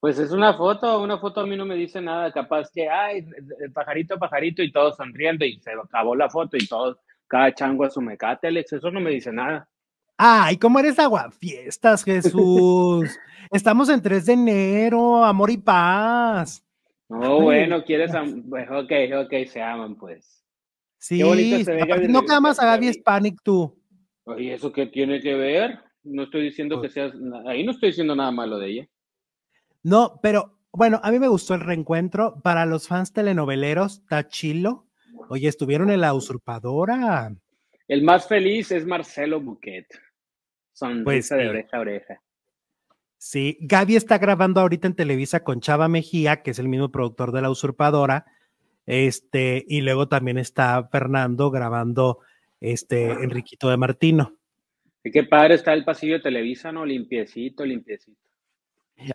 Pues 0.00 0.18
es 0.18 0.30
una 0.30 0.54
foto, 0.54 1.00
una 1.00 1.18
foto 1.18 1.40
a 1.40 1.46
mí 1.46 1.56
no 1.56 1.64
me 1.64 1.74
dice 1.74 2.00
nada, 2.00 2.30
capaz 2.30 2.70
que, 2.70 2.88
ay, 2.88 3.26
el 3.60 3.72
pajarito, 3.72 4.18
pajarito 4.18 4.62
y 4.62 4.70
todos 4.70 4.96
sonriendo 4.96 5.44
y 5.44 5.58
se 5.60 5.72
acabó 5.72 6.14
la 6.14 6.28
foto 6.28 6.56
y 6.56 6.66
todos, 6.66 6.98
cada 7.26 7.54
chango 7.54 7.84
a 7.84 7.90
su 7.90 8.00
mecate, 8.00 8.48
Alex, 8.48 8.74
eso 8.74 8.90
no 8.90 9.00
me 9.00 9.10
dice 9.10 9.32
nada. 9.32 9.68
Ay, 10.16 10.56
¿cómo 10.56 10.78
eres 10.78 10.98
agua? 10.98 11.30
Fiestas, 11.30 12.02
Jesús. 12.02 13.18
Estamos 13.50 13.88
en 13.88 14.00
3 14.00 14.26
de 14.26 14.32
enero, 14.32 15.24
amor 15.24 15.50
y 15.50 15.58
paz. 15.58 16.64
No, 17.08 17.40
bueno, 17.40 17.84
quieres. 17.84 18.12
Pues, 18.48 18.68
ok, 18.70 18.92
ok, 19.24 19.46
se 19.46 19.62
aman, 19.62 19.94
pues. 19.96 20.44
Sí, 20.98 21.20
no 22.08 22.22
que 22.22 22.32
amas 22.32 22.58
a 22.58 22.66
Gaby 22.66 22.92
Spanik 22.94 23.40
tú. 23.42 23.78
¿Y 24.38 24.50
eso 24.50 24.72
qué 24.72 24.86
tiene 24.86 25.20
que 25.20 25.34
ver? 25.34 25.78
No 26.02 26.24
estoy 26.24 26.42
diciendo 26.42 26.76
que 26.76 26.88
pues 26.88 26.94
seas. 26.94 27.12
Ahí 27.46 27.64
no 27.64 27.72
estoy 27.72 27.90
diciendo 27.90 28.16
nada 28.16 28.30
malo 28.30 28.58
de 28.58 28.68
ella. 28.68 28.88
No, 29.82 30.18
pero 30.22 30.58
bueno, 30.72 30.98
a 31.02 31.12
mí 31.12 31.18
me 31.18 31.28
gustó 31.28 31.54
el 31.54 31.60
reencuentro. 31.60 32.40
Para 32.42 32.66
los 32.66 32.88
fans 32.88 33.12
telenoveleros, 33.12 33.98
está 33.98 34.26
chilo. 34.26 34.86
Oye, 35.28 35.48
estuvieron 35.48 35.90
en 35.90 36.00
La 36.00 36.14
Usurpadora. 36.14 37.32
El 37.86 38.02
más 38.02 38.26
feliz 38.26 38.72
es 38.72 38.84
Marcelo 38.84 39.40
Buquet. 39.40 39.86
Sonrisa 40.76 41.04
pues, 41.04 41.28
de 41.30 41.48
oreja 41.48 41.76
a 41.76 41.80
oreja. 41.80 42.22
Sí, 43.16 43.56
Gaby 43.60 43.96
está 43.96 44.18
grabando 44.18 44.60
ahorita 44.60 44.86
en 44.86 44.94
Televisa 44.94 45.42
con 45.42 45.60
Chava 45.60 45.88
Mejía, 45.88 46.42
que 46.42 46.50
es 46.50 46.58
el 46.58 46.68
mismo 46.68 46.92
productor 46.92 47.32
de 47.32 47.40
La 47.40 47.48
Usurpadora. 47.48 48.26
Este, 48.84 49.64
y 49.66 49.80
luego 49.80 50.06
también 50.08 50.36
está 50.36 50.86
Fernando 50.92 51.50
grabando 51.50 52.20
este 52.60 53.10
Enriquito 53.10 53.70
de 53.70 53.78
Martino. 53.78 54.36
Y 55.02 55.10
qué 55.10 55.24
padre 55.24 55.54
está 55.54 55.72
el 55.72 55.84
pasillo 55.84 56.14
de 56.14 56.20
Televisa, 56.20 56.72
¿no? 56.72 56.84
Limpiecito, 56.84 57.64
limpiecito. 57.64 58.20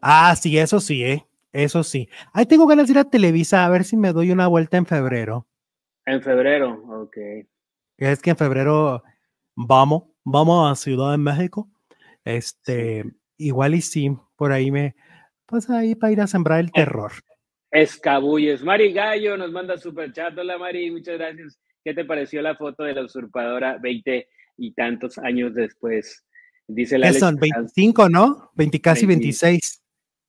Ah, 0.02 0.36
sí, 0.36 0.58
eso 0.58 0.80
sí, 0.80 1.04
¿eh? 1.04 1.28
Eso 1.54 1.84
sí. 1.84 2.10
Ahí 2.34 2.48
tengo 2.48 2.66
ganas 2.66 2.88
de 2.88 2.94
ir 2.94 2.98
a 2.98 3.10
Televisa 3.10 3.66
a 3.66 3.70
ver 3.70 3.84
si 3.84 3.98
me 3.98 4.14
doy 4.14 4.32
una 4.32 4.48
vuelta 4.48 4.78
en 4.78 4.88
febrero. 4.88 5.48
En 6.08 6.24
febrero, 6.24 6.84
ok. 7.04 7.18
Es 7.98 8.20
que 8.20 8.32
en 8.32 8.38
febrero 8.38 9.04
vamos, 9.56 10.04
vamos 10.24 10.72
a 10.72 10.76
Ciudad 10.76 11.12
de 11.12 11.18
México. 11.18 11.70
Este, 12.24 13.06
igual 13.38 13.76
y 13.76 13.82
sí, 13.82 14.16
por 14.36 14.52
ahí 14.52 14.72
me, 14.72 14.96
pues 15.46 15.70
ahí 15.70 15.96
para 15.96 16.14
ir 16.14 16.22
a 16.22 16.28
sembrar 16.28 16.60
el 16.60 16.72
terror. 16.72 17.12
Escabulles. 17.72 18.64
Mari 18.64 18.92
Gallo 18.92 19.38
nos 19.38 19.52
manda 19.52 19.78
super 19.78 20.12
chat. 20.12 20.38
Hola 20.38 20.58
Mari, 20.58 20.92
muchas 20.92 21.18
gracias. 21.18 21.60
¿Qué 21.84 21.94
te 21.94 22.06
pareció 22.06 22.42
la 22.42 22.56
foto 22.56 22.84
de 22.84 22.94
la 22.94 23.04
usurpadora 23.04 23.78
20 23.78 24.28
y 24.58 24.74
tantos 24.74 25.18
años 25.18 25.56
después? 25.56 26.26
Dice 26.68 26.98
la. 26.98 27.12
son? 27.14 27.38
25, 27.38 28.10
¿no? 28.10 28.52
20, 28.56 28.82
casi 28.82 29.06
26. 29.06 29.82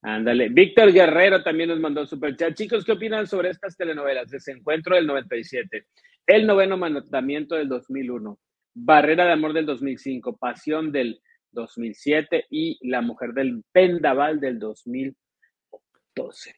Ándale. 0.02 0.48
Víctor 0.48 0.93
Guerrero 0.93 1.43
también 1.43 1.69
nos 1.69 1.78
mandó 1.78 2.06
super 2.06 2.36
chat. 2.36 2.55
Chicos, 2.55 2.85
¿qué 2.85 2.93
opinan 2.93 3.27
sobre 3.27 3.51
estas 3.51 3.77
telenovelas? 3.77 4.31
Desencuentro 4.31 4.97
del 4.97 5.06
97, 5.06 5.86
El 6.27 6.47
noveno 6.47 6.77
mandamiento 6.77 7.55
del 7.55 7.69
2001, 7.69 8.39
Barrera 8.74 9.24
de 9.27 9.32
amor 9.32 9.53
del 9.53 9.66
2005, 9.66 10.36
Pasión 10.36 10.93
del 10.93 11.20
2007 11.53 12.47
y 12.51 12.78
La 12.89 13.03
mujer 13.03 13.32
del 13.32 13.65
Pendaval 13.73 14.40
del 14.40 14.59
2012. 14.59 16.55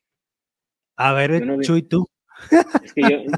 A 0.97 1.12
ver, 1.12 1.61
Chuy, 1.62 1.82
tú. 1.82 2.09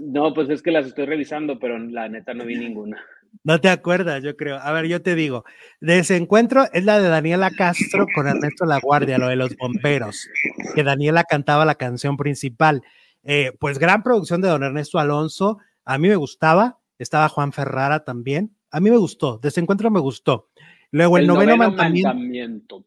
no, 0.02 0.34
pues 0.34 0.50
es 0.50 0.62
que 0.62 0.70
las 0.70 0.86
estoy 0.86 1.06
revisando, 1.06 1.58
pero 1.58 1.78
la 1.78 2.08
neta 2.08 2.34
no 2.34 2.44
vi 2.44 2.56
ninguna. 2.56 3.02
No 3.44 3.60
te 3.60 3.68
acuerdas, 3.68 4.22
yo 4.22 4.36
creo. 4.36 4.56
A 4.56 4.72
ver, 4.72 4.86
yo 4.86 5.02
te 5.02 5.14
digo, 5.14 5.44
Desencuentro 5.80 6.64
es 6.72 6.84
la 6.84 6.98
de 7.00 7.08
Daniela 7.08 7.50
Castro 7.50 8.06
con 8.14 8.26
Ernesto 8.26 8.64
La 8.64 8.80
Guardia, 8.80 9.18
lo 9.18 9.28
de 9.28 9.36
los 9.36 9.56
bomberos, 9.56 10.28
que 10.74 10.82
Daniela 10.82 11.24
cantaba 11.24 11.64
la 11.64 11.74
canción 11.74 12.16
principal. 12.16 12.82
Eh, 13.24 13.52
pues 13.58 13.78
gran 13.78 14.02
producción 14.02 14.40
de 14.40 14.48
don 14.48 14.62
Ernesto 14.62 14.98
Alonso, 14.98 15.58
a 15.84 15.98
mí 15.98 16.08
me 16.08 16.16
gustaba, 16.16 16.78
estaba 16.98 17.28
Juan 17.28 17.52
Ferrara 17.52 18.04
también, 18.04 18.56
a 18.76 18.80
mí 18.80 18.90
me 18.90 18.98
gustó, 18.98 19.38
Desencuentro 19.38 19.90
me 19.90 20.00
gustó. 20.00 20.50
Luego 20.90 21.16
el, 21.16 21.26
noveno, 21.26 21.56
mandamiento, 21.56 22.84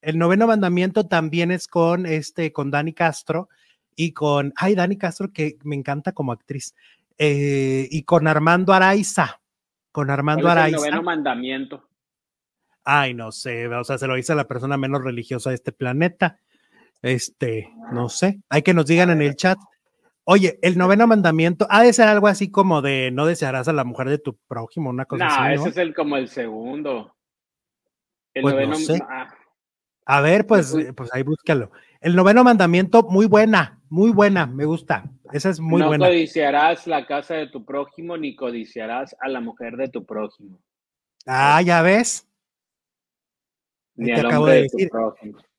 El 0.00 0.18
noveno 0.18 0.48
mandamiento 0.48 1.06
también 1.06 1.52
es 1.52 1.68
con 1.68 2.06
este, 2.06 2.52
con 2.52 2.72
Dani 2.72 2.92
Castro 2.92 3.48
y 3.94 4.10
con, 4.10 4.52
ay, 4.56 4.74
Dani 4.74 4.96
Castro 4.96 5.32
que 5.32 5.56
me 5.62 5.76
encanta 5.76 6.10
como 6.10 6.32
actriz, 6.32 6.74
eh, 7.18 7.86
y 7.88 8.02
con 8.02 8.26
Armando 8.26 8.72
Araiza, 8.72 9.40
con 9.92 10.10
Armando 10.10 10.48
Araiza. 10.48 10.78
El 10.78 10.82
noveno 10.82 11.02
mandamiento. 11.04 11.88
Ay, 12.82 13.14
no 13.14 13.30
sé, 13.30 13.68
o 13.68 13.84
sea, 13.84 13.96
se 13.96 14.08
lo 14.08 14.16
dice 14.16 14.32
a 14.32 14.36
la 14.36 14.48
persona 14.48 14.76
menos 14.76 15.04
religiosa 15.04 15.50
de 15.50 15.54
este 15.54 15.70
planeta. 15.70 16.40
Este, 17.00 17.72
no 17.92 18.08
sé, 18.08 18.40
hay 18.48 18.62
que 18.62 18.74
nos 18.74 18.86
digan 18.86 19.10
en 19.10 19.22
el 19.22 19.36
chat. 19.36 19.58
Oye, 20.30 20.58
el 20.60 20.76
noveno 20.76 21.06
mandamiento 21.06 21.66
ha 21.70 21.82
de 21.82 21.90
ser 21.94 22.06
algo 22.06 22.26
así 22.26 22.50
como 22.50 22.82
de 22.82 23.10
no 23.10 23.24
desearás 23.24 23.66
a 23.66 23.72
la 23.72 23.84
mujer 23.84 24.10
de 24.10 24.18
tu 24.18 24.36
prójimo, 24.46 24.90
una 24.90 25.06
cosa 25.06 25.24
así. 25.26 25.40
¿no? 25.40 25.62
ese 25.62 25.68
es 25.70 25.76
el 25.78 25.94
como 25.94 26.18
el 26.18 26.28
segundo. 26.28 27.16
El 28.34 28.42
pues 28.42 28.54
noveno, 28.54 28.76
no 28.78 29.06
ah. 29.08 29.34
A 30.04 30.20
ver, 30.20 30.46
pues, 30.46 30.76
pues 30.94 31.08
ahí 31.14 31.22
búscalo. 31.22 31.70
El 32.02 32.14
noveno 32.14 32.44
mandamiento, 32.44 33.04
muy 33.04 33.24
buena, 33.24 33.80
muy 33.88 34.10
buena, 34.10 34.44
me 34.44 34.66
gusta. 34.66 35.10
Esa 35.32 35.48
es 35.48 35.60
muy 35.60 35.80
buena. 35.80 36.04
No 36.04 36.10
codiciarás 36.10 36.86
la 36.86 37.06
casa 37.06 37.32
de 37.32 37.46
tu 37.46 37.64
prójimo, 37.64 38.18
ni 38.18 38.36
codiciarás 38.36 39.16
a 39.20 39.28
la 39.28 39.40
mujer 39.40 39.78
de 39.78 39.88
tu 39.88 40.04
prójimo. 40.04 40.60
Ah, 41.24 41.62
ya 41.62 41.80
ves. 41.80 42.28
Ni 43.96 44.12
te 44.12 44.20
acabo 44.20 44.44
de, 44.44 44.62
decir. 44.64 44.90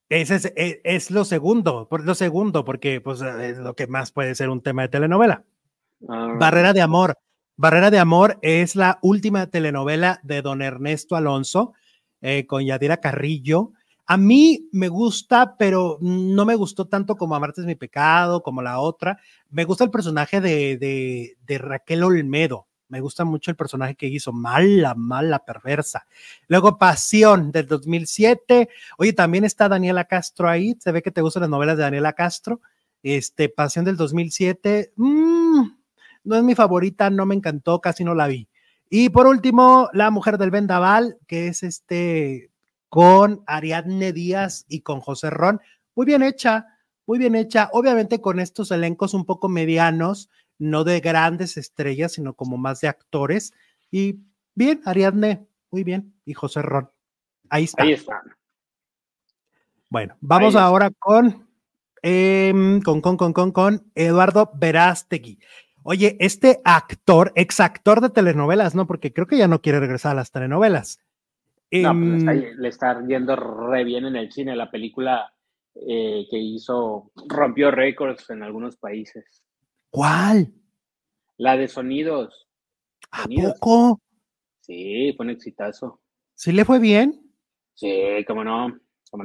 Ese 0.09 0.35
es, 0.35 0.45
e, 0.55 0.81
es, 0.83 1.11
lo 1.11 1.23
segundo, 1.23 1.87
por 1.87 2.03
lo 2.03 2.15
segundo, 2.15 2.65
porque 2.65 2.99
pues 2.99 3.21
es 3.21 3.57
lo 3.59 3.75
que 3.75 3.87
más 3.87 4.11
puede 4.11 4.33
ser 4.35 4.49
un 4.49 4.61
tema 4.61 4.81
de 4.81 4.89
telenovela. 4.89 5.43
Ah. 6.07 6.35
Barrera 6.39 6.73
de 6.73 6.81
Amor. 6.81 7.17
Barrera 7.55 7.91
de 7.91 7.99
Amor 7.99 8.39
es 8.41 8.75
la 8.75 8.99
última 9.01 9.47
telenovela 9.47 10.19
de 10.23 10.41
don 10.41 10.61
Ernesto 10.61 11.15
Alonso 11.15 11.73
eh, 12.21 12.45
con 12.47 12.65
Yadira 12.65 12.97
Carrillo. 12.97 13.73
A 14.05 14.17
mí 14.17 14.69
me 14.71 14.87
gusta, 14.87 15.55
pero 15.57 15.97
no 16.01 16.43
me 16.45 16.55
gustó 16.55 16.87
tanto 16.87 17.15
como 17.15 17.35
Amarte 17.35 17.61
es 17.61 17.67
mi 17.67 17.75
pecado, 17.75 18.41
como 18.41 18.61
la 18.63 18.79
otra. 18.79 19.19
Me 19.51 19.65
gusta 19.65 19.83
el 19.83 19.91
personaje 19.91 20.41
de, 20.41 21.35
de, 21.45 21.57
Raquel 21.59 22.01
Olmedo. 22.01 22.68
Me 22.89 23.01
gusta 23.01 23.23
mucho 23.23 23.51
el 23.51 23.57
personaje 23.57 23.95
que 23.95 24.07
hizo, 24.07 24.33
mala, 24.33 24.95
mala, 24.95 25.45
perversa. 25.45 26.07
Luego 26.47 26.77
Pasión 26.77 27.51
del 27.51 27.67
2007. 27.67 28.67
Oye, 28.97 29.13
también 29.13 29.45
está 29.45 29.69
Daniela 29.69 30.05
Castro 30.05 30.49
ahí. 30.49 30.75
Se 30.79 30.91
ve 30.91 31.03
que 31.03 31.11
te 31.11 31.21
gustan 31.21 31.41
las 31.41 31.49
novelas 31.49 31.77
de 31.77 31.83
Daniela 31.83 32.13
Castro. 32.13 32.61
Este, 33.03 33.47
Pasión 33.47 33.85
del 33.85 33.95
2007. 33.95 34.93
Mm, 34.95 35.61
no 36.23 36.35
es 36.35 36.43
mi 36.43 36.55
favorita, 36.55 37.09
no 37.11 37.25
me 37.27 37.35
encantó, 37.35 37.79
casi 37.79 38.03
no 38.03 38.15
la 38.15 38.27
vi. 38.27 38.49
Y 38.89 39.09
por 39.09 39.27
último, 39.27 39.89
La 39.93 40.09
Mujer 40.09 40.39
del 40.39 40.49
Vendaval, 40.49 41.17
que 41.27 41.47
es 41.47 41.61
este 41.61 42.49
con 42.89 43.43
Ariadne 43.45 44.11
Díaz 44.13 44.65
y 44.67 44.81
con 44.81 44.99
José 44.99 45.29
Ron. 45.29 45.61
Muy 45.93 46.07
bien 46.07 46.23
hecha, 46.23 46.65
muy 47.05 47.19
bien 47.19 47.35
hecha. 47.35 47.69
Obviamente 47.71 48.19
con 48.19 48.39
estos 48.39 48.71
elencos 48.71 49.13
un 49.13 49.25
poco 49.25 49.47
medianos, 49.47 50.29
no 50.59 50.83
de 50.83 50.99
grandes 50.99 51.57
estrellas, 51.57 52.11
sino 52.11 52.35
como 52.35 52.57
más 52.57 52.81
de 52.81 52.89
actores. 52.89 53.53
Y 53.89 54.19
bien, 54.53 54.81
Ariadne, 54.85 55.47
muy 55.71 55.83
bien. 55.83 56.13
Y 56.25 56.33
José 56.33 56.61
Ron. 56.61 56.89
Ahí 57.49 57.63
está. 57.63 57.83
Ahí 57.83 57.93
está. 57.93 58.21
Bueno, 59.89 60.15
vamos 60.21 60.55
ahora 60.55 60.91
con, 60.99 61.47
em, 62.03 62.79
con, 62.81 63.01
con, 63.01 63.17
con, 63.17 63.33
con, 63.33 63.51
con 63.51 63.91
Eduardo 63.95 64.51
Verástegui. 64.53 65.39
Oye, 65.81 66.17
este 66.19 66.61
actor, 66.63 67.31
ex 67.35 67.59
actor 67.59 68.01
de 68.01 68.09
telenovelas, 68.09 68.75
¿no? 68.75 68.85
Porque 68.85 69.11
creo 69.13 69.25
que 69.25 69.37
ya 69.37 69.47
no 69.47 69.61
quiere 69.61 69.79
regresar 69.79 70.11
a 70.11 70.15
las 70.15 70.31
telenovelas. 70.31 70.99
No, 71.71 71.93
pues 71.93 72.23
le, 72.23 72.67
está, 72.67 72.99
le, 72.99 73.07
yendo 73.07 73.35
re 73.35 73.83
bien 73.83 74.05
en 74.05 74.15
el 74.15 74.31
cine. 74.31 74.55
La 74.55 74.69
película 74.69 75.33
eh, 75.75 76.27
que 76.29 76.37
hizo 76.37 77.11
rompió 77.27 77.71
récords 77.71 78.29
en 78.29 78.43
algunos 78.43 78.77
países. 78.77 79.43
¿Cuál? 79.89 80.53
La 81.37 81.57
de 81.57 81.67
sonidos. 81.67 82.47
¿A 83.11 83.25
poco? 83.25 84.01
Sí, 84.61 85.13
fue 85.15 85.25
un 85.25 85.31
exitazo. 85.31 86.01
¿Sí 86.35 86.51
le 86.51 86.65
fue 86.65 86.79
bien? 86.79 87.33
Sí, 87.73 87.91
cómo 88.27 88.43
no. 88.43 88.79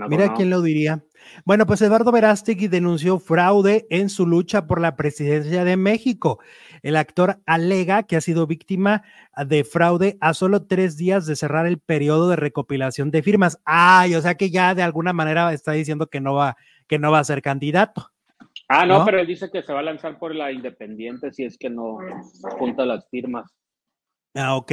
Mira 0.08 0.32
quién 0.32 0.48
lo 0.48 0.62
diría. 0.62 1.04
Bueno, 1.44 1.66
pues 1.66 1.82
Eduardo 1.82 2.10
Verástegui 2.10 2.68
denunció 2.68 3.18
fraude 3.18 3.86
en 3.90 4.08
su 4.08 4.26
lucha 4.26 4.66
por 4.66 4.80
la 4.80 4.96
presidencia 4.96 5.64
de 5.64 5.76
México. 5.76 6.38
El 6.82 6.96
actor 6.96 7.42
alega 7.44 8.04
que 8.04 8.16
ha 8.16 8.20
sido 8.20 8.46
víctima 8.46 9.02
de 9.46 9.64
fraude 9.64 10.16
a 10.20 10.32
solo 10.32 10.66
tres 10.66 10.96
días 10.96 11.26
de 11.26 11.36
cerrar 11.36 11.66
el 11.66 11.78
periodo 11.78 12.30
de 12.30 12.36
recopilación 12.36 13.10
de 13.10 13.22
firmas. 13.22 13.60
Ay, 13.64 14.14
o 14.14 14.22
sea 14.22 14.36
que 14.36 14.50
ya 14.50 14.74
de 14.74 14.82
alguna 14.82 15.12
manera 15.12 15.52
está 15.52 15.72
diciendo 15.72 16.06
que 16.06 16.20
no 16.20 16.34
va, 16.34 16.56
que 16.86 16.98
no 16.98 17.12
va 17.12 17.18
a 17.18 17.24
ser 17.24 17.42
candidato. 17.42 18.13
Ah, 18.68 18.86
no, 18.86 19.04
pero 19.04 19.20
él 19.20 19.26
dice 19.26 19.50
que 19.50 19.62
se 19.62 19.72
va 19.72 19.80
a 19.80 19.84
lanzar 19.84 20.18
por 20.18 20.34
la 20.34 20.50
independiente 20.50 21.32
si 21.32 21.44
es 21.44 21.58
que 21.58 21.68
no 21.68 21.98
junta 22.58 22.86
las 22.86 23.08
firmas. 23.10 23.54
Ah, 24.36 24.56
ok. 24.56 24.72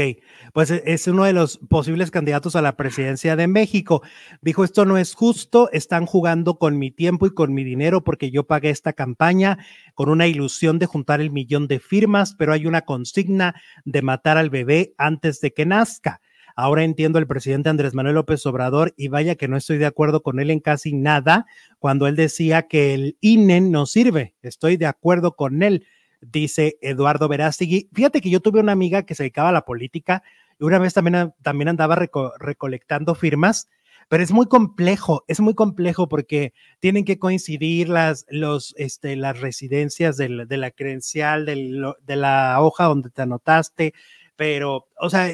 Pues 0.54 0.72
e, 0.72 0.82
es 0.88 1.08
uno 1.08 1.24
de 1.24 1.34
los 1.34 1.60
posibles 1.70 2.10
candidatos 2.10 2.56
a 2.56 2.64
la 2.64 2.76
presidencia 2.76 3.36
de 3.36 3.48
México. 3.48 4.02
Dijo, 4.42 4.64
esto 4.64 4.86
no 4.86 4.98
es 4.98 5.14
justo, 5.14 5.70
están 5.72 6.08
jugando 6.08 6.58
con 6.58 6.80
mi 6.80 6.90
tiempo 6.90 7.28
y 7.28 7.34
con 7.36 7.54
mi 7.54 7.64
dinero 7.64 8.04
porque 8.04 8.32
yo 8.32 8.48
pagué 8.48 8.72
esta 8.72 8.94
campaña 8.94 9.60
con 9.94 10.10
una 10.10 10.26
ilusión 10.26 10.80
de 10.80 10.88
juntar 10.88 11.22
el 11.22 11.30
millón 11.30 11.68
de 11.68 11.80
firmas, 11.80 12.34
pero 12.34 12.54
hay 12.54 12.66
una 12.66 12.82
consigna 12.82 13.54
de 13.86 14.02
matar 14.02 14.40
al 14.40 14.50
bebé 14.50 14.96
antes 14.98 15.42
de 15.42 15.54
que 15.54 15.68
nazca. 15.68 16.22
Ahora 16.56 16.84
entiendo 16.84 17.20
al 17.20 17.28
presidente 17.28 17.70
Andrés 17.70 17.94
Manuel 17.94 18.16
López 18.16 18.46
Obrador 18.46 18.94
y 18.98 19.08
vaya 19.08 19.36
que 19.36 19.48
no 19.48 19.58
estoy 19.58 19.78
de 19.78 19.86
acuerdo 19.86 20.24
con 20.24 20.40
él 20.40 20.50
en 20.52 20.60
casi 20.60 20.94
nada 20.94 21.46
cuando 21.80 22.08
él 22.08 22.16
decía 22.16 22.64
que 22.64 22.94
el 22.94 23.18
INE 23.22 23.62
no 23.62 23.86
sirve. 23.86 24.36
Estoy 24.42 24.78
de 24.78 24.86
acuerdo 24.86 25.36
con 25.36 25.64
él 25.64 25.86
dice 26.22 26.78
Eduardo 26.82 27.28
Verástegui. 27.28 27.90
Fíjate 27.94 28.22
que 28.22 28.30
yo 28.30 28.40
tuve 28.40 28.60
una 28.60 28.72
amiga 28.72 29.04
que 29.04 29.16
se 29.16 29.24
dedicaba 29.24 29.50
a 29.50 29.54
la 29.54 29.66
política 29.66 30.24
y 30.60 30.64
una 30.64 30.80
vez 30.80 30.94
también, 30.94 31.34
también 31.42 31.70
andaba 31.70 31.96
recolectando 32.40 33.16
firmas, 33.16 33.70
pero 34.08 34.24
es 34.24 34.32
muy 34.32 34.46
complejo, 34.46 35.24
es 35.28 35.40
muy 35.40 35.56
complejo 35.56 36.08
porque 36.08 36.54
tienen 36.80 37.06
que 37.06 37.18
coincidir 37.18 37.90
las, 37.90 38.26
este, 38.78 39.16
las 39.16 39.40
residencias 39.40 40.18
de 40.18 40.30
la 40.30 40.72
credencial, 40.72 41.46
de 41.46 42.16
la 42.16 42.62
hoja 42.62 42.86
donde 42.86 43.10
te 43.10 43.22
anotaste, 43.22 43.94
pero, 44.36 44.88
o 45.00 45.10
sea, 45.10 45.32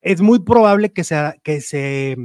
es 0.00 0.20
muy 0.20 0.40
probable 0.40 0.92
que, 0.92 1.04
sea, 1.04 1.36
que 1.42 1.60
se 1.60 2.16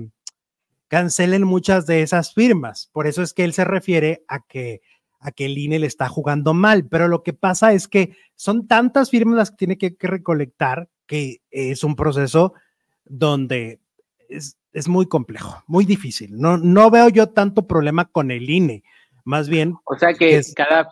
cancelen 0.88 1.44
muchas 1.44 1.86
de 1.86 2.02
esas 2.02 2.34
firmas. 2.34 2.90
Por 2.94 3.08
eso 3.08 3.22
es 3.22 3.34
que 3.34 3.44
él 3.44 3.54
se 3.54 3.66
refiere 3.66 4.24
a 4.28 4.40
que 4.46 4.82
a 5.26 5.32
que 5.32 5.46
el 5.46 5.58
INE 5.58 5.80
le 5.80 5.88
está 5.88 6.08
jugando 6.08 6.54
mal, 6.54 6.86
pero 6.88 7.08
lo 7.08 7.24
que 7.24 7.34
pasa 7.34 7.74
es 7.74 7.88
que 7.88 8.16
son 8.36 8.68
tantas 8.68 9.10
firmas 9.10 9.38
las 9.38 9.50
que 9.50 9.58
tiene 9.58 9.78
que, 9.80 9.96
recolectar 10.00 10.88
que 11.08 11.42
es 11.50 11.84
un 11.84 11.96
proceso 11.96 12.54
donde 13.06 13.80
es, 14.30 14.56
muy 14.88 15.08
complejo, 15.08 15.64
muy 15.66 15.86
difícil. 15.86 16.40
No, 16.40 16.58
no 16.58 16.92
veo 16.92 17.10
yo 17.10 17.30
tanto 17.30 17.66
problema 17.66 18.06
con 18.06 18.30
el 18.30 18.48
INE, 18.48 18.84
más 19.24 19.50
bien. 19.50 19.76
O 19.86 19.98
sea 19.98 20.14
que, 20.14 20.40
cada, 20.56 20.90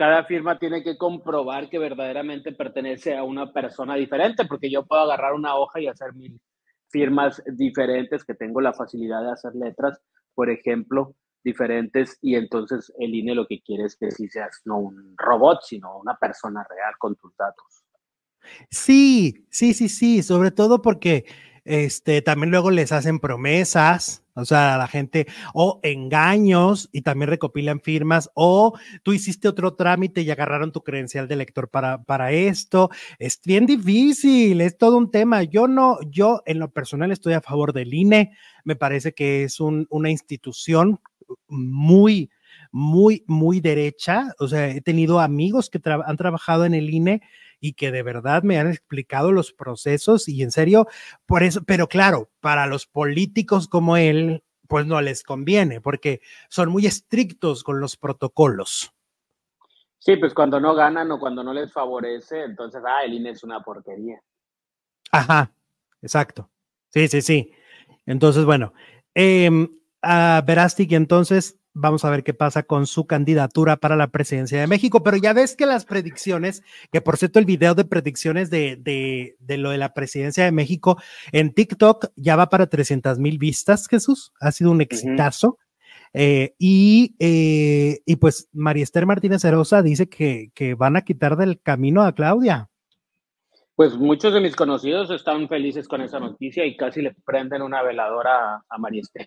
cada 0.00 0.24
firma 0.24 0.58
tiene 0.58 0.82
que 0.82 0.96
comprobar 0.96 1.68
que 1.68 1.78
verdaderamente 1.78 2.52
pertenece 2.52 3.14
a 3.14 3.22
una 3.22 3.52
persona 3.52 3.96
diferente, 3.96 4.46
porque 4.46 4.70
yo 4.70 4.86
puedo 4.86 5.02
agarrar 5.02 5.34
una 5.34 5.56
hoja 5.56 5.78
y 5.78 5.88
hacer 5.88 6.14
mil 6.14 6.40
firmas 6.88 7.42
diferentes, 7.52 8.24
que 8.24 8.32
tengo 8.32 8.62
la 8.62 8.72
facilidad 8.72 9.22
de 9.22 9.32
hacer 9.32 9.54
letras, 9.54 10.00
por 10.34 10.48
ejemplo, 10.48 11.14
diferentes 11.44 12.16
y 12.22 12.36
entonces 12.36 12.90
el 12.98 13.14
INE 13.14 13.34
lo 13.34 13.46
que 13.46 13.60
quiere 13.60 13.84
es 13.84 13.94
que 13.94 14.10
si 14.10 14.26
seas 14.30 14.62
no 14.64 14.78
un 14.78 15.14
robot, 15.18 15.58
sino 15.64 15.98
una 15.98 16.16
persona 16.16 16.66
real 16.66 16.94
con 16.98 17.14
tus 17.16 17.36
datos. 17.36 17.84
Sí, 18.70 19.44
sí, 19.50 19.74
sí, 19.74 19.90
sí, 19.90 20.22
sobre 20.22 20.50
todo 20.50 20.80
porque 20.80 21.26
este, 21.64 22.22
también 22.22 22.50
luego 22.50 22.70
les 22.70 22.92
hacen 22.92 23.18
promesas, 23.18 24.24
o 24.34 24.44
sea, 24.44 24.74
a 24.74 24.78
la 24.78 24.86
gente, 24.86 25.26
o 25.54 25.80
engaños 25.82 26.88
y 26.92 27.02
también 27.02 27.30
recopilan 27.30 27.80
firmas, 27.80 28.30
o 28.34 28.78
tú 29.02 29.12
hiciste 29.12 29.48
otro 29.48 29.74
trámite 29.74 30.22
y 30.22 30.30
agarraron 30.30 30.72
tu 30.72 30.82
credencial 30.82 31.28
de 31.28 31.36
lector 31.36 31.68
para, 31.68 32.02
para 32.04 32.32
esto. 32.32 32.90
Es 33.18 33.40
bien 33.44 33.66
difícil, 33.66 34.60
es 34.60 34.78
todo 34.78 34.96
un 34.96 35.10
tema. 35.10 35.42
Yo 35.42 35.68
no, 35.68 35.98
yo 36.08 36.42
en 36.46 36.58
lo 36.58 36.72
personal 36.72 37.12
estoy 37.12 37.34
a 37.34 37.40
favor 37.40 37.72
del 37.72 37.92
INE, 37.92 38.32
me 38.64 38.76
parece 38.76 39.12
que 39.12 39.44
es 39.44 39.60
una 39.60 40.10
institución 40.10 41.00
muy, 41.48 42.30
muy, 42.72 43.24
muy 43.26 43.60
derecha. 43.60 44.34
O 44.38 44.48
sea, 44.48 44.68
he 44.68 44.80
tenido 44.80 45.20
amigos 45.20 45.70
que 45.70 45.80
han 45.84 46.16
trabajado 46.16 46.64
en 46.64 46.74
el 46.74 46.90
INE 46.90 47.22
y 47.60 47.74
que 47.74 47.92
de 47.92 48.02
verdad 48.02 48.42
me 48.42 48.58
han 48.58 48.68
explicado 48.68 49.32
los 49.32 49.52
procesos 49.52 50.28
y 50.28 50.42
en 50.42 50.50
serio, 50.50 50.88
por 51.26 51.42
eso, 51.42 51.62
pero 51.64 51.88
claro, 51.88 52.30
para 52.40 52.66
los 52.66 52.86
políticos 52.86 53.68
como 53.68 53.96
él, 53.96 54.42
pues 54.66 54.86
no 54.86 55.00
les 55.00 55.22
conviene 55.22 55.80
porque 55.80 56.20
son 56.48 56.70
muy 56.70 56.86
estrictos 56.86 57.62
con 57.62 57.80
los 57.80 57.96
protocolos. 57.96 58.92
Sí, 59.98 60.16
pues 60.16 60.32
cuando 60.32 60.58
no 60.58 60.74
ganan 60.74 61.10
o 61.12 61.20
cuando 61.20 61.44
no 61.44 61.52
les 61.52 61.70
favorece, 61.70 62.44
entonces, 62.44 62.82
ah, 62.86 63.04
el 63.04 63.12
INE 63.14 63.30
es 63.30 63.44
una 63.44 63.60
porquería. 63.62 64.22
Ajá, 65.12 65.52
exacto. 66.00 66.48
Sí, 66.88 67.06
sí, 67.08 67.20
sí. 67.20 67.52
Entonces, 68.06 68.46
bueno, 68.46 68.72
eh, 69.14 69.50
a 70.00 70.42
Verástig 70.46 70.94
entonces 70.94 71.59
vamos 71.80 72.04
a 72.04 72.10
ver 72.10 72.22
qué 72.22 72.34
pasa 72.34 72.62
con 72.62 72.86
su 72.86 73.06
candidatura 73.06 73.76
para 73.76 73.96
la 73.96 74.08
presidencia 74.08 74.60
de 74.60 74.66
México. 74.66 75.02
Pero 75.02 75.16
ya 75.16 75.32
ves 75.32 75.56
que 75.56 75.66
las 75.66 75.84
predicciones, 75.84 76.62
que 76.92 77.00
por 77.00 77.16
cierto 77.16 77.38
el 77.38 77.44
video 77.44 77.74
de 77.74 77.84
predicciones 77.84 78.50
de, 78.50 78.76
de, 78.76 79.58
lo 79.58 79.70
de 79.70 79.78
la 79.78 79.94
presidencia 79.94 80.44
de 80.44 80.52
México 80.52 81.00
en 81.32 81.52
TikTok 81.52 82.08
ya 82.16 82.36
va 82.36 82.48
para 82.48 82.66
300 82.66 83.18
mil 83.18 83.38
vistas, 83.38 83.86
Jesús. 83.88 84.32
Ha 84.40 84.52
sido 84.52 84.70
un 84.70 84.80
exitazo. 84.80 85.58
Eh, 86.12 86.54
y, 86.58 87.14
eh, 87.20 88.00
y 88.04 88.16
pues 88.16 88.48
María 88.52 88.82
Esther 88.82 89.06
Martínez 89.06 89.44
Herosa 89.44 89.82
dice 89.82 90.08
que, 90.08 90.50
que 90.54 90.74
van 90.74 90.96
a 90.96 91.02
quitar 91.02 91.36
del 91.36 91.60
camino 91.60 92.02
a 92.02 92.14
Claudia. 92.14 92.70
Pues 93.80 93.96
muchos 93.96 94.34
de 94.34 94.42
mis 94.42 94.54
conocidos 94.54 95.10
están 95.10 95.48
felices 95.48 95.88
con 95.88 96.02
esa 96.02 96.20
noticia 96.20 96.66
y 96.66 96.76
casi 96.76 97.00
le 97.00 97.14
prenden 97.24 97.62
una 97.62 97.82
veladora 97.82 98.62
a, 98.68 98.78
María 98.78 99.00
Esther. 99.00 99.26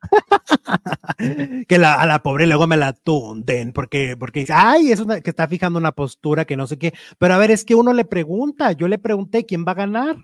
que 1.68 1.78
la, 1.78 1.94
a 1.94 2.06
la 2.06 2.22
pobre 2.22 2.46
luego 2.46 2.66
me 2.66 2.76
la 2.76 2.92
tunden 2.92 3.72
porque, 3.72 4.16
porque 4.16 4.46
ay, 4.52 4.92
es 4.92 5.00
una, 5.00 5.20
que 5.20 5.30
está 5.30 5.46
fijando 5.48 5.78
una 5.78 5.92
postura 5.92 6.44
que 6.44 6.56
no 6.56 6.66
sé 6.66 6.78
qué. 6.78 6.94
Pero 7.18 7.34
a 7.34 7.38
ver, 7.38 7.50
es 7.50 7.64
que 7.64 7.74
uno 7.74 7.92
le 7.92 8.04
pregunta, 8.04 8.72
yo 8.72 8.88
le 8.88 8.98
pregunté 8.98 9.44
quién 9.44 9.64
va 9.66 9.72
a 9.72 9.76
ganar. 9.76 10.16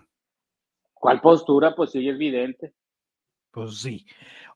¿Cuál 0.95 1.21
postura? 1.21 1.75
Pues 1.75 1.91
sí, 1.91 2.09
es 2.09 2.15
evidente. 2.15 2.75
Pues 3.51 3.79
sí. 3.79 4.07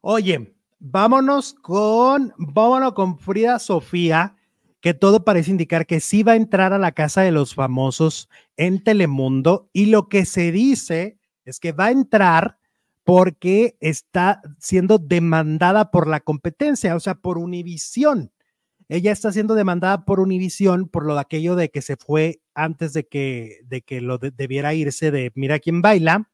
Oye, 0.00 0.54
vámonos 0.78 1.54
con, 1.54 2.32
vámonos 2.38 2.94
con 2.94 3.18
Frida 3.18 3.58
Sofía, 3.58 4.36
que 4.80 4.94
todo 4.94 5.24
parece 5.24 5.50
indicar 5.50 5.86
que 5.86 6.00
sí 6.00 6.22
va 6.22 6.32
a 6.32 6.36
entrar 6.36 6.72
a 6.72 6.78
la 6.78 6.92
casa 6.92 7.20
de 7.20 7.32
los 7.32 7.54
famosos 7.54 8.28
en 8.56 8.82
Telemundo 8.82 9.68
y 9.72 9.86
lo 9.86 10.08
que 10.08 10.24
se 10.24 10.52
dice 10.52 11.18
es 11.44 11.60
que 11.60 11.72
va 11.72 11.86
a 11.86 11.90
entrar 11.90 12.59
porque 13.04 13.76
está 13.80 14.42
siendo 14.58 14.98
demandada 14.98 15.90
por 15.90 16.06
la 16.06 16.20
competencia, 16.20 16.94
o 16.96 17.00
sea, 17.00 17.14
por 17.14 17.38
Univisión. 17.38 18.32
Ella 18.88 19.12
está 19.12 19.32
siendo 19.32 19.54
demandada 19.54 20.04
por 20.04 20.20
Univisión 20.20 20.88
por 20.88 21.06
lo 21.06 21.14
de 21.14 21.20
aquello 21.20 21.54
de 21.56 21.70
que 21.70 21.82
se 21.82 21.96
fue 21.96 22.40
antes 22.54 22.92
de 22.92 23.06
que, 23.06 23.60
de 23.64 23.82
que 23.82 24.00
lo 24.00 24.18
debiera 24.18 24.74
irse 24.74 25.10
de 25.10 25.32
Mira 25.34 25.58
quién 25.60 25.82
baila. 25.82 26.28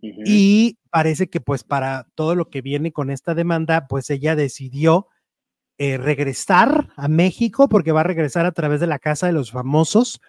Y 0.00 0.78
parece 0.90 1.28
que 1.28 1.40
pues 1.40 1.64
para 1.64 2.06
todo 2.14 2.36
lo 2.36 2.50
que 2.50 2.62
viene 2.62 2.92
con 2.92 3.10
esta 3.10 3.34
demanda, 3.34 3.88
pues 3.88 4.10
ella 4.10 4.36
decidió 4.36 5.08
eh, 5.76 5.98
regresar 5.98 6.90
a 6.96 7.08
México 7.08 7.68
porque 7.68 7.90
va 7.90 8.00
a 8.00 8.04
regresar 8.04 8.46
a 8.46 8.52
través 8.52 8.78
de 8.78 8.86
la 8.86 9.00
Casa 9.00 9.26
de 9.26 9.32
los 9.32 9.50
Famosos 9.50 10.20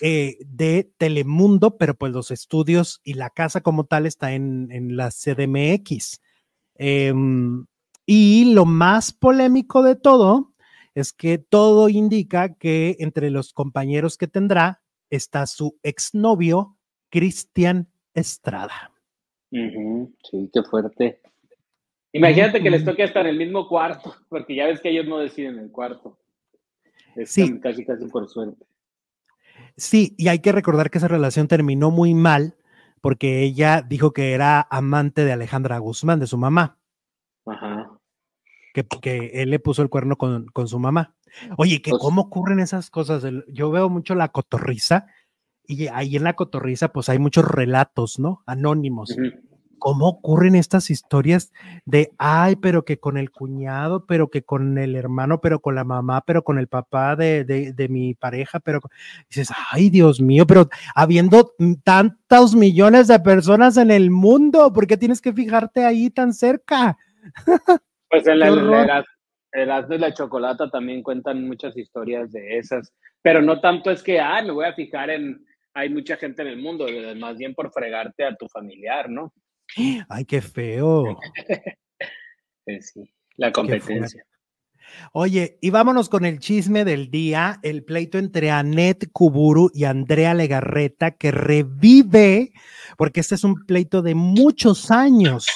eh, 0.00 0.36
de 0.40 0.90
Telemundo, 0.98 1.78
pero 1.78 1.94
pues 1.94 2.12
los 2.12 2.30
estudios 2.30 3.00
y 3.02 3.14
la 3.14 3.30
casa 3.30 3.62
como 3.62 3.84
tal 3.84 4.06
está 4.06 4.32
en, 4.32 4.96
la 4.96 5.10
CDMX. 5.10 6.20
Em, 6.74 7.66
y 8.04 8.52
lo 8.52 8.64
más 8.66 9.12
polémico 9.12 9.82
de 9.82 9.96
todo 9.96 10.52
es 10.94 11.12
que 11.12 11.38
todo 11.38 11.88
indica 11.88 12.54
que 12.54 12.96
entre 13.00 13.30
los 13.30 13.52
compañeros 13.52 14.18
que 14.18 14.28
tendrá 14.28 14.82
está 15.10 15.46
su 15.46 15.78
exnovio, 15.82 16.76
Cristian 17.10 17.88
Estrada. 18.14 18.92
Sí, 19.50 20.50
qué 20.52 20.62
fuerte. 20.62 21.20
Imagínate 22.12 22.62
que 22.62 22.70
les 22.70 22.84
toque 22.84 23.04
estar 23.04 23.26
en 23.26 23.32
el 23.32 23.38
mismo 23.38 23.68
cuarto, 23.68 24.14
porque 24.28 24.54
ya 24.54 24.66
ves 24.66 24.80
que 24.80 24.90
ellos 24.90 25.06
no 25.06 25.18
deciden 25.18 25.58
el 25.58 25.70
cuarto. 25.70 26.18
sí. 27.24 27.60
Casi, 27.60 27.84
casi 27.84 28.06
por 28.06 28.28
suerte. 28.28 28.64
Sí, 29.76 30.14
y 30.16 30.28
hay 30.28 30.38
que 30.38 30.52
recordar 30.52 30.90
que 30.90 30.98
esa 30.98 31.08
relación 31.08 31.48
terminó 31.48 31.90
muy 31.90 32.14
mal 32.14 32.56
porque 33.00 33.42
ella 33.42 33.82
dijo 33.82 34.12
que 34.12 34.32
era 34.32 34.66
amante 34.70 35.24
de 35.24 35.32
Alejandra 35.32 35.78
Guzmán, 35.78 36.18
de 36.18 36.26
su 36.26 36.38
mamá. 36.38 36.78
Ajá. 37.44 37.90
Que, 38.72 38.84
que 38.84 39.30
él 39.34 39.50
le 39.50 39.58
puso 39.58 39.82
el 39.82 39.88
cuerno 39.88 40.16
con, 40.16 40.50
su 40.66 40.78
mamá. 40.78 41.14
Oye, 41.56 41.82
que 41.82 41.90
pues 41.90 42.02
cómo 42.02 42.22
ocurren 42.22 42.58
esas 42.58 42.90
cosas. 42.90 43.24
Yo 43.48 43.70
veo 43.70 43.88
mucho 43.88 44.14
la 44.14 44.28
cotorriza 44.28 45.06
y 45.66 45.88
ahí 45.88 46.16
en 46.16 46.24
la 46.24 46.34
cotorriza 46.34 46.92
pues 46.92 47.08
hay 47.08 47.18
muchos 47.18 47.44
relatos, 47.44 48.18
¿no? 48.18 48.42
Anónimos 48.46 49.14
cómo 49.78 50.08
ocurren 50.08 50.54
estas 50.54 50.90
historias 50.90 51.52
de, 51.84 52.12
ay, 52.18 52.56
pero 52.56 52.84
que 52.84 52.98
con 52.98 53.16
el 53.16 53.30
cuñado, 53.30 54.06
pero 54.06 54.28
que 54.28 54.42
con 54.42 54.78
el 54.78 54.96
hermano, 54.96 55.40
pero 55.40 55.60
con 55.60 55.74
la 55.74 55.84
mamá, 55.84 56.22
pero 56.26 56.42
con 56.42 56.58
el 56.58 56.68
papá 56.68 57.16
de, 57.16 57.44
de, 57.44 57.88
mi 57.88 58.14
pareja, 58.14 58.60
pero 58.60 58.80
dices, 59.28 59.50
ay, 59.70 59.90
Dios 59.90 60.20
mío, 60.20 60.46
pero 60.46 60.68
habiendo 60.94 61.52
tantos 61.84 62.54
millones 62.54 63.08
de 63.08 63.20
personas 63.20 63.76
en 63.76 63.90
el 63.90 64.10
mundo, 64.10 64.72
¿por 64.72 64.86
qué 64.86 64.96
tienes 64.96 65.20
que 65.20 65.32
fijarte 65.32 65.84
ahí 65.84 66.10
tan 66.10 66.32
cerca? 66.32 66.96
Pues 68.08 68.24
en 68.28 68.38
la, 68.38 69.04
edad, 69.52 69.88
de 69.88 69.98
la 69.98 70.14
chocolata 70.14 70.70
también 70.70 71.02
cuentan 71.02 71.44
muchas 71.44 71.76
historias 71.76 72.30
de 72.30 72.56
esas, 72.56 72.94
pero 73.20 73.42
no 73.42 73.60
tanto 73.60 73.90
es 73.90 74.00
que, 74.00 74.20
ay, 74.20 74.46
me 74.46 74.52
voy 74.52 74.64
a 74.64 74.74
fijar 74.74 75.10
en, 75.10 75.44
hay 75.74 75.90
mucha 75.90 76.16
gente 76.16 76.42
en 76.42 76.48
el 76.48 76.56
mundo, 76.56 76.86
más 77.16 77.36
bien 77.36 77.52
por 77.52 77.72
fregarte 77.72 78.24
a 78.24 78.36
tu 78.36 78.48
familiar, 78.48 79.10
¿no? 79.10 79.32
Ay, 80.08 80.24
qué 80.24 80.40
feo. 80.40 81.18
sí, 82.80 83.12
la 83.36 83.52
competencia. 83.52 84.24
Oye, 85.12 85.58
y 85.60 85.70
vámonos 85.70 86.08
con 86.08 86.24
el 86.24 86.38
chisme 86.38 86.84
del 86.84 87.10
día, 87.10 87.58
el 87.62 87.84
pleito 87.84 88.18
entre 88.18 88.50
Annette 88.50 89.10
Kuburu 89.12 89.70
y 89.74 89.84
Andrea 89.84 90.34
Legarreta, 90.34 91.12
que 91.12 91.30
revive, 91.30 92.52
porque 92.96 93.20
este 93.20 93.34
es 93.34 93.44
un 93.44 93.66
pleito 93.66 94.02
de 94.02 94.14
muchos 94.14 94.90
años, 94.90 95.46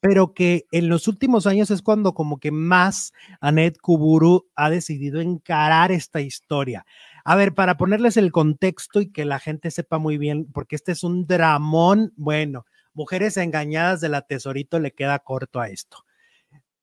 pero 0.00 0.34
que 0.34 0.66
en 0.72 0.88
los 0.88 1.08
últimos 1.08 1.46
años 1.46 1.70
es 1.70 1.82
cuando 1.82 2.14
como 2.14 2.38
que 2.38 2.50
más 2.50 3.12
Annette 3.40 3.78
Kuburu 3.78 4.48
ha 4.54 4.70
decidido 4.70 5.20
encarar 5.20 5.92
esta 5.92 6.20
historia. 6.20 6.84
A 7.24 7.36
ver, 7.36 7.54
para 7.54 7.76
ponerles 7.76 8.16
el 8.16 8.32
contexto 8.32 9.00
y 9.00 9.12
que 9.12 9.24
la 9.24 9.38
gente 9.38 9.70
sepa 9.70 9.98
muy 9.98 10.18
bien, 10.18 10.46
porque 10.52 10.76
este 10.76 10.92
es 10.92 11.04
un 11.04 11.26
dramón, 11.26 12.12
bueno, 12.16 12.64
Mujeres 12.92 13.36
engañadas 13.36 14.00
de 14.00 14.08
la 14.08 14.22
Tesorito 14.22 14.78
le 14.78 14.92
queda 14.92 15.18
corto 15.20 15.60
a 15.60 15.68
esto. 15.68 16.04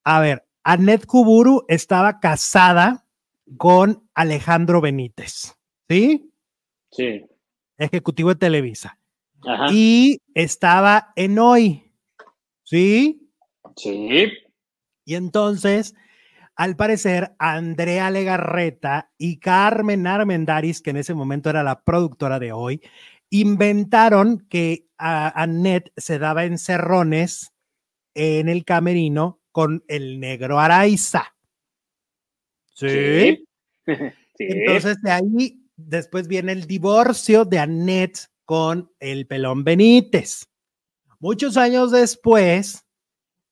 A 0.03 0.19
ver, 0.19 0.45
Annette 0.63 1.05
Kuburu 1.05 1.65
estaba 1.67 2.19
casada 2.19 3.05
con 3.57 4.09
Alejandro 4.13 4.81
Benítez, 4.81 5.55
¿sí? 5.89 6.31
Sí. 6.91 7.25
Ejecutivo 7.77 8.29
de 8.29 8.35
Televisa. 8.35 8.99
Ajá. 9.45 9.67
Y 9.71 10.21
estaba 10.34 11.13
en 11.15 11.39
hoy, 11.39 11.93
¿sí? 12.63 13.29
Sí. 13.75 14.31
Y 15.05 15.15
entonces, 15.15 15.95
al 16.55 16.75
parecer, 16.75 17.35
Andrea 17.38 18.09
Legarreta 18.09 19.11
y 19.17 19.38
Carmen 19.38 20.07
Armendaris, 20.07 20.81
que 20.81 20.89
en 20.89 20.97
ese 20.97 21.13
momento 21.13 21.49
era 21.49 21.63
la 21.63 21.81
productora 21.81 22.39
de 22.39 22.51
hoy, 22.51 22.81
inventaron 23.29 24.45
que 24.49 24.87
a 24.97 25.41
Annette 25.41 25.91
se 25.97 26.19
daba 26.19 26.45
encerrones 26.45 27.53
en 28.13 28.49
el 28.49 28.65
camerino 28.65 29.41
con 29.51 29.83
el 29.87 30.19
negro 30.19 30.59
Araiza. 30.59 31.35
¿Sí? 32.73 33.47
Entonces 34.37 35.01
de 35.01 35.11
ahí 35.11 35.63
después 35.75 36.27
viene 36.27 36.51
el 36.51 36.67
divorcio 36.67 37.45
de 37.45 37.59
Annette 37.59 38.27
con 38.45 38.91
el 38.99 39.27
pelón 39.27 39.63
Benítez. 39.63 40.47
Muchos 41.19 41.57
años 41.57 41.91
después, 41.91 42.85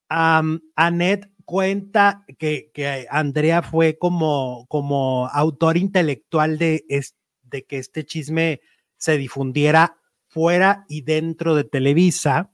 Annette 0.07 1.29
cuenta 1.45 2.25
que, 2.37 2.71
que, 2.73 3.07
Andrea 3.09 3.61
fue 3.61 3.97
como, 3.97 4.65
como 4.67 5.27
autor 5.27 5.77
intelectual 5.77 6.57
de, 6.57 6.85
de 7.43 7.65
que 7.65 7.77
este 7.77 8.05
chisme 8.05 8.61
se 9.05 9.19
difundiera 9.19 9.99
fuera 10.25 10.83
y 10.89 11.01
dentro 11.01 11.53
de 11.53 11.63
Televisa 11.63 12.51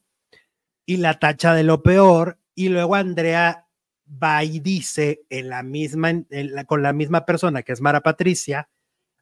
y 0.86 0.98
la 0.98 1.18
tacha 1.18 1.53
de 1.53 1.64
lo 1.64 1.82
peor 1.82 2.40
y 2.53 2.68
luego 2.68 2.95
Andrea 2.95 3.68
va 4.06 4.44
y 4.44 4.60
dice 4.60 5.22
en 5.30 5.48
la 5.48 5.64
misma 5.64 6.11
con 6.68 6.84
la 6.84 6.91
misma 6.91 7.26
persona 7.26 7.64
que 7.64 7.72
es 7.72 7.80
Mara 7.80 8.02
Patricia 8.02 8.69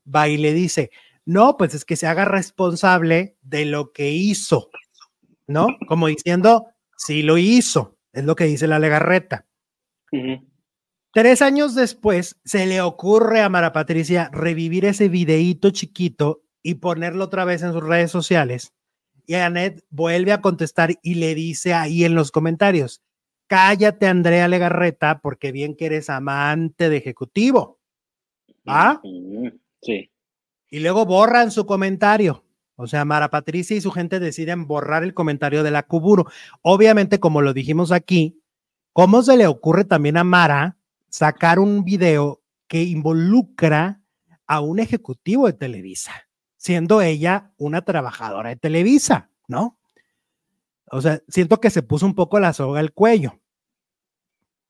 va 0.04 0.28
y 0.28 0.38
le 0.38 0.54
dice 0.54 0.90
no 1.24 1.56
pues 1.56 1.76
es 1.76 1.86
que 1.86 1.96
se 1.96 2.08
haga 2.08 2.26
responsable 2.26 3.38
de 3.42 3.66
lo 3.66 3.92
que 3.92 4.10
hizo 4.10 4.72
no 5.46 5.68
como 5.88 6.08
diciendo 6.08 6.66
sí 6.98 7.22
lo 7.22 7.38
hizo 7.38 8.00
es 8.12 8.24
lo 8.24 8.36
que 8.36 8.46
dice 8.46 8.66
la 8.66 8.80
legarreta. 8.80 9.46
Tres 11.14 11.44
años 11.44 11.76
después 11.76 12.40
se 12.44 12.66
le 12.66 12.82
ocurre 12.82 13.42
a 13.42 13.50
Mara 13.50 13.72
Patricia 13.72 14.32
revivir 14.34 14.86
ese 14.86 15.10
videíto 15.10 15.70
chiquito 15.70 16.42
y 16.62 16.76
ponerlo 16.76 17.26
otra 17.26 17.46
vez 17.46 17.62
en 17.64 17.74
sus 17.74 17.84
redes 17.84 18.12
sociales. 18.12 18.74
Y 19.26 19.36
Annette 19.36 19.84
vuelve 19.90 20.32
a 20.32 20.42
contestar 20.42 20.96
y 21.02 21.16
le 21.16 21.36
dice 21.36 21.74
ahí 21.74 22.04
en 22.04 22.16
los 22.16 22.32
comentarios, 22.32 23.02
cállate 23.48 24.08
Andrea 24.08 24.48
Legarreta 24.48 25.20
porque 25.20 25.52
bien 25.52 25.76
que 25.76 25.86
eres 25.86 26.10
amante 26.10 26.90
de 26.90 26.98
ejecutivo. 26.98 27.80
¿Ah? 28.66 29.02
Sí. 29.82 30.12
Y 30.70 30.80
luego 30.80 31.06
borran 31.06 31.52
su 31.52 31.66
comentario. 31.66 32.44
O 32.76 32.88
sea, 32.88 33.04
Mara 33.04 33.30
Patricia 33.30 33.76
y 33.76 33.82
su 33.82 33.92
gente 33.92 34.20
deciden 34.20 34.66
borrar 34.66 35.04
el 35.04 35.14
comentario 35.14 35.64
de 35.64 35.72
la 35.72 35.84
Cuburo. 35.84 36.28
Obviamente, 36.62 37.20
como 37.20 37.42
lo 37.42 37.54
dijimos 37.54 37.92
aquí, 37.92 38.42
¿cómo 38.94 39.22
se 39.22 39.36
le 39.36 39.48
ocurre 39.48 39.84
también 39.84 40.16
a 40.16 40.24
Mara 40.24 40.78
sacar 41.10 41.60
un 41.60 41.84
video 41.84 42.42
que 42.68 42.84
involucra 42.84 44.02
a 44.48 44.62
un 44.62 44.80
ejecutivo 44.80 45.48
de 45.48 45.54
Televisa, 45.54 46.29
siendo 46.60 47.02
ella 47.02 47.54
una 47.58 47.82
trabajadora 47.84 48.50
de 48.50 48.58
Televisa, 48.58 49.32
¿no? 49.48 49.80
O 50.92 51.02
sea, 51.02 51.22
siento 51.30 51.62
que 51.62 51.70
se 51.70 51.84
puso 51.84 52.06
un 52.06 52.16
poco 52.16 52.40
la 52.40 52.52
soga 52.52 52.82
al 52.82 52.92
cuello. 52.94 53.40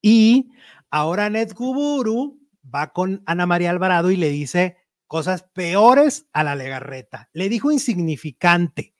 Y 0.02 0.52
ahora 0.91 1.30
Ned 1.30 1.52
Kuburu 1.53 2.40
va 2.64 2.94
con 2.94 3.24
Ana 3.26 3.48
María 3.48 3.72
Alvarado 3.72 4.11
y 4.11 4.18
le 4.18 4.30
dice 4.30 4.78
cosas 5.07 5.44
peores 5.44 6.28
a 6.32 6.44
la 6.44 6.56
Legarreta. 6.56 7.30
Le 7.34 7.49
dijo 7.49 7.72
insignificante, 7.72 8.94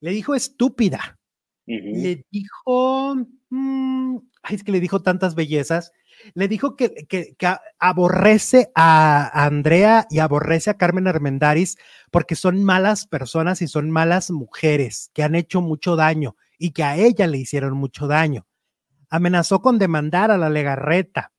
le 0.00 0.10
dijo 0.10 0.34
estúpida, 0.34 1.18
le 1.64 2.26
dijo, 2.30 3.16
mm, 3.48 4.16
ay, 4.42 4.56
es 4.56 4.62
que 4.62 4.72
le 4.72 4.80
dijo 4.80 5.00
tantas 5.00 5.34
bellezas, 5.34 5.92
le 6.34 6.48
dijo 6.48 6.76
que, 6.76 7.06
que, 7.08 7.34
aborrece 7.78 8.70
a 8.74 9.44
Andrea 9.44 10.06
y 10.10 10.18
aborrece 10.18 10.70
a 10.70 10.76
Carmen 10.76 11.06
Armendaris 11.06 11.76
porque 12.10 12.36
son 12.36 12.64
malas 12.64 13.06
personas 13.06 13.62
y 13.62 13.68
son 13.68 13.90
malas 13.90 14.30
mujeres 14.30 15.10
que 15.14 15.22
han 15.22 15.34
hecho 15.34 15.60
mucho 15.60 15.96
daño 15.96 16.36
y 16.58 16.70
que 16.70 16.84
a 16.84 16.96
ella 16.96 17.26
le 17.26 17.38
hicieron 17.38 17.76
mucho 17.76 18.06
daño. 18.06 18.46
Amenazó 19.10 19.60
con 19.60 19.78
demandar 19.78 20.30
a 20.30 20.38
la 20.38 20.50
Legarreta. 20.50 21.32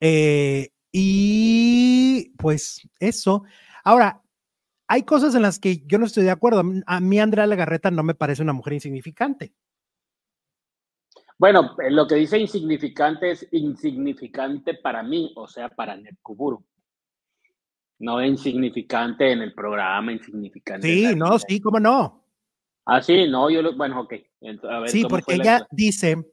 Eh, 0.00 0.70
y 0.92 2.32
pues 2.36 2.82
eso. 3.00 3.44
Ahora, 3.82 4.22
hay 4.86 5.04
cosas 5.04 5.34
en 5.34 5.42
las 5.42 5.58
que 5.58 5.82
yo 5.86 5.98
no 5.98 6.06
estoy 6.06 6.24
de 6.24 6.30
acuerdo. 6.30 6.62
A 6.86 7.00
mí 7.00 7.18
Andrea 7.18 7.46
Legarreta 7.46 7.90
no 7.90 8.02
me 8.02 8.14
parece 8.14 8.42
una 8.42 8.52
mujer 8.52 8.74
insignificante. 8.74 9.54
Bueno, 11.42 11.74
eh, 11.82 11.90
lo 11.90 12.06
que 12.06 12.14
dice 12.14 12.38
insignificante 12.38 13.32
es 13.32 13.48
insignificante 13.50 14.74
para 14.74 15.02
mí, 15.02 15.32
o 15.34 15.48
sea, 15.48 15.68
para 15.68 15.96
Netkuburu. 15.96 16.64
No 17.98 18.24
insignificante 18.24 19.32
en 19.32 19.42
el 19.42 19.52
programa, 19.52 20.12
insignificante. 20.12 20.86
Sí, 20.86 21.16
no, 21.16 21.36
sí, 21.40 21.58
cómo 21.58 21.80
no. 21.80 22.24
Ah, 22.84 23.02
sí, 23.02 23.26
no, 23.28 23.50
yo 23.50 23.60
lo, 23.60 23.76
bueno, 23.76 24.02
ok. 24.02 24.14
sí, 24.86 25.04
porque 25.08 25.34
ella 25.34 25.66
dice 25.72 26.24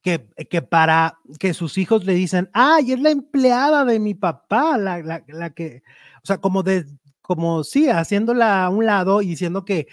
que, 0.00 0.28
que, 0.48 0.62
para 0.62 1.18
que 1.40 1.52
sus 1.52 1.76
hijos 1.76 2.04
le 2.04 2.14
dicen, 2.14 2.48
ay, 2.52 2.92
es 2.92 3.00
la 3.00 3.10
empleada 3.10 3.84
de 3.84 3.98
mi 3.98 4.14
papá, 4.14 4.78
la, 4.78 4.98
la, 5.02 5.24
la 5.26 5.50
que, 5.50 5.82
o 6.22 6.24
sea, 6.26 6.38
como 6.38 6.62
de, 6.62 6.84
como 7.20 7.64
sí, 7.64 7.88
haciéndola 7.88 8.66
a 8.66 8.70
un 8.70 8.86
lado 8.86 9.22
y 9.22 9.26
diciendo 9.26 9.64
que 9.64 9.88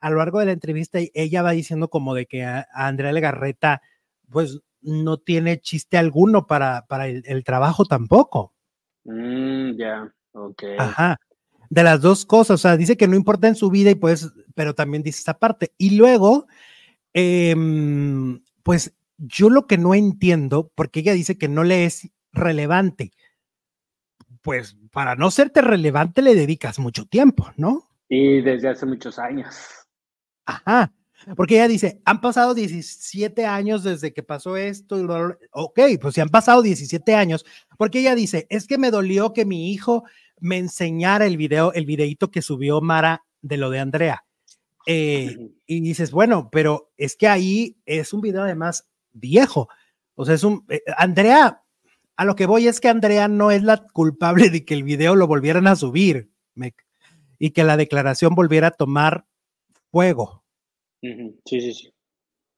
a 0.00 0.10
lo 0.10 0.16
largo 0.18 0.38
de 0.40 0.46
la 0.46 0.52
entrevista 0.52 0.98
ella 1.14 1.42
va 1.42 1.52
diciendo 1.52 1.88
como 1.88 2.14
de 2.14 2.26
que 2.26 2.44
a, 2.44 2.66
Andrea 2.72 3.12
Legarreta 3.12 3.82
pues 4.30 4.60
no 4.80 5.18
tiene 5.18 5.60
chiste 5.60 5.98
alguno 5.98 6.46
para, 6.46 6.86
para 6.86 7.08
el, 7.08 7.44
trabajo 7.44 7.84
tampoco. 7.84 8.54
Mm, 9.04 9.76
ya, 9.76 10.12
ok. 10.32 10.62
Ajá. 10.78 11.18
De 11.68 11.82
las 11.82 12.00
dos 12.00 12.24
cosas, 12.24 12.54
o 12.54 12.58
sea, 12.58 12.76
dice 12.76 12.96
que 12.96 13.08
no 13.08 13.16
importa 13.16 13.48
en 13.48 13.56
su 13.56 13.70
vida 13.70 13.90
y 13.90 13.96
pues, 13.96 14.30
pero 14.54 14.74
también 14.74 15.02
dice 15.02 15.20
esa 15.20 15.38
parte. 15.38 15.72
Y 15.76 15.96
luego, 15.96 16.46
em, 17.12 18.40
pues 18.62 18.94
yo 19.18 19.50
lo 19.50 19.66
que 19.66 19.78
no 19.78 19.94
entiendo, 19.94 20.70
porque 20.74 21.00
ella 21.00 21.14
dice 21.14 21.36
que 21.36 21.48
no 21.48 21.64
le 21.64 21.84
es 21.84 22.08
relevante, 22.32 23.12
pues 24.42 24.76
para 24.92 25.16
no 25.16 25.32
serte 25.32 25.62
relevante 25.62 26.22
le 26.22 26.36
dedicas 26.36 26.78
mucho 26.78 27.06
tiempo, 27.06 27.50
¿no? 27.56 27.88
Y 28.08 28.40
desde 28.40 28.68
hace 28.68 28.86
muchos 28.86 29.18
años. 29.18 29.56
Ajá, 30.44 30.92
porque 31.34 31.56
ella 31.56 31.68
dice, 31.68 32.00
han 32.04 32.20
pasado 32.20 32.54
17 32.54 33.46
años 33.46 33.82
desde 33.82 34.12
que 34.12 34.22
pasó 34.22 34.56
esto. 34.56 34.96
Ok, 35.52 35.80
pues 36.00 36.14
si 36.14 36.20
han 36.20 36.28
pasado 36.28 36.62
17 36.62 37.14
años, 37.14 37.44
porque 37.78 38.00
ella 38.00 38.14
dice, 38.14 38.46
es 38.48 38.66
que 38.66 38.78
me 38.78 38.90
dolió 38.90 39.32
que 39.32 39.44
mi 39.44 39.72
hijo 39.72 40.04
me 40.38 40.58
enseñara 40.58 41.26
el 41.26 41.36
video, 41.36 41.72
el 41.72 41.86
videito 41.86 42.30
que 42.30 42.42
subió 42.42 42.80
Mara 42.80 43.24
de 43.42 43.56
lo 43.56 43.70
de 43.70 43.80
Andrea. 43.80 44.24
Eh, 44.86 45.36
y 45.66 45.80
dices, 45.80 46.12
bueno, 46.12 46.48
pero 46.50 46.92
es 46.96 47.16
que 47.16 47.26
ahí 47.26 47.76
es 47.86 48.12
un 48.12 48.20
video 48.20 48.42
además 48.42 48.88
viejo. 49.12 49.68
O 50.14 50.24
sea, 50.24 50.34
es 50.36 50.44
un, 50.44 50.64
eh, 50.68 50.82
Andrea, 50.96 51.62
a 52.16 52.24
lo 52.24 52.36
que 52.36 52.46
voy 52.46 52.68
es 52.68 52.80
que 52.80 52.88
Andrea 52.88 53.26
no 53.26 53.50
es 53.50 53.64
la 53.64 53.78
culpable 53.92 54.48
de 54.50 54.64
que 54.64 54.74
el 54.74 54.84
video 54.84 55.16
lo 55.16 55.26
volvieran 55.26 55.66
a 55.66 55.74
subir. 55.74 56.30
Me, 56.54 56.74
y 57.38 57.50
que 57.50 57.64
la 57.64 57.76
declaración 57.76 58.34
volviera 58.34 58.68
a 58.68 58.72
tomar 58.72 59.26
fuego. 59.90 60.44
Sí, 61.00 61.36
sí, 61.44 61.74
sí. 61.74 61.92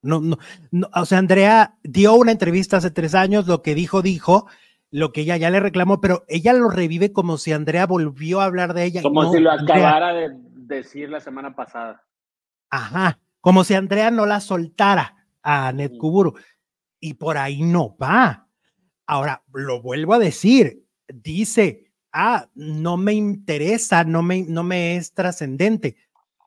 No, 0.01 0.21
no, 0.21 0.89
o 0.95 1.05
sea, 1.05 1.17
Andrea 1.17 1.77
dio 1.83 2.15
una 2.15 2.31
entrevista 2.31 2.77
hace 2.77 2.89
tres 2.89 3.15
años, 3.15 3.47
lo 3.47 3.61
que 3.61 3.75
dijo, 3.75 4.01
dijo, 4.01 4.47
lo 4.91 5.11
que 5.11 5.21
ella 5.21 5.37
ya 5.37 5.49
le 5.49 5.59
reclamó, 5.59 5.99
pero 5.99 6.23
ella 6.27 6.53
lo 6.53 6.69
revive 6.69 7.11
como 7.11 7.37
si 7.37 7.51
Andrea 7.51 7.85
volvió 7.85 8.41
a 8.41 8.45
hablar 8.45 8.73
de 8.73 8.85
ella. 8.85 9.01
Como 9.01 9.31
si 9.31 9.39
lo 9.39 9.51
acabara 9.51 10.13
de 10.13 10.29
decir 10.53 11.09
la 11.09 11.19
semana 11.19 11.55
pasada. 11.55 12.05
Ajá, 12.69 13.19
como 13.41 13.63
si 13.63 13.73
Andrea 13.73 14.09
no 14.09 14.25
la 14.25 14.39
soltara 14.39 15.27
a 15.43 15.71
Ned 15.73 15.97
Kuburu. 15.97 16.35
Y 17.01 17.15
por 17.15 17.37
ahí 17.37 17.61
no 17.61 17.95
va. 17.97 18.47
Ahora, 19.05 19.43
lo 19.53 19.81
vuelvo 19.81 20.13
a 20.13 20.19
decir, 20.19 20.85
dice, 21.07 21.88
ah, 22.11 22.49
no 22.55 22.97
me 22.97 23.13
interesa, 23.13 24.03
no 24.03 24.21
me, 24.21 24.43
no 24.43 24.63
me 24.63 24.95
es 24.95 25.13
trascendente. 25.13 25.95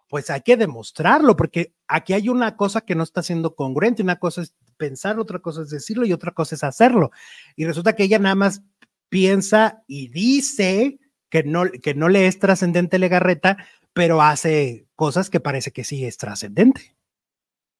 Pues 0.08 0.30
hay 0.30 0.42
que 0.42 0.56
demostrarlo, 0.56 1.36
porque 1.36 1.72
aquí 1.88 2.12
hay 2.12 2.28
una 2.28 2.56
cosa 2.56 2.82
que 2.82 2.94
no 2.94 3.02
está 3.02 3.22
siendo 3.22 3.54
congruente, 3.54 4.02
una 4.02 4.18
cosa 4.18 4.42
es 4.42 4.54
pensarlo, 4.76 5.22
otra 5.22 5.38
cosa 5.38 5.62
es 5.62 5.70
decirlo 5.70 6.04
y 6.04 6.12
otra 6.12 6.32
cosa 6.32 6.54
es 6.54 6.64
hacerlo. 6.64 7.10
Y 7.56 7.64
resulta 7.64 7.94
que 7.94 8.04
ella 8.04 8.18
nada 8.18 8.34
más 8.34 8.62
piensa 9.08 9.84
y 9.86 10.08
dice 10.08 10.98
que 11.30 11.44
no, 11.44 11.64
que 11.70 11.94
no 11.94 12.08
le 12.08 12.26
es 12.26 12.38
trascendente 12.38 12.98
Legarreta, 12.98 13.56
pero 13.92 14.22
hace 14.22 14.86
cosas 14.96 15.30
que 15.30 15.40
parece 15.40 15.70
que 15.70 15.84
sí 15.84 16.04
es 16.04 16.18
trascendente. 16.18 16.94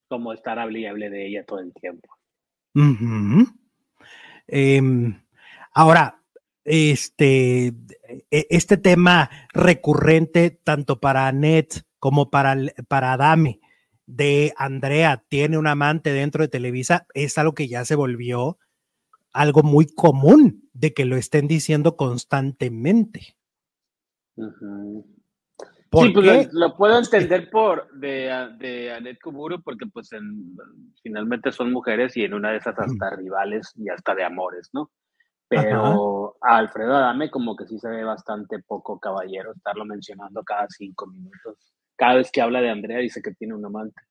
Como 0.07 0.33
estar 0.33 0.59
hablable 0.59 1.09
de 1.09 1.27
ella 1.27 1.45
todo 1.45 1.59
el 1.59 1.73
tiempo. 1.73 2.09
Em, 4.47 5.21
ahora, 5.71 6.22
este, 6.65 7.67
e, 7.67 8.47
este 8.49 8.77
tema 8.77 9.29
recurrente 9.53 10.51
tanto 10.51 10.99
para 10.99 11.27
Annette 11.27 11.83
como 11.99 12.29
para, 12.29 12.55
para 12.87 13.13
Adame 13.13 13.59
de 14.05 14.53
Andrea 14.57 15.23
tiene 15.29 15.57
un 15.57 15.67
amante 15.67 16.11
dentro 16.11 16.43
de 16.43 16.49
Televisa 16.49 17.07
es 17.13 17.37
algo 17.37 17.53
que 17.53 17.67
ya 17.67 17.85
se 17.85 17.95
volvió 17.95 18.57
algo 19.31 19.63
muy 19.63 19.87
común 19.87 20.69
de 20.73 20.93
que 20.93 21.05
lo 21.05 21.15
estén 21.15 21.47
diciendo 21.47 21.95
constantemente. 21.97 23.35
sí, 24.35 24.43
pues 25.89 26.53
lo, 26.53 26.75
puedo 26.75 26.97
entender 26.97 27.49
por 27.49 27.91
de, 27.93 28.29
de 28.59 28.91
Annette 28.91 29.21
Kuburu 29.21 29.61
porque 29.61 29.85
pues 29.87 30.09
finalmente 31.01 31.51
son 31.51 31.71
mujeres 31.71 32.15
y 32.17 32.23
en 32.23 32.33
una 32.33 32.51
de 32.51 32.57
esas 32.57 32.77
hasta 32.77 33.15
rivales 33.15 33.73
y 33.75 33.89
hasta 33.89 34.13
de 34.15 34.23
amores, 34.23 34.69
¿no? 34.73 34.91
Pero 35.61 36.37
a 36.41 36.57
Alfredo 36.57 36.95
Adame 36.95 37.29
como 37.29 37.55
que 37.55 37.65
sí 37.65 37.79
se 37.79 37.89
ve 37.89 38.03
bastante 38.03 38.59
poco 38.59 38.99
caballero 38.99 39.53
estarlo 39.53 39.85
mencionando 39.85 40.43
cada 40.43 40.67
cinco 40.69 41.07
minutos. 41.07 41.73
Cada 41.95 42.15
vez 42.15 42.31
que 42.31 42.41
habla 42.41 42.61
de 42.61 42.69
Andrea 42.69 42.99
dice 42.99 43.21
que 43.21 43.33
tiene 43.33 43.55
un 43.55 43.65
amante. 43.65 44.01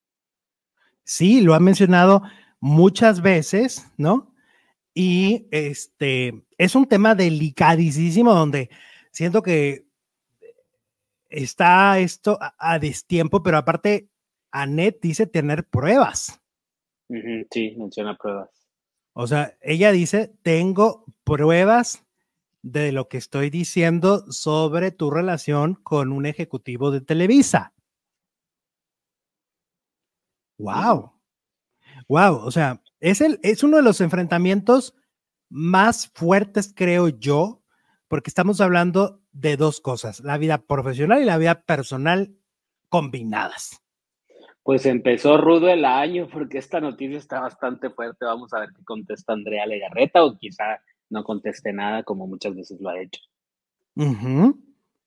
Sí, 1.05 1.41
lo 1.41 1.55
ha 1.55 1.61
mencionado 1.61 2.23
muchas 2.61 3.23
veces, 3.23 3.91
¿no? 3.97 4.35
Y 4.95 5.49
este 5.51 6.45
es 6.59 6.75
un 6.75 6.87
tema 6.87 7.15
delicadísimo 7.15 8.35
donde 8.35 8.71
siento 9.11 9.43
que 9.43 9.87
está 11.29 11.99
esto 11.99 12.39
a, 12.41 12.79
destiempo, 12.79 13.43
pero 13.43 13.57
aparte, 13.57 14.09
Anet 14.51 15.01
dice 15.01 15.27
tener 15.27 15.65
pruebas. 15.65 16.41
sí, 17.51 17.75
menciona 17.79 18.17
pruebas. 18.17 18.62
O 19.15 19.27
sea, 19.27 19.57
ella 19.61 19.93
dice, 19.93 20.35
tengo 20.43 21.05
pruebas 21.25 22.05
de 22.63 22.93
lo 22.93 23.09
que 23.09 23.19
estoy 23.19 23.51
diciendo 23.51 24.31
sobre 24.31 24.91
tu 24.91 25.11
relación 25.11 25.75
con 25.75 26.13
un 26.13 26.27
ejecutivo 26.27 26.91
de 26.91 27.01
Televisa. 27.01 27.75
Wow. 30.59 31.13
Wow. 32.09 32.37
O 32.37 32.51
sea, 32.51 32.83
es, 33.01 33.21
el, 33.21 33.41
es 33.43 33.63
uno 33.63 33.79
de 33.79 33.83
los 33.83 34.01
enfrentamientos 34.01 34.95
más 35.49 36.09
fuertes, 36.15 36.73
creo 36.75 37.09
yo, 37.09 37.63
porque 38.09 38.31
estamos 38.31 38.61
hablando 38.61 39.21
de 39.33 39.57
dos 39.57 39.81
cosas, 39.81 40.21
la 40.21 40.39
vida 40.39 40.59
profesional 40.59 41.21
y 41.21 41.25
la 41.25 41.39
vida 41.39 41.63
personal 41.63 42.37
combinadas. 42.89 43.82
Pues 44.63 44.87
empezó 44.87 45.39
rudo 45.39 45.69
el 45.69 45.85
año 45.85 46.29
porque 46.33 46.59
esta 46.59 46.81
noticia 46.81 47.19
está 47.19 47.41
bastante 47.41 47.91
fuerte. 47.91 48.25
Vamos 48.25 48.53
a 48.53 48.61
ver 48.61 48.71
qué 48.77 48.85
contesta 48.85 49.33
Andrea 49.33 49.67
Legarreta 49.67 50.25
o 50.25 50.39
quizá 50.39 50.81
no 51.11 51.25
conteste 51.25 51.73
nada 51.73 52.03
como 52.05 52.27
muchas 52.27 52.55
veces 52.55 52.81
lo 52.81 52.91
ha 52.91 53.01
hecho. 53.01 53.21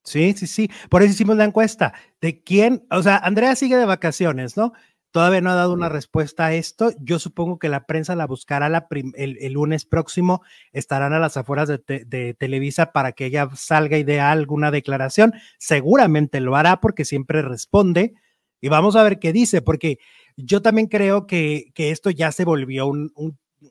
Sí, 0.03 0.33
sí, 0.33 0.45
sí. 0.45 0.69
Por 0.89 1.01
eso 1.01 1.11
hicimos 1.13 1.37
la 1.37 1.45
encuesta 1.45 1.93
de 2.21 2.43
quién, 2.43 2.85
o 2.91 3.01
sea, 3.01 3.17
Andrea 3.17 3.55
sigue 3.55 3.75
de 3.75 3.85
vacaciones, 3.85 4.55
¿no? 4.55 4.73
Todavía 5.15 5.39
no 5.39 5.49
ha 5.49 5.55
dado 5.55 5.71
una 5.71 5.87
respuesta 5.87 6.47
a 6.47 6.53
esto. 6.53 6.91
Yo 6.99 7.19
supongo 7.19 7.57
que 7.57 7.69
la 7.69 7.85
prensa 7.85 8.15
la 8.15 8.27
buscará 8.27 8.67
el, 9.15 9.53
lunes 9.53 9.85
próximo. 9.85 10.43
Estarán 10.73 11.13
a 11.13 11.19
las 11.19 11.37
afueras 11.37 11.69
de, 11.69 12.35
Televisa 12.37 12.91
para 12.91 13.13
que 13.13 13.27
ella 13.27 13.49
salga 13.55 13.97
y 13.97 14.03
dé 14.03 14.19
alguna 14.19 14.71
declaración. 14.71 15.33
Seguramente 15.57 16.41
lo 16.41 16.57
hará 16.57 16.81
porque 16.81 17.05
siempre 17.05 17.41
responde. 17.41 18.13
Y 18.61 18.69
vamos 18.69 18.95
a 18.95 19.03
ver 19.03 19.19
qué 19.19 19.33
dice, 19.33 19.61
porque 19.61 19.99
yo 20.37 20.61
también 20.61 20.87
creo 20.87 21.27
que, 21.27 21.71
esto 21.75 22.09
ya 22.09 22.31
se 22.31 22.45
volvió 22.45 22.91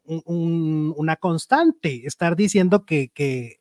una 0.06 1.16
constante, 1.16 2.06
estar 2.06 2.36
diciendo 2.36 2.84
que, 2.84 3.10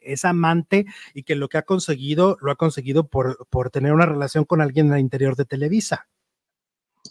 es 0.02 0.26
amante 0.26 0.86
y 1.14 1.24
que 1.24 1.36
lo 1.36 1.50
que 1.50 1.58
ha 1.58 1.64
conseguido 1.64 2.38
lo 2.41 2.52
ha 2.52 2.56
conseguido 2.56 3.08
por, 3.08 3.48
por 3.50 3.70
tener 3.70 3.94
una 3.94 4.06
relación 4.06 4.45
con 4.45 4.62
alguien 4.62 4.91
al 4.91 5.00
interior 5.00 5.36
de 5.36 5.45
Televisa. 5.45 6.08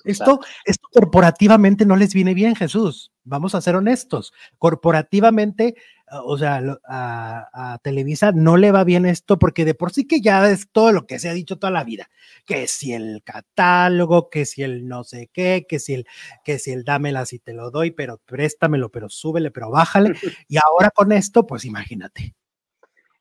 Esto, 0.05 0.41
esto 0.65 0.89
corporativamente 0.91 1.87
no 1.87 1.97
les 1.97 2.15
viene 2.15 2.35
bien, 2.35 2.57
Jesús. 2.57 3.13
Vamos 3.25 3.55
a 3.55 3.61
ser 3.61 3.77
honestos. 3.77 4.33
Corporativamente, 4.59 5.77
o 6.25 6.39
sea, 6.39 6.63
a, 6.89 7.79
Televisa 7.83 8.33
no 8.33 8.57
le 8.57 8.71
va 8.71 8.85
bien 8.85 9.07
esto 9.07 9.39
porque 9.39 9.65
de 9.65 9.75
por 9.75 9.93
sí 9.93 10.07
que 10.07 10.21
ya 10.21 10.49
es 10.51 10.69
todo 10.71 10.93
lo 10.93 11.07
que 11.07 11.19
se 11.19 11.29
ha 11.29 11.35
dicho 11.35 11.59
toda 11.59 11.71
la 11.71 11.85
vida. 11.85 12.11
Que 12.45 12.67
si 12.67 12.93
el 12.93 13.23
catálogo, 13.25 14.29
que 14.31 14.45
si 14.45 14.63
el 14.63 14.87
no 14.87 15.05
sé 15.05 15.31
qué, 15.33 15.67
que 15.69 15.79
si 15.79 15.95
el, 15.95 16.07
que 16.45 16.59
si 16.59 16.73
el 16.73 16.85
dámela 16.85 17.27
si 17.27 17.39
te 17.39 17.55
lo 17.55 17.71
doy, 17.71 17.91
pero 17.91 18.19
préstamelo, 18.25 18.91
pero 18.91 19.09
súbele, 19.09 19.51
pero 19.51 19.71
bájale. 19.71 20.13
Y 20.49 20.57
ahora 20.57 20.91
con 20.91 21.13
esto, 21.13 21.47
pues 21.47 21.65
imagínate. 21.65 22.35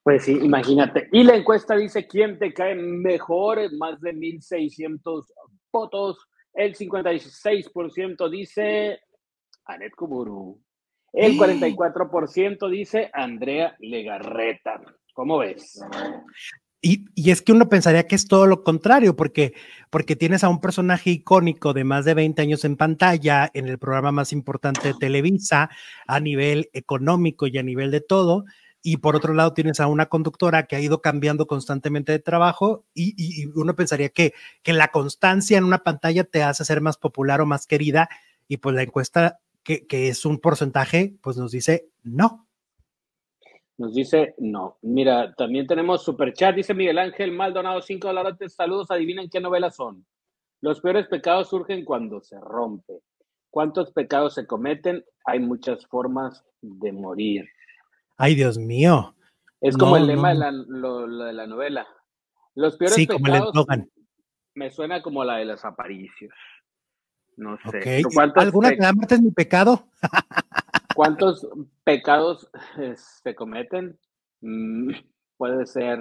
Pues 0.03 0.26
sí, 0.26 0.31
imagínate. 0.31 1.07
Y 1.11 1.23
la 1.23 1.35
encuesta 1.35 1.76
dice 1.76 2.07
quién 2.07 2.39
te 2.39 2.53
cae 2.53 2.76
mejor, 2.76 3.59
más 3.77 4.01
de 4.01 4.13
1.600 4.13 5.26
votos 5.72 6.18
el 6.53 6.76
56% 6.76 8.30
dice 8.30 8.99
Anet 9.65 9.95
Kuburu. 9.95 10.61
El 11.13 11.38
44% 11.38 12.69
dice 12.69 13.09
Andrea 13.13 13.75
Legarreta. 13.79 14.81
¿Cómo 15.13 15.39
ves? 15.39 15.81
Y, 16.81 17.05
es 17.29 17.43
que 17.43 17.51
uno 17.51 17.69
pensaría 17.69 18.07
que 18.07 18.15
es 18.15 18.27
todo 18.27 18.47
lo 18.47 18.63
contrario, 18.63 19.15
porque, 19.15 19.53
porque 19.91 20.15
tienes 20.15 20.43
a 20.43 20.49
un 20.49 20.59
personaje 20.59 21.11
icónico 21.11 21.73
de 21.73 21.83
más 21.83 22.05
de 22.05 22.15
20 22.15 22.41
años 22.41 22.65
en 22.65 22.75
pantalla, 22.75 23.51
en 23.53 23.67
el 23.67 23.77
programa 23.77 24.11
más 24.11 24.33
importante 24.33 24.88
de 24.88 24.93
Televisa, 24.95 25.69
a 26.07 26.19
nivel 26.19 26.69
económico 26.73 27.45
y 27.45 27.57
a 27.59 27.63
nivel 27.63 27.91
de 27.91 28.01
todo, 28.01 28.45
y 28.81 28.97
por 28.97 29.15
otro 29.15 29.35
lado 29.35 29.53
tienes 29.53 29.79
a 29.79 29.85
una 29.85 30.07
conductora 30.07 30.63
que 30.63 30.75
ha 30.75 30.79
ido 30.79 31.01
cambiando 31.01 31.45
constantemente 31.45 32.13
de 32.13 32.19
trabajo 32.19 32.83
y, 32.95 33.45
uno 33.53 33.75
pensaría 33.75 34.09
que, 34.09 34.33
que, 34.63 34.73
la 34.73 34.88
constancia 34.88 35.59
en 35.59 35.65
una 35.65 35.83
pantalla 35.83 36.23
te 36.23 36.41
hace 36.41 36.65
ser 36.65 36.81
más 36.81 36.97
popular 36.97 37.41
o 37.41 37.45
más 37.45 37.67
querida 37.67 38.09
y 38.47 38.57
pues 38.57 38.75
la 38.75 38.81
encuesta 38.81 39.39
que, 39.63 39.88
que 39.88 40.07
es 40.07 40.25
un 40.25 40.39
porcentaje 40.39 41.15
pues 41.21 41.38
nos 41.38 41.51
dice 41.51 41.89
no. 42.03 42.47
Nos 43.77 43.93
dice 43.95 44.35
no. 44.38 44.77
Mira, 44.81 45.33
también 45.35 45.65
tenemos 45.65 46.03
super 46.03 46.33
chat, 46.33 46.55
dice 46.55 46.73
Miguel 46.73 46.99
Ángel 46.99 47.31
Maldonado, 47.31 47.81
5 47.81 48.07
dólares, 48.07 48.53
saludos, 48.53 48.91
adivinen 48.91 49.29
qué 49.29 49.39
novelas 49.39 49.75
son. 49.75 50.05
Los 50.61 50.79
peores 50.81 51.07
pecados 51.07 51.49
surgen 51.49 51.83
cuando 51.83 52.21
se 52.21 52.39
rompe. 52.39 53.01
¿Cuántos 53.49 53.91
pecados 53.91 54.35
se 54.35 54.45
cometen? 54.45 55.03
Hay 55.25 55.39
muchas 55.39 55.85
formas 55.88 56.45
de 56.61 56.91
morir. 56.91 57.49
Ay, 58.17 58.35
Dios 58.35 58.57
mío. 58.57 59.15
Es 59.59 59.75
como 59.75 59.97
el 59.97 60.07
lema 60.07 60.29
de, 60.29 60.35
la, 60.35 60.51
de, 60.51 61.33
la, 61.33 61.47
novela. 61.47 61.88
Los 62.55 62.77
peores 62.77 62.95
sí, 62.95 63.07
como 63.07 63.27
el 63.27 63.89
me 64.53 64.69
suena 64.69 65.01
como 65.01 65.23
la 65.23 65.38
de 65.38 65.45
los 65.45 65.63
aparicios. 65.65 66.33
No 67.37 67.57
sé. 67.71 68.03
¿Alguna 68.35 68.75
que 68.75 69.15
es 69.15 69.21
mi 69.21 69.31
pecado? 69.31 69.87
¿Cuántos 70.95 71.47
pecados 71.83 72.49
se 72.95 73.35
cometen? 73.35 73.97
Mm, 74.41 74.91
puede 75.37 75.65
ser 75.65 75.99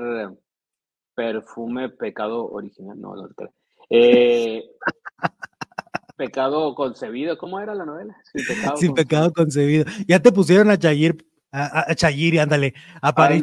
perfume, 1.14 1.88
pecado 1.90 2.50
original. 2.50 3.00
No, 3.00 3.14
no. 3.14 3.28
Eh, 3.88 4.64
pecado 6.16 6.74
concebido, 6.74 7.38
¿cómo 7.38 7.60
era 7.60 7.74
la 7.74 7.84
novela? 7.84 8.16
Sin 8.24 8.44
pecado, 8.46 8.76
Sin 8.76 8.94
pecado 8.94 9.32
concebido. 9.32 9.84
Ya 10.06 10.20
te 10.20 10.32
pusieron 10.32 10.70
a 10.70 10.78
Chayir 10.78 11.24
a, 11.52 11.90
a 11.90 11.94
Chayiri, 11.94 12.38
ándale, 12.38 12.74
a 13.00 13.12
París 13.14 13.42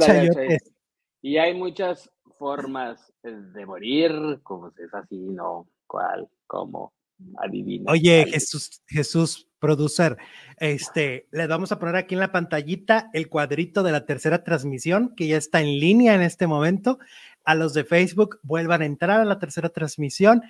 Y 1.21 1.37
hay 1.37 1.53
muchas 1.53 2.09
formas 2.37 3.11
de 3.23 3.65
morir, 3.65 4.39
como 4.43 4.69
es 4.69 4.93
así, 4.93 5.17
no, 5.17 5.67
cuál, 5.85 6.29
cómo, 6.45 6.93
adivina. 7.37 7.91
Oye, 7.91 8.25
Jesús, 8.29 8.81
Jesús, 8.87 9.47
producer, 9.59 10.17
este, 10.57 11.27
les 11.31 11.47
vamos 11.47 11.71
a 11.71 11.79
poner 11.79 11.95
aquí 11.95 12.15
en 12.15 12.21
la 12.21 12.31
pantallita 12.31 13.09
el 13.13 13.29
cuadrito 13.29 13.83
de 13.83 13.91
la 13.91 14.05
tercera 14.05 14.43
transmisión, 14.43 15.13
que 15.15 15.27
ya 15.27 15.37
está 15.37 15.61
en 15.61 15.79
línea 15.79 16.15
en 16.15 16.21
este 16.21 16.47
momento. 16.47 16.99
A 17.43 17.55
los 17.55 17.73
de 17.73 17.85
Facebook, 17.85 18.39
vuelvan 18.43 18.81
a 18.81 18.85
entrar 18.85 19.21
a 19.21 19.25
la 19.25 19.39
tercera 19.39 19.69
transmisión. 19.69 20.43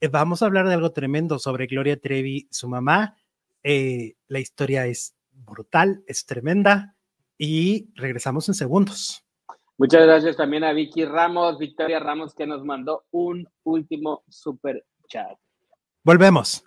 Eh, 0.00 0.08
vamos 0.08 0.42
a 0.42 0.46
hablar 0.46 0.68
de 0.68 0.74
algo 0.74 0.92
tremendo 0.92 1.38
sobre 1.38 1.66
Gloria 1.66 1.98
Trevi, 2.00 2.48
su 2.50 2.68
mamá. 2.68 3.16
Eh, 3.62 4.14
la 4.28 4.38
historia 4.38 4.86
es 4.86 5.16
brutal, 5.32 6.02
es 6.06 6.24
tremenda 6.24 6.94
y 7.36 7.90
regresamos 7.94 8.48
en 8.48 8.54
segundos. 8.54 9.24
Muchas 9.78 10.06
gracias 10.06 10.36
también 10.36 10.64
a 10.64 10.72
Vicky 10.72 11.04
Ramos, 11.04 11.58
Victoria 11.58 11.98
Ramos, 11.98 12.34
que 12.34 12.46
nos 12.46 12.64
mandó 12.64 13.04
un 13.10 13.46
último 13.64 14.22
super 14.28 14.84
chat. 15.08 15.36
Volvemos. 16.06 16.65